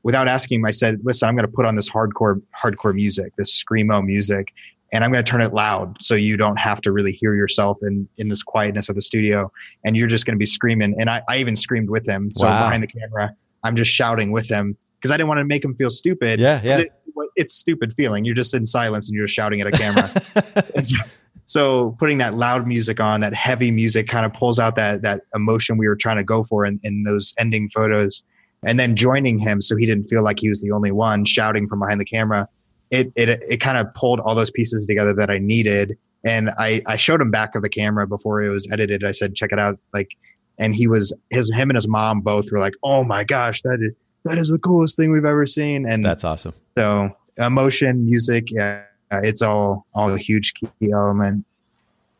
Without 0.04 0.28
asking 0.28 0.60
him, 0.60 0.66
I 0.66 0.70
said, 0.70 1.00
"Listen, 1.02 1.28
I'm 1.28 1.34
going 1.34 1.46
to 1.46 1.52
put 1.52 1.64
on 1.64 1.76
this 1.76 1.88
hardcore, 1.88 2.40
hardcore 2.62 2.94
music, 2.94 3.32
this 3.38 3.64
screamo 3.64 4.04
music, 4.04 4.48
and 4.92 5.02
I'm 5.02 5.10
going 5.10 5.24
to 5.24 5.28
turn 5.30 5.40
it 5.40 5.54
loud 5.54 5.96
so 6.00 6.14
you 6.14 6.36
don't 6.36 6.58
have 6.58 6.82
to 6.82 6.92
really 6.92 7.10
hear 7.12 7.34
yourself 7.34 7.78
in 7.80 8.06
in 8.18 8.28
this 8.28 8.42
quietness 8.42 8.90
of 8.90 8.96
the 8.96 9.02
studio, 9.02 9.50
and 9.82 9.96
you're 9.96 10.06
just 10.06 10.26
going 10.26 10.34
to 10.34 10.38
be 10.38 10.44
screaming." 10.44 10.94
And 11.00 11.08
I, 11.08 11.22
I 11.26 11.38
even 11.38 11.56
screamed 11.56 11.88
with 11.88 12.06
him. 12.06 12.30
So 12.36 12.44
wow. 12.44 12.66
behind 12.66 12.82
the 12.82 12.86
camera, 12.86 13.34
I'm 13.62 13.76
just 13.76 13.90
shouting 13.90 14.30
with 14.30 14.46
him 14.46 14.76
because 15.00 15.10
I 15.10 15.16
didn't 15.16 15.28
want 15.28 15.38
to 15.38 15.44
make 15.44 15.64
him 15.64 15.74
feel 15.74 15.90
stupid. 15.90 16.38
Yeah, 16.38 16.60
yeah. 16.62 16.80
It, 16.80 16.92
it's 17.34 17.54
stupid 17.54 17.94
feeling. 17.94 18.26
You're 18.26 18.34
just 18.34 18.52
in 18.52 18.66
silence 18.66 19.08
and 19.08 19.16
you're 19.16 19.24
just 19.24 19.34
shouting 19.34 19.62
at 19.62 19.66
a 19.66 19.72
camera. 19.72 20.10
So 21.44 21.96
putting 21.98 22.18
that 22.18 22.34
loud 22.34 22.66
music 22.66 23.00
on, 23.00 23.20
that 23.20 23.34
heavy 23.34 23.70
music 23.70 24.08
kind 24.08 24.24
of 24.24 24.32
pulls 24.32 24.58
out 24.58 24.76
that 24.76 25.02
that 25.02 25.22
emotion 25.34 25.76
we 25.76 25.88
were 25.88 25.96
trying 25.96 26.16
to 26.16 26.24
go 26.24 26.44
for 26.44 26.64
in, 26.64 26.80
in 26.82 27.02
those 27.02 27.34
ending 27.38 27.70
photos. 27.74 28.22
And 28.66 28.80
then 28.80 28.96
joining 28.96 29.38
him 29.38 29.60
so 29.60 29.76
he 29.76 29.84
didn't 29.84 30.08
feel 30.08 30.22
like 30.22 30.38
he 30.40 30.48
was 30.48 30.62
the 30.62 30.70
only 30.70 30.90
one 30.90 31.26
shouting 31.26 31.68
from 31.68 31.80
behind 31.80 32.00
the 32.00 32.04
camera. 32.04 32.48
It 32.90 33.12
it 33.14 33.28
it 33.50 33.60
kind 33.60 33.76
of 33.76 33.92
pulled 33.94 34.20
all 34.20 34.34
those 34.34 34.50
pieces 34.50 34.86
together 34.86 35.12
that 35.14 35.30
I 35.30 35.38
needed. 35.38 35.98
And 36.24 36.50
I, 36.58 36.80
I 36.86 36.96
showed 36.96 37.20
him 37.20 37.30
back 37.30 37.54
of 37.54 37.62
the 37.62 37.68
camera 37.68 38.06
before 38.06 38.42
it 38.42 38.48
was 38.48 38.66
edited. 38.72 39.04
I 39.04 39.10
said, 39.10 39.34
check 39.34 39.52
it 39.52 39.58
out. 39.58 39.78
Like, 39.92 40.08
and 40.58 40.74
he 40.74 40.86
was 40.86 41.12
his 41.28 41.50
him 41.52 41.68
and 41.68 41.76
his 41.76 41.86
mom 41.86 42.22
both 42.22 42.50
were 42.50 42.58
like, 42.58 42.72
oh 42.82 43.04
my 43.04 43.24
gosh, 43.24 43.60
that 43.62 43.78
is 43.82 43.92
that 44.24 44.38
is 44.38 44.48
the 44.48 44.58
coolest 44.58 44.96
thing 44.96 45.12
we've 45.12 45.26
ever 45.26 45.44
seen. 45.44 45.86
And 45.86 46.02
that's 46.02 46.24
awesome. 46.24 46.54
So 46.78 47.14
emotion, 47.36 48.06
music, 48.06 48.50
yeah, 48.50 48.84
uh, 49.14 49.20
it's 49.22 49.42
all 49.42 49.86
all 49.94 50.12
a 50.12 50.18
huge 50.18 50.54
key 50.54 50.92
element 50.92 51.44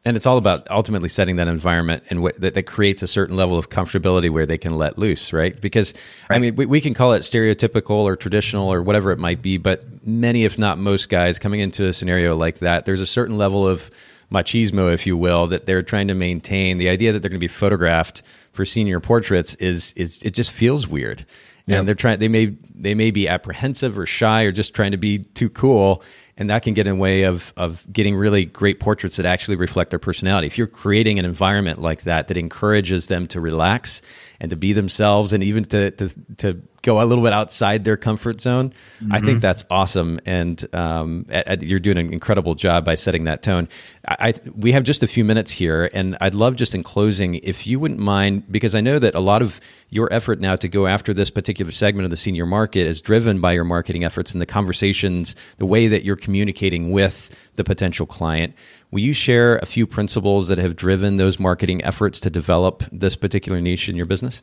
and 0.05 0.17
it's 0.17 0.27
all 0.27 0.37
about 0.37 0.71
ultimately 0.71 1.09
setting 1.09 1.37
that 1.37 1.49
environment 1.49 2.05
and 2.11 2.23
what 2.23 2.39
that, 2.41 2.55
that, 2.55 2.65
creates 2.65 3.03
a 3.03 3.07
certain 3.07 3.37
level 3.37 3.57
of 3.57 3.71
comfortability 3.71 4.31
where 4.31 4.47
they 4.47 4.59
can 4.59 4.75
let 4.75 4.99
loose 4.99 5.33
right 5.33 5.61
because 5.61 5.95
right. 6.29 6.37
i 6.37 6.39
mean 6.39 6.55
we, 6.57 6.67
we, 6.67 6.81
can 6.81 6.95
call 6.95 7.13
it 7.13 7.21
stereotypical 7.21 7.91
or 7.91 8.17
traditional 8.17 8.73
or 8.73 8.83
whatever 8.83 9.11
it 9.11 9.19
might 9.19 9.43
be 9.43 9.57
but 9.57 9.85
many 10.07 10.45
if 10.45 10.59
not 10.59 10.79
most 10.79 11.09
guys 11.09 11.39
coming 11.39 11.61
into 11.61 11.87
a 11.87 11.93
scenario 11.93 12.37
like 12.37 12.59
that 12.59 12.85
there's 12.85 13.01
a 13.01 13.07
certain 13.07 13.37
level 13.37 13.67
of 13.67 13.91
machismo 14.31 14.93
if 14.93 15.07
you 15.07 15.17
will 15.17 15.47
that 15.47 15.67
they're 15.67 15.83
trying 15.83 16.09
to 16.09 16.15
maintain 16.15 16.79
the 16.79 16.89
idea 16.89 17.13
that 17.13 17.21
they're 17.21 17.31
going 17.31 17.39
to 17.39 17.45
be 17.45 17.49
photographed 17.49 18.23
for 18.53 18.65
senior 18.65 19.01
portraits 19.01 19.55
is 19.57 19.93
is 19.95 20.23
it 20.23 20.31
just 20.31 20.51
feels 20.51 20.89
weird 20.89 21.25
yep. 21.67 21.79
and 21.79 21.89
they're 21.89 21.95
trying 21.95 22.19
they 22.19 22.29
may 22.29 22.47
they 22.75 22.95
may 22.95 23.11
be 23.11 23.29
apprehensive 23.29 23.99
or 23.99 24.07
shy 24.07 24.43
or 24.43 24.53
just 24.53 24.75
trying 24.75 24.91
to 24.91 24.97
be 24.97 25.19
too 25.19 25.51
cool 25.51 26.03
and 26.37 26.51
that 26.51 26.63
can 26.63 26.75
get 26.75 26.87
in 26.87 26.97
the 26.97 27.01
way 27.01 27.23
of 27.23 27.53
of 27.57 27.85
getting 27.93 28.17
really 28.17 28.45
great 28.45 28.81
portraits 28.81 29.17
that 29.17 29.27
actually 29.27 29.57
reflect 29.57 29.91
their 29.91 29.99
personality. 29.99 30.47
If 30.47 30.59
you're 30.59 30.67
creating 30.67 31.19
an 31.19 31.25
environment 31.25 31.81
like 31.81 32.03
that 32.03 32.29
that 32.29 32.37
encourages 32.37 33.07
them 33.07 33.27
to 33.29 33.41
relax 33.41 34.03
and 34.45 34.51
to 34.51 34.57
be 34.57 34.75
themselves 34.75 35.33
and 35.33 35.43
even 35.43 35.65
to 35.65 35.91
to, 35.93 36.11
to 36.37 36.63
go 36.83 37.01
a 37.01 37.07
little 37.07 37.25
bit 37.25 37.33
outside 37.33 37.83
their 37.85 37.97
comfort 37.97 38.43
zone. 38.43 38.69
Mm-hmm. 38.69 39.13
I 39.13 39.19
think 39.21 39.29
mm-hmm. 39.31 39.39
that's 39.41 39.65
awesome, 39.71 40.21
and 40.27 40.63
um, 40.75 41.25
at, 41.31 41.49
at, 41.49 41.63
you're 41.63 41.81
doing 41.81 41.97
an 41.97 42.13
incredible 42.13 42.55
job 42.55 42.85
by 42.85 42.95
setting 42.95 43.25
that 43.25 43.43
tone. 43.43 43.69
I, 44.07 44.29
I, 44.29 44.35
we 44.55 44.73
have 44.73 44.85
just 44.85 45.03
a 45.03 45.07
few 45.07 45.25
minutes 45.25 45.51
here, 45.51 45.91
and 45.95 46.17
I'd 46.21 46.35
love 46.35 46.57
just 46.57 46.75
in 46.75 46.83
closing 46.83 47.37
if 47.37 47.67
you 47.67 47.81
wouldn't 47.81 48.01
mind, 48.01 48.53
because 48.53 48.75
I 48.75 48.83
know 48.83 48.99
that 48.99 49.15
a 49.15 49.21
lot 49.21 49.41
of 49.41 49.61
your 49.89 50.13
effort 50.13 50.41
now 50.41 50.57
to 50.57 50.69
go 50.69 50.87
after 50.87 51.15
this 51.15 51.31
particular 51.31 51.73
segment 51.73 52.05
of 52.05 52.11
the 52.11 52.17
senior 52.19 52.45
market 52.45 52.87
is 52.87 53.01
driven 53.01 53.41
by 53.41 53.53
your 53.53 53.65
marketing 53.65 54.05
efforts 54.05 54.33
and 54.33 54.43
the 54.43 54.47
conversations, 54.47 55.35
the 55.57 55.67
way 55.67 55.89
that 55.89 56.05
you're 56.05 56.17
communicating 56.17 56.91
with 56.91 57.35
the 57.55 57.65
potential 57.65 58.05
client. 58.05 58.55
Will 58.95 59.01
you 59.01 59.13
share 59.13 59.57
a 59.59 59.67
few 59.67 59.87
principles 59.87 60.49
that 60.49 60.57
have 60.57 60.77
driven 60.77 61.17
those 61.17 61.39
marketing 61.39 61.85
efforts 61.85 62.21
to 62.21 62.31
develop 62.31 62.85
this 62.93 63.17
particular 63.17 63.61
niche 63.61 63.91
in 63.91 63.97
your 63.97 64.07
business? 64.07 64.43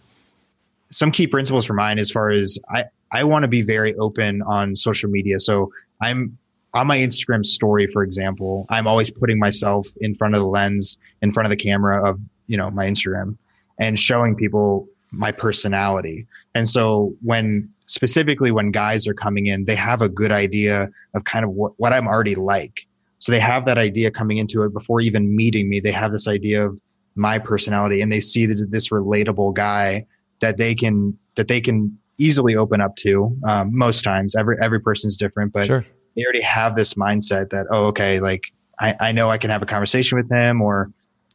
some 0.92 1.12
key 1.12 1.26
principles 1.26 1.66
for 1.66 1.74
mine 1.74 1.98
as 1.98 2.12
far 2.12 2.30
as 2.30 2.60
I, 2.70 2.86
I 3.12 3.24
want 3.24 3.44
to 3.44 3.48
be 3.48 3.62
very 3.62 3.96
open 3.96 4.42
on 4.44 4.76
social 4.76 5.10
media. 5.10 5.40
So 5.40 5.72
I'm 6.02 6.38
on 6.74 6.88
my 6.88 6.98
Instagram 6.98 7.46
story, 7.46 7.88
for 7.88 8.04
example, 8.04 8.66
I'm 8.70 8.88
always 8.88 9.10
putting 9.10 9.40
myself 9.40 9.90
in 10.00 10.16
front 10.16 10.36
of 10.36 10.42
the 10.42 10.48
lens, 10.48 10.98
in 11.22 11.34
front 11.34 11.46
of 11.46 11.50
the 11.50 11.58
camera 11.58 12.08
of, 12.08 12.20
you 12.48 12.56
know, 12.56 12.70
my 12.72 12.86
Instagram 12.86 13.38
and 13.80 13.98
showing 14.00 14.36
people 14.36 14.88
my 15.12 15.32
personality. 15.32 16.28
And 16.56 16.70
so 16.70 17.14
when 17.22 17.70
specifically 17.88 18.52
when 18.52 18.72
guys 18.72 19.08
are 19.08 19.14
coming 19.14 19.48
in, 19.48 19.66
they 19.66 19.76
have 19.76 20.02
a 20.02 20.08
good 20.08 20.32
idea 20.32 20.90
of 21.14 21.26
kind 21.26 21.44
of 21.44 21.52
what, 21.52 21.74
what 21.78 21.92
I'm 21.92 22.08
already 22.08 22.36
like. 22.36 22.88
So 23.22 23.32
they 23.32 23.40
have 23.40 23.66
that 23.68 23.78
idea 23.78 24.10
coming 24.10 24.40
into 24.40 24.64
it 24.64 24.74
before 24.74 25.00
even 25.00 25.36
meeting 25.36 25.70
me. 25.70 25.80
They 25.80 25.92
have 25.92 26.12
this 26.12 26.28
idea 26.28 26.66
of 26.66 26.80
my 27.14 27.38
personality 27.38 28.02
and 28.02 28.12
they 28.12 28.20
see 28.20 28.48
that 28.48 28.68
this 28.72 28.90
relatable 28.90 29.54
guy 29.54 30.08
that 30.40 30.58
they 30.58 30.74
can 30.74 31.18
that 31.36 31.48
they 31.48 31.62
can 31.62 31.98
easily 32.18 32.56
open 32.56 32.82
up 32.82 32.96
to. 32.98 33.38
Um, 33.46 33.70
most 33.78 34.02
times, 34.02 34.36
every 34.36 34.58
every 34.60 34.82
person's 34.82 35.16
different, 35.16 35.54
but 35.54 35.68
sure. 35.68 35.86
they 36.16 36.24
already 36.24 36.42
have 36.42 36.76
this 36.76 36.96
mindset 36.96 37.52
that 37.52 37.68
oh, 37.72 37.86
okay, 37.88 38.20
like 38.20 38.42
I, 38.80 38.96
I 39.00 39.12
know 39.12 39.30
I 39.30 39.38
can 39.38 39.52
have 39.52 39.62
a 39.62 39.68
conversation 39.68 40.18
with 40.18 40.30
him, 40.30 40.60
or 40.60 40.92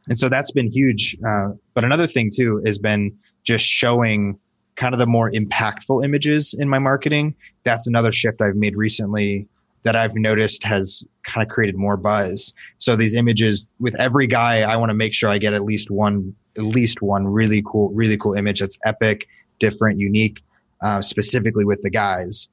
and 0.09 0.19
so 0.19 0.27
that's 0.27 0.51
been 0.51 0.69
huge. 0.69 1.15
Uh, 1.25 1.49
but 1.73 1.85
another 1.85 2.05
thing 2.05 2.29
too 2.33 2.61
has 2.65 2.79
been 2.79 3.17
just 3.43 3.65
showing 3.65 4.37
kind 4.75 4.93
of 4.93 4.99
the 4.99 5.07
more 5.07 5.31
impactful 5.31 6.03
images 6.03 6.53
in 6.53 6.67
my 6.67 6.79
marketing. 6.79 7.33
That's 7.63 7.87
another 7.87 8.11
shift 8.11 8.41
I've 8.41 8.57
made 8.57 8.75
recently 8.75 9.47
that 9.83 9.95
I've 9.95 10.15
noticed 10.15 10.63
has 10.63 11.05
kind 11.27 11.45
of 11.45 11.51
created 11.51 11.75
more 11.75 11.97
buzz. 11.97 12.53
So 12.79 12.95
these 12.95 13.13
images 13.13 13.69
with 13.79 13.95
every 13.95 14.27
guy, 14.27 14.61
I 14.61 14.75
want 14.77 14.89
to 14.89 14.93
make 14.93 15.13
sure 15.13 15.29
I 15.29 15.37
get 15.37 15.53
at 15.53 15.63
least 15.63 15.91
one, 15.91 16.35
at 16.57 16.63
least 16.63 17.01
one 17.01 17.27
really 17.27 17.61
cool, 17.65 17.89
really 17.89 18.17
cool 18.17 18.33
image 18.33 18.61
that's 18.61 18.79
epic, 18.85 19.27
different, 19.59 19.99
unique, 19.99 20.41
uh, 20.81 21.01
specifically 21.01 21.65
with 21.65 21.81
the 21.81 21.89
guys. 21.89 22.49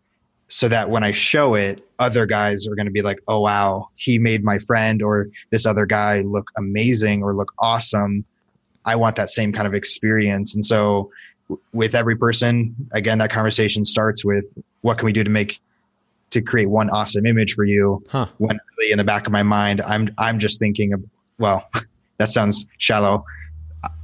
So 0.49 0.69
that 0.69 0.91
when 0.91 1.03
I 1.03 1.13
show 1.13 1.55
it, 1.55 1.83
other 1.99 2.27
guys 2.27 2.67
are 2.67 2.75
going 2.75 2.87
to 2.87 2.93
be 2.93 3.03
like, 3.03 3.19
oh, 3.29 3.41
wow, 3.41 3.89
he 3.95 4.19
made 4.19 4.45
my 4.45 4.59
friend 4.59 5.03
or 5.03 5.29
this 5.51 5.65
other 5.65 5.87
guy 5.87 6.21
look 6.21 6.51
amazing 6.59 7.23
or 7.23 7.35
look 7.35 7.53
awesome. 7.59 8.25
I 8.85 8.97
want 8.97 9.17
that 9.17 9.31
same 9.31 9.53
kind 9.53 9.67
of 9.67 9.75
experience. 9.75 10.55
And 10.55 10.65
so 10.65 11.11
with 11.73 11.95
every 11.95 12.17
person, 12.17 12.75
again, 12.93 13.19
that 13.19 13.31
conversation 13.31 13.85
starts 13.85 14.25
with 14.25 14.47
what 14.83 14.99
can 14.99 15.07
we 15.07 15.13
do 15.13 15.25
to 15.25 15.31
make 15.31 15.61
to 16.35 16.43
create 16.43 16.69
one 16.69 16.91
awesome 16.91 17.27
image 17.27 17.55
for 17.55 17.65
you. 17.65 18.05
Huh. 18.09 18.27
When 18.39 18.59
really 18.79 18.93
in 18.93 18.99
the 18.99 19.05
back 19.05 19.27
of 19.27 19.33
my 19.33 19.43
mind, 19.43 19.81
I'm 19.81 20.11
I'm 20.19 20.39
just 20.39 20.59
thinking 20.59 20.93
of 20.93 21.03
well, 21.39 21.69
that 22.19 22.29
sounds 22.29 22.67
shallow. 22.79 23.25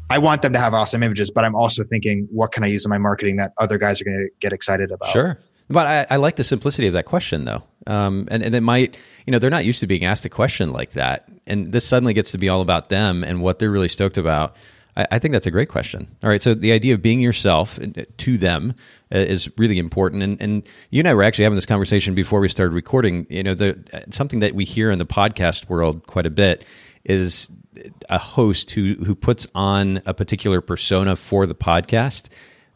I 0.08 0.18
want 0.18 0.42
them 0.42 0.52
to 0.54 0.58
have 0.58 0.74
awesome 0.74 1.04
images, 1.04 1.30
but 1.30 1.44
I'm 1.44 1.54
also 1.54 1.84
thinking, 1.84 2.26
what 2.32 2.50
can 2.50 2.64
I 2.64 2.66
use 2.66 2.84
in 2.84 2.90
my 2.90 2.98
marketing 2.98 3.36
that 3.36 3.52
other 3.58 3.78
guys 3.78 4.00
are 4.00 4.04
going 4.04 4.18
to 4.18 4.28
get 4.40 4.52
excited 4.52 4.90
about? 4.90 5.10
Sure. 5.10 5.38
But 5.68 5.86
I, 5.86 6.14
I, 6.14 6.16
like 6.16 6.34
the 6.34 6.42
simplicity 6.42 6.88
of 6.88 6.94
that 6.94 7.04
question, 7.04 7.44
though. 7.44 7.62
Um, 7.86 8.26
and, 8.28 8.42
and 8.42 8.52
it 8.52 8.60
might, 8.60 8.96
you 9.24 9.30
know, 9.30 9.38
they're 9.38 9.50
not 9.50 9.64
used 9.64 9.78
to 9.80 9.86
being 9.86 10.04
asked 10.04 10.24
a 10.24 10.28
question 10.28 10.72
like 10.72 10.92
that. 10.92 11.28
And 11.46 11.70
this 11.70 11.86
suddenly 11.86 12.12
gets 12.12 12.32
to 12.32 12.38
be 12.38 12.48
all 12.48 12.60
about 12.60 12.88
them 12.88 13.22
and 13.22 13.40
what 13.40 13.60
they're 13.60 13.70
really 13.70 13.86
stoked 13.86 14.18
about. 14.18 14.56
I, 15.00 15.06
I 15.12 15.18
think 15.18 15.32
that's 15.32 15.46
a 15.46 15.50
great 15.50 15.68
question. 15.68 16.08
All 16.22 16.30
right. 16.30 16.42
So 16.42 16.54
the 16.54 16.72
idea 16.72 16.94
of 16.94 17.02
being 17.02 17.20
yourself 17.20 17.78
uh, 17.78 18.04
to 18.18 18.38
them 18.38 18.74
uh, 19.12 19.18
is 19.18 19.50
really 19.56 19.78
important. 19.78 20.22
And, 20.22 20.40
and 20.40 20.62
you 20.90 21.00
and 21.00 21.08
I 21.08 21.14
were 21.14 21.22
actually 21.22 21.44
having 21.44 21.56
this 21.56 21.66
conversation 21.66 22.14
before 22.14 22.40
we 22.40 22.48
started 22.48 22.74
recording. 22.74 23.26
You 23.30 23.42
know, 23.42 23.54
the, 23.54 23.78
uh, 23.92 24.00
something 24.10 24.40
that 24.40 24.54
we 24.54 24.64
hear 24.64 24.90
in 24.90 24.98
the 24.98 25.06
podcast 25.06 25.68
world 25.68 26.06
quite 26.06 26.26
a 26.26 26.30
bit 26.30 26.64
is 27.04 27.50
a 28.08 28.18
host 28.18 28.72
who, 28.72 28.94
who 29.04 29.14
puts 29.14 29.46
on 29.54 30.02
a 30.06 30.12
particular 30.12 30.60
persona 30.60 31.16
for 31.16 31.46
the 31.46 31.54
podcast 31.54 32.28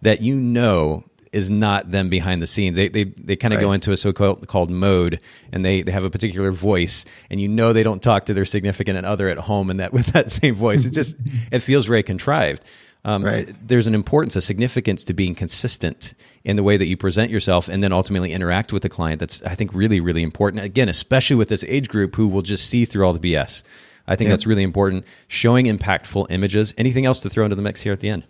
that 0.02 0.22
you 0.22 0.34
know 0.34 1.04
is 1.34 1.50
not 1.50 1.90
them 1.90 2.08
behind 2.08 2.40
the 2.40 2.46
scenes. 2.46 2.76
They 2.76 2.88
they, 2.88 3.04
they 3.04 3.36
kind 3.36 3.52
of 3.52 3.58
right. 3.58 3.64
go 3.64 3.72
into 3.72 3.92
a 3.92 3.96
so 3.96 4.12
called 4.12 4.70
mode, 4.70 5.20
and 5.52 5.64
they, 5.64 5.82
they 5.82 5.92
have 5.92 6.04
a 6.04 6.10
particular 6.10 6.52
voice, 6.52 7.04
and 7.28 7.40
you 7.40 7.48
know 7.48 7.72
they 7.72 7.82
don't 7.82 8.02
talk 8.02 8.26
to 8.26 8.34
their 8.34 8.44
significant 8.44 9.04
other 9.04 9.28
at 9.28 9.38
home, 9.38 9.70
and 9.70 9.80
that 9.80 9.92
with 9.92 10.06
that 10.08 10.30
same 10.30 10.54
voice, 10.54 10.84
it 10.84 10.90
just 10.90 11.20
it 11.50 11.60
feels 11.60 11.86
very 11.86 12.02
contrived. 12.02 12.62
Um, 13.06 13.22
right. 13.22 13.54
There's 13.66 13.86
an 13.86 13.94
importance, 13.94 14.34
a 14.34 14.40
significance 14.40 15.04
to 15.04 15.12
being 15.12 15.34
consistent 15.34 16.14
in 16.42 16.56
the 16.56 16.62
way 16.62 16.78
that 16.78 16.86
you 16.86 16.96
present 16.96 17.30
yourself, 17.30 17.68
and 17.68 17.82
then 17.82 17.92
ultimately 17.92 18.32
interact 18.32 18.72
with 18.72 18.82
the 18.82 18.88
client. 18.88 19.20
That's 19.20 19.42
I 19.42 19.54
think 19.54 19.74
really 19.74 20.00
really 20.00 20.22
important. 20.22 20.64
Again, 20.64 20.88
especially 20.88 21.36
with 21.36 21.48
this 21.48 21.64
age 21.68 21.88
group 21.88 22.14
who 22.14 22.28
will 22.28 22.42
just 22.42 22.68
see 22.68 22.84
through 22.84 23.06
all 23.06 23.12
the 23.12 23.34
BS. 23.34 23.62
I 24.06 24.16
think 24.16 24.28
yep. 24.28 24.34
that's 24.34 24.46
really 24.46 24.62
important. 24.62 25.04
Showing 25.28 25.66
impactful 25.66 26.26
images. 26.30 26.74
Anything 26.76 27.06
else 27.06 27.20
to 27.20 27.30
throw 27.30 27.44
into 27.44 27.56
the 27.56 27.62
mix 27.62 27.80
here 27.80 27.92
at 27.92 28.00
the 28.00 28.10
end? 28.10 28.24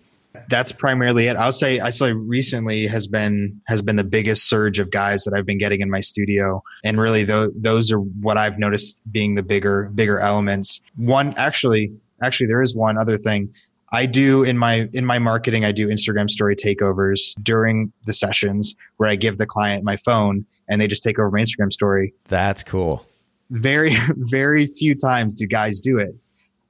That's 0.48 0.72
primarily 0.72 1.26
it. 1.26 1.36
I'll 1.36 1.52
say 1.52 1.80
I 1.80 1.90
say 1.90 2.12
recently 2.12 2.86
has 2.86 3.06
been 3.06 3.60
has 3.66 3.82
been 3.82 3.96
the 3.96 4.04
biggest 4.04 4.48
surge 4.48 4.78
of 4.78 4.90
guys 4.90 5.24
that 5.24 5.34
I've 5.34 5.46
been 5.46 5.58
getting 5.58 5.80
in 5.80 5.90
my 5.90 6.00
studio, 6.00 6.62
and 6.84 7.00
really 7.00 7.24
those 7.24 7.50
those 7.56 7.92
are 7.92 7.98
what 7.98 8.36
I've 8.36 8.58
noticed 8.58 8.98
being 9.10 9.34
the 9.34 9.42
bigger 9.42 9.90
bigger 9.94 10.18
elements. 10.18 10.80
One 10.96 11.34
actually 11.36 11.92
actually 12.22 12.46
there 12.46 12.62
is 12.62 12.74
one 12.74 12.98
other 12.98 13.18
thing. 13.18 13.52
I 13.92 14.06
do 14.06 14.42
in 14.42 14.58
my 14.58 14.88
in 14.92 15.06
my 15.06 15.18
marketing, 15.18 15.64
I 15.64 15.72
do 15.72 15.88
Instagram 15.88 16.28
story 16.28 16.56
takeovers 16.56 17.34
during 17.42 17.92
the 18.06 18.14
sessions 18.14 18.74
where 18.96 19.08
I 19.08 19.14
give 19.14 19.38
the 19.38 19.46
client 19.46 19.84
my 19.84 19.96
phone 19.98 20.44
and 20.68 20.80
they 20.80 20.88
just 20.88 21.02
take 21.02 21.18
over 21.18 21.30
my 21.30 21.40
Instagram 21.40 21.72
story. 21.72 22.12
That's 22.24 22.64
cool. 22.64 23.06
Very 23.50 23.96
very 24.16 24.66
few 24.66 24.94
times 24.94 25.34
do 25.36 25.46
guys 25.46 25.80
do 25.80 25.98
it. 25.98 26.14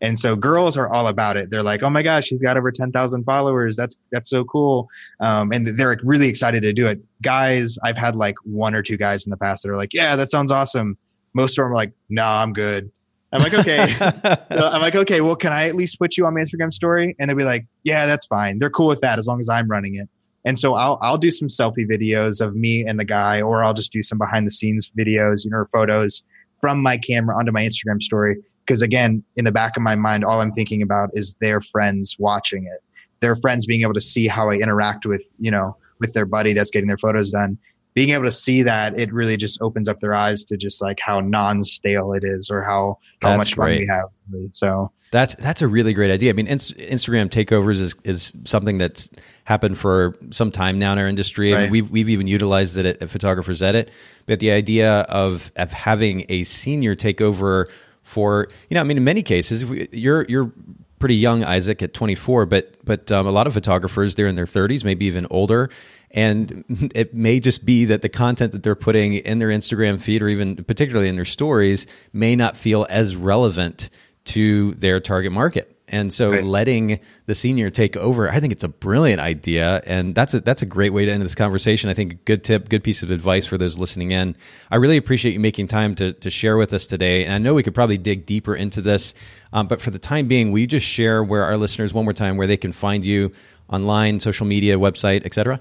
And 0.04 0.18
so 0.18 0.36
girls 0.36 0.76
are 0.76 0.86
all 0.92 1.08
about 1.08 1.38
it. 1.38 1.50
They're 1.50 1.62
like, 1.62 1.82
"Oh 1.82 1.88
my 1.88 2.02
gosh, 2.02 2.26
he's 2.26 2.42
got 2.42 2.58
over 2.58 2.70
10,000 2.70 3.24
followers. 3.24 3.74
That's 3.74 3.96
that's 4.12 4.28
so 4.28 4.44
cool." 4.44 4.86
Um, 5.20 5.50
and 5.50 5.66
they're 5.66 5.96
really 6.04 6.28
excited 6.28 6.60
to 6.60 6.74
do 6.74 6.84
it. 6.84 7.00
Guys, 7.22 7.78
I've 7.82 7.96
had 7.96 8.14
like 8.14 8.34
one 8.44 8.74
or 8.74 8.82
two 8.82 8.98
guys 8.98 9.26
in 9.26 9.30
the 9.30 9.38
past 9.38 9.62
that 9.62 9.70
are 9.70 9.78
like, 9.78 9.94
"Yeah, 9.94 10.14
that 10.16 10.30
sounds 10.30 10.50
awesome." 10.50 10.98
Most 11.32 11.58
of 11.58 11.64
them 11.64 11.72
are 11.72 11.74
like, 11.74 11.92
"No, 12.10 12.20
nah, 12.20 12.42
I'm 12.42 12.52
good." 12.52 12.92
I'm 13.32 13.42
like, 13.42 13.54
"Okay." 13.54 13.96
I'm 14.50 14.82
like, 14.82 14.94
"Okay, 14.94 15.22
well, 15.22 15.36
can 15.36 15.54
I 15.54 15.68
at 15.68 15.74
least 15.74 15.98
put 15.98 16.18
you 16.18 16.26
on 16.26 16.34
my 16.34 16.40
Instagram 16.40 16.72
story?" 16.74 17.16
And 17.18 17.30
they'll 17.30 17.36
be 17.38 17.44
like, 17.44 17.66
"Yeah, 17.82 18.04
that's 18.04 18.26
fine. 18.26 18.58
They're 18.58 18.68
cool 18.68 18.88
with 18.88 19.00
that 19.00 19.18
as 19.18 19.26
long 19.26 19.40
as 19.40 19.48
I'm 19.48 19.68
running 19.68 19.94
it." 19.94 20.10
And 20.44 20.58
so 20.58 20.74
I'll 20.74 20.98
I'll 21.00 21.16
do 21.16 21.30
some 21.30 21.48
selfie 21.48 21.88
videos 21.90 22.42
of 22.42 22.54
me 22.54 22.86
and 22.86 23.00
the 23.00 23.06
guy, 23.06 23.40
or 23.40 23.64
I'll 23.64 23.72
just 23.72 23.90
do 23.90 24.02
some 24.02 24.18
behind 24.18 24.46
the 24.46 24.50
scenes 24.50 24.90
videos, 24.98 25.46
you 25.46 25.50
know, 25.50 25.64
photos 25.72 26.22
from 26.60 26.82
my 26.82 26.98
camera 26.98 27.38
onto 27.38 27.52
my 27.52 27.62
Instagram 27.62 28.02
story 28.02 28.36
because 28.66 28.82
again 28.82 29.22
in 29.36 29.44
the 29.44 29.52
back 29.52 29.76
of 29.76 29.82
my 29.82 29.94
mind 29.94 30.24
all 30.24 30.40
i'm 30.40 30.52
thinking 30.52 30.82
about 30.82 31.10
is 31.12 31.36
their 31.40 31.60
friends 31.60 32.16
watching 32.18 32.64
it 32.64 32.82
their 33.20 33.36
friends 33.36 33.66
being 33.66 33.82
able 33.82 33.94
to 33.94 34.00
see 34.00 34.26
how 34.26 34.50
i 34.50 34.54
interact 34.54 35.06
with 35.06 35.22
you 35.38 35.50
know 35.50 35.76
with 36.00 36.12
their 36.12 36.26
buddy 36.26 36.52
that's 36.52 36.70
getting 36.70 36.88
their 36.88 36.98
photos 36.98 37.30
done 37.30 37.58
being 37.94 38.10
able 38.10 38.24
to 38.24 38.32
see 38.32 38.62
that 38.62 38.98
it 38.98 39.12
really 39.12 39.36
just 39.36 39.62
opens 39.62 39.88
up 39.88 40.00
their 40.00 40.14
eyes 40.14 40.44
to 40.44 40.56
just 40.56 40.82
like 40.82 40.98
how 41.00 41.20
non-stale 41.20 42.12
it 42.12 42.24
is 42.24 42.50
or 42.50 42.62
how 42.62 42.98
how 43.22 43.30
that's 43.30 43.38
much 43.38 43.54
fun 43.54 43.66
great. 43.66 43.80
we 43.80 43.86
have 43.86 44.08
so 44.52 44.90
that's 45.14 45.36
that's 45.36 45.62
a 45.62 45.68
really 45.68 45.94
great 45.94 46.10
idea. 46.10 46.30
I 46.30 46.32
mean, 46.32 46.48
Instagram 46.48 47.28
takeovers 47.30 47.80
is 47.80 47.94
is 48.02 48.36
something 48.42 48.78
that's 48.78 49.08
happened 49.44 49.78
for 49.78 50.16
some 50.30 50.50
time 50.50 50.80
now 50.80 50.92
in 50.92 50.98
our 50.98 51.06
industry, 51.06 51.52
right. 51.52 51.70
we've 51.70 51.88
we've 51.88 52.08
even 52.08 52.26
utilized 52.26 52.76
it 52.76 52.84
at, 52.84 53.00
at 53.00 53.10
Photographers 53.10 53.62
Edit. 53.62 53.92
But 54.26 54.40
the 54.40 54.50
idea 54.50 55.02
of 55.02 55.52
of 55.54 55.70
having 55.70 56.26
a 56.28 56.42
senior 56.42 56.96
take 56.96 57.20
over 57.20 57.68
for 58.04 58.48
you 58.70 58.74
know 58.74 58.80
i 58.80 58.84
mean 58.84 58.96
in 58.96 59.04
many 59.04 59.22
cases 59.22 59.62
you're 59.92 60.24
you're 60.28 60.52
pretty 61.00 61.16
young 61.16 61.42
isaac 61.44 61.82
at 61.82 61.92
24 61.92 62.46
but 62.46 62.76
but 62.84 63.10
um, 63.10 63.26
a 63.26 63.30
lot 63.30 63.46
of 63.46 63.52
photographers 63.52 64.14
they're 64.14 64.28
in 64.28 64.36
their 64.36 64.46
30s 64.46 64.84
maybe 64.84 65.04
even 65.06 65.26
older 65.30 65.68
and 66.12 66.64
it 66.94 67.12
may 67.12 67.40
just 67.40 67.64
be 67.66 67.84
that 67.86 68.02
the 68.02 68.08
content 68.08 68.52
that 68.52 68.62
they're 68.62 68.74
putting 68.74 69.14
in 69.14 69.38
their 69.38 69.48
instagram 69.48 70.00
feed 70.00 70.22
or 70.22 70.28
even 70.28 70.56
particularly 70.64 71.08
in 71.08 71.16
their 71.16 71.24
stories 71.24 71.86
may 72.12 72.36
not 72.36 72.56
feel 72.56 72.86
as 72.88 73.16
relevant 73.16 73.90
to 74.24 74.72
their 74.74 75.00
target 75.00 75.32
market 75.32 75.73
and 75.94 76.12
so 76.12 76.32
right. 76.32 76.42
letting 76.42 76.98
the 77.26 77.36
senior 77.36 77.70
take 77.70 77.96
over, 77.96 78.28
I 78.28 78.40
think 78.40 78.52
it's 78.52 78.64
a 78.64 78.68
brilliant 78.68 79.20
idea. 79.20 79.80
And 79.86 80.12
that's 80.12 80.34
a, 80.34 80.40
that's 80.40 80.60
a 80.60 80.66
great 80.66 80.92
way 80.92 81.04
to 81.04 81.12
end 81.12 81.22
this 81.22 81.36
conversation. 81.36 81.88
I 81.88 81.94
think 81.94 82.12
a 82.12 82.16
good 82.16 82.42
tip, 82.42 82.68
good 82.68 82.82
piece 82.82 83.04
of 83.04 83.12
advice 83.12 83.46
for 83.46 83.56
those 83.56 83.78
listening 83.78 84.10
in. 84.10 84.34
I 84.72 84.76
really 84.76 84.96
appreciate 84.96 85.34
you 85.34 85.40
making 85.40 85.68
time 85.68 85.94
to, 85.94 86.12
to 86.12 86.30
share 86.30 86.56
with 86.56 86.72
us 86.72 86.88
today. 86.88 87.24
And 87.24 87.32
I 87.32 87.38
know 87.38 87.54
we 87.54 87.62
could 87.62 87.76
probably 87.76 87.96
dig 87.96 88.26
deeper 88.26 88.56
into 88.56 88.82
this. 88.82 89.14
Um, 89.52 89.68
but 89.68 89.80
for 89.80 89.92
the 89.92 90.00
time 90.00 90.26
being, 90.26 90.50
will 90.50 90.58
you 90.58 90.66
just 90.66 90.84
share 90.84 91.22
where 91.22 91.44
our 91.44 91.56
listeners, 91.56 91.94
one 91.94 92.04
more 92.04 92.12
time, 92.12 92.36
where 92.36 92.48
they 92.48 92.56
can 92.56 92.72
find 92.72 93.04
you 93.04 93.30
online, 93.68 94.18
social 94.18 94.46
media, 94.46 94.76
website, 94.76 95.24
etc.? 95.24 95.60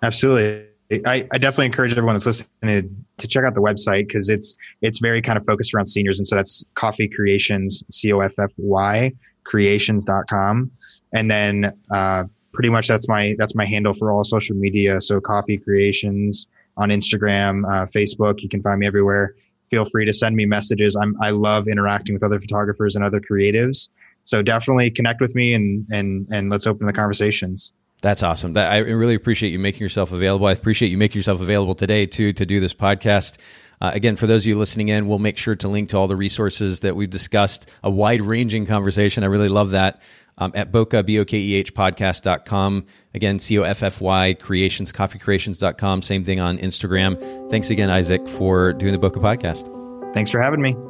Absolutely. 0.00 0.64
I, 1.06 1.26
I, 1.32 1.38
definitely 1.38 1.66
encourage 1.66 1.90
everyone 1.92 2.14
that's 2.14 2.26
listening 2.26 3.04
to 3.18 3.28
check 3.28 3.44
out 3.44 3.54
the 3.54 3.60
website 3.60 4.08
because 4.08 4.28
it's 4.28 4.56
it's 4.82 4.98
very 4.98 5.22
kind 5.22 5.38
of 5.38 5.46
focused 5.46 5.72
around 5.72 5.86
seniors, 5.86 6.18
and 6.18 6.26
so 6.26 6.34
that's 6.34 6.66
Coffy 6.74 7.06
Creations, 7.06 7.84
C 7.92 8.12
O 8.12 8.18
F 8.18 8.32
F 8.40 8.50
Y 8.56 9.12
creations.com. 9.44 10.70
And 11.12 11.30
then, 11.30 11.72
uh, 11.90 12.24
pretty 12.52 12.68
much 12.68 12.88
that's 12.88 13.08
my, 13.08 13.34
that's 13.38 13.54
my 13.54 13.64
handle 13.64 13.94
for 13.94 14.12
all 14.12 14.24
social 14.24 14.56
media. 14.56 15.00
So 15.00 15.20
coffy 15.20 15.58
creations 15.58 16.48
on 16.76 16.90
Instagram, 16.90 17.64
uh, 17.70 17.86
Facebook, 17.86 18.40
you 18.40 18.48
can 18.48 18.62
find 18.62 18.80
me 18.80 18.86
everywhere. 18.86 19.34
Feel 19.70 19.84
free 19.84 20.04
to 20.04 20.12
send 20.12 20.34
me 20.34 20.46
messages. 20.46 20.96
I'm, 20.96 21.16
I 21.22 21.30
love 21.30 21.68
interacting 21.68 22.14
with 22.14 22.24
other 22.24 22.40
photographers 22.40 22.96
and 22.96 23.04
other 23.04 23.20
creatives. 23.20 23.88
So 24.24 24.42
definitely 24.42 24.90
connect 24.90 25.20
with 25.20 25.34
me 25.34 25.54
and, 25.54 25.86
and, 25.90 26.26
and 26.32 26.50
let's 26.50 26.66
open 26.66 26.86
the 26.86 26.92
conversations. 26.92 27.72
That's 28.02 28.22
awesome. 28.22 28.56
I 28.56 28.78
really 28.78 29.14
appreciate 29.14 29.50
you 29.50 29.58
making 29.58 29.80
yourself 29.80 30.12
available. 30.12 30.46
I 30.46 30.52
appreciate 30.52 30.88
you 30.88 30.96
making 30.96 31.18
yourself 31.18 31.40
available 31.40 31.74
today 31.74 32.06
too 32.06 32.32
to 32.32 32.46
do 32.46 32.60
this 32.60 32.72
podcast. 32.72 33.38
Uh, 33.80 33.90
again, 33.94 34.16
for 34.16 34.26
those 34.26 34.42
of 34.42 34.48
you 34.48 34.58
listening 34.58 34.88
in, 34.88 35.06
we'll 35.06 35.18
make 35.18 35.38
sure 35.38 35.54
to 35.54 35.68
link 35.68 35.90
to 35.90 35.96
all 35.96 36.06
the 36.06 36.16
resources 36.16 36.80
that 36.80 36.96
we've 36.96 37.10
discussed. 37.10 37.68
A 37.82 37.90
wide 37.90 38.22
ranging 38.22 38.66
conversation. 38.66 39.22
I 39.22 39.26
really 39.26 39.48
love 39.48 39.70
that. 39.70 40.00
Um, 40.38 40.52
at 40.54 40.72
Bokeh, 40.72 41.04
B 41.04 41.18
O 41.18 41.24
K 41.26 41.38
E 41.38 41.54
H 41.54 41.74
podcast.com. 41.74 42.86
Again, 43.14 43.38
C 43.38 43.58
O 43.58 43.62
F 43.62 43.82
F 43.82 44.00
Y 44.00 44.34
creations, 44.40 44.90
coffycreations.com. 44.90 46.00
Same 46.00 46.24
thing 46.24 46.40
on 46.40 46.56
Instagram. 46.58 47.50
Thanks 47.50 47.68
again, 47.68 47.90
Isaac, 47.90 48.26
for 48.26 48.72
doing 48.72 48.98
the 48.98 48.98
Bokeh 48.98 49.20
podcast. 49.20 50.14
Thanks 50.14 50.30
for 50.30 50.40
having 50.40 50.62
me. 50.62 50.89